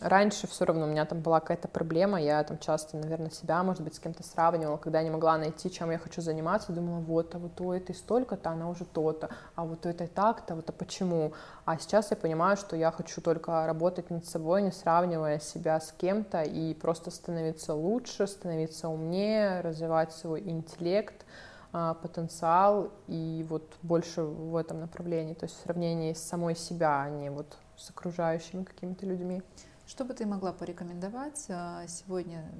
Раньше 0.00 0.46
все 0.46 0.64
равно 0.64 0.86
у 0.86 0.88
меня 0.88 1.04
там 1.04 1.20
была 1.20 1.38
какая-то 1.40 1.68
проблема, 1.68 2.18
я 2.18 2.42
там 2.42 2.58
часто, 2.58 2.96
наверное, 2.96 3.28
себя, 3.28 3.62
может 3.62 3.82
быть, 3.82 3.94
с 3.94 3.98
кем-то 3.98 4.22
сравнивала, 4.22 4.78
когда 4.78 5.02
не 5.02 5.10
могла 5.10 5.36
найти, 5.36 5.70
чем 5.70 5.90
я 5.90 5.98
хочу 5.98 6.22
заниматься, 6.22 6.72
думала, 6.72 7.00
вот, 7.00 7.34
а 7.34 7.38
вот 7.38 7.60
у 7.60 7.70
этой 7.70 7.94
столько-то, 7.94 8.48
она 8.48 8.70
уже 8.70 8.86
то-то, 8.86 9.28
а 9.54 9.66
вот 9.66 9.84
у 9.84 9.90
этой 9.90 10.06
так-то, 10.06 10.54
вот 10.54 10.70
а 10.70 10.72
почему? 10.72 11.34
А 11.66 11.76
сейчас 11.76 12.10
я 12.12 12.16
понимаю, 12.16 12.56
что 12.56 12.76
я 12.76 12.90
хочу 12.90 13.20
только 13.20 13.66
работать 13.66 14.08
над 14.08 14.24
собой, 14.24 14.62
не 14.62 14.72
сравнивая 14.72 15.38
себя 15.38 15.78
с 15.80 15.92
кем-то, 15.92 16.42
и 16.42 16.72
просто 16.72 17.10
становиться 17.10 17.74
лучше, 17.74 18.26
становиться 18.26 18.88
умнее, 18.88 19.60
развивать 19.60 20.12
свой 20.12 20.40
интеллект, 20.40 21.26
а, 21.74 21.92
потенциал 21.92 22.90
и 23.06 23.44
вот 23.50 23.70
больше 23.82 24.22
в 24.22 24.56
этом 24.56 24.80
направлении, 24.80 25.34
то 25.34 25.44
есть 25.44 25.58
в 25.58 25.62
сравнении 25.62 26.14
с 26.14 26.22
самой 26.22 26.56
себя, 26.56 27.02
а 27.02 27.10
не 27.10 27.30
вот 27.30 27.58
с 27.76 27.90
окружающими 27.90 28.64
какими-то 28.64 29.06
людьми. 29.06 29.42
Что 29.86 30.04
бы 30.04 30.14
ты 30.14 30.26
могла 30.26 30.52
порекомендовать 30.52 31.46
а, 31.48 31.86
сегодня, 31.88 32.50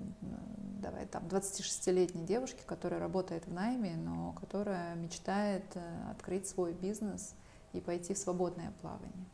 давай 0.81 1.07
там, 1.07 1.25
26-летней 1.25 2.25
девушке, 2.25 2.63
которая 2.67 3.01
работает 3.01 3.47
в 3.47 3.53
найме, 3.53 3.95
но 3.97 4.33
которая 4.33 4.95
мечтает 4.97 5.65
э, 5.75 6.11
открыть 6.11 6.49
свой 6.49 6.73
бизнес 6.73 7.35
и 7.73 7.81
пойти 7.81 8.15
в 8.15 8.19
свободное 8.19 8.73
плавание? 8.81 9.25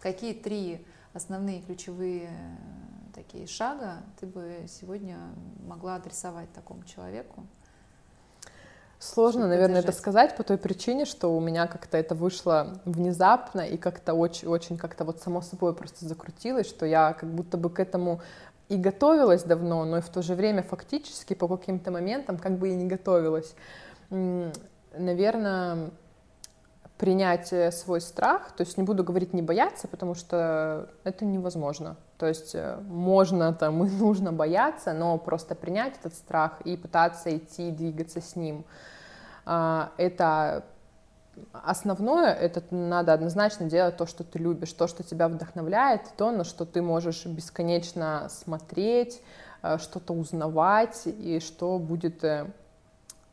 Какие 0.00 0.34
три 0.34 0.84
основные 1.14 1.62
ключевые 1.62 2.28
э, 2.28 2.56
такие 3.14 3.46
шага 3.46 4.02
ты 4.18 4.26
бы 4.26 4.66
сегодня 4.68 5.18
могла 5.66 5.94
адресовать 5.94 6.52
такому 6.52 6.84
человеку? 6.84 7.46
Сложно, 9.04 9.46
наверное, 9.46 9.80
это 9.80 9.92
сказать 9.92 10.34
по 10.34 10.44
той 10.44 10.56
причине, 10.56 11.04
что 11.04 11.36
у 11.36 11.38
меня 11.38 11.66
как-то 11.66 11.98
это 11.98 12.14
вышло 12.14 12.80
внезапно 12.86 13.60
и 13.60 13.76
как-то 13.76 14.14
очень, 14.14 14.48
очень 14.48 14.78
как-то 14.78 15.04
вот 15.04 15.20
само 15.20 15.42
собой 15.42 15.74
просто 15.74 16.06
закрутилось, 16.06 16.66
что 16.66 16.86
я 16.86 17.12
как 17.12 17.28
будто 17.28 17.58
бы 17.58 17.68
к 17.68 17.80
этому 17.80 18.22
и 18.70 18.76
готовилась 18.76 19.42
давно, 19.42 19.84
но 19.84 19.98
и 19.98 20.00
в 20.00 20.08
то 20.08 20.22
же 20.22 20.34
время 20.34 20.62
фактически 20.62 21.34
по 21.34 21.48
каким-то 21.48 21.90
моментам 21.90 22.38
как 22.38 22.52
бы 22.56 22.70
и 22.70 22.74
не 22.74 22.86
готовилась. 22.86 23.54
Наверное, 24.08 25.90
принять 26.96 27.74
свой 27.74 28.00
страх, 28.00 28.52
то 28.52 28.62
есть 28.62 28.78
не 28.78 28.84
буду 28.84 29.04
говорить 29.04 29.34
не 29.34 29.42
бояться, 29.42 29.86
потому 29.86 30.14
что 30.14 30.88
это 31.04 31.26
невозможно. 31.26 31.96
То 32.16 32.26
есть 32.26 32.54
э, 32.54 32.78
можно 32.88 33.52
там 33.52 33.84
и 33.84 33.90
нужно 33.98 34.32
бояться, 34.32 34.94
но 34.94 35.18
просто 35.18 35.54
принять 35.54 35.98
этот 36.00 36.14
страх 36.14 36.62
и 36.64 36.78
пытаться 36.78 37.36
идти, 37.36 37.70
двигаться 37.70 38.22
с 38.22 38.34
ним. 38.34 38.64
А, 39.44 39.92
это 39.96 40.64
основное, 41.52 42.32
это 42.32 42.62
надо 42.74 43.12
однозначно 43.12 43.66
делать 43.66 43.96
то, 43.96 44.06
что 44.06 44.24
ты 44.24 44.38
любишь, 44.38 44.72
то, 44.72 44.86
что 44.86 45.02
тебя 45.02 45.28
вдохновляет, 45.28 46.02
то, 46.16 46.30
на 46.30 46.44
что 46.44 46.64
ты 46.64 46.82
можешь 46.82 47.26
бесконечно 47.26 48.28
смотреть, 48.30 49.20
э, 49.62 49.78
что-то 49.78 50.12
узнавать, 50.12 51.02
и 51.06 51.40
что 51.40 51.78
будет 51.78 52.22
э, 52.24 52.46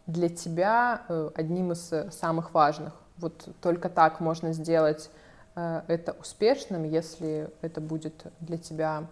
для 0.08 0.30
тебя 0.30 1.04
э, 1.08 1.30
одним 1.36 1.72
из 1.74 1.94
самых 2.12 2.54
важных. 2.54 2.94
Вот 3.18 3.48
только 3.62 3.90
так 3.90 4.20
можно 4.20 4.52
сделать 4.54 5.10
это 5.54 6.16
успешным, 6.20 6.86
если 6.86 7.52
это 7.62 7.82
будет 7.82 8.26
для 8.40 8.58
тебя 8.58 9.04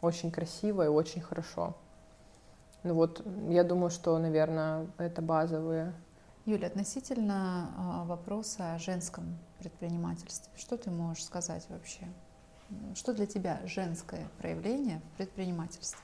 очень 0.00 0.30
красиво 0.30 0.84
и 0.84 0.88
очень 0.88 1.20
хорошо. 1.20 1.74
Ну 2.84 2.94
вот, 2.94 3.20
я 3.48 3.64
думаю, 3.64 3.90
что, 3.90 4.16
наверное, 4.16 4.86
это 4.98 5.20
базовые 5.20 5.92
Юля, 6.50 6.66
относительно 6.66 7.70
а, 7.78 8.04
вопроса 8.04 8.74
о 8.74 8.78
женском 8.78 9.38
предпринимательстве, 9.60 10.50
что 10.56 10.76
ты 10.76 10.90
можешь 10.90 11.24
сказать 11.24 11.64
вообще? 11.68 12.08
Что 12.96 13.12
для 13.12 13.26
тебя 13.26 13.60
женское 13.66 14.28
проявление 14.38 15.00
в 15.12 15.16
предпринимательстве? 15.16 16.00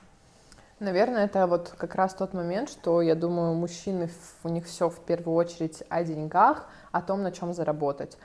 Наверное, 0.79 1.25
это 1.25 1.49
вот 1.49 1.75
как 1.77 1.97
раз 1.97 2.15
тот 2.15 2.33
момент, 2.33 2.71
что 2.71 3.03
я 3.03 3.17
думаю, 3.17 3.55
мужчины, 3.55 4.09
у 4.45 4.49
них 4.49 4.67
все 4.67 4.89
в 4.89 5.01
первую 5.01 5.35
очередь 5.35 5.83
о 5.89 6.05
деньгах, 6.05 6.69
о 6.93 7.03
том, 7.03 7.23
на 7.23 7.33
чем 7.33 7.53
заработать. 7.53 8.17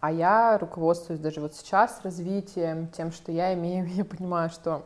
А 0.00 0.12
я 0.12 0.58
руководствуюсь 0.58 1.20
даже 1.20 1.40
вот 1.40 1.54
сейчас 1.54 2.00
развитием, 2.02 2.88
тем, 2.88 3.12
что 3.12 3.32
я 3.32 3.54
имею, 3.54 3.86
я 3.94 4.04
понимаю, 4.04 4.50
что 4.50 4.84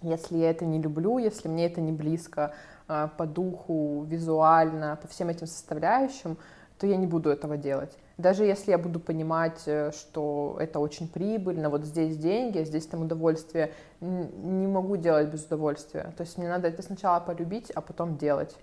если 0.00 0.38
я 0.38 0.50
это 0.50 0.64
не 0.64 0.80
люблю, 0.80 1.18
если 1.18 1.48
мне 1.48 1.66
это 1.66 1.82
не 1.82 1.92
близко, 1.92 2.54
по 2.88 3.26
духу, 3.26 4.04
визуально, 4.08 4.98
по 5.00 5.06
всем 5.08 5.28
этим 5.28 5.46
составляющим, 5.46 6.36
то 6.78 6.86
я 6.86 6.96
не 6.96 7.06
буду 7.06 7.30
этого 7.30 7.56
делать. 7.56 7.96
Даже 8.18 8.44
если 8.44 8.72
я 8.72 8.78
буду 8.78 8.98
понимать, 8.98 9.62
э, 9.66 9.92
что 9.92 10.56
это 10.58 10.80
очень 10.80 11.08
прибыльно, 11.08 11.70
вот 11.70 11.84
здесь 11.84 12.16
деньги, 12.16 12.58
а 12.58 12.64
здесь 12.64 12.86
там 12.86 13.02
удовольствие, 13.02 13.72
не 14.00 14.66
могу 14.66 14.96
делать 14.96 15.28
без 15.28 15.44
удовольствия. 15.44 16.12
То 16.16 16.22
есть 16.22 16.36
мне 16.36 16.48
надо 16.48 16.66
это 16.66 16.82
сначала 16.82 17.20
полюбить, 17.20 17.70
а 17.70 17.80
потом 17.80 18.16
делать. 18.16 18.56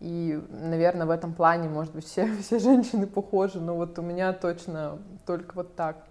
И, 0.00 0.42
наверное, 0.50 1.06
в 1.06 1.10
этом 1.10 1.34
плане, 1.34 1.68
может 1.68 1.94
быть, 1.94 2.04
все, 2.04 2.26
все 2.42 2.58
женщины 2.58 3.06
похожи, 3.06 3.60
но 3.60 3.76
вот 3.76 3.98
у 3.98 4.02
меня 4.02 4.32
точно 4.32 4.98
только 5.24 5.54
вот 5.54 5.76
так 5.76 6.04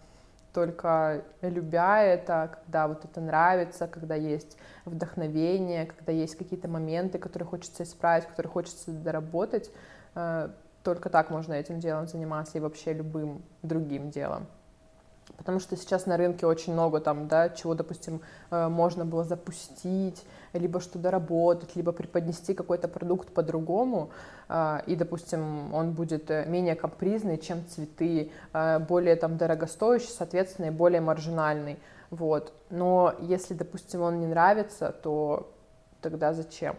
только 0.55 1.25
любя 1.41 2.01
это, 2.01 2.49
когда 2.53 2.87
вот 2.87 3.03
это 3.03 3.19
нравится, 3.19 3.87
когда 3.87 4.15
есть 4.15 4.57
вдохновение, 4.85 5.85
когда 5.85 6.13
есть 6.13 6.37
какие-то 6.37 6.69
моменты, 6.69 7.19
которые 7.19 7.45
хочется 7.45 7.83
исправить, 7.83 8.25
которые 8.25 8.49
хочется 8.49 8.91
доработать, 8.91 9.69
э, 10.15 10.47
только 10.81 11.09
так 11.09 11.29
можно 11.29 11.51
этим 11.51 11.81
делом 11.81 12.07
заниматься 12.07 12.57
и 12.57 12.61
вообще 12.61 12.93
любым 12.93 13.41
другим 13.63 14.11
делом. 14.11 14.47
Потому 15.35 15.59
что 15.59 15.75
сейчас 15.75 16.05
на 16.05 16.15
рынке 16.15 16.45
очень 16.47 16.71
много 16.71 17.01
там, 17.01 17.27
да, 17.27 17.49
чего, 17.49 17.73
допустим, 17.73 18.21
э, 18.49 18.69
можно 18.69 19.03
было 19.03 19.25
запустить, 19.25 20.23
либо 20.57 20.79
что 20.79 20.99
доработать, 20.99 21.75
либо 21.75 21.91
преподнести 21.91 22.53
какой-то 22.53 22.87
продукт 22.87 23.29
по-другому, 23.29 24.09
э, 24.49 24.79
и, 24.87 24.95
допустим, 24.95 25.73
он 25.73 25.91
будет 25.91 26.31
э, 26.31 26.45
менее 26.47 26.75
капризный, 26.75 27.37
чем 27.37 27.65
цветы, 27.67 28.31
более 28.87 29.15
там 29.15 29.37
дорогостоящий, 29.37 30.09
соответственно, 30.09 30.67
и 30.67 30.71
более 30.71 31.01
маржинальный. 31.01 31.77
Вот. 32.09 32.53
Но 32.69 33.13
если, 33.19 33.53
допустим, 33.53 34.01
он 34.01 34.19
не 34.19 34.27
нравится, 34.27 34.91
то 34.91 35.51
тогда 36.09 36.33
зачем? 36.33 36.75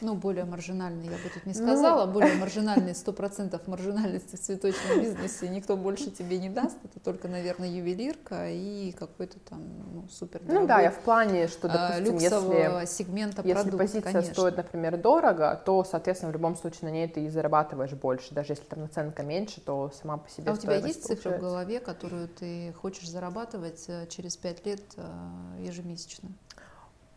Ну, 0.00 0.14
более 0.14 0.44
маржинальный, 0.44 1.04
я 1.04 1.12
бы 1.12 1.28
тут 1.32 1.44
не 1.44 1.52
ну, 1.52 1.62
сказала, 1.66 2.06
ну... 2.06 2.12
более 2.12 2.34
маржинальный, 2.36 2.92
100% 2.92 3.60
маржинальности 3.66 4.36
в 4.36 4.40
цветочном 4.40 5.00
бизнесе 5.00 5.48
никто 5.48 5.76
больше 5.76 6.10
тебе 6.10 6.38
не 6.38 6.48
даст, 6.48 6.78
это 6.82 6.98
только, 6.98 7.28
наверное, 7.28 7.68
ювелирка 7.68 8.50
и 8.50 8.92
какой-то 8.92 9.38
там 9.40 9.60
ну, 9.92 10.08
супер 10.08 10.40
Ну 10.46 10.66
да, 10.66 10.80
я 10.80 10.90
в 10.90 10.98
плане, 11.00 11.48
что, 11.48 11.68
а, 11.70 12.00
допустим, 12.00 12.16
если, 12.18 12.86
сегмента 12.86 13.42
если 13.42 13.52
продукт, 13.52 13.78
позиция 13.78 14.12
конечно. 14.12 14.32
стоит, 14.32 14.56
например, 14.56 14.96
дорого, 14.96 15.60
то, 15.64 15.84
соответственно, 15.84 16.32
в 16.32 16.34
любом 16.34 16.56
случае 16.56 16.88
на 16.88 16.92
ней 16.94 17.06
ты 17.06 17.26
и 17.26 17.28
зарабатываешь 17.28 17.92
больше, 17.92 18.34
даже 18.34 18.52
если 18.52 18.64
там 18.64 18.80
наценка 18.80 19.22
меньше, 19.22 19.60
то 19.60 19.92
сама 20.00 20.16
по 20.16 20.30
себе 20.30 20.50
А 20.50 20.54
у 20.54 20.56
тебя 20.56 20.76
есть 20.76 21.04
цифра 21.04 21.36
в 21.36 21.40
голове, 21.40 21.80
которую 21.80 22.28
ты 22.28 22.72
хочешь 22.80 23.08
зарабатывать 23.08 23.84
э, 23.88 24.06
через 24.08 24.36
5 24.38 24.66
лет 24.66 24.82
э, 24.96 25.02
ежемесячно? 25.60 26.30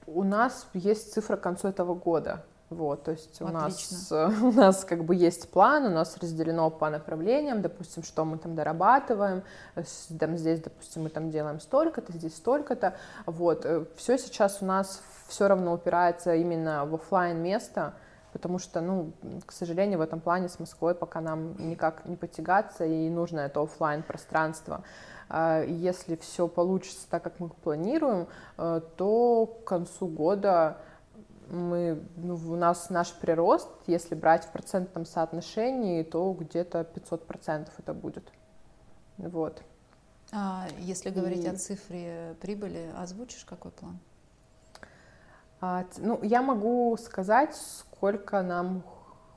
У 0.08 0.24
нас 0.24 0.68
есть 0.74 1.14
цифра 1.14 1.36
к 1.36 1.42
концу 1.42 1.68
этого 1.68 1.94
года. 1.94 2.44
Вот, 2.70 3.04
то 3.04 3.12
есть 3.12 3.42
у 3.42 3.48
нас, 3.48 4.12
у 4.12 4.52
нас 4.52 4.84
как 4.84 5.06
бы 5.06 5.16
есть 5.16 5.50
план, 5.50 5.86
у 5.86 5.90
нас 5.90 6.18
разделено 6.18 6.70
по 6.70 6.90
направлениям, 6.90 7.62
допустим, 7.62 8.04
что 8.04 8.26
мы 8.26 8.38
там 8.38 8.56
дорабатываем, 8.56 9.44
там 10.20 10.38
здесь, 10.38 10.60
допустим, 10.60 11.04
мы 11.04 11.10
там 11.10 11.32
делаем 11.32 11.62
столько-то, 11.62 12.12
здесь 12.12 12.36
столько-то, 12.36 12.96
вот, 13.26 13.66
э, 13.66 13.86
все 13.96 14.18
сейчас 14.18 14.58
у 14.62 14.66
нас 14.66 15.02
все 15.30 15.48
равно 15.48 15.74
упирается 15.74 16.36
именно 16.36 16.86
в 16.86 16.96
офлайн 16.96 17.42
место, 17.42 17.94
потому 18.34 18.60
что, 18.60 18.82
ну, 18.82 19.12
к 19.46 19.52
сожалению, 19.52 20.00
в 20.00 20.02
этом 20.02 20.20
плане 20.20 20.50
с 20.50 20.60
Москвой 20.60 20.96
пока 20.96 21.22
нам 21.22 21.56
никак 21.70 22.06
не 22.06 22.16
потягаться, 22.16 22.86
и 22.86 23.10
нужно 23.10 23.42
это 23.42 23.62
офлайн 23.62 24.04
пространство. 24.04 24.84
А 25.30 25.62
если 25.64 26.16
все 26.16 26.48
получится 26.48 27.08
так, 27.10 27.24
как 27.24 27.40
мы 27.40 27.50
планируем, 27.50 28.28
э, 28.58 28.82
то 28.96 29.46
к 29.46 29.68
концу 29.68 30.08
года 30.08 30.78
мы, 31.50 32.04
ну, 32.16 32.36
у 32.36 32.56
нас 32.56 32.90
наш 32.90 33.14
прирост, 33.14 33.70
если 33.88 34.16
брать 34.16 34.46
в 34.46 34.52
процентном 34.52 35.06
соотношении, 35.06 36.04
то 36.04 36.34
где-то 36.34 36.82
500% 36.82 37.70
это 37.78 37.94
будет. 37.94 38.32
Вот. 39.18 39.62
А 40.32 40.68
если 40.80 41.10
говорить 41.10 41.46
И... 41.46 41.48
о 41.48 41.56
цифре 41.56 42.36
прибыли, 42.42 42.92
озвучишь 42.98 43.46
какой 43.46 43.72
план? 43.72 44.00
А, 45.60 45.86
ну, 45.98 46.20
я 46.22 46.42
могу 46.42 46.96
сказать, 46.98 47.56
сколько 47.56 48.42
нам 48.42 48.84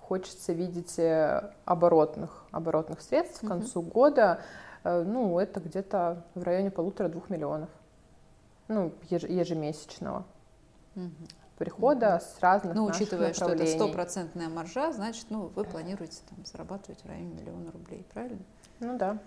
хочется 0.02 0.52
видеть 0.52 0.98
э, 0.98 1.52
оборотных, 1.64 2.44
оборотных 2.50 3.00
средств 3.00 3.40
к 3.40 3.46
концу 3.46 3.80
uh-huh. 3.80 3.90
года. 3.90 4.42
Э, 4.84 5.02
ну, 5.02 5.38
это 5.38 5.60
где-то 5.60 6.24
в 6.34 6.42
районе 6.42 6.70
полутора-двух 6.70 7.30
миллионов, 7.30 7.70
ну, 8.68 8.92
ежемесячного 9.08 10.26
угу. 10.94 11.10
прихода 11.58 12.16
угу. 12.16 12.24
с 12.24 12.40
разных 12.40 12.74
Ну, 12.74 12.84
учитывая, 12.84 13.32
что 13.32 13.50
это 13.50 13.66
стопроцентная 13.66 14.48
маржа, 14.48 14.92
значит, 14.92 15.26
ну, 15.30 15.46
вы 15.54 15.64
планируете 15.64 16.20
там 16.28 16.44
зарабатывать 16.44 17.02
в 17.02 17.06
районе 17.06 17.32
миллиона 17.34 17.70
рублей, 17.70 18.06
правильно? 18.12 18.42
Ну, 18.80 18.98
да. 18.98 19.18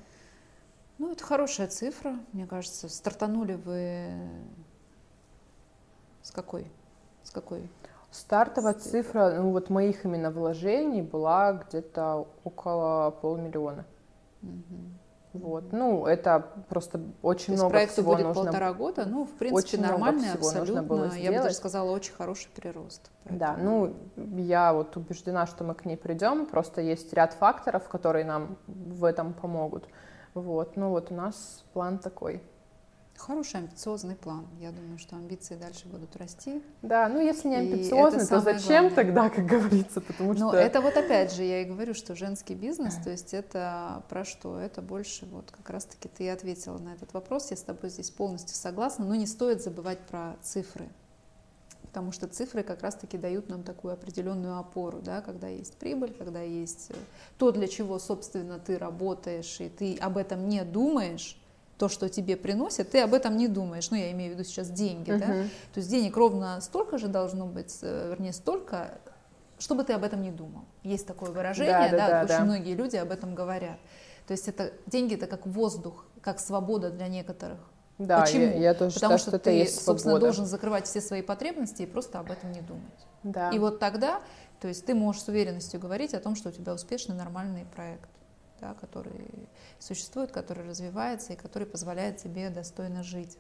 Ну, 0.98 1.12
это 1.12 1.24
хорошая 1.24 1.68
цифра, 1.68 2.20
мне 2.34 2.46
кажется. 2.46 2.88
Стартанули 2.88 3.54
вы 3.54 4.12
с 6.22 6.32
какой? 6.32 6.72
С 7.24 7.32
какой? 7.32 7.70
Стартовая 8.12 8.74
цифра, 8.74 9.42
ну 9.42 9.52
вот 9.52 9.70
моих 9.70 10.06
именно 10.06 10.30
вложений 10.30 11.02
была 11.02 11.54
где-то 11.54 12.28
около 12.44 13.12
полмиллиона. 13.12 13.86
Угу. 14.44 14.94
Вот. 15.34 15.72
Ну, 15.72 16.06
это 16.06 16.46
просто 16.70 17.02
очень 17.24 17.56
То 17.56 17.62
много 17.62 17.72
проекту 17.72 17.94
всего 17.94 18.12
будет 18.14 18.28
нужно... 18.28 18.44
полтора 18.44 18.74
года, 18.74 19.06
ну, 19.06 19.26
в 19.26 19.32
принципе, 19.32 19.68
очень 19.68 19.82
нормальный, 19.82 20.32
абсолютно. 20.32 20.84
Было 20.84 21.12
я 21.16 21.32
бы 21.32 21.40
даже 21.40 21.56
сказала, 21.56 21.90
очень 21.90 22.14
хороший 22.14 22.50
прирост. 22.56 23.10
Поэтому... 23.24 23.40
Да, 23.40 23.58
ну, 23.58 23.96
я 24.38 24.74
вот 24.74 24.96
убеждена, 24.96 25.48
что 25.48 25.64
мы 25.64 25.74
к 25.74 25.86
ней 25.86 25.98
придем, 25.98 26.46
просто 26.46 26.82
есть 26.82 27.12
ряд 27.14 27.34
факторов, 27.34 27.90
которые 27.90 28.26
нам 28.26 28.58
в 28.68 29.04
этом 29.06 29.34
помогут. 29.34 29.88
Вот, 30.36 30.78
ну 30.78 30.90
вот 30.90 31.12
у 31.12 31.16
нас 31.16 31.64
план 31.74 31.98
такой. 31.98 32.44
Хороший 33.26 33.62
амбициозный 33.62 34.16
план. 34.18 34.46
Я 34.60 34.72
думаю, 34.72 34.98
что 34.98 35.16
амбиции 35.16 35.56
дальше 35.56 35.88
будут 35.88 36.14
расти. 36.18 36.62
Да, 36.82 37.08
ну 37.08 37.22
если 37.22 37.48
не 37.48 37.56
амбициозный, 37.56 38.28
то 38.28 38.42
зачем 38.42 38.90
главное. 38.90 38.90
тогда, 38.90 39.30
как 39.30 39.46
говорится, 39.46 40.02
потому 40.02 40.34
что... 40.34 40.44
Ну 40.44 40.52
это 40.52 40.82
вот 40.82 40.98
опять 40.98 41.34
же, 41.34 41.44
я 41.44 41.62
и 41.62 41.66
говорю, 41.66 41.94
что 41.94 42.16
женский 42.16 42.54
бизнес, 42.54 42.96
то 42.96 43.10
есть 43.10 43.34
это 43.34 44.04
про 44.10 44.26
что? 44.26 44.60
Это 44.60 44.82
больше 44.82 45.26
вот 45.28 45.52
как 45.52 45.70
раз-таки 45.70 46.10
ты 46.10 46.30
ответила 46.30 46.78
на 46.80 46.96
этот 46.96 47.14
вопрос, 47.14 47.50
я 47.52 47.56
с 47.56 47.62
тобой 47.62 47.92
здесь 47.92 48.10
полностью 48.10 48.58
согласна, 48.58 49.06
но 49.06 49.16
не 49.16 49.26
стоит 49.26 49.64
забывать 49.64 50.00
про 50.00 50.36
цифры, 50.42 50.90
потому 51.84 52.12
что 52.12 52.28
цифры 52.28 52.62
как 52.62 52.82
раз-таки 52.82 53.18
дают 53.18 53.48
нам 53.48 53.64
такую 53.64 53.94
определенную 53.94 54.58
опору, 54.58 55.00
да, 55.02 55.22
когда 55.22 55.48
есть 55.48 55.78
прибыль, 55.78 56.14
когда 56.14 56.42
есть 56.42 56.88
э, 56.90 56.96
то, 57.38 57.54
для 57.54 57.70
чего, 57.70 58.00
собственно, 58.00 58.60
ты 58.60 58.78
работаешь, 58.78 59.62
и 59.62 59.70
ты 59.70 59.96
об 59.96 60.18
этом 60.18 60.50
не 60.50 60.66
думаешь, 60.66 61.40
то, 61.78 61.90
что 61.90 62.10
тебе 62.10 62.38
приносят, 62.38 62.92
ты 62.92 63.02
об 63.02 63.14
этом 63.14 63.38
не 63.38 63.48
думаешь. 63.48 63.90
Ну, 63.90 63.98
я 63.98 64.12
имею 64.12 64.32
в 64.32 64.34
виду 64.36 64.44
сейчас 64.44 64.70
деньги, 64.70 65.12
uh-huh. 65.12 65.20
да. 65.20 65.26
То 65.74 65.78
есть 65.78 65.90
денег 65.90 66.16
ровно 66.16 66.62
столько 66.62 66.98
же 66.98 67.08
должно 67.08 67.46
быть, 67.46 67.80
э, 67.82 68.10
вернее, 68.10 68.34
столько, 68.34 69.00
чтобы 69.58 69.84
ты 69.84 69.94
об 69.94 70.04
этом 70.04 70.22
не 70.22 70.32
думал. 70.32 70.66
Есть 70.84 71.08
такое 71.08 71.32
выражение, 71.32 71.90
да, 71.92 71.98
да, 71.98 72.10
да 72.10 72.24
очень 72.24 72.38
да. 72.38 72.44
многие 72.44 72.76
люди 72.76 72.96
об 72.96 73.12
этом 73.12 73.36
говорят. 73.36 73.78
То 74.28 74.32
есть 74.32 74.48
это 74.48 74.72
деньги 74.86 75.16
это 75.16 75.28
как 75.28 75.46
воздух, 75.46 76.06
как 76.22 76.40
свобода 76.40 76.90
для 76.90 77.08
некоторых. 77.08 77.60
Да, 77.98 78.22
Почему? 78.22 78.44
Я, 78.44 78.54
я 78.54 78.74
тоже 78.74 78.96
Потому 78.96 79.18
считаю, 79.18 79.20
что, 79.20 79.30
что 79.32 79.40
ты, 79.40 79.52
есть 79.52 79.84
собственно, 79.84 80.20
должен 80.20 80.46
закрывать 80.46 80.88
все 80.88 81.02
свои 81.02 81.22
потребности 81.22 81.84
и 81.84 81.86
просто 81.86 82.20
об 82.20 82.32
этом 82.32 82.52
не 82.52 82.62
думать. 82.62 82.84
Да. 83.24 83.52
И 83.52 83.60
вот 83.60 83.80
тогда, 83.80 84.22
то 84.60 84.68
есть 84.68 84.86
ты 84.86 84.96
можешь 84.96 85.22
с 85.22 85.28
уверенностью 85.28 85.80
говорить 85.80 86.14
о 86.14 86.20
том, 86.20 86.36
что 86.36 86.50
у 86.50 86.52
тебя 86.52 86.74
успешный, 86.74 87.16
нормальный 87.16 87.66
проект 87.76 88.10
да, 88.64 88.74
который 88.76 89.50
существует, 89.80 90.32
который 90.32 90.66
развивается 90.68 91.34
и 91.34 91.36
который 91.36 91.68
позволяет 91.68 92.18
тебе 92.18 92.50
достойно 92.50 93.04
жить. 93.04 93.38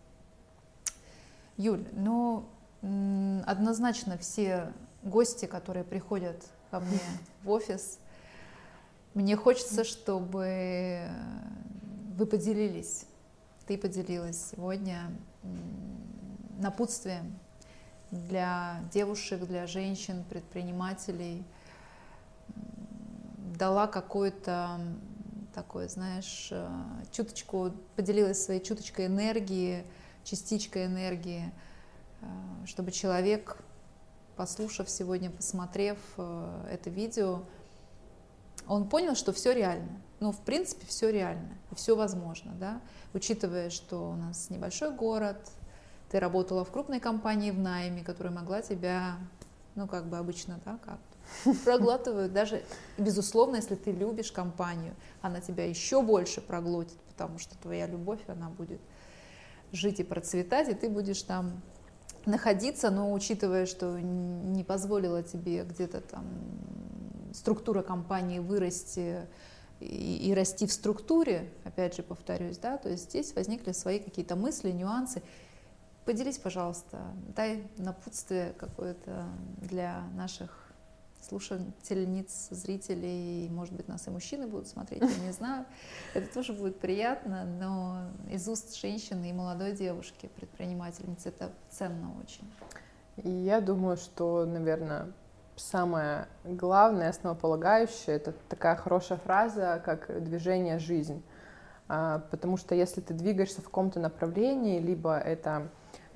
Юль, 1.57 1.87
ну 1.93 2.45
однозначно 2.81 4.17
все 4.17 4.73
гости, 5.03 5.45
которые 5.45 5.85
приходят 5.85 6.43
ко 6.71 6.81
мне 6.81 6.99
в 7.43 7.49
офис, 7.49 7.99
мне 9.13 9.37
хочется, 9.37 9.83
чтобы 9.85 11.07
вы 12.17 12.25
поделились, 12.25 13.05
ты 13.65 13.77
поделилась 13.77 14.49
сегодня 14.51 15.09
напутствием 16.59 17.39
для 18.11 18.81
девушек, 18.91 19.45
для 19.45 19.67
женщин, 19.67 20.23
предпринимателей, 20.29 21.45
дала 23.57 23.87
какое-то 23.87 24.79
такое, 25.53 25.87
знаешь, 25.87 26.49
э, 26.51 26.67
чуточку, 27.11 27.71
поделилась 27.95 28.43
своей 28.43 28.61
чуточкой 28.61 29.07
энергии, 29.07 29.85
частичкой 30.23 30.85
энергии, 30.87 31.51
э, 32.21 32.25
чтобы 32.65 32.91
человек, 32.91 33.57
послушав 34.35 34.89
сегодня, 34.89 35.29
посмотрев 35.29 35.97
э, 36.17 36.67
это 36.71 36.89
видео, 36.89 37.43
он 38.67 38.89
понял, 38.89 39.15
что 39.15 39.33
все 39.33 39.53
реально. 39.53 40.01
Ну, 40.19 40.31
в 40.31 40.39
принципе, 40.39 40.85
все 40.87 41.11
реально, 41.11 41.57
все 41.75 41.95
возможно, 41.95 42.53
да, 42.53 42.81
учитывая, 43.13 43.69
что 43.69 44.11
у 44.11 44.15
нас 44.15 44.49
небольшой 44.49 44.91
город, 44.91 45.49
ты 46.09 46.19
работала 46.19 46.63
в 46.63 46.71
крупной 46.71 46.99
компании 46.99 47.51
в 47.51 47.59
найме, 47.59 48.03
которая 48.03 48.33
могла 48.33 48.61
тебя, 48.61 49.17
ну, 49.75 49.87
как 49.87 50.07
бы 50.07 50.17
обычно, 50.17 50.59
да, 50.63 50.77
как 50.85 50.99
проглатывают. 51.65 52.33
Даже, 52.33 52.63
безусловно, 52.97 53.57
если 53.57 53.75
ты 53.75 53.91
любишь 53.91 54.31
компанию, 54.31 54.95
она 55.21 55.41
тебя 55.41 55.65
еще 55.65 56.01
больше 56.01 56.41
проглотит, 56.41 56.99
потому 57.09 57.39
что 57.39 57.57
твоя 57.57 57.87
любовь, 57.87 58.21
она 58.27 58.49
будет 58.49 58.81
жить 59.71 59.99
и 59.99 60.03
процветать, 60.03 60.69
и 60.69 60.73
ты 60.73 60.89
будешь 60.89 61.21
там 61.23 61.61
находиться, 62.25 62.89
но 62.89 63.11
учитывая, 63.11 63.65
что 63.65 63.99
не 63.99 64.63
позволила 64.63 65.23
тебе 65.23 65.63
где-то 65.63 66.01
там 66.01 66.25
структура 67.33 67.81
компании 67.81 68.39
вырасти 68.39 69.21
и, 69.79 70.29
и 70.29 70.33
расти 70.33 70.67
в 70.67 70.71
структуре, 70.71 71.49
опять 71.63 71.95
же 71.95 72.03
повторюсь, 72.03 72.57
да, 72.57 72.77
то 72.77 72.89
есть 72.89 73.09
здесь 73.09 73.33
возникли 73.35 73.71
свои 73.71 73.99
какие-то 73.99 74.35
мысли, 74.35 74.71
нюансы. 74.71 75.21
Поделись, 76.05 76.37
пожалуйста, 76.37 76.99
дай 77.35 77.65
напутствие 77.77 78.53
какое-то 78.57 79.25
для 79.61 80.03
наших 80.15 80.72
слушательниц, 81.23 82.49
зрителей, 82.51 83.49
может 83.49 83.73
быть, 83.73 83.87
нас 83.87 84.07
и 84.07 84.09
мужчины 84.09 84.47
будут 84.47 84.67
смотреть, 84.67 85.01
я 85.01 85.25
не 85.25 85.31
знаю. 85.33 85.65
Это 86.13 86.31
тоже 86.33 86.53
будет 86.53 86.79
приятно, 86.79 87.45
но 87.45 88.09
из 88.31 88.47
уст 88.47 88.75
женщины 88.75 89.29
и 89.29 89.33
молодой 89.33 89.73
девушки, 89.73 90.29
предпринимательницы, 90.35 91.29
это 91.29 91.51
ценно 91.69 92.11
очень. 92.21 92.51
И 93.17 93.29
я 93.29 93.61
думаю, 93.61 93.97
что, 93.97 94.45
наверное, 94.45 95.11
самое 95.55 96.27
главное, 96.43 97.09
основополагающее, 97.09 98.15
это 98.15 98.33
такая 98.49 98.75
хорошая 98.75 99.17
фраза, 99.19 99.81
как 99.83 100.23
движение 100.23 100.79
«жизнь». 100.79 101.23
А, 101.87 102.19
потому 102.31 102.57
что 102.57 102.75
если 102.75 103.01
ты 103.01 103.13
двигаешься 103.13 103.61
в 103.61 103.65
каком-то 103.65 103.99
направлении, 103.99 104.79
либо 104.79 105.17
это 105.17 105.69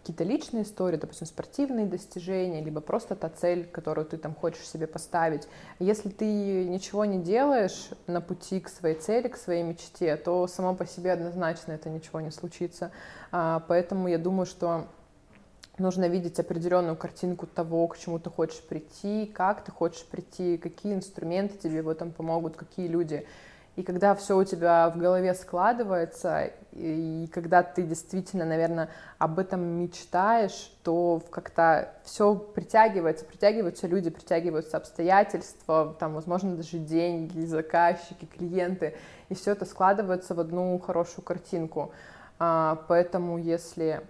какие-то 0.08 0.24
личные 0.24 0.64
истории, 0.64 0.96
допустим, 0.96 1.28
спортивные 1.28 1.86
достижения, 1.86 2.64
либо 2.64 2.80
просто 2.80 3.14
та 3.14 3.28
цель, 3.28 3.66
которую 3.66 4.06
ты 4.06 4.16
там 4.16 4.34
хочешь 4.34 4.66
себе 4.66 4.88
поставить. 4.88 5.50
Если 5.80 6.08
ты 6.08 6.64
ничего 6.64 7.04
не 7.04 7.20
делаешь 7.20 7.90
на 8.08 8.22
пути 8.22 8.62
к 8.62 8.70
своей 8.70 8.96
цели, 8.96 9.28
к 9.28 9.36
своей 9.36 9.64
мечте, 9.64 10.16
то 10.16 10.48
само 10.48 10.76
по 10.76 10.86
себе 10.86 11.12
однозначно 11.12 11.74
это 11.74 11.90
ничего 11.90 12.22
не 12.22 12.32
случится. 12.32 12.92
А, 13.34 13.62
поэтому 13.68 14.08
я 14.08 14.18
думаю, 14.18 14.46
что 14.46 14.88
нужно 15.78 16.08
видеть 16.08 16.40
определенную 16.40 16.96
картинку 16.96 17.46
того, 17.46 17.86
к 17.90 17.98
чему 17.98 18.18
ты 18.18 18.30
хочешь 18.30 18.62
прийти, 18.62 19.26
как 19.26 19.66
ты 19.66 19.74
хочешь 19.74 20.06
прийти, 20.06 20.58
какие 20.58 20.94
инструменты 20.94 21.58
тебе 21.58 21.82
в 21.82 21.90
этом 21.90 22.14
помогут, 22.14 22.56
какие 22.56 22.88
люди. 22.88 23.28
И 23.76 23.84
когда 23.84 24.16
все 24.16 24.38
у 24.38 24.46
тебя 24.46 24.90
в 24.90 24.98
голове 24.98 25.34
складывается, 25.34 26.52
и 26.78 27.28
когда 27.34 27.64
ты 27.64 27.82
действительно, 27.82 28.46
наверное, 28.46 28.90
об 29.18 29.40
этом 29.40 29.62
мечтаешь, 29.62 30.72
то 30.84 31.22
как-то 31.32 31.94
все 32.04 32.36
притягивается, 32.36 33.26
притягиваются 33.26 33.88
люди, 33.88 34.12
притягиваются 34.12 34.78
обстоятельства, 34.78 35.96
там, 36.00 36.14
возможно, 36.14 36.56
даже 36.56 36.78
деньги, 36.78 37.46
заказчики, 37.46 38.26
клиенты, 38.26 38.96
и 39.30 39.34
все 39.34 39.52
это 39.52 39.66
складывается 39.66 40.36
в 40.36 40.40
одну 40.40 40.78
хорошую 40.80 41.26
картинку. 41.26 41.92
А, 42.38 42.84
поэтому 42.88 43.40
если, 43.40 44.02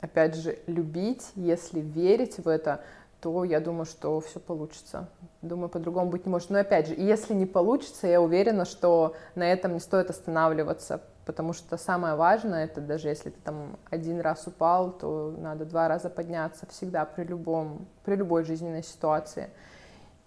опять 0.00 0.34
же, 0.34 0.58
любить, 0.66 1.30
если 1.34 1.80
верить 1.80 2.38
в 2.38 2.46
это, 2.46 2.82
то 3.20 3.44
я 3.44 3.60
думаю, 3.60 3.84
что 3.84 4.20
все 4.20 4.40
получится. 4.40 5.08
Думаю, 5.42 5.68
по-другому 5.68 6.10
быть 6.10 6.26
не 6.26 6.32
может. 6.32 6.50
Но 6.50 6.58
опять 6.58 6.88
же, 6.88 6.94
если 6.94 7.34
не 7.34 7.46
получится, 7.46 8.06
я 8.06 8.20
уверена, 8.20 8.64
что 8.64 9.14
на 9.34 9.50
этом 9.50 9.74
не 9.74 9.80
стоит 9.80 10.10
останавливаться, 10.10 11.02
потому 11.24 11.52
что 11.52 11.76
самое 11.76 12.14
важное, 12.14 12.64
это 12.64 12.80
даже 12.80 13.08
если 13.08 13.30
ты 13.30 13.40
там 13.40 13.76
один 13.90 14.20
раз 14.20 14.46
упал, 14.46 14.92
то 14.92 15.34
надо 15.38 15.64
два 15.64 15.88
раза 15.88 16.10
подняться 16.10 16.66
всегда 16.66 17.04
при 17.04 17.24
любом, 17.24 17.86
при 18.04 18.16
любой 18.16 18.44
жизненной 18.44 18.82
ситуации. 18.82 19.50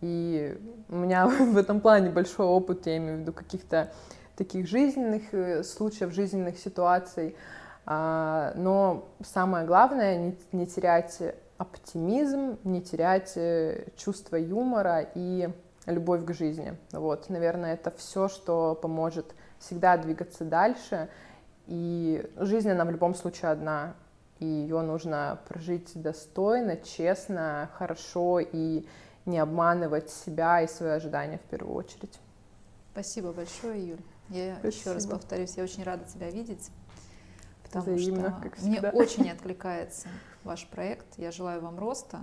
И 0.01 0.57
у 0.89 0.95
меня 0.95 1.27
в 1.27 1.57
этом 1.57 1.79
плане 1.81 2.09
большой 2.09 2.45
опыт, 2.45 2.85
я 2.85 2.97
имею 2.97 3.17
в 3.17 3.19
виду 3.21 3.33
каких-то 3.33 3.91
таких 4.35 4.67
жизненных 4.67 5.33
э, 5.33 5.63
случаев, 5.63 6.11
жизненных 6.11 6.57
ситуаций. 6.57 7.35
А, 7.85 8.53
но 8.55 9.09
самое 9.23 9.65
главное 9.65 10.35
не, 10.51 10.65
терять 10.65 11.19
оптимизм, 11.57 12.57
не 12.63 12.81
терять 12.81 13.33
э, 13.35 13.87
чувство 13.95 14.35
юмора 14.35 15.05
и 15.15 15.49
любовь 15.85 16.25
к 16.25 16.33
жизни. 16.33 16.77
Вот, 16.91 17.29
наверное, 17.29 17.73
это 17.73 17.91
все, 17.91 18.27
что 18.27 18.77
поможет 18.81 19.35
всегда 19.63 19.97
двигаться 19.97 20.43
дальше. 20.43 21.09
И 21.67 22.29
жизнь, 22.37 22.69
она 22.69 22.85
в 22.85 22.91
любом 22.91 23.15
случае 23.15 23.51
одна, 23.51 23.95
и 24.39 24.45
ее 24.45 24.81
нужно 24.81 25.39
прожить 25.47 25.91
достойно, 25.95 26.77
честно, 26.77 27.69
хорошо 27.73 28.39
и 28.39 28.85
не 29.25 29.39
обманывать 29.39 30.09
себя 30.09 30.61
и 30.61 30.67
свои 30.67 30.91
ожидания 30.91 31.37
в 31.37 31.49
первую 31.49 31.75
очередь. 31.75 32.19
Спасибо 32.91 33.31
большое, 33.31 33.89
Юль. 33.89 34.01
Я 34.29 34.55
Спасибо. 34.59 34.67
еще 34.67 34.93
раз 34.93 35.05
повторюсь, 35.05 35.55
я 35.55 35.63
очень 35.63 35.83
рада 35.83 36.03
тебя 36.05 36.29
видеть, 36.29 36.69
потому 37.63 37.95
Взаимно, 37.95 38.41
что 38.55 38.67
мне 38.67 38.81
очень 38.81 39.29
откликается 39.29 40.09
ваш 40.43 40.67
проект. 40.67 41.07
Я 41.17 41.31
желаю 41.31 41.61
вам 41.61 41.79
роста. 41.79 42.21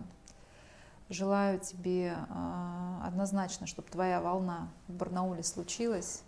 Желаю 1.08 1.58
тебе 1.58 2.14
э, 2.14 2.98
однозначно, 3.04 3.66
чтобы 3.66 3.88
твоя 3.88 4.20
волна 4.20 4.68
в 4.86 4.92
Барнауле 4.92 5.42
случилась, 5.42 6.22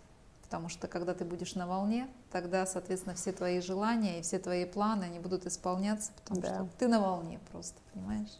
потому 0.53 0.69
что 0.69 0.87
когда 0.87 1.15
ты 1.15 1.25
будешь 1.25 1.55
на 1.55 1.65
волне, 1.65 2.07
тогда, 2.31 2.67
соответственно, 2.67 3.15
все 3.15 3.31
твои 3.31 3.59
желания 3.59 4.19
и 4.19 4.21
все 4.21 4.37
твои 4.37 4.65
планы, 4.65 5.05
они 5.05 5.17
будут 5.17 5.47
исполняться, 5.47 6.11
потому 6.23 6.41
да. 6.41 6.47
что 6.47 6.69
ты 6.77 6.87
на 6.87 6.99
волне 6.99 7.39
просто, 7.51 7.81
понимаешь? 7.91 8.37